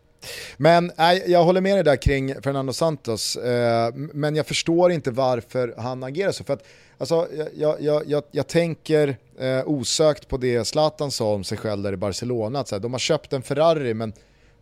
Men 0.57 0.91
nej, 0.97 1.23
jag 1.27 1.43
håller 1.43 1.61
med 1.61 1.75
dig 1.75 1.83
där 1.83 1.95
kring 1.95 2.41
Fernando 2.41 2.73
Santos, 2.73 3.35
eh, 3.35 3.93
men 3.95 4.35
jag 4.35 4.47
förstår 4.47 4.91
inte 4.91 5.11
varför 5.11 5.73
han 5.77 6.03
agerar 6.03 6.31
så. 6.31 6.43
För 6.43 6.53
att, 6.53 6.67
alltså, 7.03 7.27
jag, 7.55 7.81
jag, 7.81 8.03
jag, 8.07 8.23
jag 8.31 8.47
tänker 8.47 9.17
eh, 9.39 9.61
osökt 9.65 10.27
på 10.27 10.37
det 10.37 10.65
Zlatan 10.65 11.11
sa 11.11 11.33
om 11.33 11.43
sig 11.43 11.57
själv 11.57 11.83
där 11.83 11.93
i 11.93 11.97
Barcelona, 11.97 12.59
att 12.59 12.67
så 12.67 12.75
här, 12.75 12.81
de 12.81 12.91
har 12.91 12.99
köpt 12.99 13.33
en 13.33 13.41
Ferrari 13.41 13.93
men 13.93 14.13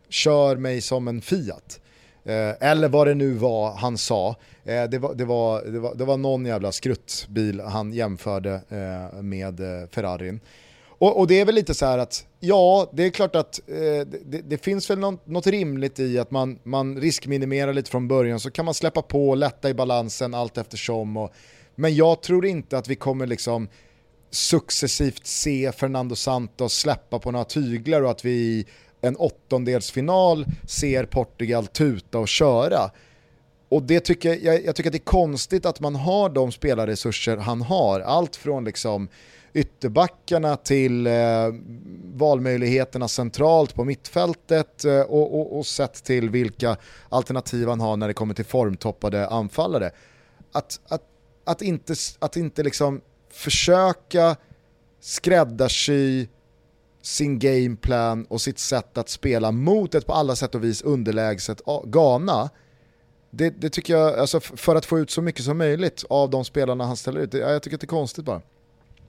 kör 0.09 0.55
mig 0.55 0.81
som 0.81 1.07
en 1.07 1.21
Fiat. 1.21 1.79
Eh, 2.23 2.69
eller 2.69 2.87
vad 2.87 3.07
det 3.07 3.13
nu 3.13 3.33
var 3.33 3.71
han 3.71 3.97
sa. 3.97 4.35
Eh, 4.63 4.83
det, 4.83 4.97
var, 4.97 5.13
det, 5.13 5.25
var, 5.25 5.61
det, 5.61 5.79
var, 5.79 5.95
det 5.95 6.05
var 6.05 6.17
någon 6.17 6.45
jävla 6.45 6.71
skruttbil 6.71 7.59
han 7.59 7.93
jämförde 7.93 8.61
eh, 8.69 9.21
med 9.21 9.59
eh, 9.59 9.87
Ferrarin. 9.89 10.39
Och, 10.87 11.19
och, 11.19 11.27
det 11.27 11.39
är 11.39 11.45
väl 11.45 11.55
lite 11.55 11.73
så 11.73 11.85
här 11.85 11.97
att, 11.97 12.25
ja, 12.39 12.89
det 12.93 13.03
är 13.03 13.09
klart 13.09 13.35
att 13.35 13.59
eh, 13.67 14.07
det, 14.25 14.41
det, 14.41 14.57
finns 14.57 14.89
väl 14.89 14.99
något, 14.99 15.27
något, 15.27 15.47
rimligt 15.47 15.99
i 15.99 16.19
att 16.19 16.31
man, 16.31 16.59
man 16.63 16.97
riskminimerar 16.97 17.73
lite 17.73 17.91
från 17.91 18.07
början 18.07 18.39
så 18.39 18.51
kan 18.51 18.65
man 18.65 18.73
släppa 18.73 19.01
på 19.01 19.29
och 19.29 19.37
lätta 19.37 19.69
i 19.69 19.73
balansen 19.73 20.33
allt 20.33 20.57
eftersom. 20.57 21.17
Och, 21.17 21.33
men 21.81 21.95
jag 21.95 22.21
tror 22.21 22.45
inte 22.45 22.77
att 22.77 22.87
vi 22.87 22.95
kommer 22.95 23.27
liksom 23.27 23.67
successivt 24.29 25.27
se 25.27 25.71
Fernando 25.71 26.15
Santos 26.15 26.73
släppa 26.73 27.19
på 27.19 27.31
några 27.31 27.45
tyglar 27.45 28.01
och 28.01 28.11
att 28.11 28.25
vi 28.25 28.31
i 28.31 28.65
en 29.01 29.15
åttondelsfinal 29.15 30.45
ser 30.67 31.05
Portugal 31.05 31.67
tuta 31.67 32.19
och 32.19 32.27
köra. 32.27 32.91
Och 33.69 33.83
det 33.83 33.99
tycker 33.99 34.45
jag, 34.45 34.65
jag 34.65 34.75
tycker 34.75 34.89
att 34.89 34.93
det 34.93 34.97
är 34.97 35.03
konstigt 35.03 35.65
att 35.65 35.79
man 35.79 35.95
har 35.95 36.29
de 36.29 36.51
spelarresurser 36.51 37.37
han 37.37 37.61
har. 37.61 37.99
Allt 37.99 38.35
från 38.35 38.63
liksom 38.63 39.07
ytterbackarna 39.53 40.55
till 40.55 41.07
eh, 41.07 41.13
valmöjligheterna 42.13 43.07
centralt 43.07 43.75
på 43.75 43.83
mittfältet 43.83 44.85
eh, 44.85 45.01
och, 45.01 45.39
och, 45.39 45.57
och 45.57 45.65
sett 45.65 46.03
till 46.03 46.29
vilka 46.29 46.77
alternativ 47.09 47.67
han 47.67 47.79
har 47.79 47.97
när 47.97 48.07
det 48.07 48.13
kommer 48.13 48.33
till 48.33 48.45
formtoppade 48.45 49.27
anfallare. 49.27 49.91
Att, 50.51 50.79
att, 50.87 51.03
att 51.51 51.61
inte, 51.61 51.93
att 52.19 52.37
inte 52.37 52.63
liksom 52.63 53.01
försöka 53.31 54.35
skräddarsy 54.99 56.27
sin 57.01 57.39
gameplan 57.39 58.25
och 58.25 58.41
sitt 58.41 58.59
sätt 58.59 58.97
att 58.97 59.09
spela 59.09 59.51
mot 59.51 59.95
ett 59.95 60.07
på 60.07 60.13
alla 60.13 60.35
sätt 60.35 60.55
och 60.55 60.63
vis 60.63 60.81
underlägset 60.81 61.61
Ghana. 61.85 62.49
Det, 63.29 63.49
det, 63.49 63.69
tycker 63.69 63.93
jag, 63.93 64.19
alltså 64.19 64.39
för 64.39 64.75
att 64.75 64.85
få 64.85 64.99
ut 64.99 65.11
så 65.11 65.21
mycket 65.21 65.45
som 65.45 65.57
möjligt 65.57 66.03
av 66.09 66.29
de 66.29 66.45
spelarna 66.45 66.85
han 66.85 66.97
ställer 66.97 67.21
ut, 67.21 67.31
det, 67.31 67.37
jag 67.37 67.63
tycker 67.63 67.77
att 67.77 67.81
det 67.81 67.85
är 67.85 67.87
konstigt 67.87 68.25
bara. 68.25 68.41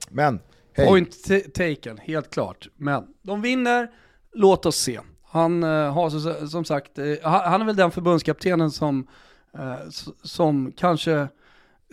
Men, 0.09 0.39
hej. 0.73 0.87
Point 0.87 1.23
taken, 1.53 1.97
helt 1.97 2.29
klart. 2.29 2.67
Men 2.75 3.03
de 3.21 3.41
vinner, 3.41 3.91
låt 4.33 4.65
oss 4.65 4.77
se. 4.77 4.99
Han 5.25 5.63
eh, 5.63 5.93
har 5.93 6.47
som 6.47 6.65
sagt, 6.65 6.99
eh, 6.99 7.05
han 7.21 7.61
är 7.61 7.65
väl 7.65 7.75
den 7.75 7.91
förbundskaptenen 7.91 8.71
som, 8.71 9.07
eh, 9.53 9.89
som 10.23 10.71
kanske 10.77 11.27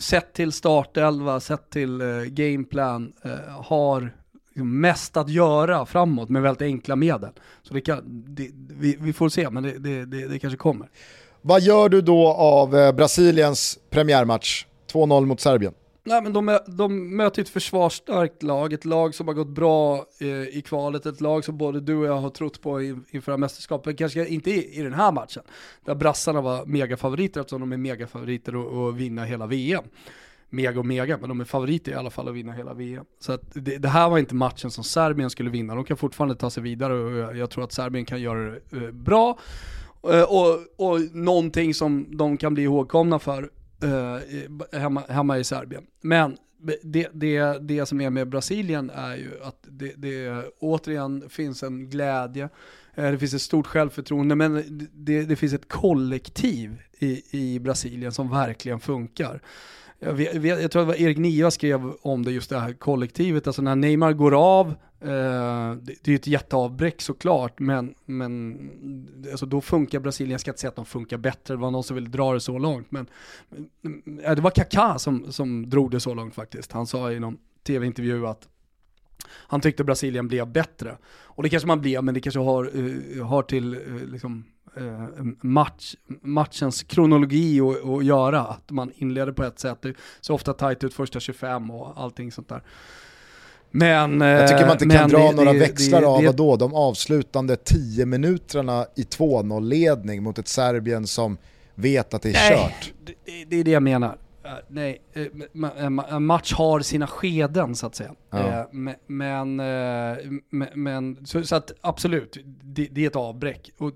sett 0.01 0.33
till 0.33 0.53
startelva, 0.53 1.41
sett 1.41 1.71
till 1.71 2.01
eh, 2.01 2.07
gameplan, 2.23 3.13
eh, 3.23 3.63
har 3.65 4.13
liksom 4.49 4.81
mest 4.81 5.17
att 5.17 5.29
göra 5.29 5.87
framåt 5.87 6.29
med 6.29 6.43
väldigt 6.43 6.63
enkla 6.63 6.97
medel. 6.97 7.31
Så 7.63 7.75
det 7.75 7.81
kan, 7.81 8.25
det, 8.27 8.51
vi, 8.79 8.97
vi, 9.01 9.13
får 9.13 9.29
se, 9.29 9.51
men 9.51 9.63
det, 9.63 10.05
det, 10.05 10.27
det, 10.29 10.39
kanske 10.39 10.57
kommer. 10.57 10.89
Vad 11.43 11.61
gör 11.61 11.89
du 11.89 12.01
då 12.01 12.29
av 12.29 12.77
eh, 12.77 12.93
Brasiliens 12.93 13.79
premiärmatch? 13.91 14.67
2-0 14.93 15.27
mot 15.27 15.41
Serbien. 15.41 15.73
Nej 16.11 16.23
men 16.23 16.33
de, 16.33 16.59
de 16.67 17.17
möter 17.17 17.43
ett 17.43 17.49
försvarsstarkt 17.49 18.43
lag, 18.43 18.73
ett 18.73 18.85
lag 18.85 19.15
som 19.15 19.29
har 19.29 19.35
gått 19.35 19.49
bra 19.49 20.07
eh, 20.21 20.29
i 20.29 20.63
kvalet, 20.67 21.07
ett 21.07 21.21
lag 21.21 21.45
som 21.45 21.59
både 21.59 21.81
du 21.81 21.97
och 21.97 22.07
jag 22.07 22.17
har 22.17 22.31
trott 22.31 22.63
på 22.63 22.83
inför 22.83 23.37
mästerskapet, 23.37 23.99
kanske 23.99 24.27
inte 24.27 24.51
i, 24.51 24.79
i 24.79 24.83
den 24.83 24.95
här 24.95 25.13
matchen, 25.13 25.43
där 25.85 25.95
brassarna 25.95 26.41
var 26.41 26.67
megafavoriter 26.67 27.41
eftersom 27.41 27.61
de 27.61 27.73
är 27.73 27.77
megafavoriter 27.77 28.89
att 28.89 28.95
vinna 28.95 29.25
hela 29.25 29.47
VM. 29.47 29.85
Mega 30.49 30.79
och 30.79 30.87
mega, 30.87 31.19
men 31.19 31.29
de 31.29 31.41
är 31.41 31.45
favoriter 31.45 31.93
i 31.93 31.95
alla 31.95 32.11
fall 32.11 32.29
att 32.29 32.35
vinna 32.35 32.53
hela 32.53 32.75
VM. 32.75 33.05
Så 33.21 33.39
det, 33.53 33.79
det, 33.79 33.89
här 33.89 34.09
var 34.09 34.19
inte 34.19 34.35
matchen 34.35 34.71
som 34.71 34.85
Serbien 34.85 35.31
skulle 35.31 35.51
vinna, 35.51 35.75
de 35.75 35.85
kan 35.85 35.97
fortfarande 35.97 36.35
ta 36.35 36.51
sig 36.51 36.63
vidare 36.63 36.95
och 36.95 37.17
jag, 37.17 37.37
jag 37.37 37.51
tror 37.51 37.65
att 37.65 37.73
Serbien 37.73 38.05
kan 38.05 38.21
göra 38.21 38.51
det 38.51 38.77
eh, 38.77 38.91
bra. 38.91 39.39
Eh, 40.03 40.23
och, 40.23 40.59
och 40.77 41.01
någonting 41.13 41.75
som 41.75 42.17
de 42.17 42.37
kan 42.37 42.55
bli 42.55 42.63
ihågkomna 42.63 43.19
för 43.19 43.51
eh, 43.83 44.81
hemma, 44.81 45.03
hemma 45.09 45.39
i 45.39 45.45
Serbien. 45.45 45.87
Men 46.01 46.37
det, 46.83 47.09
det, 47.13 47.59
det 47.61 47.87
som 47.87 48.01
är 48.01 48.11
med 48.11 48.29
Brasilien 48.29 48.91
är 48.91 49.17
ju 49.17 49.31
att 49.43 49.67
det, 49.69 49.93
det 49.97 50.45
återigen 50.59 51.31
finns 51.31 51.63
en 51.63 51.91
glädje, 51.91 52.49
eh, 52.95 53.11
det 53.11 53.19
finns 53.19 53.35
ett 53.35 53.43
stort 53.43 53.67
självförtroende, 53.67 54.35
men 54.35 54.89
det, 54.93 55.23
det 55.23 55.37
finns 55.37 55.53
ett 55.53 55.69
kollektiv 55.69 56.83
i, 56.99 57.23
i 57.31 57.61
Brasilien 57.61 58.13
som 58.13 58.31
verkligen 58.31 58.81
funkar. 58.81 59.41
Jag, 60.03 60.13
vet, 60.13 60.45
jag, 60.45 60.71
tror 60.71 60.83
att 60.83 60.89
det 60.89 60.93
var 60.93 61.01
Erik 61.01 61.19
Niva 61.19 61.51
skrev 61.51 61.93
om 62.03 62.25
det, 62.25 62.33
just 62.33 62.51
det 62.51 62.59
här 62.59 62.73
kollektivet, 62.73 63.47
alltså 63.47 63.63
när 63.63 63.77
Neymar 63.77 64.13
går 64.13 64.35
av, 64.35 64.69
eh, 65.01 65.73
det, 65.81 65.95
det 66.03 66.07
är 66.07 66.11
ju 66.11 66.15
ett 66.15 66.27
jätteavbräck 66.27 67.03
såklart, 67.03 67.59
men, 67.59 67.95
men 68.05 68.59
alltså 69.31 69.47
då 69.47 69.61
funkar 69.61 70.01
Brasilien, 70.01 70.31
jag 70.31 70.41
ska 70.41 70.51
inte 70.51 70.61
säga 70.61 70.69
att 70.69 70.77
de 70.77 70.87
funkar 70.87 71.19
bättre, 71.19 71.55
det 71.55 71.61
var 71.61 71.71
någon 71.71 71.85
som 71.85 71.95
ville 71.95 72.09
dra 72.09 72.33
det 72.33 72.41
så 72.41 72.59
långt, 72.59 72.91
men 72.91 73.07
eh, 74.23 74.35
det 74.35 74.43
var 74.43 74.51
Kaká 74.51 74.99
som, 74.99 75.33
som 75.33 75.71
drog 75.71 75.91
det 75.91 76.01
så 76.01 76.15
långt 76.15 76.35
faktiskt. 76.35 76.73
Han 76.73 76.87
sa 76.87 77.13
i 77.13 77.21
någon 77.21 77.39
tv-intervju 77.67 78.27
att 78.27 78.49
han 79.27 79.61
tyckte 79.61 79.85
Brasilien 79.85 80.29
blev 80.29 80.47
bättre. 80.47 80.97
Och 81.25 81.43
det 81.43 81.49
kanske 81.49 81.67
man 81.67 81.81
blev, 81.81 82.05
men 82.05 82.15
det 82.15 82.21
kanske 82.21 82.41
har, 82.41 82.77
uh, 82.77 83.25
har 83.25 83.43
till 83.43 83.75
uh, 83.75 84.05
liksom, 84.05 84.45
match, 85.41 85.95
matchens 86.23 86.83
kronologi 86.83 87.61
att 87.61 88.05
göra. 88.05 88.41
Att 88.41 88.71
man 88.71 88.93
inleder 88.97 89.33
på 89.33 89.45
ett 89.45 89.59
sätt, 89.59 89.79
det 89.83 89.95
ser 90.21 90.35
ofta 90.35 90.53
tajt 90.53 90.85
ut 90.85 90.95
första 90.95 91.21
25 91.21 91.71
och 91.71 91.93
allting 91.97 92.33
sånt 92.33 92.49
där. 92.49 92.63
Men, 93.71 94.21
jag 94.21 94.49
tycker 94.49 94.67
man 94.67 94.83
inte 94.83 94.97
kan 94.97 95.11
dra 95.11 95.19
det, 95.19 95.33
några 95.33 95.53
det, 95.53 95.59
växlar 95.59 96.01
det, 96.01 96.07
av 96.07 96.23
det, 96.23 96.33
då, 96.33 96.57
de 96.57 96.75
avslutande 96.75 97.57
10 97.57 98.07
minuterna 98.07 98.87
i 98.97 99.03
2-0 99.03 99.65
ledning 99.65 100.23
mot 100.23 100.39
ett 100.39 100.49
Serbien 100.49 101.07
som 101.07 101.39
vet 101.75 102.15
att 102.15 102.23
det 102.23 102.29
är 102.29 102.33
nej, 102.33 102.59
kört. 102.59 102.93
Det, 103.05 103.45
det 103.45 103.57
är 103.57 103.65
det 103.65 103.71
jag 103.71 103.83
menar 103.83 104.17
nej, 104.69 105.03
eh, 105.13 105.27
en 106.15 106.27
match 106.27 106.53
har 106.53 106.81
sina 106.81 107.07
skeden 107.07 107.75
så 107.75 107.87
att 107.87 107.95
säga. 107.95 108.15
Ja. 108.31 108.39
Eh, 108.39 108.67
men, 109.07 109.57
men, 110.75 111.17
eh, 111.17 111.25
så, 111.25 111.43
så, 111.43 111.57
att 111.57 111.73
absolut, 111.81 112.37
det, 112.45 112.89
det, 112.91 113.05
är 113.05 113.07
ett 113.07 113.17
avbräck. 113.17 113.71
Och 113.79 113.93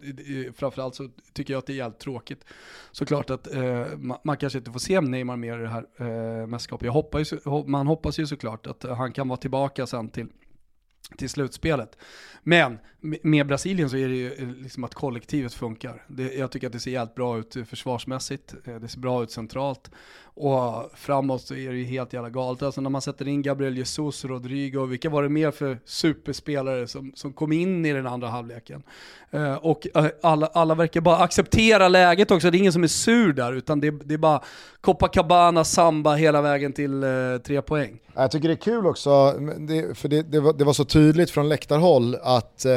framförallt 0.57 0.95
så 0.95 1.09
tycker 1.33 1.55
jag 1.55 1.59
att 1.59 1.67
det 1.67 1.73
är 1.73 1.77
jävligt 1.77 2.01
tråkigt. 2.01 2.45
Såklart 2.93 3.31
att 3.31 3.55
eh, 3.55 3.87
man, 4.23 4.37
kanske 4.37 4.59
inte 4.59 4.73
får 4.73 4.79
se 4.79 5.01
Neymar 5.01 5.37
mer 5.37 5.59
i 5.59 5.63
det 5.63 5.69
här 5.69 5.87
eh, 5.97 6.47
mästerskapet. 6.47 6.87
Jag 6.87 6.93
hoppas 6.93 7.33
ju, 7.33 7.39
man 7.67 7.87
hoppas 7.87 8.19
ju 8.19 8.27
såklart 8.27 8.67
att 8.67 8.83
han 8.83 9.13
kan 9.13 9.29
vara 9.29 9.41
tillbaka 9.41 9.87
sen 9.87 10.09
till 10.09 10.27
till 11.17 11.31
slutspelet. 11.31 11.99
Men 12.43 12.79
med 13.01 13.47
Brasilien 13.47 13.91
så 13.91 13.97
är 13.97 14.09
det 14.09 14.15
ju 14.15 14.33
eh, 14.33 14.49
liksom 14.49 14.85
att 14.85 14.95
kollektivet 14.95 15.55
funkar. 15.55 16.05
Det, 16.09 16.35
jag 16.35 16.51
tycker 16.51 16.67
att 16.67 16.73
det 16.73 16.81
ser 16.81 16.91
jävligt 16.91 17.15
bra 17.15 17.39
ut 17.39 17.57
försvarsmässigt, 17.69 18.55
eh, 18.65 18.77
det 18.77 18.89
ser 18.89 19.01
bra 19.01 19.23
ut 19.23 19.31
centralt. 19.31 19.91
Och 20.37 20.91
framåt 20.95 21.43
så 21.43 21.55
är 21.55 21.71
det 21.71 21.77
ju 21.77 21.85
helt 21.85 22.13
jävla 22.13 22.31
galet. 22.31 22.63
Alltså 22.63 22.81
när 22.81 22.91
man 22.91 23.03
sätter 23.03 23.29
in 23.29 23.43
Gabriel 23.43 23.77
Jesus, 23.77 24.25
Rodrigo, 24.25 24.87
vilka 24.87 25.11
var 25.11 25.23
det 25.23 25.29
mer 25.29 25.51
för 25.51 25.79
superspelare 25.85 26.87
som, 26.87 27.13
som 27.15 27.33
kom 27.33 27.53
in 27.53 27.87
i 27.87 27.93
den 27.93 28.07
andra 28.07 28.29
halvleken? 28.29 28.83
Eh, 29.31 29.55
och 29.55 29.87
eh, 29.95 30.07
alla, 30.23 30.47
alla 30.47 30.75
verkar 30.75 31.01
bara 31.01 31.17
acceptera 31.17 31.89
läget 31.89 32.31
också, 32.31 32.51
det 32.51 32.57
är 32.57 32.59
ingen 32.59 32.73
som 32.73 32.83
är 32.83 32.89
sur 32.89 33.33
där, 33.33 33.53
utan 33.53 33.81
det, 33.81 33.91
det 33.91 34.15
är 34.15 34.19
bara 34.19 34.43
Copacabana, 34.81 35.65
samba 35.65 36.15
hela 36.15 36.43
vägen 36.43 36.73
till 36.73 37.03
eh, 37.03 37.09
tre 37.47 37.63
poäng. 37.63 37.99
Jag 38.15 38.31
tycker 38.31 38.49
det 38.49 38.55
är 38.55 38.57
kul 38.57 38.87
också, 38.87 39.33
det, 39.59 39.99
för 39.99 40.09
det, 40.09 40.23
det, 40.23 40.41
var, 40.41 40.53
det 40.53 40.65
var 40.65 40.73
så 40.73 40.85
tydligt 40.85 41.31
från 41.31 41.49
läktarhåll 41.49 42.17
att 42.23 42.65
eh, 42.65 42.73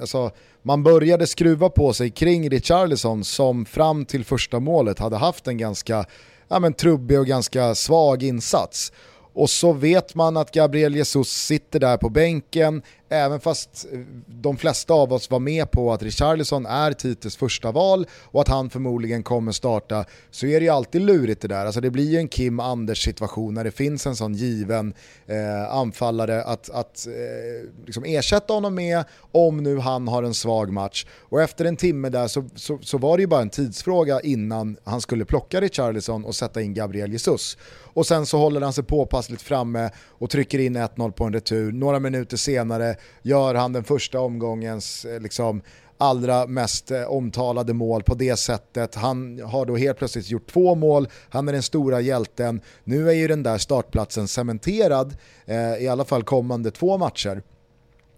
alltså, 0.00 0.30
man 0.62 0.82
började 0.82 1.26
skruva 1.26 1.68
på 1.68 1.92
sig 1.92 2.10
kring 2.10 2.50
Richarlison 2.50 3.24
som 3.24 3.64
fram 3.64 4.04
till 4.04 4.24
första 4.24 4.60
målet 4.60 4.98
hade 4.98 5.16
haft 5.16 5.48
en 5.48 5.58
ganska 5.58 6.04
ja, 6.52 6.58
men, 6.58 6.74
trubbig 6.74 7.18
och 7.18 7.26
ganska 7.26 7.74
svag 7.74 8.22
insats. 8.22 8.92
Och 9.34 9.50
så 9.50 9.72
vet 9.72 10.14
man 10.14 10.36
att 10.36 10.52
Gabriel 10.52 10.96
Jesus 10.96 11.28
sitter 11.28 11.80
där 11.80 11.96
på 11.96 12.08
bänken, 12.08 12.82
även 13.08 13.40
fast 13.40 13.86
eh, 13.92 13.98
de 14.26 14.56
flesta 14.56 14.94
av 14.94 15.12
oss 15.12 15.30
var 15.30 15.38
med 15.38 15.70
på 15.70 15.92
att 15.92 16.02
Richarlison 16.02 16.66
är 16.66 16.92
Tites 16.92 17.36
första 17.36 17.72
val 17.72 18.06
och 18.22 18.40
att 18.40 18.48
han 18.48 18.70
förmodligen 18.70 19.22
kommer 19.22 19.52
starta, 19.52 20.04
så 20.30 20.46
är 20.46 20.60
det 20.60 20.64
ju 20.64 20.70
alltid 20.70 21.02
lurigt 21.02 21.42
det 21.42 21.48
där. 21.48 21.66
Alltså 21.66 21.80
det 21.80 21.90
blir 21.90 22.10
ju 22.10 22.18
en 22.18 22.28
Kim 22.28 22.60
Anders 22.60 23.04
situation 23.04 23.54
när 23.54 23.64
det 23.64 23.70
finns 23.70 24.06
en 24.06 24.16
sån 24.16 24.34
given 24.34 24.94
eh, 25.26 25.74
anfallare 25.74 26.42
att, 26.42 26.70
att 26.70 27.06
eh, 27.06 27.70
liksom 27.86 28.04
ersätta 28.04 28.52
honom 28.52 28.74
med 28.74 29.04
om 29.32 29.62
nu 29.62 29.78
han 29.78 30.08
har 30.08 30.22
en 30.22 30.34
svag 30.34 30.72
match. 30.72 31.06
Och 31.18 31.42
efter 31.42 31.64
en 31.64 31.76
timme 31.76 32.08
där 32.08 32.28
så, 32.28 32.44
så, 32.54 32.78
så 32.82 32.98
var 32.98 33.16
det 33.16 33.20
ju 33.20 33.26
bara 33.26 33.42
en 33.42 33.50
tidsfråga 33.50 34.20
innan 34.20 34.76
han 34.84 35.00
skulle 35.00 35.24
plocka 35.24 35.60
Richarlison 35.60 36.24
och 36.24 36.34
sätta 36.34 36.62
in 36.62 36.74
Gabriel 36.74 37.12
Jesus. 37.12 37.56
Och 37.94 38.06
sen 38.06 38.26
så 38.26 38.38
håller 38.38 38.60
han 38.60 38.72
sig 38.72 38.84
påpassligt 38.84 39.42
framme 39.42 39.90
och 40.08 40.30
trycker 40.30 40.58
in 40.58 40.76
1-0 40.76 41.10
på 41.10 41.24
en 41.24 41.32
retur. 41.32 41.72
Några 41.72 41.98
minuter 41.98 42.36
senare 42.36 42.96
gör 43.22 43.54
han 43.54 43.72
den 43.72 43.84
första 43.84 44.20
omgångens 44.20 45.04
eh, 45.04 45.20
liksom, 45.20 45.62
allra 46.02 46.46
mest 46.46 46.90
eh, 46.90 47.02
omtalade 47.02 47.72
mål 47.72 48.02
på 48.02 48.14
det 48.14 48.36
sättet. 48.36 48.94
Han 48.94 49.40
har 49.40 49.66
då 49.66 49.76
helt 49.76 49.98
plötsligt 49.98 50.30
gjort 50.30 50.52
två 50.52 50.74
mål, 50.74 51.08
han 51.28 51.48
är 51.48 51.52
den 51.52 51.62
stora 51.62 52.00
hjälten. 52.00 52.60
Nu 52.84 53.08
är 53.08 53.14
ju 53.14 53.28
den 53.28 53.42
där 53.42 53.58
startplatsen 53.58 54.28
cementerad, 54.28 55.16
eh, 55.46 55.76
i 55.76 55.88
alla 55.88 56.04
fall 56.04 56.22
kommande 56.22 56.70
två 56.70 56.98
matcher. 56.98 57.42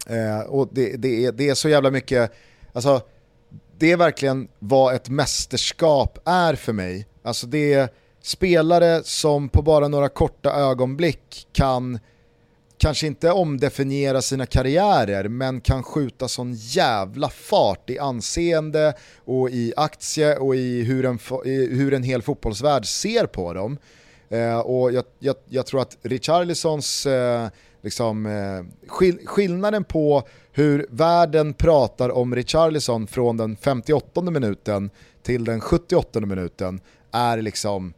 Eh, 0.06 0.40
och 0.40 0.68
det, 0.72 0.96
det, 0.96 1.24
är, 1.24 1.32
det 1.32 1.48
är 1.48 1.54
så 1.54 1.68
jävla 1.68 1.90
mycket, 1.90 2.32
alltså 2.72 3.00
det 3.78 3.92
är 3.92 3.96
verkligen 3.96 4.48
vad 4.58 4.94
ett 4.94 5.08
mästerskap 5.08 6.18
är 6.24 6.54
för 6.54 6.72
mig. 6.72 7.06
Alltså 7.22 7.46
det 7.46 7.72
är 7.72 7.88
spelare 8.24 9.02
som 9.02 9.48
på 9.48 9.62
bara 9.62 9.88
några 9.88 10.08
korta 10.08 10.52
ögonblick 10.52 11.46
kan 11.52 11.98
kanske 12.78 13.06
inte 13.06 13.30
omdefiniera 13.30 14.22
sina 14.22 14.46
karriärer 14.46 15.28
men 15.28 15.60
kan 15.60 15.82
skjuta 15.82 16.28
sån 16.28 16.54
jävla 16.54 17.28
fart 17.28 17.90
i 17.90 17.98
anseende 17.98 18.94
och 19.24 19.50
i 19.50 19.72
aktie 19.76 20.36
och 20.36 20.56
i 20.56 20.82
hur 20.82 21.04
en, 21.04 21.18
hur 21.78 21.94
en 21.94 22.02
hel 22.02 22.22
fotbollsvärld 22.22 22.86
ser 22.86 23.26
på 23.26 23.52
dem. 23.52 23.78
Eh, 24.28 24.58
och 24.58 24.92
jag, 24.92 25.04
jag, 25.18 25.36
jag, 25.48 25.66
tror 25.66 25.80
att 25.80 25.96
Richarlisons, 26.02 27.06
eh, 27.06 27.48
liksom, 27.82 28.26
eh, 28.26 28.88
skill 28.88 29.18
skillnaden 29.24 29.84
på 29.84 30.22
hur 30.52 30.86
världen 30.90 31.54
pratar 31.54 32.10
om 32.10 32.34
Richarlison 32.34 33.06
från 33.06 33.36
den 33.36 33.56
58 33.56 34.20
minuten 34.20 34.90
till 35.22 35.44
den 35.44 35.60
78 35.60 36.20
minuten 36.20 36.80
är 37.12 37.42
liksom, 37.42 37.94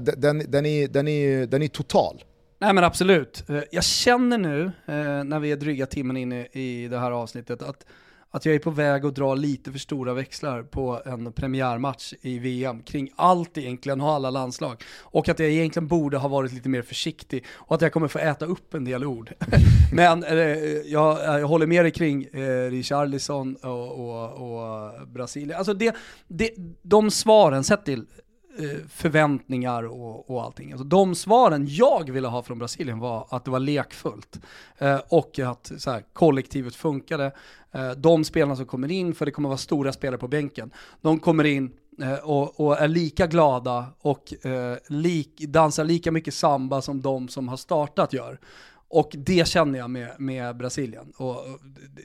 den, 0.00 0.42
den, 0.48 0.66
är, 0.66 0.88
den, 0.88 1.08
är, 1.08 1.46
den 1.46 1.62
är 1.62 1.68
total. 1.68 2.24
Nej 2.62 2.74
men 2.74 2.84
absolut. 2.84 3.44
Eh, 3.48 3.62
jag 3.70 3.84
känner 3.84 4.38
nu, 4.38 4.64
eh, 4.64 5.24
när 5.24 5.38
vi 5.40 5.52
är 5.52 5.56
dryga 5.56 5.86
timmen 5.86 6.16
inne 6.16 6.46
i 6.52 6.88
det 6.88 6.98
här 6.98 7.10
avsnittet, 7.10 7.62
att, 7.62 7.86
att 8.30 8.46
jag 8.46 8.54
är 8.54 8.58
på 8.58 8.70
väg 8.70 9.06
att 9.06 9.14
dra 9.14 9.34
lite 9.34 9.72
för 9.72 9.78
stora 9.78 10.14
växlar 10.14 10.62
på 10.62 11.02
en 11.04 11.32
premiärmatch 11.32 12.12
i 12.20 12.38
VM 12.38 12.82
kring 12.82 13.10
allt 13.16 13.58
egentligen 13.58 14.00
och 14.00 14.10
alla 14.10 14.30
landslag. 14.30 14.82
Och 15.00 15.28
att 15.28 15.38
jag 15.38 15.48
egentligen 15.48 15.88
borde 15.88 16.16
ha 16.18 16.28
varit 16.28 16.52
lite 16.52 16.68
mer 16.68 16.82
försiktig 16.82 17.44
och 17.50 17.74
att 17.74 17.82
jag 17.82 17.92
kommer 17.92 18.08
få 18.08 18.18
äta 18.18 18.46
upp 18.46 18.74
en 18.74 18.84
del 18.84 19.04
ord. 19.04 19.32
men 19.92 20.24
eh, 20.24 20.38
jag, 20.86 21.40
jag, 21.40 21.46
håller 21.46 21.66
med 21.66 21.84
dig 21.84 21.92
kring 21.92 22.24
eh, 22.24 22.70
Richarlison 22.70 23.56
och, 23.56 23.92
och, 23.92 24.30
och 24.32 25.08
Brasilien. 25.08 25.58
Alltså 25.58 25.74
det, 25.74 25.96
det, 26.28 26.50
de 26.82 27.10
svaren, 27.10 27.64
sett 27.64 27.84
till 27.84 28.06
Eh, 28.58 28.86
förväntningar 28.88 29.82
och, 29.82 30.30
och 30.30 30.42
allting. 30.42 30.72
Alltså 30.72 30.84
de 30.84 31.14
svaren 31.14 31.66
jag 31.68 32.10
ville 32.10 32.28
ha 32.28 32.42
från 32.42 32.58
Brasilien 32.58 32.98
var 32.98 33.26
att 33.30 33.44
det 33.44 33.50
var 33.50 33.58
lekfullt 33.58 34.40
eh, 34.78 35.00
och 35.08 35.38
att 35.38 35.72
så 35.78 35.90
här, 35.90 36.04
kollektivet 36.12 36.74
funkade. 36.74 37.32
Eh, 37.72 37.90
de 37.90 38.24
spelarna 38.24 38.56
som 38.56 38.66
kommer 38.66 38.90
in, 38.90 39.14
för 39.14 39.26
det 39.26 39.32
kommer 39.32 39.48
vara 39.48 39.58
stora 39.58 39.92
spelare 39.92 40.18
på 40.18 40.28
bänken, 40.28 40.70
de 41.00 41.18
kommer 41.18 41.44
in 41.44 41.72
eh, 42.02 42.14
och, 42.14 42.60
och, 42.60 42.80
är 42.80 42.88
lika 42.88 43.26
glada 43.26 43.86
och 43.98 44.46
eh, 44.46 44.76
lik, 44.88 45.40
dansar 45.40 45.84
lika 45.84 46.12
mycket 46.12 46.34
samba 46.34 46.82
som 46.82 47.00
de 47.00 47.28
som 47.28 47.48
har 47.48 47.56
startat 47.56 48.12
gör. 48.12 48.40
Och 48.88 49.10
det 49.12 49.48
känner 49.48 49.78
jag 49.78 49.90
med, 49.90 50.10
med 50.18 50.56
Brasilien. 50.56 51.12
Och 51.16 51.36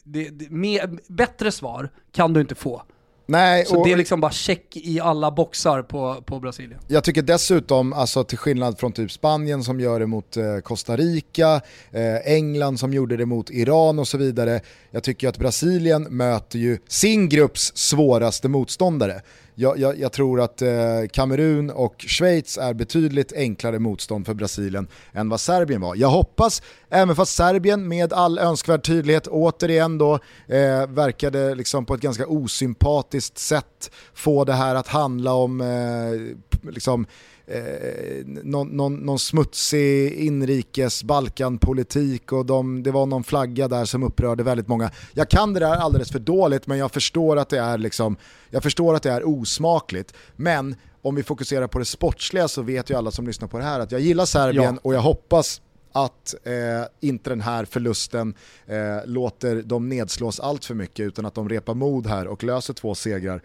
det, 0.04 0.30
det, 0.30 0.50
med, 0.50 1.00
bättre 1.08 1.52
svar 1.52 1.90
kan 2.12 2.34
du 2.34 2.42
inte 2.42 2.56
få. 2.56 2.84
Nej, 3.30 3.66
så 3.66 3.84
det 3.84 3.92
är 3.92 3.98
liksom 3.98 4.22
bara 4.22 4.32
check 4.32 4.78
i 4.78 5.00
alla 5.00 5.32
boxar 5.32 5.82
på, 5.82 6.24
på 6.26 6.40
Brasilien. 6.40 6.80
Jag 6.88 7.04
tycker 7.04 7.22
dessutom, 7.22 7.94
alltså 7.94 8.24
till 8.24 8.38
skillnad 8.38 8.80
från 8.80 8.92
typ 8.92 9.12
Spanien 9.12 9.64
som 9.64 9.80
gör 9.80 10.00
det 10.00 10.08
mot 10.08 10.38
eh, 10.38 10.58
Costa 10.58 10.96
Rica, 10.96 11.62
eh, 11.92 12.16
England 12.34 12.78
som 12.80 12.94
gjorde 12.94 13.18
det 13.18 13.26
mot 13.26 13.50
Iran 13.50 14.00
och 14.00 14.08
så 14.08 14.18
vidare. 14.18 14.62
Jag 14.92 15.04
tycker 15.04 15.30
att 15.30 15.38
Brasilien 15.38 16.04
möter 16.04 16.60
ju 16.60 16.78
sin 16.88 17.30
grupps 17.30 17.72
svåraste 17.76 18.50
motståndare 18.50 19.22
jag, 19.60 19.80
jag, 19.80 20.00
jag, 20.00 20.12
tror 20.12 20.42
att 20.42 20.62
eh, 20.62 20.70
Kamerun 21.14 21.70
och 21.70 22.06
Schweiz 22.08 22.58
är 22.58 22.74
betydligt 22.74 23.34
enklare 23.34 23.80
motstånd 23.80 24.26
för 24.26 24.34
Brasilien 24.34 24.88
än 25.14 25.30
vad 25.30 25.40
Serbien 25.40 25.82
var. 25.82 25.96
Jag 25.96 26.10
hoppas, 26.10 26.62
även 26.90 27.16
fast 27.16 27.36
Serbien 27.36 27.88
med 27.88 28.14
all 28.14 28.40
önskvärd 28.40 28.84
tydlighet 28.84 29.28
återigen 29.28 29.98
då 29.98 30.14
eh, 30.48 30.88
verkade 30.88 31.56
liksom 31.56 31.86
på 31.86 31.94
ett 31.94 32.02
ganska 32.02 32.28
osympatiskt 32.28 33.38
sätt 33.38 33.92
få 34.14 34.44
det 34.44 34.54
här 34.54 34.76
att 34.76 34.88
handla 34.88 35.34
om 35.34 35.62
eh, 35.62 36.70
liksom, 36.72 37.08
eh, 37.48 38.26
någon, 38.26 38.68
någon, 38.68 38.96
någon, 38.96 39.20
smutsig 39.20 40.14
inrikes 40.14 41.04
Balkanpolitik 41.04 42.32
och 42.32 42.46
de, 42.46 42.84
det 42.84 42.92
var 42.92 43.06
någon 43.06 43.24
flagga 43.24 43.68
där 43.68 43.86
som 43.86 44.04
upprörde 44.04 44.44
väldigt 44.44 44.68
många. 44.68 44.92
Jag 45.14 45.30
kan 45.30 45.54
det 45.54 45.60
där 45.60 45.76
alldeles 45.76 46.12
för 46.12 46.20
dåligt 46.20 46.68
men 46.68 46.78
jag 46.78 46.92
förstår 46.92 47.38
att 47.38 47.50
det 47.50 47.60
är, 47.60 47.78
liksom, 47.78 48.18
jag 48.50 48.64
förstår 48.64 48.96
att 48.96 49.04
det 49.04 49.12
är 49.12 49.28
osmakligt. 49.28 50.14
Men 50.36 50.76
om 51.02 51.16
vi 51.16 51.24
fokuserar 51.24 51.68
på 51.68 51.80
det 51.80 51.86
sportsliga 51.86 52.48
så 52.48 52.62
vet 52.62 52.90
ju 52.90 52.96
alla 52.96 53.12
som 53.12 53.28
lyssnar 53.28 53.48
på 53.48 53.58
det 53.58 53.64
här 53.64 53.80
att 53.80 53.92
jag 53.92 54.02
gillar 54.02 54.26
Serbien 54.26 54.74
ja. 54.76 54.80
och 54.84 54.94
jag 54.94 55.02
hoppas 55.02 55.62
att 55.92 56.36
eh, 56.44 56.54
inte 57.00 57.30
den 57.30 57.42
här 57.42 57.66
förlusten 57.66 58.34
eh, 58.66 59.06
låter 59.06 59.62
dem 59.62 59.90
nedslås 59.90 60.40
allt 60.40 60.66
för 60.66 60.76
mycket 60.76 61.06
utan 61.06 61.26
att 61.26 61.36
de 61.36 61.50
repar 61.50 61.74
mod 61.74 62.08
här 62.08 62.28
och 62.28 62.44
löser 62.44 62.74
två 62.74 62.96
segrar 62.96 63.42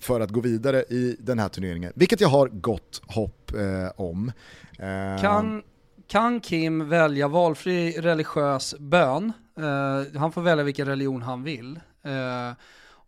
för 0.00 0.20
att 0.20 0.30
gå 0.30 0.40
vidare 0.40 0.82
i 0.82 1.16
den 1.20 1.38
här 1.38 1.48
turneringen. 1.48 1.92
Vilket 1.94 2.20
jag 2.20 2.28
har 2.28 2.48
gott 2.48 3.02
hopp 3.06 3.52
eh, 3.54 4.00
om. 4.00 4.32
Eh, 4.78 5.20
kan, 5.20 5.62
kan 6.06 6.40
Kim 6.40 6.88
välja 6.88 7.28
valfri 7.28 7.92
religiös 8.00 8.74
bön? 8.78 9.32
Eh, 9.58 10.18
han 10.20 10.32
får 10.32 10.42
välja 10.42 10.64
vilken 10.64 10.86
religion 10.86 11.22
han 11.22 11.42
vill. 11.42 11.80
Eh, 12.02 12.56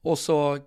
och 0.02 0.18
så 0.18 0.58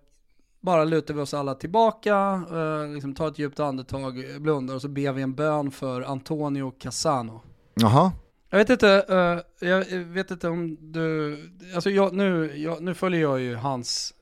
bara 0.62 0.84
lutar 0.84 1.14
vi 1.14 1.22
oss 1.22 1.34
alla 1.34 1.56
tillbaka, 1.56 2.44
eh, 2.52 2.94
liksom 2.94 3.16
tar 3.16 3.28
ett 3.28 3.40
djupt 3.40 3.60
andetag, 3.60 4.26
blundar 4.40 4.76
och 4.76 4.82
så 4.82 4.88
ber 4.88 5.12
vi 5.12 5.22
en 5.22 5.34
bön 5.34 5.72
för 5.72 6.02
Antonio 6.02 6.72
Cassano. 6.72 7.42
Jaha. 7.74 8.12
Jag 8.54 8.58
vet 8.58 8.70
inte, 8.70 9.06
uh, 9.10 9.70
jag 9.70 9.86
vet 10.00 10.32
inte 10.32 10.48
om 10.48 10.78
du, 10.80 11.38
alltså 11.76 11.90
jag, 11.90 12.14
nu, 12.14 12.58
jag, 12.58 12.82
nu 12.82 12.94
följer 12.94 13.22
jag 13.22 13.40
ju 13.40 13.56
hans 13.56 14.14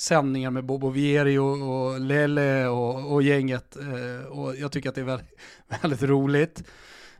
sändningar 0.00 0.50
med 0.50 0.64
Bobo 0.64 0.90
Vieri 0.90 1.38
och, 1.38 1.90
och 1.92 2.00
Lele 2.00 2.66
och, 2.66 3.12
och 3.12 3.22
gänget. 3.22 3.76
Eh, 3.76 4.26
och 4.26 4.56
jag 4.56 4.72
tycker 4.72 4.88
att 4.88 4.94
det 4.94 5.00
är 5.00 5.04
väldigt, 5.04 5.34
väldigt 5.82 6.02
roligt. 6.02 6.64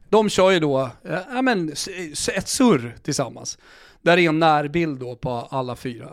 De 0.08 0.28
kör 0.28 0.50
ju 0.50 0.60
då 0.60 0.90
eh, 1.04 1.18
ja, 1.34 1.42
men, 1.42 1.68
ett 2.34 2.48
surr 2.48 2.96
tillsammans. 3.02 3.58
Där 4.02 4.18
är 4.18 4.28
en 4.28 4.38
närbild 4.38 5.00
då 5.00 5.16
på 5.16 5.30
alla 5.30 5.76
fyra, 5.76 6.08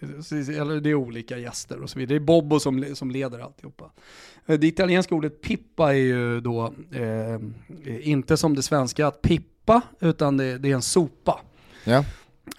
eh, 0.00 0.60
eller 0.60 0.80
det 0.80 0.90
är 0.90 0.94
olika 0.94 1.38
gäster 1.38 1.82
och 1.82 1.90
så 1.90 1.98
vidare. 1.98 2.18
Det 2.18 2.22
är 2.22 2.26
Bobbo 2.26 2.60
som, 2.60 2.94
som 2.94 3.10
leder 3.10 3.38
alltihopa. 3.38 3.90
Eh, 4.46 4.58
det 4.58 4.66
italienska 4.66 5.14
ordet 5.14 5.42
pippa 5.42 5.90
är 5.90 5.98
ju 5.98 6.40
då 6.40 6.74
eh, 6.92 7.38
inte 8.08 8.36
som 8.36 8.56
det 8.56 8.62
svenska 8.62 9.06
att 9.06 9.22
pippa, 9.22 9.82
utan 10.00 10.36
det, 10.36 10.58
det 10.58 10.70
är 10.70 10.74
en 10.74 10.82
sopa. 10.82 11.40
Ja. 11.84 12.04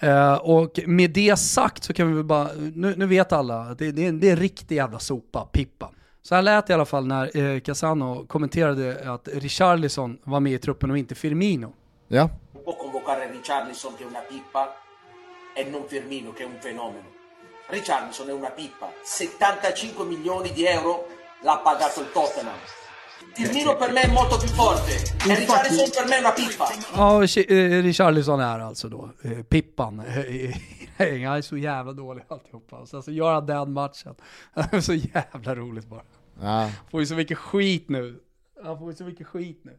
Uh, 0.02 0.34
och 0.34 0.78
med 0.86 1.10
det 1.10 1.38
sagt 1.38 1.84
så 1.84 1.92
kan 1.92 2.08
vi 2.08 2.14
väl 2.14 2.24
bara, 2.24 2.48
nu, 2.74 2.94
nu 2.96 3.06
vet 3.06 3.32
alla, 3.32 3.60
att 3.60 3.78
det, 3.78 3.92
det, 3.92 4.10
det 4.10 4.28
är 4.28 4.32
en 4.32 4.38
riktig 4.38 4.76
jävla 4.76 4.98
sopa, 4.98 5.44
Pippa. 5.52 5.90
Så 6.22 6.34
här 6.34 6.42
lät 6.42 6.66
det 6.66 6.70
i 6.70 6.74
alla 6.74 6.84
fall 6.84 7.06
när 7.06 7.36
eh, 7.36 7.60
Casano 7.60 8.26
kommenterade 8.26 9.12
att 9.12 9.28
Richarlison 9.28 10.18
var 10.24 10.40
med 10.40 10.52
i 10.52 10.58
truppen 10.58 10.90
och 10.90 10.98
inte 10.98 11.14
Firmino. 11.14 11.72
Ja. 12.08 12.30
può 12.64 12.76
convocare 12.76 13.30
Richarlison 13.30 13.94
che 13.96 14.04
è 14.04 14.06
una 14.06 14.20
pippa 14.20 14.74
e 15.54 15.64
non 15.64 15.84
Firmino 15.86 16.32
che 16.32 16.44
è 16.44 16.46
un 16.46 16.58
fenomeno. 16.60 17.04
Richarlison 17.68 18.28
è 18.28 18.32
una 18.32 18.50
pippa, 18.50 18.90
75 19.04 20.04
milioni 20.04 20.52
di 20.52 20.64
euro 20.64 21.06
l'ha 21.42 21.58
pagato 21.58 22.00
il 22.00 22.10
Tottenham. 22.12 22.58
Firmino 23.36 23.76
per 23.76 23.92
me 23.92 24.00
è 24.02 24.12
molto 24.12 24.36
più 24.38 24.48
forte 24.48 24.92
e 25.30 25.34
Richarlison 25.36 25.90
per 25.96 26.08
me 26.08 26.16
è 26.16 26.20
una 26.20 26.30
pippa. 26.30 26.68
Ja, 26.96 27.22
eh, 27.22 27.80
Richarlison 27.82 28.40
är 28.40 28.60
alltså 28.60 28.88
då 28.88 29.10
eh, 29.24 29.42
Pippan. 29.42 29.98
Han 29.98 31.06
är 31.36 31.40
så 31.42 31.56
jävla 31.56 31.92
dålig 31.92 32.24
alltihopa. 32.28 32.76
Och 32.76 32.88
sen 32.88 33.02
så 33.02 33.10
gör 33.10 33.34
han 33.34 33.46
den 33.46 33.72
matchen. 33.72 34.14
Det 34.54 34.72
är 34.76 34.80
så 34.80 34.94
jävla 34.94 35.54
roligt 35.54 35.86
bara. 35.86 36.02
ja. 36.42 36.70
Får 36.90 37.00
ju 37.00 37.06
så 37.06 37.14
mycket 37.14 37.38
skit 37.38 37.88
nu. 37.88 38.20
Han 38.64 38.78
får 38.78 38.90
ju 38.90 38.96
så 38.96 39.04
mycket 39.04 39.26
skit 39.26 39.60
nu. 39.64 39.72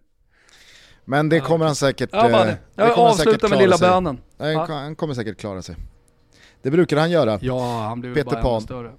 Men 1.05 1.29
det 1.29 1.39
kommer 1.39 1.65
han 1.65 1.75
säkert 1.75 2.09
Ja, 2.13 2.29
bara 2.29 2.41
eh, 2.41 2.47
det. 2.47 2.57
kommer 2.75 2.89
Jag 2.89 2.95
han 2.95 3.05
avslutar 3.07 3.31
säkert 3.31 3.49
med 3.49 3.59
lilla 3.59 3.77
sig. 3.77 3.89
bönen. 3.89 4.21
Nej. 4.37 4.55
Han 4.55 4.95
kommer 4.95 5.13
säkert 5.13 5.37
klara 5.39 5.61
sig. 5.61 5.75
Det 6.61 6.71
brukar 6.71 6.97
han 6.97 7.11
göra. 7.11 7.39
Ja, 7.41 7.79
han 7.87 8.01
blir 8.01 8.13
Peter 8.13 8.31
bara 8.31 8.41
Pan. 8.41 8.61
större. 8.61 8.93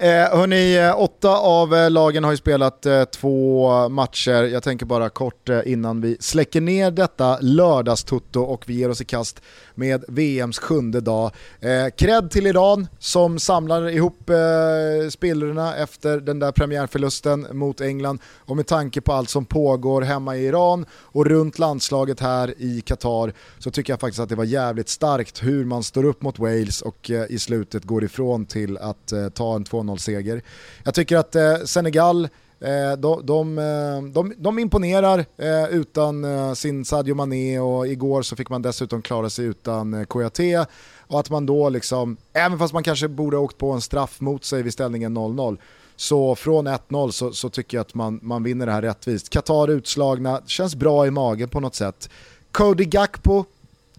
Eh, 0.00 0.38
hörni, 0.38 0.76
eh, 0.76 1.00
åtta 1.00 1.36
av 1.36 1.74
eh, 1.74 1.90
lagen 1.90 2.24
har 2.24 2.30
ju 2.30 2.36
spelat 2.36 2.86
eh, 2.86 3.04
två 3.04 3.88
matcher. 3.88 4.42
Jag 4.42 4.62
tänker 4.62 4.86
bara 4.86 5.08
kort 5.08 5.48
eh, 5.48 5.60
innan 5.66 6.00
vi 6.00 6.16
släcker 6.20 6.60
ner 6.60 6.90
detta 6.90 7.38
lördagstutto 7.40 8.40
och 8.40 8.64
vi 8.68 8.74
ger 8.74 8.90
oss 8.90 9.00
i 9.00 9.04
kast 9.04 9.40
med 9.78 10.04
VMs 10.08 10.58
sjunde 10.58 11.00
dag. 11.00 11.30
Eh, 11.60 11.86
cred 11.96 12.30
till 12.30 12.46
Iran 12.46 12.88
som 12.98 13.38
samlar 13.38 13.88
ihop 13.88 14.30
eh, 14.30 15.08
spillrorna 15.10 15.76
efter 15.76 16.20
den 16.20 16.38
där 16.38 16.52
premiärförlusten 16.52 17.46
mot 17.52 17.80
England 17.80 18.20
och 18.36 18.56
med 18.56 18.66
tanke 18.66 19.00
på 19.00 19.12
allt 19.12 19.30
som 19.30 19.44
pågår 19.44 20.02
hemma 20.02 20.36
i 20.36 20.46
Iran 20.46 20.86
och 20.92 21.26
runt 21.26 21.58
landslaget 21.58 22.20
här 22.20 22.54
i 22.58 22.80
Qatar 22.80 23.32
så 23.58 23.70
tycker 23.70 23.92
jag 23.92 24.00
faktiskt 24.00 24.20
att 24.20 24.28
det 24.28 24.34
var 24.34 24.44
jävligt 24.44 24.88
starkt 24.88 25.42
hur 25.42 25.64
man 25.64 25.82
står 25.82 26.04
upp 26.04 26.22
mot 26.22 26.38
Wales 26.38 26.82
och 26.82 27.10
eh, 27.10 27.26
i 27.30 27.38
slutet 27.38 27.84
går 27.84 28.04
ifrån 28.04 28.46
till 28.46 28.78
att 28.78 29.12
eh, 29.12 29.28
ta 29.28 29.56
en 29.56 29.64
2-0-seger. 29.64 30.42
Jag 30.84 30.94
tycker 30.94 31.16
att 31.16 31.34
eh, 31.34 31.56
Senegal 31.64 32.28
Eh, 32.60 32.98
de, 32.98 33.26
de, 33.26 33.58
eh, 33.58 34.02
de, 34.12 34.34
de 34.36 34.58
imponerar 34.58 35.18
eh, 35.36 35.68
utan 35.70 36.26
sin 36.56 36.84
Sadio 36.84 37.14
Mané 37.14 37.58
och 37.58 37.88
igår 37.88 38.22
så 38.22 38.36
fick 38.36 38.48
man 38.48 38.62
dessutom 38.62 39.02
klara 39.02 39.30
sig 39.30 39.44
utan 39.44 39.94
eh, 39.94 40.04
Kouyaté 40.04 40.64
och 41.06 41.20
att 41.20 41.30
man 41.30 41.46
då 41.46 41.68
liksom, 41.68 42.16
även 42.32 42.58
fast 42.58 42.74
man 42.74 42.82
kanske 42.82 43.08
borde 43.08 43.36
ha 43.36 43.44
åkt 43.44 43.58
på 43.58 43.70
en 43.72 43.80
straff 43.80 44.20
mot 44.20 44.44
sig 44.44 44.62
vid 44.62 44.72
ställningen 44.72 45.18
0-0 45.18 45.58
så 45.96 46.34
från 46.34 46.68
1-0 46.68 47.10
så, 47.10 47.32
så 47.32 47.48
tycker 47.48 47.76
jag 47.76 47.82
att 47.82 47.94
man, 47.94 48.20
man 48.22 48.42
vinner 48.42 48.66
det 48.66 48.72
här 48.72 48.82
rättvist. 48.82 49.30
Qatar 49.30 49.70
utslagna, 49.70 50.40
känns 50.46 50.74
bra 50.76 51.06
i 51.06 51.10
magen 51.10 51.48
på 51.48 51.60
något 51.60 51.74
sätt. 51.74 52.10
Cody 52.52 52.84
Gakpo, 52.84 53.44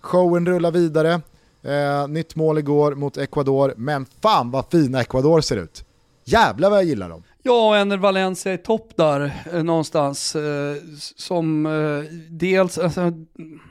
showen 0.01 0.45
rullar 0.45 0.71
vidare. 0.71 1.21
Eh, 1.63 2.07
nytt 2.07 2.35
mål 2.35 2.57
igår 2.57 2.95
mot 2.95 3.17
Ecuador, 3.17 3.73
men 3.77 4.05
fan 4.21 4.51
vad 4.51 4.65
fina 4.71 5.01
Ecuador 5.01 5.41
ser 5.41 5.57
ut. 5.57 5.83
Jävlar 6.25 6.69
vad 6.69 6.79
jag 6.79 6.85
gillar 6.85 7.09
dem. 7.09 7.23
Ja, 7.43 7.75
en 7.75 8.01
Valencia 8.01 8.53
i 8.53 8.57
topp 8.57 8.91
där 8.95 9.43
eh, 9.53 9.63
någonstans. 9.63 10.35
Eh, 10.35 10.75
som 11.15 11.65
eh, 11.65 12.03
dels, 12.29 12.77
alltså, 12.77 13.01
han, 13.01 13.25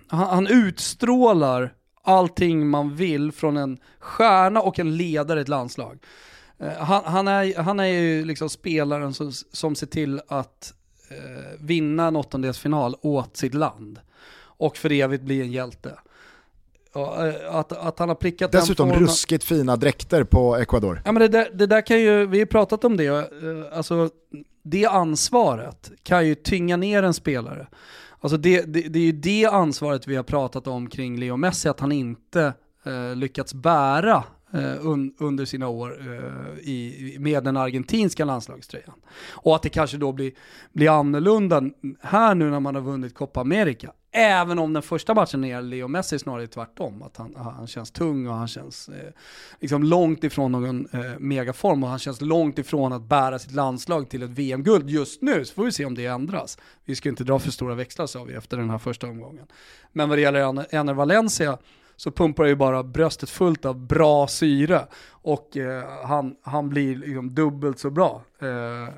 han 0.09 0.47
utstrålar 0.47 1.75
allting 2.03 2.69
man 2.69 2.97
vill 2.97 3.33
från 3.33 3.57
en 3.57 3.79
stjärna 3.99 4.61
och 4.61 4.79
en 4.79 4.97
ledare 4.97 5.39
i 5.39 5.43
ett 5.43 5.49
landslag. 5.49 5.99
Eh, 6.59 6.73
han, 6.73 7.03
han, 7.05 7.29
är, 7.29 7.63
han 7.63 7.81
är 7.81 7.85
ju 7.85 8.25
liksom 8.25 8.49
spelaren 8.49 9.15
som, 9.15 9.33
som 9.53 9.75
ser 9.75 9.87
till 9.87 10.21
att 10.29 10.75
eh, 11.11 11.61
vinna 11.61 12.07
en 12.07 12.17
åttondelsfinal 12.17 12.97
åt 13.03 13.37
sitt 13.37 13.55
land. 13.55 14.01
Och 14.41 14.77
för 14.77 14.93
evigt 14.93 15.23
bli 15.23 15.41
en 15.41 15.53
hjälte. 15.53 15.99
Eh, 17.01 17.57
att, 17.57 17.73
att 17.73 17.99
han 17.99 18.09
har 18.09 18.17
prickat 18.17 18.53
Dessutom 18.53 18.93
ruskigt 18.93 19.45
fina 19.45 19.77
dräkter 19.77 20.25
på 20.25 20.57
Ecuador. 20.57 21.03
Ja 21.05 21.13
men 21.13 21.21
det 21.21 21.29
där, 21.29 21.51
det 21.55 21.67
där 21.67 21.81
kan 21.81 22.01
ju, 22.01 22.27
vi 22.27 22.39
har 22.39 22.47
pratat 22.47 22.85
om 22.85 22.97
det, 22.97 23.07
eh, 23.07 23.25
alltså 23.73 24.11
det 24.63 24.87
ansvaret 24.87 25.91
kan 26.03 26.27
ju 26.27 26.35
tynga 26.35 26.77
ner 26.77 27.03
en 27.03 27.15
spelare. 27.15 27.67
Alltså 28.21 28.37
det, 28.37 28.63
det, 28.63 28.81
det 28.81 28.99
är 28.99 29.03
ju 29.03 29.13
det 29.13 29.47
ansvaret 29.47 30.07
vi 30.07 30.17
har 30.17 30.23
pratat 30.23 30.67
om 30.67 30.91
kring 30.91 31.21
Leo 31.21 31.37
Messi, 31.37 31.69
att 31.69 31.81
han 31.81 31.93
inte 31.93 32.53
eh, 32.85 33.17
lyckats 33.17 33.55
bära 33.55 34.25
Eh, 34.53 34.87
un, 34.87 35.15
under 35.19 35.45
sina 35.45 35.69
år 35.69 36.01
eh, 36.01 36.69
i, 36.69 37.17
med 37.21 37.45
den 37.45 37.57
argentinska 37.57 38.25
landslagströjan. 38.25 38.95
Och 39.29 39.57
att 39.57 39.63
det 39.63 39.69
kanske 39.69 39.97
då 39.97 40.13
blir, 40.13 40.33
blir 40.73 40.99
annorlunda 40.99 41.63
här 42.01 42.35
nu 42.35 42.51
när 42.51 42.61
man 42.61 42.75
har 42.75 42.83
vunnit 42.83 43.15
Copa 43.15 43.41
America. 43.41 43.93
Även 44.13 44.59
om 44.59 44.73
den 44.73 44.83
första 44.83 45.15
matchen 45.15 45.45
är 45.45 45.63
Leo 45.63 45.89
Messi 45.89 46.19
snarare 46.19 46.47
tvärtom, 46.47 47.03
att 47.03 47.17
han, 47.17 47.37
han 47.37 47.67
känns 47.67 47.91
tung 47.91 48.27
och 48.27 48.35
han 48.35 48.49
känns 48.49 48.89
eh, 48.89 49.13
liksom 49.61 49.83
långt 49.83 50.25
ifrån 50.25 50.53
någon 50.53 50.89
eh, 50.93 51.19
megaform 51.19 51.83
och 51.83 51.91
han 51.91 51.99
känns 51.99 52.21
långt 52.21 52.59
ifrån 52.59 52.93
att 52.93 53.03
bära 53.03 53.39
sitt 53.39 53.53
landslag 53.53 54.09
till 54.11 54.23
ett 54.23 54.31
VM-guld 54.31 54.91
just 54.91 55.23
nu, 55.23 55.45
så 55.45 55.55
får 55.55 55.65
vi 55.65 55.73
se 55.73 55.85
om 55.85 55.95
det 55.95 56.07
ändras. 56.07 56.59
Vi 56.85 56.97
ska 56.97 57.09
inte 57.09 57.25
dra 57.25 57.39
för 57.39 57.51
stora 57.51 57.75
växlar 57.75 58.07
sa 58.07 58.25
vi 58.25 58.35
efter 58.35 58.57
den 58.57 58.71
här 58.71 58.79
första 58.79 59.07
omgången. 59.07 59.47
Men 59.93 60.09
vad 60.09 60.19
det 60.19 60.23
gäller 60.23 60.41
Enner 60.41 60.67
Ener 60.71 60.95
Valencia 60.95 61.59
så 61.99 62.11
pumpar 62.11 62.45
ju 62.45 62.55
bara 62.55 62.83
bröstet 62.83 63.31
fullt 63.31 63.65
av 63.65 63.87
bra 63.87 64.27
syre 64.27 64.87
och 65.11 65.57
eh, 65.57 65.85
han, 66.05 66.37
han 66.43 66.69
blir 66.69 66.97
liksom 66.97 67.35
dubbelt 67.35 67.79
så 67.79 67.91
bra 67.91 68.23
eh, 68.43 68.95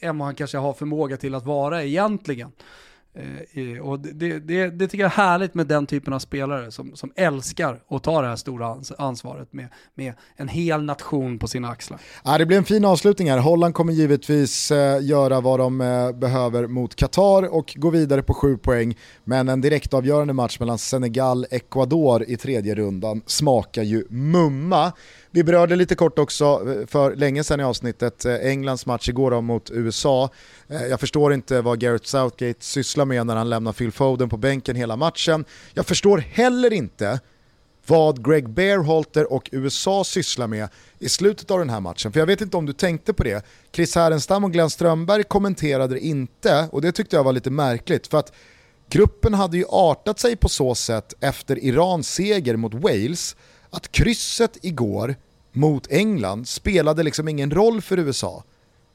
än 0.00 0.18
vad 0.18 0.26
han 0.26 0.34
kanske 0.34 0.58
har 0.58 0.72
förmåga 0.72 1.16
till 1.16 1.34
att 1.34 1.44
vara 1.46 1.84
egentligen. 1.84 2.48
Eh, 2.48 2.83
Eh, 3.16 3.82
och 3.82 4.00
det, 4.00 4.38
det, 4.38 4.68
det 4.70 4.88
tycker 4.88 5.04
jag 5.04 5.12
är 5.12 5.16
härligt 5.16 5.54
med 5.54 5.66
den 5.66 5.86
typen 5.86 6.12
av 6.12 6.18
spelare 6.18 6.70
som, 6.70 6.96
som 6.96 7.12
älskar 7.16 7.80
att 7.88 8.02
ta 8.02 8.22
det 8.22 8.28
här 8.28 8.36
stora 8.36 8.76
ansvaret 8.98 9.52
med, 9.52 9.68
med 9.94 10.14
en 10.36 10.48
hel 10.48 10.82
nation 10.82 11.38
på 11.38 11.48
sina 11.48 11.68
axlar. 11.68 12.00
Ja, 12.24 12.38
det 12.38 12.46
blir 12.46 12.56
en 12.56 12.64
fin 12.64 12.84
avslutning 12.84 13.30
här. 13.30 13.38
Holland 13.38 13.74
kommer 13.74 13.92
givetvis 13.92 14.70
eh, 14.70 15.04
göra 15.04 15.40
vad 15.40 15.60
de 15.60 15.80
eh, 15.80 16.12
behöver 16.12 16.66
mot 16.66 16.94
Qatar 16.94 17.54
och 17.54 17.74
gå 17.76 17.90
vidare 17.90 18.22
på 18.22 18.34
sju 18.34 18.56
poäng. 18.56 18.96
Men 19.24 19.48
en 19.48 19.60
direktavgörande 19.60 20.32
match 20.32 20.58
mellan 20.60 20.78
Senegal-Ecuador 20.78 22.24
i 22.28 22.36
tredje 22.36 22.74
rundan 22.74 23.22
smakar 23.26 23.82
ju 23.82 24.04
mumma. 24.08 24.92
Vi 25.34 25.44
berörde 25.44 25.76
lite 25.76 25.94
kort 25.94 26.18
också 26.18 26.44
eh, 26.44 26.86
för 26.86 27.16
länge 27.16 27.44
sedan 27.44 27.60
i 27.60 27.62
avsnittet 27.62 28.24
eh, 28.24 28.34
Englands 28.34 28.86
match 28.86 29.08
igår 29.08 29.30
då 29.30 29.40
mot 29.40 29.70
USA. 29.70 30.30
Eh, 30.68 30.86
jag 30.86 31.00
förstår 31.00 31.34
inte 31.34 31.60
vad 31.60 31.80
Gareth 31.80 32.04
Southgate 32.04 32.64
sysslar 32.64 33.04
med 33.04 33.26
när 33.26 33.36
han 33.36 33.50
lämnar 33.50 33.72
Phil 33.72 33.92
Foden 33.92 34.28
på 34.28 34.36
bänken 34.36 34.76
hela 34.76 34.96
matchen. 34.96 35.44
Jag 35.72 35.86
förstår 35.86 36.18
heller 36.18 36.72
inte 36.72 37.20
vad 37.86 38.26
Greg 38.26 38.48
Bearhalter 38.48 39.32
och 39.32 39.48
USA 39.52 40.04
sysslar 40.04 40.46
med 40.46 40.68
i 40.98 41.08
slutet 41.08 41.50
av 41.50 41.58
den 41.58 41.70
här 41.70 41.80
matchen. 41.80 42.12
För 42.12 42.20
jag 42.20 42.26
vet 42.26 42.40
inte 42.40 42.56
om 42.56 42.66
du 42.66 42.72
tänkte 42.72 43.12
på 43.12 43.22
det. 43.22 43.46
Chris 43.72 43.94
Härenstam 43.94 44.44
och 44.44 44.52
Glenn 44.52 44.70
Strömberg 44.70 45.24
kommenterade 45.24 45.94
det 45.94 46.00
inte 46.00 46.68
och 46.72 46.82
det 46.82 46.92
tyckte 46.92 47.16
jag 47.16 47.24
var 47.24 47.32
lite 47.32 47.50
märkligt. 47.50 48.06
För 48.06 48.18
att 48.18 48.32
gruppen 48.90 49.34
hade 49.34 49.56
ju 49.56 49.64
artat 49.68 50.18
sig 50.18 50.36
på 50.36 50.48
så 50.48 50.74
sätt 50.74 51.14
efter 51.20 51.64
Irans 51.64 52.08
seger 52.08 52.56
mot 52.56 52.74
Wales 52.74 53.36
att 53.74 53.92
krysset 53.92 54.58
igår 54.62 55.14
mot 55.52 55.86
England 55.90 56.48
spelade 56.48 57.02
liksom 57.02 57.28
ingen 57.28 57.50
roll 57.50 57.82
för 57.82 57.98
USA. 57.98 58.44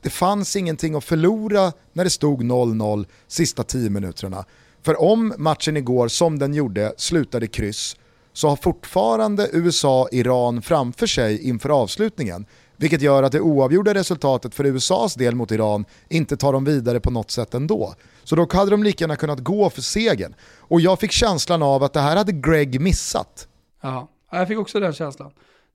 Det 0.02 0.10
fanns 0.10 0.56
ingenting 0.56 0.96
att 0.96 1.04
förlora 1.04 1.74
när 1.94 2.04
det 2.04 2.10
stod 2.10 2.44
0-0 2.44 3.06
sista 3.28 3.64
10 3.64 3.90
minuterna. 3.90 4.46
För 4.82 5.02
om 5.02 5.34
matchen 5.38 5.78
igår, 5.78 6.08
som 6.08 6.40
den 6.40 6.54
gjorde, 6.54 6.94
slutade 6.98 7.48
kryss 7.48 7.96
så 8.34 8.50
har 8.50 8.56
fortfarande 8.56 9.50
USA 9.54 10.08
Iran 10.12 10.62
framför 10.62 11.08
sig 11.08 11.48
inför 11.48 11.70
avslutningen. 11.70 12.46
Vilket 12.78 13.02
gör 13.02 13.24
att 13.24 13.32
det 13.32 13.40
oavgjorda 13.40 13.94
resultatet 13.94 14.56
för 14.56 14.66
USAs 14.66 15.14
del 15.14 15.36
mot 15.36 15.52
Iran 15.52 15.86
inte 16.10 16.38
tar 16.38 16.54
dem 16.54 16.66
vidare 16.66 17.00
på 17.00 17.12
något 17.12 17.32
sätt 17.32 17.54
ändå. 17.54 17.94
Så 18.24 18.36
då 18.36 18.48
hade 18.52 18.72
de 18.72 18.84
lika 18.84 19.04
gärna 19.04 19.16
kunnat 19.16 19.40
gå 19.40 19.70
för 19.70 19.82
segern. 19.82 20.36
Och 20.58 20.82
jag 20.82 21.00
fick 21.00 21.12
känslan 21.12 21.64
av 21.64 21.84
att 21.84 21.94
det 21.94 22.00
här 22.00 22.16
hade 22.16 22.32
Greg 22.32 22.82
missat. 22.82 23.48
Ja, 23.82 24.08
jag 24.30 24.48
fick 24.48 24.58
också 24.58 24.80
den 24.80 24.94
känslan. 24.94 25.32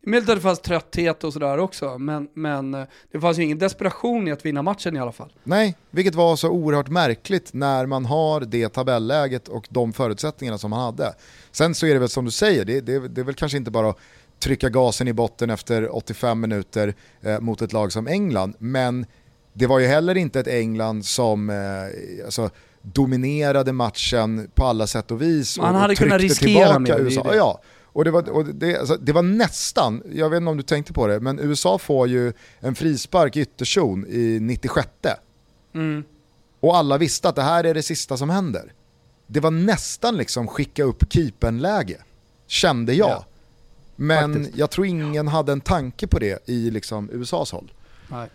Möjligt 0.06 0.28
att 0.28 0.36
det 0.36 0.42
fanns 0.42 0.60
trötthet 0.60 1.24
och 1.24 1.32
sådär 1.32 1.58
också, 1.58 1.98
men, 1.98 2.28
men 2.34 2.74
eh, 2.74 2.84
det 3.12 3.20
fanns 3.20 3.38
ju 3.38 3.42
ingen 3.42 3.58
desperation 3.58 4.28
i 4.28 4.32
att 4.32 4.46
vinna 4.46 4.62
matchen 4.62 4.96
i 4.96 5.00
alla 5.00 5.12
fall. 5.12 5.32
Nej, 5.44 5.76
vilket 5.90 6.14
var 6.14 6.36
så 6.36 6.48
oerhört 6.48 6.88
märkligt 6.88 7.52
när 7.52 7.86
man 7.86 8.04
har 8.04 8.40
det 8.40 8.68
tabelläget 8.68 9.48
och 9.48 9.66
de 9.70 9.92
förutsättningarna 9.92 10.58
som 10.58 10.70
man 10.70 10.80
hade. 10.80 11.14
Sen 11.52 11.74
så 11.74 11.86
är 11.86 11.92
det 11.92 11.98
väl 11.98 12.08
som 12.08 12.24
du 12.24 12.30
säger, 12.30 12.64
det, 12.64 12.80
det, 12.80 13.08
det 13.08 13.20
är 13.20 13.24
väl 13.24 13.34
kanske 13.34 13.58
inte 13.58 13.70
bara 13.70 13.90
att 13.90 13.98
trycka 14.38 14.68
gasen 14.68 15.08
i 15.08 15.12
botten 15.12 15.50
efter 15.50 15.96
85 15.96 16.40
minuter 16.40 16.94
eh, 17.22 17.40
mot 17.40 17.62
ett 17.62 17.72
lag 17.72 17.92
som 17.92 18.06
England, 18.06 18.54
men 18.58 19.06
det 19.52 19.66
var 19.66 19.78
ju 19.78 19.86
heller 19.86 20.14
inte 20.14 20.40
ett 20.40 20.48
England 20.48 21.04
som 21.04 21.50
eh, 21.50 22.24
alltså, 22.24 22.50
dominerade 22.82 23.72
matchen 23.72 24.50
på 24.54 24.64
alla 24.64 24.86
sätt 24.86 25.10
och 25.10 25.22
vis. 25.22 25.58
Man 25.58 25.74
och, 25.74 25.80
hade 25.80 25.92
och 25.92 25.98
kunnat 25.98 26.20
riskera 26.20 26.48
tillbaka 26.48 26.78
mer, 26.78 27.00
USA. 27.00 27.34
Ja, 27.34 27.60
och 27.94 28.04
det 28.04 28.10
var, 28.10 28.30
och 28.30 28.44
det, 28.46 28.78
alltså, 28.78 28.96
det 28.96 29.12
var 29.12 29.22
nästan, 29.22 30.02
jag 30.12 30.30
vet 30.30 30.36
inte 30.36 30.50
om 30.50 30.56
du 30.56 30.62
tänkte 30.62 30.92
på 30.92 31.06
det, 31.06 31.20
men 31.20 31.38
USA 31.38 31.78
får 31.78 32.08
ju 32.08 32.32
en 32.60 32.74
frispark 32.74 33.36
i 33.36 33.40
ytterzon 33.40 34.06
i 34.08 34.38
96 34.40 34.88
Mm. 35.74 36.04
och 36.60 36.76
alla 36.76 36.98
visste 36.98 37.28
att 37.28 37.36
det 37.36 37.42
här 37.42 37.64
är 37.64 37.74
det 37.74 37.82
sista 37.82 38.16
som 38.16 38.30
händer. 38.30 38.72
Det 39.26 39.40
var 39.40 39.50
nästan 39.50 40.16
liksom 40.16 40.46
skicka 40.48 40.84
upp 40.84 41.12
keepern-läge, 41.12 41.96
kände 42.46 42.94
jag. 42.94 43.08
Ja, 43.10 43.24
Men 43.96 44.34
faktiskt. 44.34 44.58
jag 44.58 44.70
tror 44.70 44.86
ingen 44.86 45.28
hade 45.28 45.52
en 45.52 45.60
tanke 45.60 46.06
på 46.06 46.18
det 46.18 46.48
i 46.48 46.70
liksom 46.70 47.10
USAs 47.12 47.52
håll. 47.52 47.72
Nej. 48.08 48.28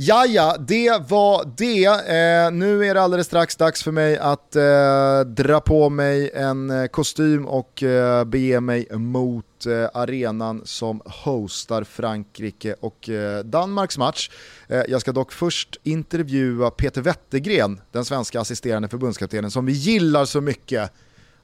Ja, 0.00 0.26
ja, 0.26 0.56
det 0.58 1.10
var 1.10 1.52
det. 1.56 1.84
Eh, 1.86 2.50
nu 2.50 2.86
är 2.86 2.94
det 2.94 3.02
alldeles 3.02 3.26
strax 3.26 3.56
dags 3.56 3.82
för 3.82 3.92
mig 3.92 4.18
att 4.18 4.56
eh, 4.56 5.20
dra 5.20 5.60
på 5.60 5.88
mig 5.88 6.30
en 6.34 6.70
eh, 6.70 6.86
kostym 6.86 7.46
och 7.46 7.82
eh, 7.82 8.24
bege 8.24 8.60
mig 8.60 8.88
mot 8.90 9.66
eh, 9.66 9.88
arenan 9.94 10.62
som 10.64 11.02
hostar 11.04 11.84
Frankrike 11.84 12.74
och 12.80 13.08
eh, 13.08 13.44
Danmarks 13.44 13.98
match. 13.98 14.30
Eh, 14.68 14.82
jag 14.88 15.00
ska 15.00 15.12
dock 15.12 15.32
först 15.32 15.76
intervjua 15.82 16.70
Peter 16.70 17.02
Wettergren, 17.02 17.80
den 17.92 18.04
svenska 18.04 18.40
assisterande 18.40 18.88
förbundskaptenen 18.88 19.50
som 19.50 19.66
vi 19.66 19.72
gillar 19.72 20.24
så 20.24 20.40
mycket. 20.40 20.92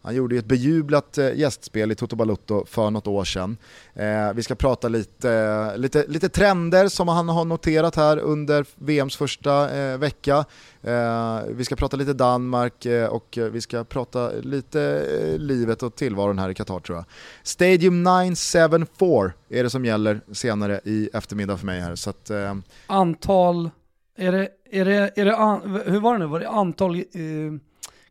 Han 0.05 0.15
gjorde 0.15 0.35
ju 0.35 0.39
ett 0.39 0.45
bejublat 0.45 1.19
eh, 1.19 1.35
gästspel 1.35 1.93
i 1.93 1.95
Toto 1.95 2.17
Balutto 2.17 2.65
för 2.67 2.91
något 2.91 3.07
år 3.07 3.25
sedan. 3.25 3.57
Eh, 3.95 4.33
vi 4.35 4.43
ska 4.43 4.55
prata 4.55 4.89
lite, 4.89 5.77
lite, 5.77 6.05
lite 6.09 6.29
trender 6.29 6.89
som 6.89 7.09
han 7.09 7.29
har 7.29 7.45
noterat 7.45 7.97
här 7.97 8.19
under 8.19 8.67
VMs 8.75 9.17
första 9.17 9.77
eh, 9.77 9.99
vecka. 9.99 10.45
Eh, 10.83 11.41
vi 11.49 11.65
ska 11.65 11.77
prata 11.77 11.97
lite 11.97 12.13
Danmark 12.13 12.87
eh, 12.87 13.07
och 13.09 13.39
vi 13.53 13.61
ska 13.61 13.85
prata 13.85 14.31
lite 14.31 14.83
eh, 14.83 15.39
livet 15.39 15.83
och 15.83 15.95
tillvaron 15.95 16.39
här 16.39 16.51
i 16.51 16.55
Qatar 16.55 16.81
tror 16.81 16.99
jag. 16.99 17.05
Stadium 17.43 18.03
974 18.03 19.33
är 19.49 19.63
det 19.63 19.71
som 19.71 19.85
gäller 19.85 20.21
senare 20.33 20.81
i 20.85 21.11
eftermiddag 21.13 21.57
för 21.57 21.67
mig 21.67 21.81
här. 21.81 21.95
Så 21.95 22.11
att, 22.11 22.31
Antal, 22.87 23.71
är 24.17 24.33
det, 24.33 24.49
är 24.71 24.85
det, 24.85 25.11
är 25.17 25.25
det 25.25 25.37
an, 25.37 25.81
hur 25.87 26.01
var 26.01 26.13
det 26.13 26.19
nu, 26.19 26.27
var 26.27 26.41
det 26.41 26.49
antal 26.49 26.97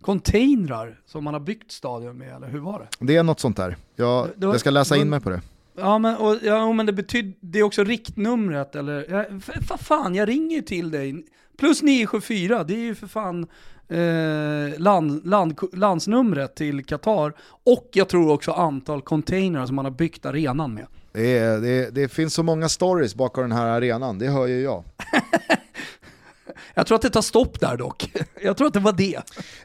containrar 0.03 0.99
som 1.05 1.23
man 1.23 1.33
har 1.33 1.41
byggt 1.41 1.71
stadion 1.71 2.17
med 2.17 2.35
eller 2.35 2.47
hur 2.47 2.59
var 2.59 2.79
det? 2.79 3.05
det 3.05 3.15
är 3.15 3.23
något 3.23 3.39
sånt 3.39 3.57
där. 3.57 3.77
Jag, 3.95 4.29
Det 4.37 4.45
var- 4.45 4.53
jag 4.53 4.59
ska 4.59 4.69
läsa 4.69 4.97
in 4.97 5.09
mig 5.09 5.19
på 5.19 5.29
det. 5.29 5.41
Ja 5.77 5.97
men, 5.97 6.15
och, 6.17 6.37
ja, 6.43 6.73
men 6.73 6.85
det 6.85 6.93
betyder, 6.93 7.33
det 7.39 7.59
är 7.59 7.63
också 7.63 7.83
riktnumret 7.83 8.75
eller, 8.75 9.05
ja, 9.09 9.25
för 9.61 9.77
fan 9.77 10.15
jag 10.15 10.29
ringer 10.29 10.55
ju 10.55 10.61
till 10.61 10.91
dig. 10.91 11.25
Plus 11.57 11.81
974, 11.81 12.63
det 12.63 12.73
är 12.73 12.77
ju 12.79 12.95
för 12.95 13.07
fan 13.07 13.47
eh, 13.89 14.79
land, 14.79 15.25
land, 15.27 15.59
landsnumret 15.73 16.55
till 16.55 16.85
Qatar. 16.85 17.33
Och 17.65 17.89
jag 17.93 18.09
tror 18.09 18.31
också 18.31 18.51
antal 18.51 19.01
containrar 19.01 19.65
som 19.65 19.75
man 19.75 19.85
har 19.85 19.91
byggt 19.91 20.25
arenan 20.25 20.73
med. 20.73 20.85
Det, 21.11 21.37
är, 21.37 21.59
det, 21.61 21.89
det 21.95 22.07
finns 22.09 22.33
så 22.33 22.43
många 22.43 22.69
stories 22.69 23.15
bakom 23.15 23.43
den 23.43 23.51
här 23.51 23.65
arenan, 23.67 24.19
det 24.19 24.27
hör 24.27 24.47
ju 24.47 24.61
jag. 24.61 24.83
Jag 26.73 26.87
tror 26.87 26.95
att 26.95 27.01
det 27.01 27.09
tar 27.09 27.21
stopp 27.21 27.59
där 27.59 27.77
dock. 27.77 28.11
Jag 28.43 28.57
tror 28.57 28.67
att 28.67 28.73
det 28.73 28.79
var 28.79 28.91
det. 28.91 29.15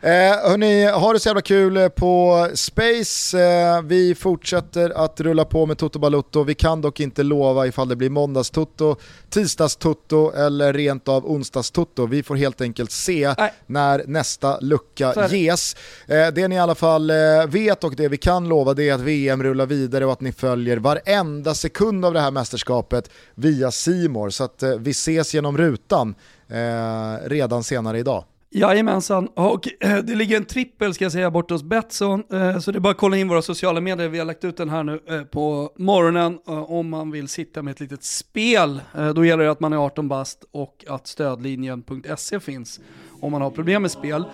Eh, 0.01 0.51
hörni, 0.51 0.86
ha 0.86 1.12
det 1.12 1.20
så 1.20 1.28
jävla 1.28 1.43
kul 1.43 1.90
på 1.90 2.48
Space. 2.55 3.40
Eh, 3.43 3.82
vi 3.82 4.15
fortsätter 4.15 4.90
att 4.90 5.20
rulla 5.20 5.44
på 5.44 5.66
med 5.66 5.78
Toto 5.78 5.98
Balutto. 5.98 6.43
Vi 6.43 6.55
kan 6.55 6.81
dock 6.81 7.01
inte 7.01 7.23
lova 7.23 7.66
ifall 7.66 7.89
det 7.89 7.97
blir 7.97 8.10
måndagstutto, 8.10 8.97
tisdagstutto 9.31 10.32
eller 10.32 10.73
rent 10.73 11.09
av 11.09 11.27
onsdagstutto. 11.27 12.06
Vi 12.06 12.23
får 12.23 12.36
helt 12.36 12.60
enkelt 12.60 12.90
se 12.90 13.35
Nej. 13.39 13.52
när 13.66 14.05
nästa 14.06 14.60
lucka 14.60 15.12
det. 15.12 15.36
ges. 15.36 15.77
Eh, 16.06 16.28
det 16.28 16.48
ni 16.48 16.55
i 16.55 16.59
alla 16.59 16.74
fall 16.74 17.10
eh, 17.10 17.16
vet 17.48 17.85
och 17.85 17.94
det 17.97 18.09
vi 18.09 18.16
kan 18.16 18.48
lova 18.48 18.74
det 18.74 18.89
är 18.89 18.94
att 18.94 19.01
VM 19.01 19.43
rullar 19.43 19.66
vidare 19.66 20.06
och 20.06 20.12
att 20.12 20.20
ni 20.20 20.32
följer 20.32 20.77
varenda 20.77 21.55
sekund 21.55 22.05
av 22.05 22.15
det 22.15 22.20
här 22.20 22.31
mästerskapet 22.31 23.10
via 23.35 23.70
Simor 23.70 24.31
så 24.31 24.44
att 24.44 24.62
eh, 24.62 24.70
vi 24.70 24.90
ses 24.90 25.35
genom 25.35 25.59
rutan 25.59 26.15
eh, 26.51 27.29
redan 27.29 27.62
senare 27.62 27.99
idag. 27.99 28.25
Jajamensan, 28.51 29.29
och 29.35 29.69
eh, 29.81 29.97
det 29.97 30.15
ligger 30.15 30.37
en 30.37 30.45
trippel 30.45 30.95
ska 30.95 31.05
jag 31.05 31.12
säga 31.12 31.31
bort 31.31 31.51
hos 31.51 31.62
Betsson, 31.62 32.25
eh, 32.33 32.59
så 32.59 32.73
det 32.73 32.79
är 32.79 32.81
bara 32.81 32.91
att 32.91 32.99
kolla 32.99 33.16
in 33.16 33.29
våra 33.29 33.43
sociala 33.43 33.81
medier, 33.81 34.09
vi 34.09 34.19
har 34.19 34.27
lagt 34.27 34.45
ut 34.45 34.57
den 34.57 34.69
här 34.69 34.83
nu 34.83 35.01
eh, 35.09 35.23
på 35.23 35.73
morgonen 35.77 36.39
eh, 36.49 36.70
om 36.70 36.89
man 36.89 37.11
vill 37.11 37.29
sitta 37.29 37.62
med 37.62 37.73
ett 37.73 37.81
litet 37.81 38.05
spel. 38.05 38.81
Eh, 38.99 39.09
då 39.09 39.25
gäller 39.25 39.45
det 39.45 39.51
att 39.51 39.61
man 39.61 39.73
är 39.73 39.77
18 39.77 40.09
bast 40.09 40.45
och 40.51 40.85
att 40.89 41.07
stödlinjen.se 41.07 42.41
finns 42.41 42.81
om 43.20 43.33
man 43.33 43.43
har 43.43 43.51
problem 43.51 43.83
med 43.83 43.91
spel. 43.91 44.25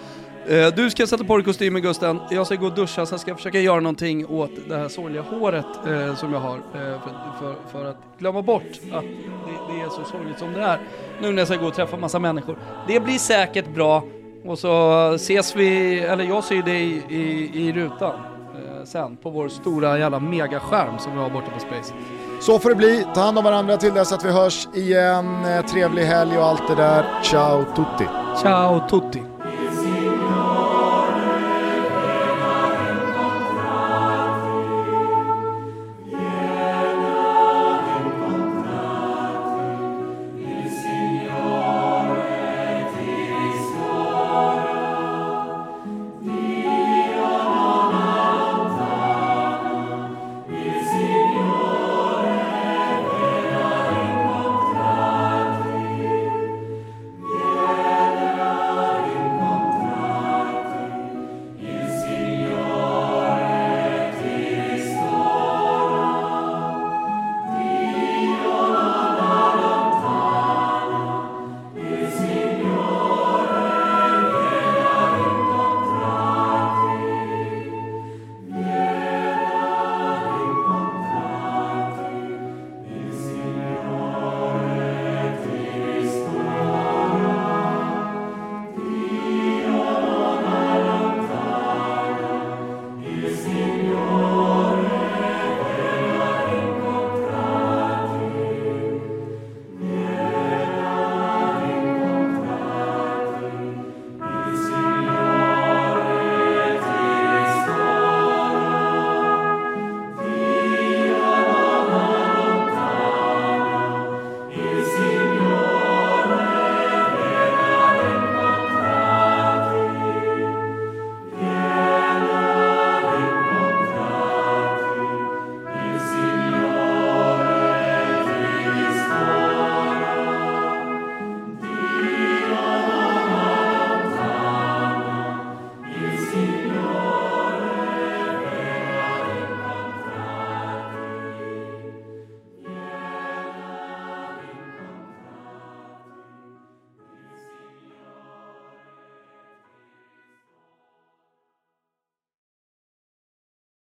Eh, 0.49 0.67
Du 0.77 0.91
ska 0.91 1.07
sätta 1.07 1.25
på 1.25 1.37
dig 1.37 1.45
kostymen 1.45 1.83
Gusten, 1.83 2.21
jag 2.31 2.47
ska 2.47 2.55
gå 2.55 2.67
och 2.67 2.73
duscha, 2.75 3.07
sen 3.07 3.19
ska 3.19 3.31
jag 3.31 3.39
försöka 3.39 3.61
göra 3.61 3.81
någonting 3.81 4.27
åt 4.27 4.51
det 4.69 4.77
här 4.77 4.89
sorgliga 4.89 5.23
håret 5.23 5.67
eh, 5.87 6.15
som 6.15 6.33
jag 6.33 6.41
har 6.41 6.57
eh, 6.57 6.63
för, 6.75 7.13
för, 7.41 7.55
för 7.73 7.91
att 7.91 7.97
glömma 8.19 8.43
bort 8.43 8.63
att 8.93 9.03
det, 9.05 9.75
det 9.75 9.81
är 9.81 9.89
så 9.89 10.05
sorgligt 10.05 10.39
som 10.39 10.53
det 10.53 10.61
är. 10.63 10.79
Nu 11.21 11.31
när 11.33 11.39
jag 11.39 11.49
ska 11.49 11.57
gå 11.57 11.67
och 11.67 11.75
träffa 11.75 11.97
massa 11.97 12.19
människor. 12.19 12.57
Det 12.89 13.01
blir 13.01 13.19
säkert 13.19 13.75
bra 13.75 14.03
och 14.45 14.59
så 14.59 14.93
ses 15.15 15.57
vi, 15.57 15.99
eller 16.01 16.25
jag 16.25 16.45
ser 16.45 16.63
dig 16.63 17.03
i, 17.09 17.15
i, 17.17 17.51
i 17.69 17.73
rutan 17.73 18.13
eh, 18.55 18.85
sen 18.85 19.17
på 19.17 19.31
vår 19.31 19.49
stora 19.49 19.99
jävla 19.99 20.21
megaskärm 20.21 20.99
som 20.99 21.13
vi 21.13 21.19
har 21.19 21.31
borta 21.31 21.51
på 21.51 21.61
Space. 21.61 21.95
Så 22.41 22.59
får 22.59 22.69
det 22.69 22.75
bli, 22.77 23.05
ta 23.15 23.21
hand 23.21 23.39
om 23.39 23.45
varandra 23.45 23.77
till 23.77 23.95
dess 23.95 24.13
att 24.13 24.25
vi 24.25 24.31
hörs 24.33 24.69
igen. 24.75 25.45
Eh, 25.45 25.65
Trevlig 25.67 26.03
helg 26.05 26.39
och 26.39 26.45
allt 26.45 26.69
det 26.69 26.75
där. 26.75 27.05
Ciao 27.23 27.65
tutti! 27.77 28.11
Ciao 28.43 28.89
tutti! 28.89 29.23